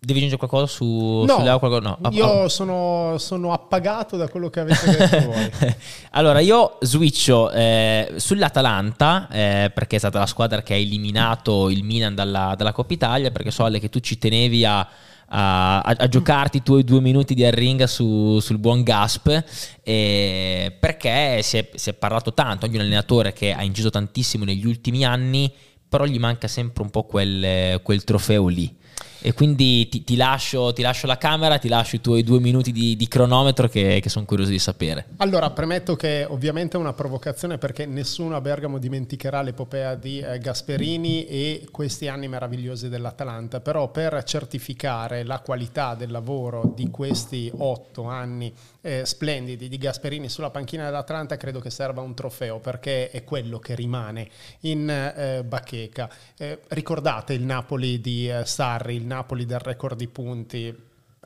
Devi 0.07 0.19
aggiungere 0.19 0.37
qualcosa 0.37 0.67
su, 0.71 1.25
no, 1.27 1.35
su 1.35 1.41
Leo? 1.41 1.59
Qualcosa? 1.59 1.97
no. 1.99 2.09
io 2.11 2.25
oh. 2.25 2.47
sono, 2.47 3.17
sono, 3.17 3.51
appagato 3.51 4.15
da 4.15 4.29
quello 4.29 4.49
che 4.49 4.61
avete 4.61 4.89
detto 4.89 5.19
voi. 5.27 5.75
allora, 6.11 6.39
io 6.39 6.77
switcho 6.79 7.51
eh, 7.51 8.13
sull'Atalanta, 8.15 9.27
eh, 9.29 9.71
perché 9.73 9.97
è 9.97 9.99
stata 9.99 10.19
la 10.19 10.25
squadra 10.25 10.63
che 10.63 10.75
ha 10.75 10.77
eliminato 10.77 11.69
il 11.69 11.83
Milan 11.83 12.15
dalla, 12.15 12.53
dalla 12.55 12.71
Coppa 12.71 12.93
Italia, 12.93 13.31
perché 13.31 13.51
so 13.51 13.65
Ale 13.65 13.79
che 13.79 13.89
tu 13.89 13.99
ci 13.99 14.17
tenevi 14.17 14.63
a 14.63 14.87
a, 15.29 15.79
a, 15.81 16.07
giocarti 16.07 16.57
i 16.57 16.63
tuoi 16.63 16.83
due 16.83 17.01
minuti 17.01 17.33
di 17.33 17.43
arringa 17.43 17.87
su, 17.87 18.39
sul 18.39 18.57
buon 18.57 18.83
Gasp 18.83 19.43
eh, 19.83 20.75
perché 20.79 21.41
si 21.41 21.57
è, 21.57 21.69
si 21.73 21.89
è, 21.89 21.93
parlato 21.93 22.33
tanto, 22.33 22.65
oggi 22.65 22.75
un 22.75 22.81
allenatore 22.81 23.33
che 23.33 23.51
ha 23.51 23.63
inciso 23.63 23.89
tantissimo 23.89 24.45
negli 24.45 24.65
ultimi 24.65 25.03
anni 25.03 25.51
però 25.87 26.05
gli 26.05 26.19
manca 26.19 26.47
sempre 26.47 26.83
un 26.83 26.89
po' 26.89 27.03
quel, 27.03 27.81
quel 27.81 28.03
trofeo 28.03 28.47
lì 28.47 28.75
e 29.21 29.33
quindi 29.33 29.87
ti, 29.89 30.03
ti, 30.03 30.15
lascio, 30.15 30.73
ti, 30.73 30.81
lascio, 30.81 31.07
la 31.07 31.17
camera, 31.17 31.57
ti 31.57 31.67
lascio 31.67 31.95
i 31.95 32.01
tuoi 32.01 32.23
due 32.23 32.39
minuti 32.39 32.71
di, 32.71 32.95
di 32.95 33.07
cronometro 33.07 33.67
che, 33.67 33.99
che 34.01 34.09
sono 34.09 34.25
curioso 34.25 34.51
di 34.51 34.59
sapere. 34.59 35.07
Allora, 35.17 35.49
premetto 35.51 35.95
che 35.95 36.25
ovviamente 36.27 36.77
è 36.77 36.79
una 36.79 36.93
provocazione 36.93 37.57
perché 37.57 37.85
nessuno 37.85 38.35
a 38.35 38.41
Bergamo 38.41 38.77
dimenticherà 38.77 39.41
l'epopea 39.41 39.95
di 39.95 40.19
eh, 40.19 40.37
Gasperini 40.39 41.25
e 41.25 41.67
questi 41.71 42.07
anni 42.07 42.27
meravigliosi 42.27 42.89
dell'Atalanta, 42.89 43.59
però 43.59 43.89
per 43.89 44.23
certificare 44.23 45.23
la 45.23 45.39
qualità 45.39 45.95
del 45.95 46.11
lavoro 46.11 46.73
di 46.75 46.89
questi 46.89 47.51
otto 47.55 48.03
anni 48.05 48.53
eh, 48.81 49.05
splendidi 49.05 49.67
di 49.67 49.77
Gasperini 49.77 50.29
sulla 50.29 50.49
panchina 50.49 50.85
dell'Atalanta 50.85 51.35
credo 51.35 51.59
che 51.59 51.69
serva 51.69 52.01
un 52.01 52.13
trofeo 52.13 52.59
perché 52.59 53.09
è 53.09 53.23
quello 53.25 53.59
che 53.59 53.75
rimane 53.75 54.29
in 54.61 54.89
eh, 54.89 55.43
bacheca. 55.43 56.09
Eh, 56.37 56.59
ricordate 56.69 57.33
il 57.33 57.43
Napoli 57.43 57.99
di 57.99 58.29
eh, 58.29 58.45
Sarri, 58.45 58.95
il 58.95 59.05
Napoli 59.07 59.45
del 59.45 59.59
record 59.59 59.97
di 59.97 60.07
punti, 60.07 60.75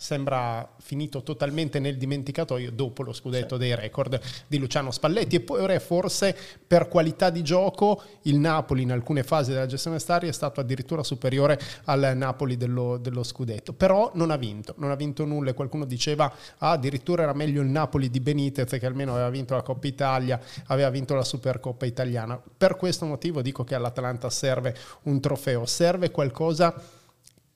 sembra 0.01 0.67
finito 0.79 1.21
totalmente 1.21 1.77
nel 1.79 1.95
dimenticatoio 1.95 2.71
dopo 2.71 3.03
lo 3.03 3.13
scudetto 3.13 3.55
sì. 3.55 3.61
dei 3.61 3.75
record 3.75 4.19
di 4.47 4.57
Luciano 4.57 4.89
Spalletti. 4.89 5.35
E 5.35 5.41
poi 5.41 5.61
ora 5.61 5.77
forse 5.79 6.35
per 6.65 6.87
qualità 6.87 7.29
di 7.29 7.43
gioco 7.43 8.01
il 8.23 8.37
Napoli 8.37 8.81
in 8.81 8.91
alcune 8.91 9.21
fasi 9.21 9.51
della 9.51 9.67
gestione 9.67 9.99
Stari 9.99 10.27
è 10.27 10.31
stato 10.31 10.59
addirittura 10.59 11.03
superiore 11.03 11.59
al 11.85 12.13
Napoli 12.15 12.57
dello, 12.57 12.97
dello 12.97 13.21
scudetto. 13.21 13.73
Però 13.73 14.09
non 14.15 14.31
ha 14.31 14.37
vinto, 14.37 14.73
non 14.77 14.89
ha 14.89 14.95
vinto 14.95 15.23
nulla 15.25 15.51
e 15.51 15.53
qualcuno 15.53 15.85
diceva 15.85 16.33
ah, 16.57 16.71
addirittura 16.71 17.21
era 17.21 17.33
meglio 17.33 17.61
il 17.61 17.67
Napoli 17.67 18.09
di 18.09 18.19
Benitez 18.19 18.79
che 18.79 18.85
almeno 18.87 19.11
aveva 19.13 19.29
vinto 19.29 19.53
la 19.53 19.61
Coppa 19.61 19.85
Italia 19.85 20.39
aveva 20.67 20.89
vinto 20.89 21.13
la 21.13 21.23
Supercoppa 21.23 21.85
italiana. 21.85 22.41
Per 22.57 22.75
questo 22.75 23.05
motivo 23.05 23.43
dico 23.43 23.63
che 23.63 23.75
all'Atalanta 23.75 24.31
serve 24.31 24.75
un 25.03 25.19
trofeo. 25.19 25.67
Serve 25.67 26.09
qualcosa 26.09 26.99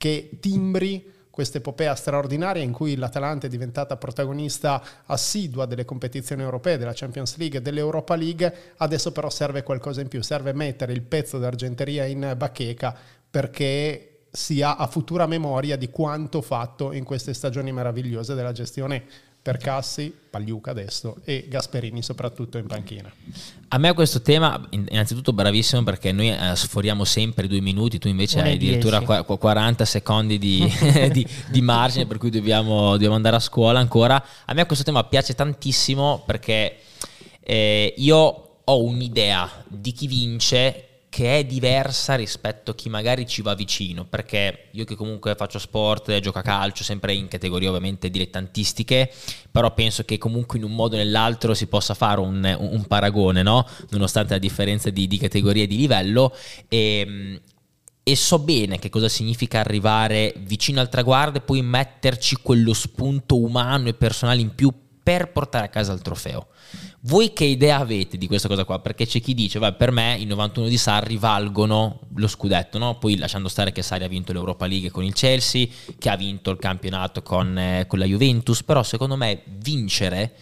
che 0.06 0.38
timbri 0.40 1.14
questa 1.32 1.58
epopea 1.58 1.96
straordinaria 1.96 2.62
in 2.62 2.72
cui 2.72 2.96
l'Atalanta 2.96 3.48
è 3.48 3.50
diventata 3.50 3.98
protagonista 3.98 4.80
assidua 5.08 5.66
delle 5.66 5.84
competizioni 5.84 6.44
europee, 6.44 6.78
della 6.78 6.94
Champions 6.94 7.38
League 7.38 7.60
dell'Europa 7.60 8.14
League, 8.14 8.74
adesso 8.78 9.12
però 9.12 9.32
serve 9.32 9.64
qualcosa 9.64 10.02
in 10.02 10.08
più, 10.08 10.22
serve 10.22 10.54
mettere 10.54 10.94
il 10.94 11.02
pezzo 11.02 11.40
d'argenteria 11.40 12.06
in 12.06 12.36
bacheca 12.38 12.96
perché 13.28 14.28
sia 14.30 14.78
a 14.78 14.86
futura 14.86 15.26
memoria 15.26 15.76
di 15.76 15.90
quanto 15.90 16.44
fatto 16.44 16.92
in 16.92 17.04
queste 17.04 17.34
stagioni 17.34 17.72
meravigliose 17.72 18.36
della 18.36 18.52
gestione 18.52 19.06
per 19.46 19.58
Cassi, 19.58 20.12
Pagliuca 20.28 20.72
adesso 20.72 21.18
e 21.24 21.46
Gasperini 21.48 22.02
soprattutto 22.02 22.58
in 22.58 22.66
panchina. 22.66 23.14
A 23.68 23.78
me 23.78 23.94
questo 23.94 24.24
tema, 24.24 24.60
innanzitutto 24.72 25.34
bravissimo 25.34 25.84
perché 25.84 26.12
noi 26.12 26.32
eh, 26.32 26.56
sforiamo 26.56 27.04
sempre 27.04 27.48
due 27.48 27.62
minuti, 27.62 28.00
tu 28.00 28.08
invece 28.08 28.42
hai 28.42 28.54
addirittura 28.56 29.02
40 29.02 29.86
secondi 29.86 30.40
di, 30.40 30.68
di, 31.14 31.24
di, 31.52 31.62
margine 31.62 32.08
per 32.08 32.18
cui 32.18 32.32
dobbiamo, 32.32 32.94
dobbiamo, 32.94 33.14
andare 33.14 33.36
a 33.36 33.40
scuola 33.40 33.78
ancora. 33.78 34.26
A 34.46 34.54
me 34.56 34.66
questo 34.66 34.84
tema 34.84 35.04
piace 35.04 35.36
tantissimo 35.36 36.24
perché 36.26 36.78
eh, 37.42 37.94
io 37.98 38.50
ho 38.64 38.84
un'idea 38.84 39.64
di 39.68 39.92
chi 39.92 40.08
vince 40.08 40.85
che 41.16 41.38
è 41.38 41.46
diversa 41.46 42.16
rispetto 42.16 42.72
a 42.72 42.76
chi 42.76 42.90
magari 42.90 43.26
ci 43.26 43.42
va 43.42 43.56
vicino, 43.56 44.04
perché 44.04 44.68
io 44.72 44.84
che 44.84 44.96
comunque 44.96 45.34
faccio 45.36 45.60
sport, 45.60 46.20
gioco 46.20 46.40
a 46.40 46.42
calcio, 46.42 46.84
sempre 46.84 47.14
in 47.14 47.30
categorie 47.30 47.70
ovviamente 47.70 48.10
dilettantistiche, 48.10 49.10
però 49.50 49.74
penso 49.74 50.04
che 50.04 50.18
comunque 50.18 50.58
in 50.58 50.66
un 50.66 50.76
modo 50.76 50.96
o 50.96 50.98
nell'altro 50.98 51.54
si 51.54 51.68
possa 51.68 51.94
fare 51.94 52.20
un, 52.20 52.58
un 52.60 52.84
paragone, 52.86 53.44
no? 53.44 53.66
nonostante 53.92 54.34
la 54.34 54.40
differenza 54.40 54.90
di, 54.90 55.08
di 55.08 55.18
categorie 55.18 55.64
e 55.64 55.68
di 55.68 55.78
livello. 55.78 56.36
E, 56.68 57.40
e 58.04 58.16
so 58.18 58.38
bene 58.40 58.78
che 58.78 58.90
cosa 58.90 59.08
significa 59.08 59.62
arrivare 59.62 60.34
vicino 60.40 60.82
al 60.82 60.90
traguardo 60.90 61.38
e 61.38 61.42
poi 61.42 61.62
metterci 61.62 62.40
quello 62.42 62.74
spunto 62.74 63.40
umano 63.40 63.88
e 63.88 63.94
personale 63.94 64.42
in 64.42 64.54
più 64.54 64.70
per 65.06 65.32
portare 65.32 65.66
a 65.66 65.70
casa 65.70 65.94
il 65.94 66.02
trofeo. 66.02 66.48
Voi 67.02 67.32
che 67.32 67.44
idea 67.46 67.78
avete 67.78 68.18
di 68.18 68.26
questa 68.26 68.48
cosa 68.48 68.66
qua? 68.66 68.80
Perché 68.80 69.06
c'è 69.06 69.22
chi 69.22 69.36
dice, 69.36 69.60
per 69.74 69.92
me 69.92 70.16
i 70.18 70.26
91 70.26 70.68
di 70.68 70.80
Sarri 70.80 71.18
valgono 71.18 72.00
lo 72.16 72.28
scudetto, 72.28 72.80
no? 72.80 72.98
poi 72.98 73.16
lasciando 73.16 73.48
stare 73.48 73.72
che 73.72 73.84
Sarri 73.84 74.06
ha 74.06 74.08
vinto 74.08 74.34
l'Europa 74.34 74.66
League 74.66 74.90
con 74.90 75.04
il 75.04 75.14
Chelsea, 75.14 75.68
che 76.00 76.10
ha 76.10 76.16
vinto 76.16 76.50
il 76.50 76.58
campionato 76.58 77.22
con, 77.22 77.56
eh, 77.56 77.86
con 77.88 78.00
la 78.00 78.06
Juventus, 78.06 78.64
però 78.64 78.82
secondo 78.82 79.16
me 79.16 79.44
vincere 79.46 80.34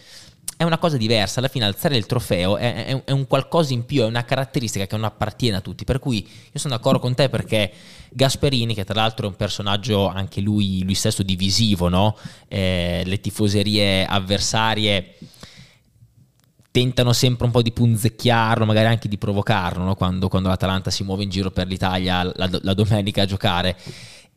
è 0.56 0.62
una 0.62 0.78
cosa 0.78 0.96
diversa, 0.96 1.40
alla 1.40 1.48
fine 1.48 1.64
alzare 1.64 1.96
il 1.96 2.06
trofeo 2.06 2.56
è, 2.56 2.86
è, 2.86 3.04
è, 3.04 3.10
un 3.10 3.26
qualcosa 3.26 3.72
in 3.72 3.84
più, 3.84 4.02
è 4.02 4.06
una 4.06 4.24
caratteristica 4.24 4.86
che 4.86 4.96
non 4.96 5.04
appartiene 5.04 5.56
a 5.56 5.60
tutti, 5.60 5.84
per 5.84 5.98
cui 5.98 6.18
io 6.18 6.58
sono 6.58 6.74
d'accordo 6.74 7.00
con 7.00 7.14
te 7.14 7.28
perché 7.28 7.72
Gasperini, 8.10 8.74
che 8.74 8.84
tra 8.84 9.00
l'altro 9.00 9.26
è 9.26 9.28
un 9.28 9.36
personaggio 9.36 10.06
anche 10.06 10.40
lui, 10.40 10.84
lui 10.84 10.94
stesso 10.94 11.22
divisivo, 11.22 11.88
no? 11.88 12.16
eh, 12.48 13.02
le 13.04 13.20
tifoserie 13.20 14.06
avversarie 14.06 15.16
tentano 16.70 17.12
sempre 17.12 17.46
un 17.46 17.52
po' 17.52 17.62
di 17.62 17.72
punzecchiarlo, 17.72 18.64
magari 18.64 18.86
anche 18.86 19.08
di 19.08 19.18
provocarlo, 19.18 19.82
no? 19.82 19.94
quando, 19.94 20.28
quando, 20.28 20.48
l'Atalanta 20.48 20.90
si 20.90 21.04
muove 21.04 21.24
in 21.24 21.30
giro 21.30 21.50
per 21.50 21.66
l'Italia 21.66 22.22
la, 22.22 22.48
la 22.62 22.74
domenica 22.74 23.22
a 23.22 23.26
giocare. 23.26 23.76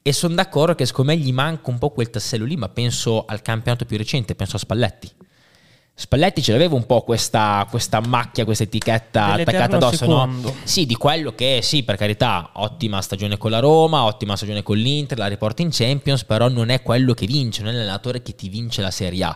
E 0.01 0.13
sono 0.13 0.35
d'accordo 0.35 0.73
che 0.73 0.85
secondo 0.85 1.11
me 1.11 1.17
gli 1.17 1.33
manca 1.33 1.69
un 1.69 1.79
po' 1.79 1.89
quel 1.89 2.09
tassello 2.09 2.45
lì, 2.45 2.55
ma 2.55 2.69
penso 2.69 3.25
al 3.25 3.41
campionato 3.41 3.85
più 3.85 3.97
recente, 3.97 4.35
penso 4.35 4.55
a 4.55 4.59
Spalletti. 4.59 5.16
Spalletti 5.99 6.43
ce 6.43 6.51
l'aveva 6.51 6.75
un 6.75 6.85
po' 6.85 7.01
questa, 7.01 7.65
questa 7.71 7.99
macchia, 8.01 8.45
questa 8.45 8.65
etichetta 8.65 9.33
attaccata 9.33 9.77
addosso, 9.77 10.05
no? 10.05 10.53
Sì, 10.63 10.85
di 10.85 10.93
quello 10.93 11.33
che, 11.33 11.61
sì, 11.63 11.81
per 11.81 11.95
carità, 11.95 12.51
ottima 12.53 13.01
stagione 13.01 13.39
con 13.39 13.49
la 13.49 13.57
Roma, 13.57 14.03
ottima 14.03 14.35
stagione 14.35 14.61
con 14.61 14.77
l'Inter, 14.77 15.17
la 15.17 15.25
riporta 15.25 15.63
in 15.63 15.69
Champions, 15.71 16.23
però 16.23 16.49
non 16.49 16.69
è 16.69 16.83
quello 16.83 17.15
che 17.15 17.25
vince, 17.25 17.63
non 17.63 17.73
è 17.73 17.77
l'allenatore 17.77 18.21
che 18.21 18.35
ti 18.35 18.47
vince 18.47 18.83
la 18.83 18.91
Serie 18.91 19.23
A. 19.23 19.35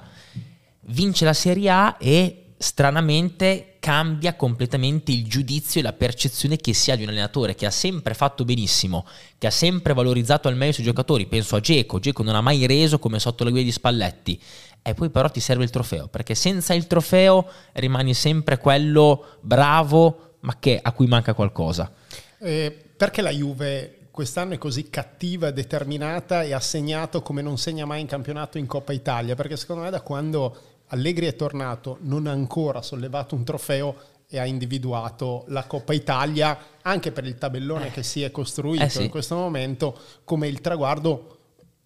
Vince 0.81 1.25
la 1.25 1.33
Serie 1.33 1.69
A 1.71 1.95
e 1.99 2.43
stranamente 2.59 3.77
cambia 3.79 4.35
completamente 4.35 5.11
il 5.11 5.25
giudizio 5.25 5.79
e 5.79 5.83
la 5.83 5.93
percezione 5.93 6.57
che 6.57 6.73
si 6.75 6.91
ha 6.91 6.95
di 6.95 7.01
un 7.01 7.09
allenatore 7.09 7.55
che 7.55 7.65
ha 7.65 7.71
sempre 7.71 8.13
fatto 8.13 8.45
benissimo, 8.45 9.07
che 9.39 9.47
ha 9.47 9.51
sempre 9.51 9.95
valorizzato 9.95 10.47
al 10.47 10.55
meglio 10.55 10.69
i 10.69 10.73
suoi 10.73 10.85
giocatori. 10.85 11.25
Penso 11.25 11.55
a 11.55 11.59
Geco, 11.59 11.97
Geco 11.97 12.21
non 12.21 12.35
ha 12.35 12.41
mai 12.41 12.67
reso 12.67 12.99
come 12.99 13.17
sotto 13.17 13.43
la 13.43 13.49
guida 13.49 13.65
di 13.65 13.71
Spalletti. 13.71 14.39
E 14.83 14.93
poi 14.93 15.09
però 15.09 15.29
ti 15.29 15.39
serve 15.39 15.63
il 15.63 15.69
trofeo, 15.69 16.07
perché 16.07 16.33
senza 16.33 16.73
il 16.73 16.87
trofeo 16.87 17.47
rimani 17.73 18.13
sempre 18.13 18.57
quello 18.57 19.37
bravo, 19.41 20.35
ma 20.41 20.57
che, 20.59 20.79
a 20.81 20.91
cui 20.91 21.05
manca 21.05 21.33
qualcosa. 21.33 21.91
Eh, 22.39 22.75
perché 22.97 23.21
la 23.21 23.29
Juve 23.29 23.97
quest'anno 24.09 24.53
è 24.53 24.57
così 24.57 24.89
cattiva, 24.89 25.51
determinata 25.51 26.41
e 26.41 26.53
ha 26.53 26.59
segnato 26.59 27.21
come 27.21 27.41
non 27.41 27.57
segna 27.57 27.85
mai 27.85 28.01
in 28.01 28.07
campionato 28.07 28.57
in 28.57 28.65
Coppa 28.65 28.91
Italia? 28.91 29.35
Perché 29.35 29.55
secondo 29.55 29.83
me 29.83 29.89
da 29.89 30.01
quando 30.01 30.57
Allegri 30.87 31.27
è 31.27 31.35
tornato, 31.35 31.97
non 32.01 32.27
ha 32.27 32.31
ancora 32.31 32.81
sollevato 32.81 33.35
un 33.35 33.43
trofeo 33.43 33.95
e 34.27 34.39
ha 34.39 34.45
individuato 34.45 35.43
la 35.47 35.65
Coppa 35.65 35.93
Italia, 35.93 36.57
anche 36.81 37.11
per 37.11 37.25
il 37.25 37.37
tabellone 37.37 37.91
che 37.91 38.01
si 38.01 38.23
è 38.23 38.31
costruito 38.31 38.83
eh 38.83 38.89
sì. 38.89 39.03
in 39.03 39.09
questo 39.09 39.35
momento, 39.35 39.97
come 40.23 40.47
il 40.47 40.61
traguardo 40.61 41.37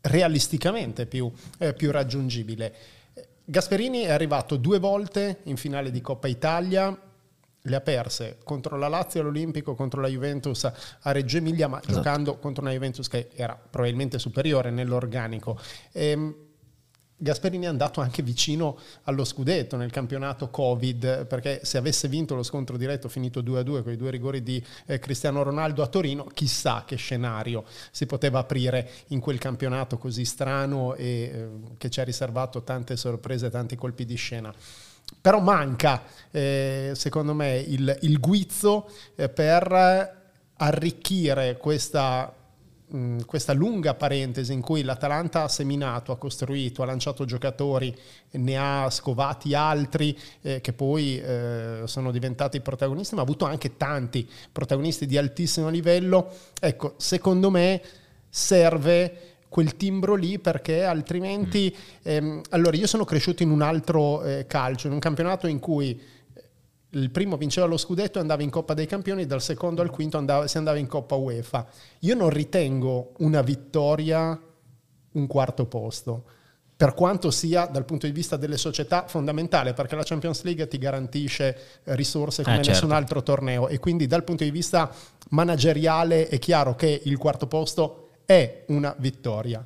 realisticamente 0.05 1.05
più, 1.05 1.31
eh, 1.57 1.73
più 1.73 1.91
raggiungibile. 1.91 2.73
Gasperini 3.45 4.01
è 4.01 4.11
arrivato 4.11 4.55
due 4.57 4.79
volte 4.79 5.41
in 5.43 5.57
finale 5.57 5.91
di 5.91 6.01
Coppa 6.01 6.27
Italia, 6.27 6.97
le 7.67 7.75
ha 7.75 7.81
perse 7.81 8.37
contro 8.43 8.77
la 8.77 8.87
Lazio 8.87 9.21
all'Olimpico, 9.21 9.75
contro 9.75 10.01
la 10.01 10.07
Juventus 10.07 10.63
a 10.63 11.11
Reggio 11.11 11.37
Emilia, 11.37 11.67
ma 11.67 11.79
esatto. 11.79 11.93
giocando 11.93 12.37
contro 12.37 12.63
una 12.63 12.71
Juventus 12.71 13.07
che 13.07 13.29
era 13.35 13.55
probabilmente 13.55 14.19
superiore 14.19 14.69
nell'organico. 14.71 15.59
Ehm, 15.91 16.35
Gasperini 17.17 17.63
è 17.65 17.69
andato 17.69 18.01
anche 18.01 18.21
vicino 18.21 18.77
allo 19.03 19.23
scudetto 19.23 19.77
nel 19.77 19.89
campionato 19.89 20.49
Covid, 20.49 21.25
perché 21.27 21.61
se 21.63 21.77
avesse 21.77 22.09
vinto 22.09 22.35
lo 22.35 22.43
scontro 22.43 22.75
diretto 22.75 23.07
finito 23.07 23.41
2-2 23.41 23.83
con 23.83 23.91
i 23.93 23.95
due 23.95 24.11
rigori 24.11 24.43
di 24.43 24.61
eh, 24.85 24.99
Cristiano 24.99 25.41
Ronaldo 25.41 25.81
a 25.81 25.87
Torino, 25.87 26.25
chissà 26.25 26.83
che 26.85 26.97
scenario 26.97 27.63
si 27.91 28.05
poteva 28.05 28.39
aprire 28.39 28.89
in 29.07 29.21
quel 29.21 29.39
campionato 29.39 29.97
così 29.97 30.25
strano 30.25 30.93
e 30.95 31.05
eh, 31.05 31.49
che 31.77 31.89
ci 31.89 32.01
ha 32.01 32.03
riservato 32.03 32.63
tante 32.63 32.97
sorprese, 32.97 33.49
tanti 33.49 33.77
colpi 33.77 34.03
di 34.03 34.15
scena. 34.15 34.53
Però 35.21 35.39
manca, 35.39 36.03
eh, 36.31 36.91
secondo 36.95 37.33
me, 37.33 37.59
il, 37.59 37.97
il 38.01 38.19
guizzo 38.19 38.89
eh, 39.15 39.29
per 39.29 40.23
arricchire 40.57 41.55
questa 41.57 42.33
questa 43.25 43.53
lunga 43.53 43.93
parentesi 43.93 44.53
in 44.53 44.61
cui 44.61 44.83
l'Atalanta 44.83 45.43
ha 45.43 45.47
seminato, 45.47 46.11
ha 46.11 46.17
costruito, 46.17 46.83
ha 46.83 46.85
lanciato 46.85 47.25
giocatori, 47.25 47.95
ne 48.31 48.57
ha 48.57 48.89
scovati 48.89 49.53
altri 49.53 50.17
eh, 50.41 50.61
che 50.61 50.73
poi 50.73 51.19
eh, 51.19 51.81
sono 51.85 52.11
diventati 52.11 52.61
protagonisti, 52.61 53.15
ma 53.15 53.21
ha 53.21 53.23
avuto 53.23 53.45
anche 53.45 53.77
tanti 53.77 54.27
protagonisti 54.51 55.05
di 55.05 55.17
altissimo 55.17 55.69
livello. 55.69 56.31
Ecco, 56.59 56.93
secondo 56.97 57.49
me 57.49 57.81
serve 58.29 59.35
quel 59.49 59.77
timbro 59.77 60.15
lì 60.15 60.37
perché 60.39 60.83
altrimenti... 60.83 61.73
Mm. 61.73 62.01
Ehm, 62.03 62.41
allora, 62.49 62.75
io 62.75 62.87
sono 62.87 63.05
cresciuto 63.05 63.41
in 63.41 63.51
un 63.51 63.61
altro 63.61 64.21
eh, 64.23 64.45
calcio, 64.47 64.87
in 64.87 64.93
un 64.93 64.99
campionato 64.99 65.47
in 65.47 65.59
cui 65.59 65.97
il 66.95 67.11
primo 67.11 67.37
vinceva 67.37 67.67
lo 67.67 67.77
scudetto 67.77 68.17
e 68.17 68.21
andava 68.21 68.41
in 68.41 68.49
Coppa 68.49 68.73
dei 68.73 68.85
Campioni, 68.85 69.25
dal 69.25 69.41
secondo 69.41 69.81
al 69.81 69.89
quinto 69.89 70.17
andava, 70.17 70.47
si 70.47 70.57
andava 70.57 70.77
in 70.77 70.87
Coppa 70.87 71.15
UEFA. 71.15 71.65
Io 71.99 72.15
non 72.15 72.29
ritengo 72.29 73.11
una 73.17 73.41
vittoria 73.41 74.39
un 75.11 75.27
quarto 75.27 75.65
posto, 75.65 76.23
per 76.75 76.93
quanto 76.93 77.31
sia 77.31 77.65
dal 77.65 77.85
punto 77.85 78.05
di 78.05 78.11
vista 78.11 78.35
delle 78.37 78.57
società 78.57 79.05
fondamentale, 79.07 79.73
perché 79.73 79.95
la 79.95 80.03
Champions 80.03 80.43
League 80.43 80.67
ti 80.67 80.77
garantisce 80.77 81.57
risorse 81.85 82.43
come 82.43 82.55
eh, 82.55 82.63
certo. 82.63 82.71
nessun 82.71 82.91
altro 82.91 83.23
torneo 83.23 83.67
e 83.67 83.79
quindi 83.79 84.07
dal 84.07 84.23
punto 84.23 84.43
di 84.43 84.51
vista 84.51 84.91
manageriale 85.29 86.27
è 86.27 86.37
chiaro 86.37 86.75
che 86.75 87.01
il 87.03 87.17
quarto 87.17 87.47
posto 87.47 88.09
è 88.25 88.63
una 88.67 88.93
vittoria. 88.97 89.65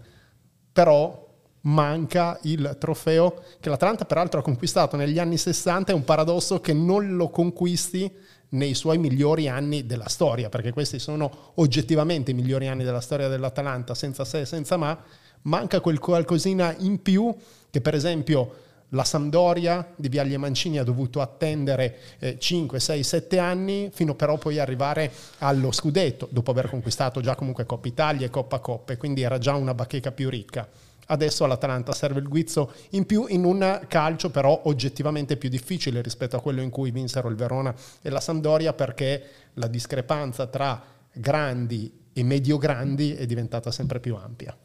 Però 0.71 1.28
manca 1.61 2.39
il 2.43 2.77
trofeo 2.79 3.43
che 3.59 3.69
l'Atalanta 3.69 4.05
peraltro 4.05 4.39
ha 4.39 4.43
conquistato 4.43 4.95
negli 4.95 5.19
anni 5.19 5.37
60, 5.37 5.91
è 5.91 5.95
un 5.95 6.03
paradosso 6.03 6.59
che 6.61 6.73
non 6.73 7.15
lo 7.15 7.29
conquisti 7.29 8.11
nei 8.49 8.73
suoi 8.73 8.97
migliori 8.97 9.47
anni 9.47 9.85
della 9.85 10.07
storia, 10.07 10.49
perché 10.49 10.71
questi 10.71 10.99
sono 10.99 11.51
oggettivamente 11.55 12.31
i 12.31 12.33
migliori 12.33 12.67
anni 12.67 12.83
della 12.83 13.01
storia 13.01 13.27
dell'Atalanta, 13.27 13.93
senza 13.93 14.25
se 14.25 14.41
e 14.41 14.45
senza 14.45 14.77
ma, 14.77 14.97
manca 15.43 15.79
quel 15.81 15.99
qualcosina 15.99 16.75
in 16.79 17.01
più 17.01 17.33
che 17.69 17.81
per 17.81 17.93
esempio 17.93 18.67
la 18.93 19.03
Sampdoria 19.03 19.93
di 19.95 20.09
Viagli 20.09 20.35
Mancini 20.35 20.79
ha 20.79 20.83
dovuto 20.83 21.21
attendere 21.21 21.97
eh, 22.17 22.39
5, 22.39 22.79
6, 22.79 23.03
7 23.03 23.37
anni 23.37 23.89
fino 23.93 24.15
però 24.15 24.37
poi 24.37 24.57
arrivare 24.57 25.11
allo 25.39 25.71
scudetto, 25.71 26.27
dopo 26.31 26.49
aver 26.49 26.69
conquistato 26.69 27.21
già 27.21 27.35
comunque 27.35 27.67
Coppa 27.67 27.87
Italia 27.87 28.25
e 28.25 28.31
Coppa 28.31 28.57
Coppe, 28.57 28.97
quindi 28.97 29.21
era 29.21 29.37
già 29.37 29.53
una 29.53 29.75
bacheca 29.75 30.11
più 30.11 30.29
ricca. 30.29 30.67
Adesso 31.11 31.43
all'Atalanta 31.43 31.91
serve 31.91 32.19
il 32.19 32.27
guizzo 32.27 32.71
in 32.91 33.05
più 33.07 33.25
in 33.29 33.43
un 33.43 33.81
calcio 33.87 34.29
però 34.29 34.61
oggettivamente 34.65 35.37
più 35.37 35.49
difficile 35.49 36.01
rispetto 36.01 36.35
a 36.35 36.41
quello 36.41 36.61
in 36.61 36.69
cui 36.69 36.91
vinsero 36.91 37.29
il 37.29 37.35
Verona 37.35 37.73
e 38.01 38.09
la 38.11 38.19
Sampdoria 38.19 38.73
perché 38.73 39.23
la 39.55 39.65
discrepanza 39.65 40.45
tra 40.45 40.79
grandi 41.11 41.91
e 42.13 42.23
medio-grandi 42.23 43.15
è 43.15 43.25
diventata 43.25 43.71
sempre 43.71 43.99
più 43.99 44.15
ampia. 44.15 44.55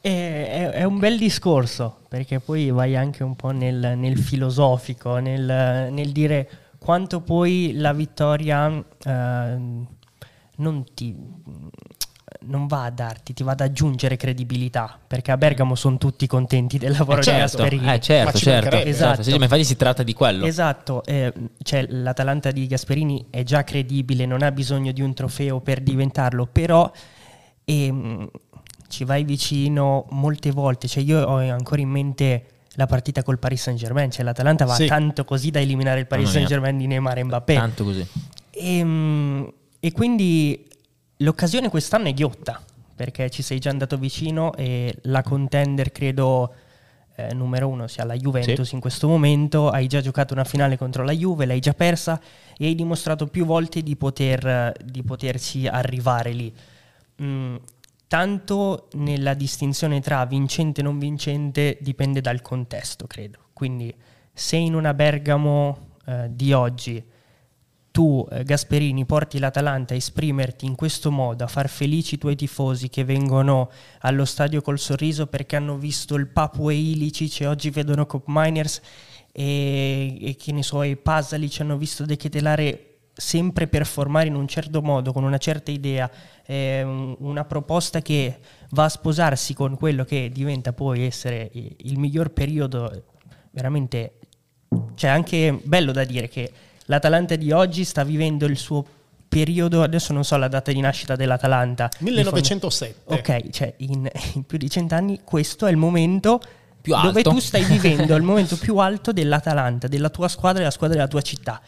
È, 0.00 0.70
è, 0.74 0.82
un 0.82 0.98
bel 0.98 1.16
discorso 1.16 2.00
perché 2.08 2.40
poi 2.40 2.70
vai 2.70 2.96
anche 2.96 3.22
un 3.22 3.36
po' 3.36 3.52
nel, 3.52 3.96
nel 3.96 4.18
filosofico, 4.18 5.18
nel, 5.18 5.88
nel, 5.92 6.10
dire 6.10 6.50
quanto 6.78 7.20
poi 7.20 7.74
la 7.76 7.92
vittoria 7.92 8.84
eh, 9.02 9.58
non 10.56 10.84
ti 10.94 11.16
non 12.46 12.66
va 12.66 12.84
a 12.84 12.90
darti, 12.90 13.32
ti 13.32 13.42
va 13.42 13.52
ad 13.52 13.60
aggiungere 13.60 14.16
credibilità, 14.16 14.98
perché 15.06 15.32
a 15.32 15.36
Bergamo 15.36 15.74
sono 15.74 15.98
tutti 15.98 16.26
contenti 16.26 16.78
del 16.78 16.92
lavoro 16.92 17.20
eh 17.20 17.22
certo, 17.22 17.38
di 17.38 17.78
Gasperini. 17.78 17.92
Eh 17.92 18.00
certo, 18.00 18.38
certo, 18.38 18.76
esatto. 18.76 19.22
Sì, 19.22 19.36
ma 19.36 19.44
infatti 19.44 19.64
si 19.64 19.76
tratta 19.76 20.02
di 20.02 20.12
quello. 20.12 20.44
Esatto, 20.44 21.04
eh, 21.04 21.32
cioè, 21.62 21.86
l'Atalanta 21.88 22.50
di 22.50 22.66
Gasperini 22.66 23.26
è 23.30 23.42
già 23.42 23.64
credibile, 23.64 24.26
non 24.26 24.42
ha 24.42 24.50
bisogno 24.50 24.92
di 24.92 25.02
un 25.02 25.14
trofeo 25.14 25.60
per 25.60 25.80
diventarlo, 25.80 26.46
però 26.46 26.90
ehm, 27.64 28.28
ci 28.88 29.04
vai 29.04 29.24
vicino 29.24 30.06
molte 30.10 30.50
volte, 30.50 30.88
cioè 30.88 31.02
io 31.02 31.22
ho 31.22 31.38
ancora 31.38 31.80
in 31.80 31.88
mente 31.88 32.46
la 32.76 32.86
partita 32.86 33.22
col 33.22 33.38
Paris 33.38 33.62
Saint 33.62 33.78
Germain, 33.78 34.10
cioè 34.10 34.24
l'Atalanta 34.24 34.64
va 34.64 34.74
sì. 34.74 34.86
tanto 34.86 35.24
così 35.24 35.50
da 35.50 35.60
eliminare 35.60 36.00
il 36.00 36.06
Paris 36.06 36.30
Saint 36.30 36.48
Germain 36.48 36.76
di 36.76 36.86
Neymar 36.86 37.18
e 37.18 37.24
Mbappé. 37.24 37.54
Tanto 37.54 37.84
così. 37.84 38.06
E, 38.50 38.78
ehm, 38.78 39.52
e 39.80 39.92
quindi 39.92 40.66
L'occasione 41.24 41.70
quest'anno 41.70 42.08
è 42.08 42.12
ghiotta, 42.12 42.62
perché 42.94 43.30
ci 43.30 43.40
sei 43.40 43.58
già 43.58 43.70
andato 43.70 43.96
vicino 43.96 44.54
e 44.54 44.94
la 45.04 45.22
contender 45.22 45.90
credo 45.90 46.54
eh, 47.16 47.32
numero 47.32 47.66
uno 47.68 47.86
sia 47.86 48.04
la 48.04 48.14
Juventus 48.14 48.68
sì. 48.68 48.74
in 48.74 48.80
questo 48.82 49.08
momento, 49.08 49.70
hai 49.70 49.86
già 49.86 50.02
giocato 50.02 50.34
una 50.34 50.44
finale 50.44 50.76
contro 50.76 51.02
la 51.02 51.12
Juve, 51.12 51.46
l'hai 51.46 51.60
già 51.60 51.72
persa 51.72 52.20
e 52.58 52.66
hai 52.66 52.74
dimostrato 52.74 53.26
più 53.26 53.46
volte 53.46 53.82
di, 53.82 53.96
poter, 53.96 54.74
di 54.84 55.02
poterci 55.02 55.66
arrivare 55.66 56.32
lì. 56.32 56.54
Mm, 57.22 57.56
tanto 58.06 58.88
nella 58.92 59.32
distinzione 59.32 60.00
tra 60.00 60.26
vincente 60.26 60.82
e 60.82 60.84
non 60.84 60.98
vincente 60.98 61.78
dipende 61.80 62.20
dal 62.20 62.42
contesto, 62.42 63.06
credo. 63.06 63.38
Quindi 63.54 63.94
se 64.30 64.56
in 64.56 64.74
una 64.74 64.92
Bergamo 64.92 65.92
eh, 66.04 66.28
di 66.30 66.52
oggi 66.52 67.02
tu, 67.94 68.26
eh, 68.28 68.42
Gasperini, 68.42 69.04
porti 69.04 69.38
l'Atalanta 69.38 69.94
a 69.94 69.96
esprimerti 69.96 70.66
in 70.66 70.74
questo 70.74 71.12
modo, 71.12 71.44
a 71.44 71.46
far 71.46 71.68
felici 71.68 72.16
i 72.16 72.18
tuoi 72.18 72.34
tifosi 72.34 72.88
che 72.88 73.04
vengono 73.04 73.70
allo 74.00 74.24
stadio 74.24 74.62
col 74.62 74.80
sorriso 74.80 75.28
perché 75.28 75.54
hanno 75.54 75.78
visto 75.78 76.16
il 76.16 76.26
Papua 76.26 76.72
Ilicic 76.72 77.42
e 77.42 77.46
oggi 77.46 77.70
vedono 77.70 78.04
Cop 78.04 78.24
Miners 78.26 78.80
e, 79.30 80.18
e 80.20 80.34
che 80.34 80.50
ne 80.50 80.64
so, 80.64 80.82
i 80.82 80.96
Pasalic 80.96 81.60
hanno 81.60 81.76
visto 81.76 82.04
De 82.04 82.16
Ketelare 82.16 82.96
sempre 83.12 83.68
performare 83.68 84.26
in 84.26 84.34
un 84.34 84.48
certo 84.48 84.82
modo, 84.82 85.12
con 85.12 85.22
una 85.22 85.38
certa 85.38 85.70
idea, 85.70 86.10
eh, 86.44 86.82
una 86.82 87.44
proposta 87.44 88.02
che 88.02 88.40
va 88.70 88.86
a 88.86 88.88
sposarsi 88.88 89.54
con 89.54 89.76
quello 89.76 90.02
che 90.02 90.30
diventa 90.32 90.72
poi 90.72 91.04
essere 91.04 91.48
il 91.52 91.96
miglior 91.96 92.32
periodo, 92.32 93.04
veramente, 93.52 94.18
cioè 94.96 95.10
anche 95.10 95.60
bello 95.62 95.92
da 95.92 96.02
dire 96.02 96.28
che 96.28 96.52
l'Atalanta 96.86 97.36
di 97.36 97.52
oggi 97.52 97.84
sta 97.84 98.04
vivendo 98.04 98.46
il 98.46 98.56
suo 98.56 98.84
periodo, 99.28 99.82
adesso 99.82 100.12
non 100.12 100.24
so 100.24 100.36
la 100.36 100.48
data 100.48 100.70
di 100.70 100.80
nascita 100.80 101.16
dell'Atalanta. 101.16 101.88
1907. 101.98 103.14
Ok, 103.14 103.50
cioè 103.50 103.74
in, 103.78 104.08
in 104.34 104.44
più 104.44 104.58
di 104.58 104.70
cent'anni 104.70 105.20
questo 105.24 105.66
è 105.66 105.70
il 105.70 105.76
momento 105.76 106.40
dove 106.82 107.22
tu 107.22 107.38
stai 107.40 107.64
vivendo 107.64 108.14
il 108.14 108.22
momento 108.22 108.56
più 108.56 108.76
alto 108.76 109.12
dell'Atalanta, 109.12 109.88
della 109.88 110.10
tua 110.10 110.28
squadra 110.28 110.58
e 110.58 110.60
della 110.60 110.70
squadra 110.70 110.96
della 110.96 111.08
tua 111.08 111.22
città. 111.22 111.60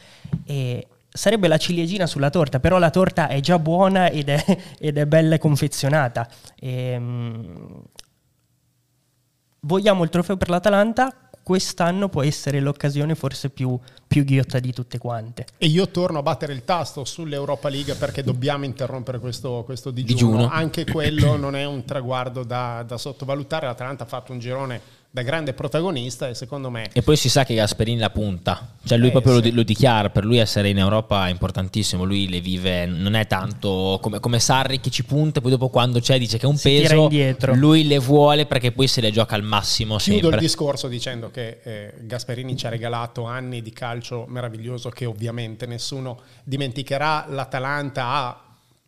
E 0.44 0.86
sarebbe 1.09 1.48
la 1.48 1.56
ciliegina 1.56 2.06
sulla 2.06 2.30
torta, 2.30 2.60
però 2.60 2.78
la 2.78 2.90
torta 2.90 3.28
è 3.28 3.40
già 3.40 3.59
buona 3.59 4.10
ed 4.10 4.28
è, 4.28 4.59
ed 4.78 4.98
è 4.98 5.06
bella 5.06 5.38
confezionata. 5.38 6.28
E, 6.55 6.97
um, 6.97 7.82
vogliamo 9.60 10.05
il 10.05 10.10
trofeo 10.10 10.36
per 10.36 10.51
l'Atalanta? 10.51 11.26
quest'anno 11.47 12.09
può 12.09 12.24
essere 12.24 12.59
l'occasione 12.59 13.14
forse 13.14 13.51
più, 13.51 13.78
più, 14.16 14.24
ghiotta 14.24 14.59
di 14.59 14.72
tutte 14.72 14.98
quante. 14.98 15.47
E 15.59 15.66
io 15.66 15.88
torno 15.88 16.18
a 16.18 16.22
battere 16.22 16.52
il 16.52 16.64
tasto 16.64 17.05
sull'Europa 17.05 17.68
League 17.68 17.94
perché 17.94 18.22
dobbiamo 18.22 18.64
interrompere 18.64 19.18
questo, 19.18 19.62
questo 19.64 19.90
digiuno. 19.90 20.14
digiuno. 20.14 20.48
Anche 20.51 20.84
quello 20.86 21.36
non 21.36 21.55
è 21.55 21.64
un 21.64 21.84
traguardo 21.84 22.43
da, 22.44 22.82
da 22.86 22.97
sottovalutare. 22.97 23.66
L'Atalanta 23.66 24.05
ha 24.05 24.06
fatto 24.06 24.32
un 24.32 24.38
girone 24.38 24.80
da 25.16 25.22
grande 25.22 25.55
protagonista 25.55 26.28
e 26.28 26.34
secondo 26.34 26.68
me... 26.68 26.90
E 26.93 27.01
poi 27.01 27.16
si 27.16 27.30
sa 27.30 27.43
che 27.43 27.55
Gasperini 27.55 27.98
la 27.98 28.10
punta, 28.10 28.74
cioè 28.84 28.98
lui 28.98 29.09
eh, 29.09 29.12
proprio 29.12 29.40
sì. 29.40 29.48
lo, 29.48 29.55
lo, 29.55 29.62
dichiara, 29.62 30.10
per 30.10 30.26
lui 30.26 30.36
essere 30.36 30.68
in 30.68 30.76
Europa 30.76 31.26
è 31.26 31.30
importantissimo, 31.30 32.05
lui 32.05 32.28
le 32.28 32.40
vive, 32.40 32.84
non 32.84 33.14
è 33.14 33.26
tanto 33.26 33.98
come, 34.02 34.20
come 34.20 34.38
Sarri 34.38 34.78
che 34.78 34.90
ci 34.90 35.05
punta 35.05 35.38
e 35.38 35.43
poi 35.43 35.52
dopo 35.52 35.70
quando 35.70 36.01
c'è 36.01 36.18
dice 36.18 36.36
che 36.36 36.44
è 36.44 36.48
un 36.48 36.59
si 36.59 36.68
peso, 36.68 37.09
lui 37.55 37.86
le 37.86 37.98
vuole 37.98 38.44
perché 38.44 38.72
poi 38.72 38.88
se 38.88 39.01
le 39.01 39.10
gioca 39.10 39.34
al 39.36 39.43
massimo 39.43 39.97
Chiudo 39.97 40.18
sempre. 40.20 40.36
il 40.36 40.43
discorso 40.43 40.86
dicendo 40.86 41.30
che 41.30 41.60
eh, 41.62 41.94
Gasperini 42.01 42.55
ci 42.55 42.66
ha 42.66 42.68
regalato 42.68 43.24
anni 43.24 43.62
di 43.62 43.72
calcio 43.72 44.06
meraviglioso 44.28 44.91
che 44.91 45.07
ovviamente 45.07 45.66
nessuno 45.66 46.20
dimenticherà, 46.45 47.27
l'Atalanta 47.28 48.07
ha 48.07 48.41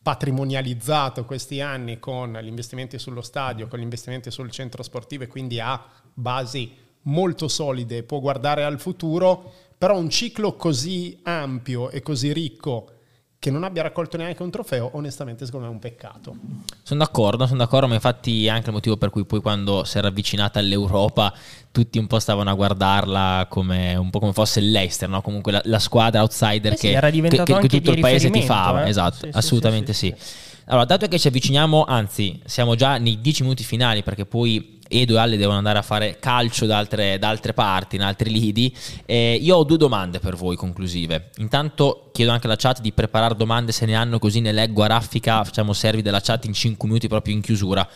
patrimonializzato 0.03 1.25
questi 1.25 1.61
anni 1.61 1.99
con 1.99 2.39
gli 2.41 2.47
investimenti 2.47 2.99
sullo 2.99 3.21
stadio, 3.21 3.69
con 3.69 3.79
gli 3.79 3.83
investimenti 3.83 4.31
sul 4.31 4.51
centro 4.51 4.83
sportivo 4.83 5.25
e 5.25 5.27
quindi 5.27 5.61
ha 5.61 5.83
basi 6.15 6.75
molto 7.03 7.49
solide, 7.49 8.03
può 8.03 8.21
guardare 8.21 8.65
al 8.65 8.81
futuro, 8.81 9.53
però 9.77 9.99
un 9.99 10.09
ciclo 10.11 10.55
così 10.55 11.19
ampio 11.23 11.91
e 11.91 12.01
così 12.01 12.33
ricco 12.33 12.93
che 13.41 13.51
non 13.53 13.63
abbia 13.63 13.83
raccolto 13.83 14.17
neanche 14.17 14.43
un 14.43 14.51
trofeo, 14.51 14.91
onestamente 14.95 15.45
secondo 15.45 15.67
me 15.67 15.73
è 15.73 15.75
un 15.75 15.81
peccato. 15.81 16.35
Sono 16.83 17.05
d'accordo, 17.05 17.47
sono 17.47 17.59
d'accordo, 17.59 17.87
ma 17.87 17.95
infatti 17.95 18.47
è 18.47 18.49
anche 18.49 18.69
il 18.69 18.75
motivo 18.75 18.97
per 18.97 19.11
cui 19.11 19.25
poi 19.25 19.41
quando 19.41 19.85
si 19.85 19.97
era 19.97 20.09
avvicinata 20.09 20.59
all'Europa 20.59 21.33
tutti 21.71 21.99
un 21.99 22.09
po' 22.09 22.19
stavano 22.19 22.51
a 22.51 22.55
guardarla 22.55 23.47
come 23.49 23.95
un 23.95 24.11
po' 24.11 24.19
come 24.19 24.33
fosse 24.33 24.61
l'Eister, 24.61 25.09
no? 25.09 25.23
comunque 25.23 25.53
la, 25.53 25.61
la 25.67 25.79
squadra 25.79 26.21
outsider 26.23 26.73
Eh 26.73 26.77
sì, 26.77 26.89
che, 26.89 26.93
era 26.95 27.11
che- 27.11 27.21
che 27.21 27.69
tutto 27.69 27.91
il 27.93 28.01
paese 28.01 28.27
riferimento, 28.27 28.41
tifava, 28.41 28.85
eh. 28.85 28.89
esatto, 28.89 29.15
Sì, 29.17 29.29
sì, 29.31 29.39
assolutamente 29.39 29.93
sì, 29.93 30.15
sì. 30.17 30.48
Allora, 30.71 30.85
dato 30.85 31.09
che 31.09 31.19
ci 31.19 31.29
avviciniamo, 31.29 31.85
anzi 31.85 32.39
siamo 32.45 32.75
già 32.75 32.99
nei 32.99 33.23
10 33.23 33.43
minuti 33.43 33.65
finali 33.65 34.03
perché 34.03 34.27
poi 34.27 34.77
Edo 34.87 35.15
e 35.15 35.19
Ale 35.19 35.37
devono 35.39 35.57
andare 35.57 35.79
a 35.79 35.83
fare 35.83 36.19
calcio 36.19 36.67
da 36.67 36.77
altre, 36.77 37.19
da 37.19 37.29
altre 37.29 37.55
parti, 37.55 37.97
in 37.97 38.03
altri 38.03 38.31
lidi. 38.31 38.75
Eh, 39.07 39.39
io 39.41 39.57
ho 39.57 39.65
due 39.65 39.79
domande 39.79 40.19
per 40.19 40.37
voi 40.37 40.57
conclusive. 40.57 41.31
Intanto 41.37 42.11
chiedo 42.13 42.33
anche 42.33 42.47
alla 42.47 42.57
chat 42.57 42.81
di 42.81 42.93
preparare 42.93 43.35
domande 43.35 43.73
se 43.73 43.87
ne 43.87 43.95
hanno, 43.95 44.19
così 44.19 44.41
ne 44.41 44.53
leggo 44.53 44.83
a 44.83 44.89
raffica, 44.89 45.43
facciamo 45.43 45.73
servi 45.73 46.03
della 46.03 46.21
chat 46.21 46.45
in 46.45 46.53
5 46.53 46.87
minuti 46.87 47.09
proprio 47.09 47.35
in 47.35 47.41
chiusura. 47.41 47.89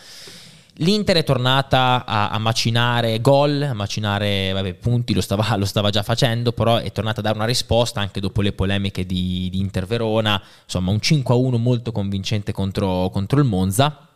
L'Inter 0.77 1.17
è 1.17 1.23
tornata 1.23 2.03
a, 2.03 2.29
a 2.29 2.39
macinare 2.39 3.21
gol, 3.21 3.61
a 3.61 3.73
macinare 3.73 4.51
vabbè, 4.53 4.73
punti, 4.73 5.13
lo 5.13 5.21
stava, 5.21 5.55
lo 5.55 5.65
stava 5.65 5.91
già 5.91 6.01
facendo, 6.01 6.51
però 6.51 6.77
è 6.77 6.91
tornata 6.91 7.19
a 7.19 7.23
dare 7.23 7.35
una 7.35 7.45
risposta 7.45 7.99
anche 7.99 8.19
dopo 8.19 8.41
le 8.41 8.53
polemiche 8.53 9.05
di, 9.05 9.49
di 9.51 9.59
Inter 9.59 9.85
Verona, 9.85 10.41
insomma 10.63 10.89
un 10.89 10.97
5-1 10.97 11.57
molto 11.57 11.91
convincente 11.91 12.51
contro, 12.53 13.09
contro 13.11 13.39
il 13.39 13.45
Monza. 13.45 14.07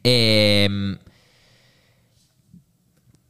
Ehm, 0.00 0.96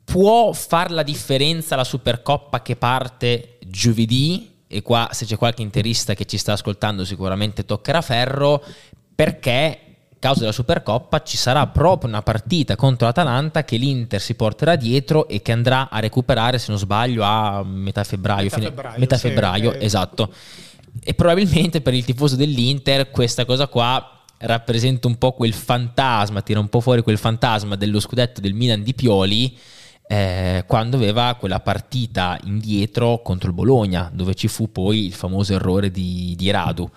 può 0.04 0.52
far 0.52 0.90
la 0.90 1.02
differenza 1.02 1.76
la 1.76 1.84
Supercoppa 1.84 2.60
che 2.60 2.76
parte 2.76 3.58
giovedì? 3.66 4.52
E 4.66 4.82
qua 4.82 5.08
se 5.12 5.24
c'è 5.24 5.38
qualche 5.38 5.62
interista 5.62 6.14
che 6.14 6.26
ci 6.26 6.36
sta 6.36 6.52
ascoltando 6.52 7.06
sicuramente 7.06 7.64
toccherà 7.64 8.02
ferro 8.02 8.62
perché 9.14 9.83
causa 10.24 10.40
della 10.40 10.52
Supercoppa 10.52 11.22
ci 11.22 11.36
sarà 11.36 11.66
proprio 11.66 12.08
una 12.08 12.22
partita 12.22 12.76
contro 12.76 13.06
l'Atalanta 13.06 13.62
che 13.62 13.76
l'Inter 13.76 14.18
si 14.18 14.34
porterà 14.34 14.74
dietro 14.74 15.28
e 15.28 15.42
che 15.42 15.52
andrà 15.52 15.90
a 15.90 15.98
recuperare 15.98 16.58
se 16.58 16.70
non 16.70 16.78
sbaglio 16.78 17.22
a 17.22 17.62
metà 17.62 18.04
febbraio, 18.04 18.44
Metà 18.44 18.56
fine- 18.56 18.68
febbraio, 18.68 18.98
metà 18.98 19.16
sì, 19.16 19.28
febbraio, 19.28 19.72
eh. 19.74 19.84
esatto 19.84 20.32
e 21.02 21.12
probabilmente 21.12 21.82
per 21.82 21.92
il 21.92 22.06
tifoso 22.06 22.36
dell'Inter 22.36 23.10
questa 23.10 23.44
cosa 23.44 23.66
qua 23.66 24.22
rappresenta 24.38 25.08
un 25.08 25.16
po' 25.16 25.32
quel 25.32 25.52
fantasma, 25.52 26.40
tira 26.40 26.58
un 26.58 26.68
po' 26.68 26.80
fuori 26.80 27.02
quel 27.02 27.18
fantasma 27.18 27.76
dello 27.76 28.00
scudetto 28.00 28.40
del 28.40 28.54
Milan 28.54 28.82
di 28.82 28.94
Pioli 28.94 29.54
eh, 30.06 30.64
quando 30.66 30.96
aveva 30.96 31.36
quella 31.38 31.60
partita 31.60 32.38
indietro 32.44 33.20
contro 33.22 33.48
il 33.48 33.54
Bologna, 33.54 34.10
dove 34.10 34.34
ci 34.34 34.48
fu 34.48 34.72
poi 34.72 35.04
il 35.04 35.12
famoso 35.12 35.52
errore 35.52 35.90
di, 35.90 36.34
di 36.34 36.50
Radu. 36.50 36.90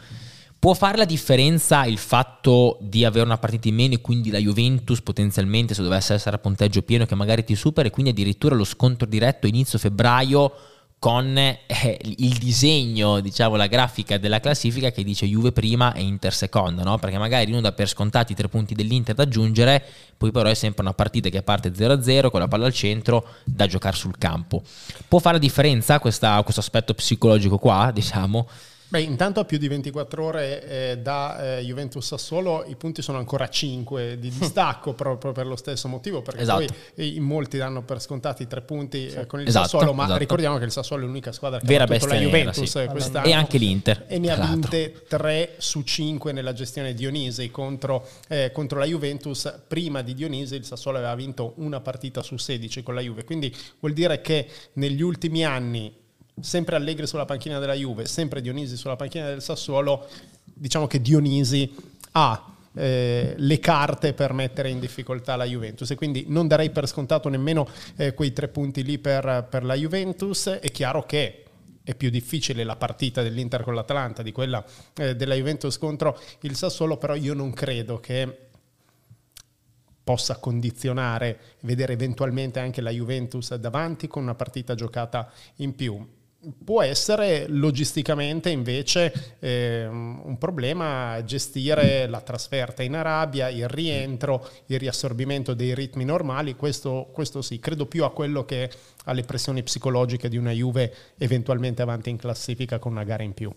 Può 0.68 0.76
fare 0.76 0.98
la 0.98 1.06
differenza 1.06 1.86
il 1.86 1.98
fatto 1.98 2.78
di 2.82 3.06
avere 3.06 3.24
una 3.24 3.38
partita 3.38 3.70
in 3.70 3.76
meno 3.76 3.94
e 3.94 4.02
quindi 4.02 4.32
la 4.32 4.38
Juventus 4.38 5.00
potenzialmente 5.00 5.74
se 5.74 5.82
dovesse 5.82 6.14
essere 6.14 6.36
a 6.36 6.40
punteggio 6.40 6.82
pieno 6.82 7.06
che 7.06 7.16
magari 7.16 7.46
ti 7.46 7.56
supera 7.56 7.88
e 7.88 7.90
quindi 7.90 8.12
addirittura 8.12 8.54
lo 8.54 8.66
scontro 8.66 9.08
diretto 9.08 9.48
inizio 9.48 9.80
febbraio 9.80 10.52
con 11.00 11.38
eh, 11.38 12.00
il 12.02 12.38
disegno, 12.38 13.22
diciamo 13.22 13.56
la 13.56 13.68
grafica 13.68 14.18
della 14.18 14.42
classifica 14.42 14.92
che 14.92 15.06
dice 15.06 15.26
Juve 15.26 15.54
prima 15.54 15.94
e 15.94 16.02
Inter 16.02 16.34
seconda, 16.34 16.84
no? 16.84 16.98
Perché 16.98 17.18
magari 17.18 17.50
uno 17.50 17.62
dà 17.62 17.72
per 17.72 17.88
scontati 17.88 18.34
i 18.34 18.36
tre 18.36 18.50
punti 18.50 18.76
dell'Inter 18.76 19.16
da 19.16 19.24
aggiungere, 19.24 19.82
poi 20.18 20.32
però 20.32 20.50
è 20.50 20.54
sempre 20.54 20.82
una 20.82 20.94
partita 20.94 21.30
che 21.30 21.44
parte 21.44 21.72
0-0 21.72 22.30
con 22.30 22.42
la 22.42 22.50
palla 22.50 22.66
al 22.66 22.74
centro 22.74 23.26
da 23.46 23.68
giocare 23.68 23.96
sul 23.96 24.18
campo. 24.18 24.62
Può 25.08 25.20
fare 25.20 25.36
la 25.36 25.42
differenza 25.42 26.02
questa- 26.02 26.44
questo 26.44 26.60
aspetto 26.60 26.94
psicologico 26.94 27.58
qua, 27.58 27.90
diciamo? 27.94 28.46
Beh, 28.90 29.02
intanto 29.02 29.42
a 29.42 29.46
più 29.46 29.58
di 29.58 29.68
24 29.68 30.24
ore 30.24 30.64
eh, 30.92 30.98
da 31.00 31.58
eh, 31.58 31.62
Juventus 31.62 32.06
Sassuolo 32.06 32.64
i 32.68 32.76
punti 32.78 33.02
sono 33.02 33.18
ancora 33.18 33.50
5 33.50 34.18
di 34.18 34.30
distacco 34.38 34.94
proprio 34.94 35.34
per 35.34 35.46
lo 35.46 35.58
stesso 35.58 35.90
motivo, 35.90 36.22
perché 36.22 36.42
Esatto. 36.42 36.66
poi 36.96 37.16
in 37.18 37.24
molti 37.24 37.58
danno 37.58 37.82
per 37.84 38.00
scontati 38.00 38.44
i 38.44 38.48
tre 38.48 38.62
punti 38.62 39.08
eh, 39.08 39.26
con 39.26 39.42
il 39.42 39.48
Esatto, 39.48 39.68
Sassuolo, 39.68 39.94
ma 39.94 40.04
esatto. 40.06 40.20
ricordiamo 40.20 40.58
che 40.58 40.64
il 40.64 40.72
Sassuolo 40.72 41.04
è 41.04 41.06
l'unica 41.06 41.34
squadra 41.34 41.60
che 41.60 41.66
Vera 41.66 41.84
ha 41.84 41.88
battuto 41.88 42.14
la 42.14 42.20
Juventus 42.20 42.70
sì. 42.70 42.80
eh, 42.80 42.86
quest'anno 42.86 43.26
E 43.26 43.34
anche 43.34 43.58
l'Inter, 43.58 44.06
e 44.08 44.20
ne 44.20 44.32
ha 44.32 44.46
vinte 44.46 45.04
3 45.06 45.56
su 45.58 45.82
5 45.82 46.32
nella 46.32 46.54
gestione 46.54 46.94
di 46.94 46.96
Dionisi 46.98 47.52
contro, 47.52 48.08
eh, 48.30 48.52
contro 48.54 48.80
la 48.80 48.86
Juventus. 48.86 49.54
Prima 49.68 50.02
di 50.02 50.14
Dionisi 50.14 50.56
il 50.56 50.64
Sassuolo 50.64 50.98
aveva 50.98 51.16
vinto 51.16 51.54
una 51.58 51.82
partita 51.82 52.24
su 52.24 52.38
16 52.38 52.84
con 52.84 52.96
la 52.96 53.02
Juve, 53.02 53.26
quindi 53.26 53.54
vuol 53.80 53.92
dire 53.92 54.22
che 54.22 54.48
negli 54.74 55.02
ultimi 55.02 55.44
anni 55.44 56.06
sempre 56.40 56.76
Allegri 56.76 57.08
sulla 57.08 57.26
panchina 57.26 57.60
della 57.60 57.74
Juve, 57.74 58.06
sempre 58.06 58.42
Dionisi 58.42 58.78
sulla 58.78 58.96
panchina 58.96 59.28
del 59.28 59.42
Sassuolo, 59.42 60.08
diciamo 60.44 60.88
che 60.88 61.02
Dionisi 61.02 61.74
ha 62.12 62.54
eh, 62.74 63.34
le 63.36 63.60
carte 63.60 64.14
per 64.14 64.34
mettere 64.34 64.70
in 64.70 64.80
difficoltà 64.80 65.36
la 65.36 65.46
Juventus 65.46 65.90
e 65.90 65.96
quindi 65.96 66.26
non 66.28 66.48
darei 66.48 66.70
per 66.70 66.88
scontato 66.88 67.28
nemmeno 67.30 67.68
eh, 67.96 68.14
quei 68.14 68.34
tre 68.34 68.48
punti 68.48 68.84
lì 68.84 69.00
per, 69.00 69.48
per 69.50 69.64
la 69.64 69.74
Juventus. 69.74 70.48
È 70.48 70.72
chiaro 70.72 71.04
che 71.06 71.44
è 71.84 71.96
più 71.96 72.10
difficile 72.10 72.64
la 72.64 72.76
partita 72.76 73.22
dell'Inter 73.22 73.64
con 73.64 73.74
l'Atalanta 73.74 74.22
di 74.22 74.32
quella 74.32 74.64
eh, 74.96 75.16
della 75.16 75.36
Juventus 75.36 75.78
contro 75.78 76.20
il 76.42 76.56
Sassuolo, 76.56 76.98
però 76.98 77.16
io 77.16 77.34
non 77.34 77.52
credo 77.54 78.00
che 78.00 78.46
possa 80.04 80.38
condizionare 80.38 81.40
vedere 81.62 81.94
eventualmente 81.94 82.60
anche 82.60 82.80
la 82.80 82.92
Juventus 82.92 83.54
davanti 83.56 84.08
con 84.08 84.24
una 84.24 84.36
partita 84.36 84.76
giocata 84.76 85.32
in 85.58 85.76
più. 85.76 86.16
Può 86.64 86.84
essere 86.84 87.48
logisticamente 87.48 88.50
invece 88.50 89.36
ehm, 89.40 90.22
un 90.24 90.38
problema 90.38 91.22
gestire 91.24 92.08
la 92.08 92.22
trasferta 92.22 92.84
in 92.84 92.96
Arabia, 92.96 93.50
il 93.50 93.68
rientro, 93.68 94.48
il 94.68 94.78
riassorbimento 94.78 95.56
dei 95.56 95.74
ritmi 95.74 96.06
normali, 96.06 96.56
questo, 96.56 97.10
questo 97.12 97.42
sì, 97.42 97.60
credo 97.60 97.88
più 97.88 98.04
a 98.04 98.12
quello 98.12 98.46
che 98.46 98.70
alle 99.06 99.24
pressioni 99.24 99.64
psicologiche 99.64 100.30
di 100.30 100.38
una 100.38 100.52
Juve 100.52 100.94
eventualmente 101.18 101.82
avanti 101.82 102.12
in 102.12 102.18
classifica 102.18 102.78
con 102.78 102.92
una 102.92 103.04
gara 103.04 103.24
in 103.24 103.34
più. 103.34 103.52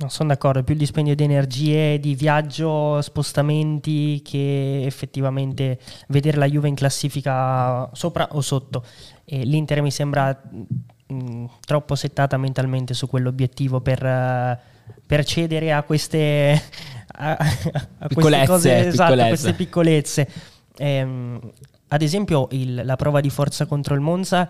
No, 0.00 0.08
sono 0.08 0.30
d'accordo, 0.30 0.62
più 0.62 0.72
il 0.72 0.80
dispendio 0.80 1.14
di 1.14 1.24
energie, 1.24 2.00
di 2.00 2.14
viaggio, 2.14 3.02
spostamenti 3.02 4.22
che 4.24 4.82
effettivamente 4.86 5.78
vedere 6.08 6.38
la 6.38 6.48
Juve 6.48 6.68
in 6.68 6.74
classifica 6.74 7.90
sopra 7.92 8.28
o 8.32 8.40
sotto. 8.40 8.82
E 9.26 9.44
L'Inter 9.44 9.82
mi 9.82 9.90
sembra 9.90 10.40
mh, 11.10 11.44
troppo 11.66 11.94
settata 11.94 12.36
mentalmente 12.36 12.94
su 12.94 13.06
quell'obiettivo 13.08 13.80
per, 13.80 14.04
eh, 14.04 14.58
per 15.06 15.24
cedere 15.24 15.72
a 15.72 15.82
queste, 15.82 16.60
a, 17.18 17.30
a 17.32 17.36
queste 17.36 18.06
Piccolezze, 18.08 18.46
cose, 18.46 18.86
esatto, 18.86 19.02
a 19.02 19.16
piccolezze. 19.16 19.28
queste 19.28 19.52
piccolezze. 19.54 20.28
Ehm, 20.78 21.40
ad 21.88 22.02
esempio 22.02 22.48
il- 22.52 22.82
la 22.84 22.96
prova 22.96 23.20
di 23.20 23.30
forza 23.30 23.66
contro 23.66 23.94
il 23.94 24.00
Monza 24.00 24.48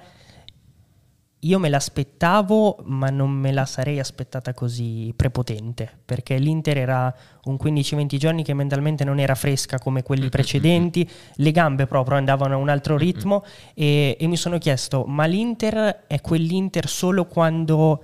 io 1.41 1.59
me 1.59 1.71
l'aspettavo, 1.71 2.81
ma 2.85 3.09
non 3.09 3.31
me 3.31 3.51
la 3.53 3.65
sarei 3.65 3.99
aspettata 3.99 4.53
così 4.53 5.13
prepotente, 5.17 5.91
perché 6.05 6.37
l'Inter 6.37 6.77
era 6.77 7.15
un 7.45 7.57
15-20 7.61 8.17
giorni 8.17 8.43
che 8.43 8.53
mentalmente 8.53 9.05
non 9.05 9.19
era 9.19 9.35
fresca 9.35 9.79
come 9.79 10.03
quelli 10.03 10.29
precedenti, 10.31 11.09
le 11.37 11.51
gambe 11.51 11.87
proprio 11.87 12.19
andavano 12.19 12.55
a 12.55 12.59
un 12.59 12.69
altro 12.69 12.99
ritmo 12.99 13.43
e, 13.75 14.17
e 14.21 14.27
mi 14.27 14.37
sono 14.37 14.59
chiesto, 14.59 15.05
ma 15.07 15.25
l'Inter 15.25 16.05
è 16.07 16.21
quell'Inter 16.21 16.89
solo 16.89 17.25
quando 17.25 18.03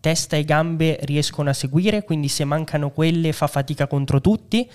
testa 0.00 0.36
e 0.36 0.44
gambe 0.44 0.98
riescono 1.02 1.50
a 1.50 1.54
seguire, 1.54 2.04
quindi 2.04 2.28
se 2.28 2.44
mancano 2.44 2.90
quelle 2.90 3.32
fa 3.32 3.48
fatica 3.48 3.88
contro 3.88 4.20
tutti? 4.20 4.70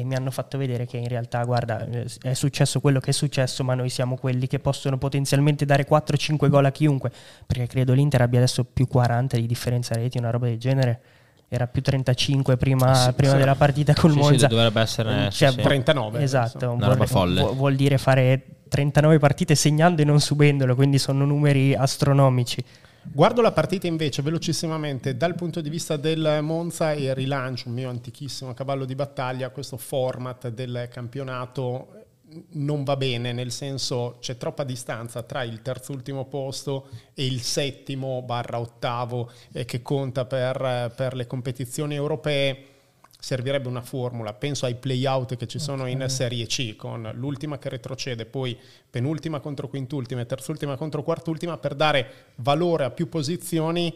E 0.00 0.04
mi 0.04 0.14
hanno 0.14 0.30
fatto 0.30 0.58
vedere 0.58 0.86
che 0.86 0.96
in 0.96 1.08
realtà, 1.08 1.42
guarda, 1.44 1.86
eh, 1.86 2.06
è 2.22 2.34
successo 2.34 2.80
quello 2.80 3.00
che 3.00 3.10
è 3.10 3.12
successo, 3.12 3.64
ma 3.64 3.74
noi 3.74 3.88
siamo 3.88 4.16
quelli 4.16 4.46
che 4.46 4.58
possono 4.58 4.98
potenzialmente 4.98 5.64
dare 5.64 5.86
4-5 5.86 6.48
gol 6.48 6.64
a 6.64 6.70
chiunque, 6.70 7.10
perché 7.46 7.66
credo 7.66 7.92
l'Inter 7.92 8.22
abbia 8.22 8.38
adesso 8.38 8.64
più 8.64 8.86
40 8.86 9.36
di 9.36 9.46
differenza 9.46 9.94
reti, 9.94 10.18
una 10.18 10.30
roba 10.30 10.46
del 10.46 10.58
genere. 10.58 11.00
Era 11.50 11.66
più 11.66 11.80
35 11.80 12.58
prima, 12.58 12.94
Sì, 12.94 13.12
prima 13.14 13.32
sì. 13.32 13.38
della 13.38 13.54
partita 13.54 13.94
col 13.94 14.10
Sì, 14.12 14.16
sì, 14.18 14.22
Monza. 14.22 14.46
dovrebbe 14.48 14.80
essere 14.82 15.30
Cioè, 15.30 15.48
sì, 15.50 15.56
sì. 15.56 15.62
39. 15.62 16.22
Esatto, 16.22 16.66
Una 16.72 16.76
vuol, 16.86 16.90
roba 16.90 17.06
folle. 17.06 17.40
vu- 17.40 17.54
vuol 17.54 17.74
dire 17.74 17.96
fare 17.96 18.44
39 18.68 19.18
partite 19.18 19.54
segnando 19.54 20.02
e 20.02 20.04
non 20.04 20.20
subendolo, 20.20 20.74
quindi 20.74 20.98
sono 20.98 21.24
numeri 21.24 21.74
astronomici. 21.74 22.62
Guardo 23.10 23.40
la 23.40 23.52
partita 23.52 23.86
invece 23.86 24.22
velocissimamente 24.22 25.16
dal 25.16 25.34
punto 25.34 25.60
di 25.60 25.70
vista 25.70 25.96
del 25.96 26.38
Monza 26.42 26.92
e 26.92 27.14
rilancio 27.14 27.68
un 27.68 27.74
mio 27.74 27.88
antichissimo 27.88 28.54
cavallo 28.54 28.84
di 28.84 28.94
battaglia, 28.94 29.50
questo 29.50 29.76
format 29.76 30.48
del 30.48 30.88
campionato 30.90 32.06
non 32.50 32.84
va 32.84 32.96
bene, 32.96 33.32
nel 33.32 33.50
senso 33.50 34.18
c'è 34.20 34.36
troppa 34.36 34.62
distanza 34.62 35.22
tra 35.22 35.42
il 35.42 35.62
terzultimo 35.62 36.26
posto 36.26 36.88
e 37.14 37.26
il 37.26 37.40
settimo 37.40 38.22
barra 38.22 38.60
ottavo 38.60 39.30
eh, 39.52 39.64
che 39.64 39.82
conta 39.82 40.24
per, 40.26 40.92
per 40.94 41.14
le 41.14 41.26
competizioni 41.26 41.94
europee. 41.94 42.64
Servirebbe 43.20 43.68
una 43.68 43.82
formula, 43.82 44.32
penso 44.32 44.64
ai 44.64 44.76
play-out 44.76 45.36
che 45.36 45.48
ci 45.48 45.58
sono 45.58 45.82
okay. 45.82 45.92
in 45.92 46.08
Serie 46.08 46.46
C, 46.46 46.76
con 46.76 47.10
l'ultima 47.14 47.58
che 47.58 47.68
retrocede, 47.68 48.26
poi 48.26 48.56
penultima 48.88 49.40
contro 49.40 49.68
quintultima 49.68 50.20
e 50.20 50.26
terzultima 50.26 50.76
contro 50.76 51.02
quartultima, 51.02 51.58
per 51.58 51.74
dare 51.74 52.10
valore 52.36 52.84
a 52.84 52.90
più 52.90 53.08
posizioni 53.08 53.92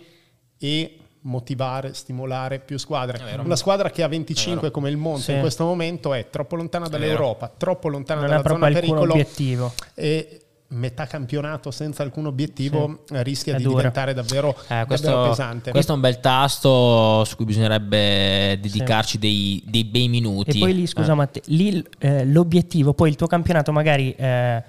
e 0.58 0.96
motivare, 1.22 1.94
stimolare 1.94 2.58
più 2.58 2.78
squadre. 2.78 3.40
Una 3.42 3.56
squadra 3.56 3.90
che 3.90 4.02
ha 4.02 4.08
25 4.08 4.70
come 4.72 4.90
il 4.90 4.96
Monte 4.96 5.22
sì. 5.22 5.32
in 5.32 5.40
questo 5.40 5.64
momento 5.64 6.12
è 6.12 6.28
troppo 6.28 6.56
lontana 6.56 6.88
dall'Europa, 6.88 7.52
troppo 7.56 7.88
lontana 7.88 8.22
non 8.22 8.30
dalla 8.30 8.42
zona 8.42 8.70
pericolo 8.70 9.12
obiettivo. 9.12 9.72
e 9.94 10.41
metà 10.72 11.06
campionato 11.06 11.70
senza 11.70 12.02
alcun 12.02 12.26
obiettivo 12.26 13.04
sì. 13.04 13.22
rischia 13.22 13.54
è 13.54 13.56
di 13.56 13.62
dura. 13.62 13.76
diventare 13.76 14.14
davvero, 14.14 14.56
eh, 14.68 14.84
questo, 14.86 15.06
davvero, 15.06 15.28
pesante. 15.30 15.70
Questo 15.70 15.92
è 15.92 15.94
un 15.94 16.00
bel 16.00 16.20
tasto 16.20 17.24
su 17.24 17.36
cui 17.36 17.44
bisognerebbe 17.44 18.58
dedicarci 18.60 19.12
sì. 19.12 19.18
dei, 19.18 19.62
dei, 19.66 19.84
bei 19.84 20.08
minuti. 20.08 20.56
E 20.56 20.58
poi 20.58 20.74
lì, 20.74 20.86
scusa 20.86 21.12
eh. 21.12 21.16
Matteo, 21.16 21.42
lì 21.46 21.84
eh, 21.98 22.24
l'obiettivo, 22.24 22.94
poi 22.94 23.10
il 23.10 23.16
tuo 23.16 23.26
campionato 23.26 23.72
magari 23.72 24.14
eh, 24.14 24.62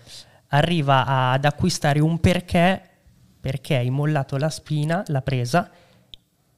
arriva 0.48 1.06
ad 1.32 1.46
acquistare 1.46 2.00
un 2.00 2.20
perché, 2.20 2.82
perché 3.40 3.78
hai 3.78 3.90
mollato 3.90 4.38
la 4.38 4.50
spina, 4.50 5.04
la 5.08 5.22
presa, 5.22 5.70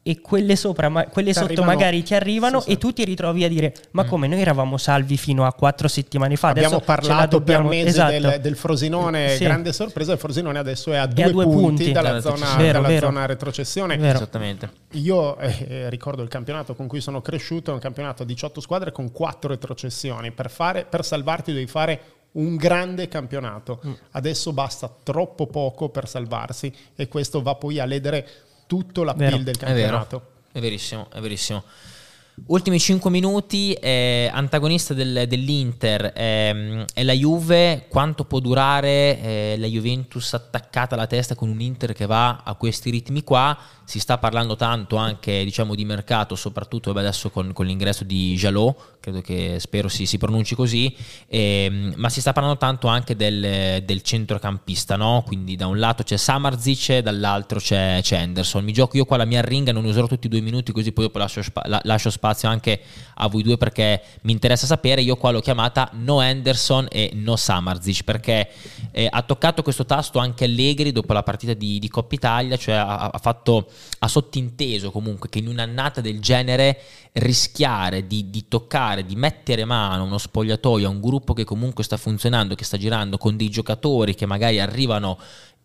e 0.07 0.21
quelle 0.21 0.55
sopra, 0.55 0.87
ma, 0.87 1.07
quelle 1.07 1.33
sotto 1.33 1.45
arrivano, 1.45 1.71
magari 1.71 2.03
ti 2.03 2.13
arrivano 2.13 2.59
sì, 2.59 2.67
sì. 2.67 2.73
e 2.73 2.77
tu 2.77 2.93
ti 2.93 3.03
ritrovi 3.03 3.43
a 3.43 3.47
dire 3.47 3.73
ma 3.91 4.03
mm. 4.03 4.07
come 4.07 4.27
noi 4.27 4.39
eravamo 4.39 4.77
salvi 4.77 5.17
fino 5.17 5.47
a 5.47 5.53
quattro 5.53 5.87
settimane 5.87 6.35
fa 6.35 6.49
abbiamo 6.49 6.79
parlato 6.79 7.39
dobbiamo... 7.39 7.69
per 7.69 7.77
mesi 7.77 7.87
esatto. 7.87 8.11
del, 8.11 8.37
del, 8.39 8.55
Frosinone 8.55 9.29
sì. 9.29 9.43
grande 9.45 9.73
sorpresa 9.73 10.11
il 10.11 10.19
Frosinone 10.19 10.59
adesso 10.59 10.93
è 10.93 10.97
a 10.97 11.07
due, 11.07 11.23
a 11.23 11.31
due 11.31 11.45
punti, 11.45 11.59
punti, 11.59 11.91
dalla, 11.91 12.21
zona, 12.21 12.55
vero, 12.55 12.73
dalla 12.73 12.87
vero. 12.87 13.07
zona 13.07 13.25
retrocessione 13.25 13.97
vero. 13.97 14.17
esattamente 14.17 14.69
io 14.91 15.39
eh, 15.39 15.89
ricordo 15.89 16.21
il 16.21 16.29
campionato 16.29 16.75
con 16.75 16.85
cui 16.85 17.01
sono 17.01 17.23
cresciuto 17.23 17.71
è 17.71 17.73
un 17.73 17.79
campionato 17.79 18.21
a 18.21 18.25
18 18.27 18.61
squadre 18.61 18.91
con 18.91 19.11
quattro 19.11 19.49
retrocessioni 19.49 20.29
per, 20.29 20.51
fare, 20.51 20.85
per 20.87 21.03
salvarti 21.03 21.51
devi 21.51 21.65
fare 21.65 22.01
un 22.35 22.57
grande 22.57 23.07
campionato. 23.07 23.79
Mm. 23.85 23.93
Adesso 24.11 24.51
basta 24.53 24.93
troppo 25.03 25.47
poco 25.47 25.89
per 25.89 26.07
salvarsi 26.07 26.73
e 26.95 27.07
questo 27.07 27.41
va 27.41 27.55
poi 27.55 27.79
a 27.79 27.85
ledere 27.85 28.27
tutto 28.67 29.03
l'appeal 29.03 29.43
del 29.43 29.57
campionato. 29.57 30.17
È, 30.17 30.19
vero, 30.19 30.31
è 30.51 30.59
verissimo, 30.59 31.07
è 31.11 31.19
verissimo. 31.19 31.63
Ultimi 32.47 32.79
5 32.79 33.09
minuti, 33.09 33.73
eh, 33.73 34.29
antagonista 34.31 34.93
del, 34.93 35.25
dell'Inter 35.25 36.11
eh, 36.13 36.85
è 36.93 37.03
la 37.03 37.13
Juve, 37.13 37.85
quanto 37.87 38.25
può 38.25 38.39
durare 38.39 39.19
eh, 39.21 39.55
la 39.57 39.65
Juventus 39.65 40.33
attaccata 40.33 40.95
alla 40.95 41.07
testa 41.07 41.33
con 41.33 41.49
un 41.49 41.59
Inter 41.61 41.93
che 41.93 42.05
va 42.05 42.41
a 42.43 42.53
questi 42.55 42.89
ritmi 42.91 43.23
qua? 43.23 43.57
Si 43.85 43.99
sta 43.99 44.17
parlando 44.17 44.57
tanto 44.57 44.97
anche 44.97 45.43
diciamo, 45.45 45.75
di 45.75 45.85
mercato, 45.85 46.35
soprattutto 46.35 46.91
vabbè, 46.91 47.07
adesso 47.07 47.31
con, 47.31 47.53
con, 47.53 47.65
l'ingresso 47.65 48.03
di 48.03 48.35
Jalot, 48.35 48.94
credo 49.05 49.21
che 49.21 49.57
spero 49.59 49.87
si, 49.87 50.05
si 50.05 50.17
pronunci 50.17 50.55
così, 50.55 50.95
ehm, 51.27 51.93
ma 51.97 52.09
si 52.09 52.21
sta 52.21 52.33
parlando 52.33 52.57
tanto 52.57 52.87
anche 52.87 53.15
del, 53.15 53.83
del 53.83 54.01
centrocampista, 54.01 54.95
no? 54.95 55.23
quindi 55.25 55.55
da 55.55 55.67
un 55.67 55.79
lato 55.79 56.03
c'è 56.03 56.17
Samarzic, 56.17 56.99
dall'altro 56.99 57.59
c'è, 57.59 57.99
c'è 58.01 58.17
Anderson. 58.17 58.63
Mi 58.63 58.73
gioco 58.73 58.97
io 58.97 59.05
qua 59.05 59.17
la 59.17 59.25
mia 59.25 59.41
ringa, 59.41 59.71
non 59.71 59.85
userò 59.85 60.07
tutti 60.07 60.27
i 60.27 60.29
due 60.29 60.41
minuti 60.41 60.71
così 60.71 60.91
poi 60.91 61.05
dopo 61.05 61.17
lascio, 61.17 61.41
lascio 61.83 62.09
spazio 62.09 62.33
spazio 62.35 62.49
anche 62.49 62.81
a 63.15 63.27
voi 63.27 63.43
due 63.43 63.57
perché 63.57 64.01
mi 64.23 64.31
interessa 64.31 64.65
sapere. 64.65 65.01
Io 65.01 65.15
qua 65.15 65.31
l'ho 65.31 65.39
chiamata 65.39 65.89
No 65.93 66.19
Anderson 66.19 66.87
e 66.91 67.11
No 67.13 67.35
Samarzic 67.35 68.03
perché 68.03 68.49
eh, 68.91 69.07
ha 69.09 69.21
toccato 69.21 69.61
questo 69.61 69.85
tasto 69.85 70.19
anche 70.19 70.45
Allegri 70.45 70.91
dopo 70.91 71.13
la 71.13 71.23
partita 71.23 71.53
di, 71.53 71.79
di 71.79 71.87
Coppa 71.87 72.15
Italia, 72.15 72.57
cioè 72.57 72.75
ha, 72.75 73.09
ha, 73.09 73.17
fatto, 73.19 73.67
ha 73.99 74.07
sottinteso 74.07 74.91
comunque 74.91 75.29
che 75.29 75.39
in 75.39 75.47
un'annata 75.47 76.01
del 76.01 76.19
genere 76.19 76.79
rischiare 77.15 78.07
di, 78.07 78.29
di, 78.29 78.47
toccare, 78.47 79.05
di 79.05 79.15
mettere 79.15 79.63
mano 79.63 80.03
uno 80.03 80.17
spogliatoio 80.17 80.87
a 80.87 80.91
un 80.91 80.99
gruppo 80.99 81.33
che 81.33 81.45
comunque 81.45 81.83
sta 81.83 81.97
funzionando, 81.97 82.55
che 82.55 82.65
sta 82.65 82.77
girando 82.77 83.17
con 83.17 83.37
dei 83.37 83.49
giocatori 83.49 84.15
che 84.15 84.25
magari 84.25 84.59
arrivano 84.59 85.17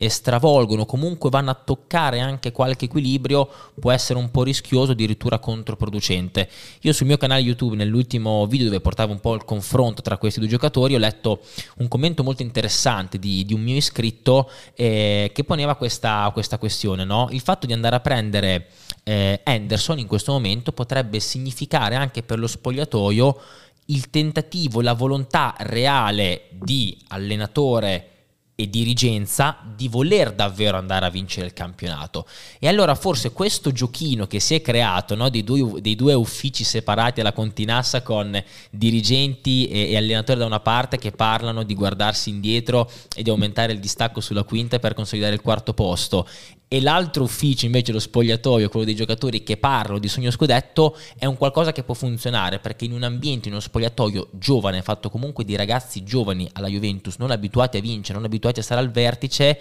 e 0.03 0.09
stravolgono, 0.09 0.87
comunque 0.87 1.29
vanno 1.29 1.51
a 1.51 1.55
toccare 1.55 2.21
anche 2.21 2.53
qualche 2.53 2.87
equilibrio, 2.87 3.47
può 3.79 3.91
essere 3.91 4.19
un 4.19 4.31
po' 4.31 4.45
rischioso, 4.45 4.93
addirittura 4.93 5.39
controproducente. 5.39 6.49
Io 6.81 6.95
sul 6.95 7.07
mio 7.07 7.19
canale 7.19 7.43
YouTube, 7.43 7.77
nell'ultimo 7.77 8.47
video 8.47 8.65
dove 8.65 8.81
portavo 8.81 9.13
un 9.13 9.21
po' 9.21 9.35
il 9.35 9.45
confronto 9.45 10.01
tra 10.01 10.17
questi 10.17 10.41
due 10.41 10.49
giocatori, 10.49 10.95
ho 10.95 10.99
letto 10.99 11.43
un 11.81 11.89
commento 11.89 12.23
molto 12.23 12.41
interessante 12.41 13.19
di, 13.19 13.45
di 13.45 13.53
un 13.53 13.61
mio 13.61 13.77
iscritto 13.77 14.51
eh, 14.75 15.33
che 15.35 15.45
poneva 15.45 15.75
questa, 15.75 16.31
questa 16.33 16.57
questione. 16.57 17.05
No? 17.05 17.29
Il 17.31 17.43
fatto 17.43 17.67
di 17.67 17.75
andare 17.75 17.97
a 17.97 18.01
prendere 18.01 18.69
eh, 19.05 19.43
Anderson 19.45 19.99
in 19.99 20.07
questo 20.07 20.33
momento 20.33 20.73
potrebbe 20.73 21.21
significare 21.21 21.95
anche 21.95 22.23
per 22.23 22.39
lo 22.39 22.47
spogliatoio 22.47 23.39
il 23.85 24.09
tentativo, 24.09 24.81
la 24.81 24.95
volontà 24.95 25.55
reale 25.59 26.45
di 26.53 26.97
allenatore 27.09 28.20
e 28.61 28.69
dirigenza 28.69 29.57
di 29.75 29.89
voler 29.89 30.33
davvero 30.33 30.77
andare 30.77 31.07
a 31.07 31.11
vincere 31.11 31.47
il 31.47 31.53
campionato. 31.55 32.27
E 32.59 32.69
allora 32.69 32.95
forse 32.95 33.33
questo 33.33 33.73
giochino 33.73 34.27
che 34.27 34.39
si 34.39 34.55
è 34.55 34.61
creato 34.61 35.15
no, 35.15 35.31
dei, 35.31 35.43
due, 35.43 35.81
dei, 35.81 35.95
due, 35.97 36.13
uffici 36.13 36.63
separati 36.63 37.21
alla 37.21 37.33
Continassa 37.33 38.03
con 38.03 38.43
dirigenti 38.71 39.67
e, 39.69 39.91
e, 39.93 39.97
allenatori 39.97 40.39
da 40.39 40.47
una 40.47 40.61
parte 40.61 40.99
che 40.99 41.11
parlano 41.11 41.63
di 41.63 41.75
guardarsi 41.75 42.29
indietro 42.29 42.91
e 43.17 43.23
di 43.23 43.31
aumentare 43.31 43.73
il 43.73 43.81
distacco 43.81 44.21
sulla 44.21 44.43
quinta 44.43 44.79
per 44.79 44.93
consolidare 44.93 45.35
il 45.35 45.41
quarto 45.41 45.73
posto 45.73 46.27
e 46.73 46.81
l'altro 46.81 47.25
ufficio 47.25 47.67
invece 47.67 47.91
lo 47.91 47.99
spogliatoio, 47.99 48.69
quello 48.69 48.85
dei 48.87 48.95
giocatori 48.95 49.43
che 49.43 49.57
parlano 49.57 49.99
di 49.99 50.07
sogno 50.07 50.31
scudetto, 50.31 50.97
è 51.19 51.27
un 51.27 51.37
qualcosa 51.37 51.73
che 51.73 51.83
può 51.83 51.95
funzionare 51.95 52.61
perché 52.61 52.85
in 52.85 52.93
un 52.93 53.03
ambiente, 53.03 53.49
in 53.49 53.55
uno 53.55 53.61
spogliatoio 53.61 54.29
giovane, 54.31 54.81
fatto 54.81 55.11
comunque 55.11 55.43
di 55.43 55.57
ragazzi 55.57 56.05
giovani 56.05 56.49
alla 56.53 56.69
Juventus, 56.69 57.17
non 57.17 57.33
abituati 57.33 57.79
a 57.79 57.81
vincere, 57.81 58.19
non 58.19 58.25
abituati 58.25 58.61
a 58.61 58.63
stare 58.63 58.81
al 58.81 58.93
vertice, 58.93 59.59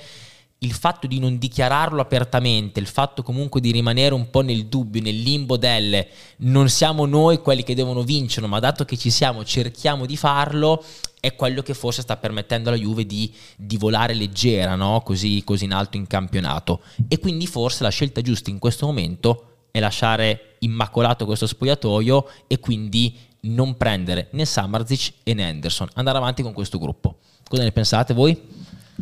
il 0.60 0.74
fatto 0.74 1.08
di 1.08 1.20
non 1.20 1.38
dichiararlo 1.38 2.02
apertamente, 2.02 2.82
il 2.82 2.88
fatto 2.88 3.24
comunque 3.24 3.62
di 3.62 3.72
rimanere 3.72 4.14
un 4.14 4.30
po' 4.30 4.42
nel 4.42 4.66
dubbio, 4.66 5.02
nel 5.02 5.18
limbo 5.18 5.56
delle 5.56 6.10
non 6.38 6.68
siamo 6.70 7.06
noi 7.06 7.40
quelli 7.40 7.64
che 7.64 7.76
devono 7.76 8.04
vincere, 8.04 8.46
ma 8.48 8.60
dato 8.60 8.84
che 8.84 8.98
ci 8.98 9.10
siamo 9.10 9.46
cerchiamo 9.46 10.06
di 10.06 10.18
farlo, 10.18 10.84
è 11.22 11.36
quello 11.36 11.62
che 11.62 11.74
forse 11.74 12.02
sta 12.02 12.18
permettendo 12.18 12.70
alla 12.70 12.78
Juve 12.78 13.06
di, 13.06 13.34
di 13.56 13.78
volare 13.78 14.14
leggera, 14.14 14.76
no? 14.76 15.02
così, 15.02 15.44
così 15.46 15.64
in 15.64 15.74
alto 15.74 15.96
in 15.96 16.08
campionato. 16.08 16.82
E 17.08 17.20
quindi 17.20 17.48
forse 17.48 17.84
la 17.84 17.90
scelta 17.90 18.22
giusta 18.22 18.50
in 18.50 18.60
questo 18.60 18.86
momento 18.86 19.46
è 19.72 19.80
lasciare 19.80 20.56
immacolato 20.60 21.26
questo 21.26 21.48
spogliatoio 21.48 22.28
e 22.48 22.60
quindi 22.60 23.18
non 23.42 23.78
prendere 23.78 24.28
né 24.32 24.44
Samarzic 24.44 25.14
né 25.24 25.48
Anderson, 25.48 25.88
andare 25.94 26.18
avanti 26.18 26.42
con 26.44 26.52
questo 26.52 26.78
gruppo. 26.78 27.20
Cosa 27.48 27.64
ne 27.64 27.72
pensate 27.72 28.14
voi? 28.14 28.38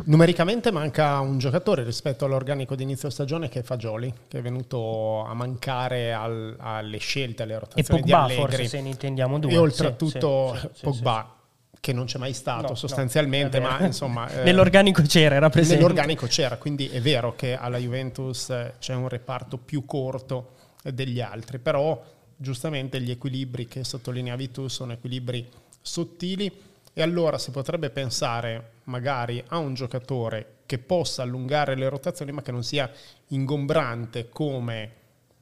Numericamente 0.04 0.70
manca 0.70 1.18
un 1.20 1.38
giocatore 1.38 1.82
rispetto 1.82 2.24
all'organico 2.24 2.74
di 2.74 2.82
inizio 2.82 3.10
stagione 3.10 3.48
che 3.48 3.60
è 3.60 3.62
Fagioli, 3.62 4.12
che 4.28 4.38
è 4.38 4.42
venuto 4.42 5.24
a 5.24 5.34
mancare 5.34 6.12
al, 6.12 6.56
alle 6.58 6.98
scelte, 6.98 7.42
alle 7.42 7.58
rotazioni 7.58 8.00
e 8.00 8.02
Pogba, 8.02 8.26
di 8.26 8.32
Allegri. 8.32 8.42
forse 8.42 8.68
se 8.68 8.80
ne 8.80 8.88
intendiamo 8.88 9.38
due. 9.38 9.52
E 9.52 9.56
oltretutto 9.56 10.56
sì, 10.58 10.68
sì, 10.72 10.82
Pogba, 10.82 11.36
che 11.80 11.92
non 11.92 12.06
c'è 12.06 12.18
mai 12.18 12.32
stato 12.32 12.68
no, 12.68 12.74
sostanzialmente, 12.74 13.58
no, 13.58 13.68
ma 13.68 13.84
insomma... 13.84 14.28
Eh, 14.30 14.42
nell'organico 14.44 15.02
c'era, 15.02 15.36
era 15.36 15.50
presente. 15.50 15.82
Nell'organico 15.82 16.26
c'era, 16.26 16.56
quindi 16.56 16.88
è 16.88 17.00
vero 17.00 17.34
che 17.34 17.56
alla 17.56 17.78
Juventus 17.78 18.52
c'è 18.78 18.94
un 18.94 19.08
reparto 19.08 19.56
più 19.58 19.84
corto 19.84 20.52
degli 20.82 21.20
altri, 21.20 21.58
però 21.58 22.00
giustamente 22.36 23.00
gli 23.00 23.10
equilibri 23.10 23.66
che 23.66 23.84
sottolineavi 23.84 24.50
tu 24.50 24.68
sono 24.68 24.92
equilibri 24.92 25.48
sottili 25.80 26.50
e 26.92 27.02
allora 27.02 27.38
si 27.38 27.50
potrebbe 27.50 27.90
pensare 27.90 28.76
magari 28.88 29.42
a 29.48 29.58
un 29.58 29.74
giocatore 29.74 30.56
che 30.66 30.78
possa 30.78 31.22
allungare 31.22 31.76
le 31.76 31.88
rotazioni 31.88 32.32
ma 32.32 32.42
che 32.42 32.52
non 32.52 32.62
sia 32.62 32.90
ingombrante 33.28 34.28
come 34.28 34.92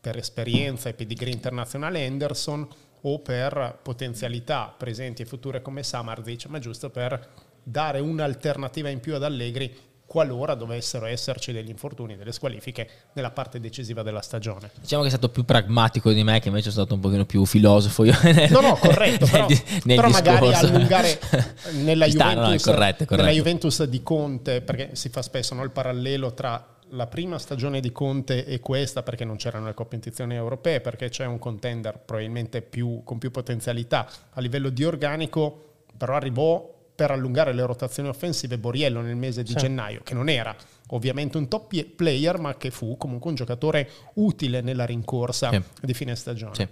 per 0.01 0.17
esperienza 0.17 0.89
e 0.89 0.95
pedigree 0.95 1.33
internazionale 1.33 2.05
Henderson 2.05 2.69
o 3.03 3.19
per 3.21 3.79
potenzialità 3.83 4.73
presenti 4.77 5.23
e 5.23 5.27
future 5.27 5.63
come 5.63 5.83
Samarzic, 5.83 6.47
ma 6.47 6.59
giusto 6.59 6.91
per 6.91 7.29
dare 7.63 7.99
un'alternativa 8.01 8.89
in 8.89 9.01
più 9.01 9.15
ad 9.15 9.25
Allegri 9.25 9.75
qualora 10.07 10.55
dovessero 10.55 11.07
esserci 11.07 11.53
degli 11.53 11.69
infortuni, 11.69 12.17
delle 12.17 12.33
squalifiche 12.33 12.89
nella 13.15 13.31
parte 13.31 13.61
decisiva 13.61 14.03
della 14.03 14.23
stagione. 14.23 14.71
Diciamo 14.81 15.03
che 15.03 15.09
è 15.09 15.11
stato 15.11 15.29
più 15.29 15.45
pragmatico 15.45 16.13
di 16.13 16.23
me, 16.23 16.41
che 16.41 16.49
invece 16.49 16.71
sono 16.71 16.85
stato 16.85 16.95
un 16.95 17.01
pochino 17.01 17.27
più 17.27 17.45
filosofo. 17.45 18.05
Io 18.05 18.15
nel, 18.23 18.51
no, 18.51 18.61
no, 18.61 18.77
corretto, 18.77 19.27
però, 19.27 19.47
nel, 19.49 19.63
nel 19.85 19.97
però 19.97 20.09
magari 20.09 20.55
allungare 20.55 21.19
nella, 21.83 22.07
Juventus, 22.07 22.35
no, 22.37 22.49
no, 22.49 22.57
corretto, 22.63 23.05
corretto. 23.05 23.17
nella 23.17 23.31
Juventus 23.31 23.83
di 23.85 24.03
Conte, 24.03 24.61
perché 24.63 24.91
si 24.93 25.09
fa 25.09 25.23
spesso 25.23 25.55
no, 25.55 25.65
il 25.65 25.71
parallelo 25.71 26.33
tra 26.33 26.75
la 26.91 27.09
prima 27.09 27.39
stagione 27.39 27.81
di 27.81 27.91
Conte 27.91 28.45
e 28.47 28.61
questa 28.61 29.03
perché 29.03 29.25
non 29.25 29.37
c'erano 29.37 29.67
le 29.67 29.75
competizioni 29.75 30.35
europee, 30.35 30.81
perché 30.81 31.09
c'è 31.09 31.25
un 31.27 31.41
contender 31.41 31.99
probabilmente 31.99 32.63
più, 32.63 33.03
con 33.03 33.19
più 33.19 33.33
potenzialità 33.33 34.09
a 34.31 34.41
livello 34.41 34.69
di 34.69 34.85
organico, 34.85 35.65
però 35.97 36.15
arrivò 36.15 36.75
per 36.97 37.11
allungare 37.11 37.53
le 37.53 37.65
rotazioni 37.65 38.09
offensive 38.09 38.59
Boriello 38.59 39.03
nel 39.03 39.15
mese 39.15 39.43
di 39.43 39.51
sì. 39.51 39.57
gennaio, 39.57 40.01
che 40.03 40.15
non 40.15 40.29
era 40.29 40.57
ovviamente 40.89 41.37
un 41.37 41.47
top 41.47 41.85
player, 41.95 42.39
ma 42.39 42.57
che 42.57 42.71
fu 42.71 42.97
comunque 42.97 43.31
un 43.31 43.37
giocatore 43.37 43.89
utile 44.15 44.63
nella 44.63 44.87
rincorsa 44.87 45.51
sì. 45.51 45.63
di 45.83 45.95
fine 45.95 46.17
stagione. 46.17 46.55
Sì. 46.55 46.67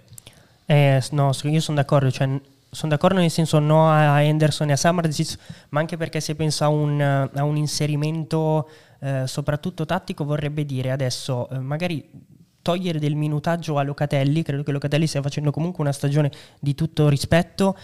Eh, 0.65 1.01
no, 1.11 1.31
io 1.43 1.59
sono 1.61 1.77
d'accordo, 1.77 2.09
cioè, 2.09 2.27
sono 2.71 2.91
d'accordo 2.91 3.19
nel 3.19 3.29
senso 3.29 3.59
no 3.59 3.89
a 3.89 4.21
Henderson 4.23 4.69
e 4.69 4.73
a 4.73 4.77
Samardzic, 4.77 5.37
ma 5.69 5.79
anche 5.79 5.95
perché 5.95 6.19
se 6.19 6.35
pensa 6.35 6.65
a 6.65 6.69
un, 6.69 6.99
a 6.99 7.43
un 7.43 7.55
inserimento 7.55 8.67
eh, 8.99 9.23
soprattutto 9.27 9.85
tattico 9.85 10.25
vorrebbe 10.25 10.65
dire 10.65 10.89
adesso 10.89 11.47
eh, 11.49 11.59
magari 11.59 12.09
togliere 12.65 12.97
del 12.97 13.13
minutaggio 13.13 13.77
a 13.77 13.83
Locatelli, 13.83 14.41
credo 14.41 14.63
che 14.63 14.71
Locatelli 14.71 15.05
stia 15.05 15.21
facendo 15.21 15.51
comunque 15.51 15.83
una 15.83 15.93
stagione 15.93 16.31
di 16.59 16.73
tutto 16.73 17.07
rispetto 17.09 17.77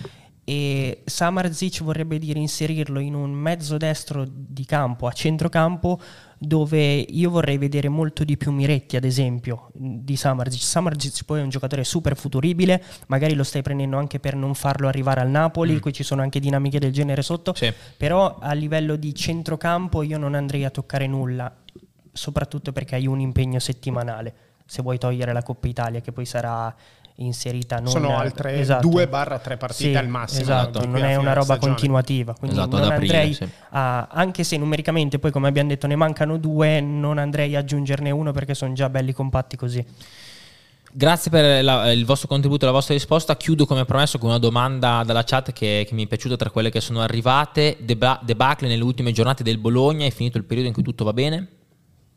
e 0.44 1.04
Samarzic 1.06 1.84
vorrebbe 1.84 2.18
dire 2.18 2.40
inserirlo 2.40 3.00
in 3.00 3.14
un 3.14 3.32
mezzo 3.32 3.78
destro 3.78 4.26
di 4.28 4.66
campo 4.66 5.06
a 5.06 5.12
centrocampo 5.12 6.00
dove 6.40 6.94
io 6.94 7.30
vorrei 7.30 7.60
vedere 7.60 7.90
molto 7.90 8.24
di 8.24 8.36
più 8.38 8.52
Miretti 8.52 8.96
ad 8.96 9.04
esempio 9.04 9.70
di 9.74 10.16
Samarzic 10.16 10.62
Samarzic 10.64 11.26
poi 11.26 11.42
è 11.42 11.44
un 11.44 11.50
giocatore 11.50 11.84
super 11.84 12.18
futuribile 12.18 12.84
magari 13.08 13.36
lo 13.36 13.44
stai 13.44 13.62
prendendo 13.62 13.98
anche 13.98 14.20
per 14.20 14.36
non 14.36 14.56
farlo 14.56 14.88
arrivare 14.88 15.22
al 15.22 15.30
Napoli 15.30 15.76
mm. 15.76 15.80
qui 15.80 15.94
ci 15.94 16.04
sono 16.04 16.24
anche 16.24 16.40
dinamiche 16.40 16.80
del 16.80 16.92
genere 16.92 17.22
sotto 17.22 17.54
sì. 17.54 17.72
però 17.96 18.40
a 18.40 18.54
livello 18.54 18.96
di 18.96 19.14
centrocampo 19.14 20.02
io 20.02 20.18
non 20.18 20.34
andrei 20.34 20.66
a 20.66 20.72
toccare 20.72 21.06
nulla 21.06 21.56
soprattutto 22.12 22.72
perché 22.72 22.96
hai 22.96 23.06
un 23.06 23.20
impegno 23.20 23.60
settimanale 23.60 24.34
se 24.66 24.82
vuoi 24.82 24.98
togliere 24.98 25.34
la 25.34 25.44
Coppa 25.44 25.68
Italia 25.68 26.00
che 26.02 26.12
poi 26.12 26.26
sarà 26.26 26.74
inserita. 27.16 27.78
Non 27.78 27.88
Sono 27.88 28.18
altre 28.18 28.60
esatto. 28.60 28.88
2-3 28.88 29.58
partite 29.58 29.74
sì, 29.74 29.96
al 29.96 30.08
massimo. 30.08 30.42
Esatto, 30.42 30.86
non 30.86 31.04
è 31.04 31.16
una 31.16 31.34
roba 31.34 31.56
stagione. 31.56 31.72
continuativa. 31.72 32.34
Quindi 32.34 32.58
esatto, 32.58 32.78
non 32.78 32.92
aprile, 32.92 33.14
andrei 33.16 33.34
sì. 33.34 33.48
a, 33.70 34.08
anche 34.08 34.44
se 34.44 34.58
numericamente 34.58 35.20
poi 35.20 35.32
come 35.32 35.48
abbiamo 35.48 35.70
detto 35.70 35.88
ne 35.88 35.96
mancano 35.96 36.38
due, 36.38 36.82
non 36.82 37.18
andrei 37.18 37.56
a 37.56 37.60
aggiungerne 37.60 38.12
uno 38.12 38.32
perché 38.32 38.54
sono 38.54 38.74
già 38.74 38.90
belli 38.90 39.14
compatti 39.14 39.56
così. 39.56 39.86
Grazie 40.94 41.32
per 41.32 41.64
la, 41.64 41.90
il 41.94 42.04
vostro 42.06 42.28
contributo 42.28 42.66
e 42.66 42.68
la 42.68 42.74
vostra 42.74 42.94
risposta. 42.94 43.38
Chiudo 43.38 43.66
come 43.66 43.86
promesso 43.86 44.18
con 44.18 44.28
una 44.30 44.40
domanda 44.40 45.04
dalla 45.06 45.24
chat 45.24 45.54
che, 45.54 45.86
che 45.88 45.94
mi 45.94 46.04
è 46.04 46.08
piaciuta 46.08 46.36
tra 46.36 46.50
quelle 46.50 46.70
che 46.70 46.82
sono 46.82 47.00
arrivate. 47.02 47.78
Deba- 47.80 48.20
debacle 48.22 48.68
nelle 48.68 48.84
ultime 48.84 49.14
giornate 49.14 49.42
del 49.42 49.58
Bologna, 49.58 50.06
è 50.06 50.12
finito 50.12 50.38
il 50.38 50.44
periodo 50.44 50.68
in 50.68 50.74
cui 50.74 50.84
tutto 50.84 51.06
va 51.06 51.14
bene? 51.14 51.48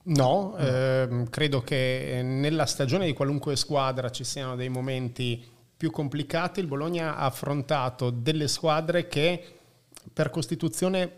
No, 0.06 0.54
ehm, 0.58 1.30
credo 1.30 1.62
che 1.62 2.20
nella 2.22 2.66
stagione 2.66 3.06
di 3.06 3.14
qualunque 3.14 3.56
squadra 3.56 4.10
ci 4.10 4.22
siano 4.22 4.54
dei 4.54 4.68
momenti 4.68 5.42
più 5.76 5.90
complicati. 5.90 6.60
Il 6.60 6.66
Bologna 6.66 7.16
ha 7.16 7.24
affrontato 7.24 8.10
delle 8.10 8.48
squadre 8.48 9.08
che 9.08 9.42
per 10.12 10.28
costituzione 10.28 11.10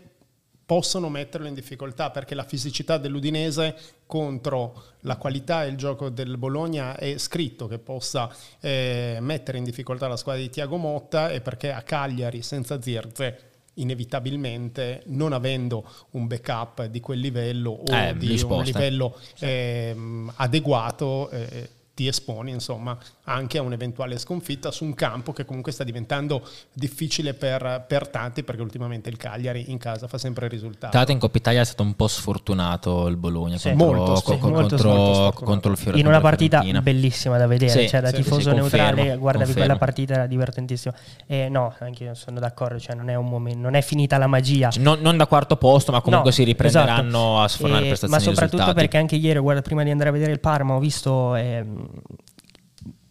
possono 0.65 1.09
metterlo 1.09 1.47
in 1.47 1.53
difficoltà 1.53 2.11
perché 2.11 2.35
la 2.35 2.43
fisicità 2.43 2.97
dell'Udinese 2.97 3.75
contro 4.05 4.83
la 5.01 5.15
qualità 5.17 5.63
e 5.63 5.69
il 5.69 5.77
gioco 5.77 6.09
del 6.09 6.37
Bologna 6.37 6.97
è 6.97 7.17
scritto 7.17 7.67
che 7.67 7.79
possa 7.79 8.29
eh, 8.59 9.17
mettere 9.21 9.57
in 9.57 9.63
difficoltà 9.63 10.07
la 10.07 10.17
squadra 10.17 10.41
di 10.41 10.49
Tiago 10.49 10.75
Motta 10.77 11.29
e 11.29 11.39
perché 11.39 11.71
a 11.71 11.81
Cagliari 11.81 12.41
senza 12.41 12.81
Zirze 12.81 13.46
inevitabilmente 13.77 15.03
non 15.07 15.33
avendo 15.33 15.87
un 16.11 16.27
backup 16.27 16.85
di 16.85 16.99
quel 16.99 17.19
livello 17.19 17.71
o 17.71 17.95
eh, 17.95 18.15
di 18.15 18.39
un 18.41 18.63
livello 18.63 19.17
eh, 19.39 19.95
adeguato 20.35 21.29
eh, 21.29 21.69
ti 21.97 22.05
esponi 22.05 22.51
insomma 22.51 22.95
anche 23.23 23.57
a 23.57 23.63
un'eventuale 23.63 24.19
sconfitta 24.19 24.69
su 24.69 24.85
un 24.85 24.93
campo 24.93 25.33
che 25.33 25.45
comunque 25.45 25.71
sta 25.71 25.83
diventando 25.83 26.47
difficile 26.71 27.33
per, 27.33 27.85
per 27.87 28.07
tanti 28.07 28.43
perché 28.43 28.61
ultimamente 28.61 29.09
il 29.09 29.17
Cagliari 29.17 29.71
in 29.71 29.79
casa 29.79 30.07
fa 30.07 30.19
sempre 30.19 30.47
risultati. 30.47 30.95
Tra 30.95 31.11
in 31.11 31.17
Coppa 31.17 31.37
Italia 31.37 31.61
è 31.61 31.65
stato 31.65 31.81
un 31.81 31.95
po' 31.95 32.07
sfortunato 32.07 33.07
il 33.07 33.17
Bologna 33.17 33.57
sì, 33.57 33.69
contro, 33.69 33.93
molto, 33.95 34.15
sì, 34.17 34.23
co- 34.23 34.49
molto 34.49 34.75
contro, 34.75 35.33
contro, 35.43 35.71
il 35.71 35.77
Fiorentina. 35.77 36.07
In 36.07 36.13
una 36.13 36.21
partita 36.21 36.61
bellissima 36.81 37.37
da 37.37 37.47
vedere, 37.47 37.81
sì, 37.81 37.89
cioè 37.89 38.01
da 38.01 38.11
tifoso 38.11 38.51
neutrale, 38.51 38.95
confermo, 38.95 39.19
guardavi 39.19 39.45
confermo. 39.45 39.53
quella 39.53 39.77
partita 39.77 40.13
era 40.13 40.27
divertentissima. 40.27 40.93
Eh, 41.25 41.49
no, 41.49 41.73
anche 41.79 42.03
io 42.03 42.13
sono 42.13 42.39
d'accordo, 42.39 42.79
cioè 42.79 42.95
non 42.95 43.09
è 43.09 43.15
un 43.15 43.27
momento, 43.27 43.59
non 43.59 43.73
è 43.73 43.81
finita 43.81 44.19
la 44.19 44.27
magia. 44.27 44.69
Cioè, 44.69 44.83
non, 44.83 44.99
non, 45.01 45.17
da 45.17 45.25
quarto 45.25 45.57
posto, 45.57 45.91
ma 45.91 46.01
comunque 46.01 46.29
no, 46.29 46.35
si 46.35 46.43
riprenderanno 46.43 47.07
esatto. 47.07 47.39
a 47.39 47.47
sfornare 47.47 47.85
eh, 47.85 47.87
prestazioni 47.87 48.23
Ma 48.23 48.31
soprattutto 48.31 48.73
perché 48.73 48.97
anche 48.97 49.15
ieri, 49.15 49.39
guarda, 49.39 49.61
prima 49.61 49.81
di 49.81 49.89
andare 49.89 50.09
a 50.09 50.13
vedere 50.13 50.31
il 50.31 50.39
Parma, 50.39 50.75
ho 50.75 50.79
visto 50.79 51.35
eh, 51.35 51.65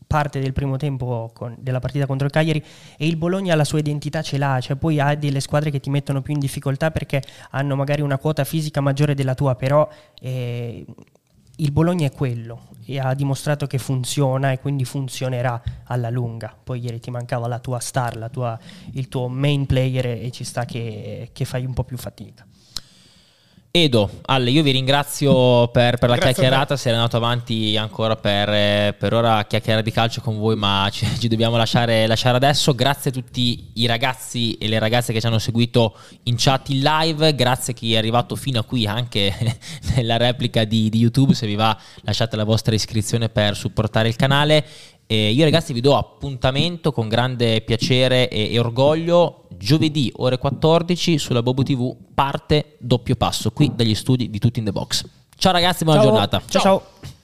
parte 0.07 0.41
del 0.41 0.53
primo 0.53 0.77
tempo 0.77 1.31
con, 1.35 1.57
della 1.59 1.81
partita 1.81 2.07
contro 2.07 2.27
il 2.27 2.33
Cagliari 2.33 2.65
e 2.97 3.07
il 3.07 3.17
Bologna 3.17 3.55
la 3.55 3.65
sua 3.65 3.81
identità 3.81 4.23
ce 4.23 4.39
l'ha, 4.39 4.61
cioè 4.61 4.77
poi 4.77 5.01
ha 5.01 5.15
delle 5.15 5.41
squadre 5.41 5.71
che 5.71 5.81
ti 5.81 5.91
mettono 5.91 6.23
più 6.23 6.33
in 6.33 6.39
difficoltà 6.39 6.91
perché 6.91 7.23
hanno 7.51 7.75
magari 7.77 8.03
una 8.03 8.19
quota 8.19 8.45
fisica 8.45 8.81
maggiore 8.81 9.15
della 9.15 9.35
tua, 9.35 9.57
però 9.57 9.89
eh, 10.21 10.85
il 11.57 11.73
Bologna 11.73 12.07
è 12.07 12.13
quello 12.13 12.69
e 12.85 13.01
ha 13.01 13.15
dimostrato 13.15 13.67
che 13.67 13.79
funziona 13.79 14.53
e 14.53 14.61
quindi 14.61 14.85
funzionerà 14.85 15.61
alla 15.85 16.11
lunga. 16.11 16.55
Poi 16.63 16.81
ieri 16.81 17.01
ti 17.01 17.11
mancava 17.11 17.49
la 17.49 17.59
tua 17.59 17.81
star, 17.81 18.17
la 18.17 18.29
tua, 18.29 18.59
il 18.93 19.09
tuo 19.09 19.29
main 19.29 19.67
player 19.67 20.07
e 20.07 20.31
ci 20.31 20.45
sta 20.45 20.65
che, 20.65 21.31
che 21.33 21.45
fai 21.45 21.65
un 21.65 21.73
po' 21.73 21.85
più 21.85 21.97
fatica. 21.97 22.47
Edo, 23.79 24.09
Alle, 24.25 24.49
io 24.49 24.63
vi 24.63 24.71
ringrazio 24.71 25.69
per, 25.69 25.99
per 25.99 26.09
la 26.09 26.17
Grazie 26.17 26.33
chiacchierata, 26.33 26.79
sei 26.79 26.95
andato 26.95 27.19
avanti 27.19 27.77
ancora 27.77 28.17
per, 28.17 28.95
per 28.95 29.13
ora 29.13 29.45
chiacchierare 29.45 29.83
di 29.83 29.91
calcio 29.91 30.23
con 30.23 30.39
voi, 30.39 30.57
ma 30.57 30.89
ci, 30.91 31.07
ci 31.21 31.29
dobbiamo 31.29 31.59
lasciare, 31.59 32.07
lasciare, 32.07 32.39
adesso. 32.39 32.75
Grazie 32.75 33.11
a 33.11 33.13
tutti 33.13 33.73
i 33.75 33.85
ragazzi 33.85 34.55
e 34.55 34.67
le 34.69 34.79
ragazze 34.79 35.13
che 35.13 35.21
ci 35.21 35.27
hanno 35.27 35.39
seguito 35.39 35.95
in 36.23 36.37
chat 36.39 36.71
in 36.71 36.81
live, 36.81 37.35
grazie 37.35 37.75
a 37.75 37.77
chi 37.77 37.93
è 37.93 37.99
arrivato 37.99 38.35
fino 38.35 38.61
a 38.61 38.65
qui 38.65 38.87
anche 38.87 39.35
nella 39.95 40.17
replica 40.17 40.65
di, 40.65 40.89
di 40.89 40.97
YouTube, 40.97 41.35
se 41.35 41.47
vi 41.47 41.55
va 41.55 41.79
lasciate 42.01 42.35
la 42.35 42.45
vostra 42.45 42.75
iscrizione 42.75 43.29
per 43.29 43.55
supportare 43.55 44.09
il 44.09 44.17
canale 44.17 44.65
e 45.07 45.31
io 45.31 45.45
ragazzi 45.45 45.73
vi 45.73 45.81
do 45.81 45.97
appuntamento 45.97 46.91
con 46.91 47.09
grande 47.09 47.61
piacere 47.61 48.29
e, 48.29 48.53
e, 48.53 48.59
orgoglio 48.59 49.45
giovedì 49.57 50.13
ore 50.17 50.37
14 50.37 51.19
sulla 51.19 51.43
Bobo 51.43 51.63
TV 51.63 51.95
parte 52.13 52.77
doppio 52.79 53.15
passo 53.15 53.53
qui 53.53 53.71
dagli 53.75 53.95
studi 53.95 54.29
di 54.29 54.39
Tutti 54.39 54.59
in 54.59 54.65
the 54.65 54.73
Box. 54.73 55.05
Ciao 55.37 55.53
ragazzi, 55.53 55.85
buona 55.85 56.01
ciao. 56.01 56.09
giornata. 56.11 56.43
ciao. 56.49 56.63
ciao. 56.63 56.83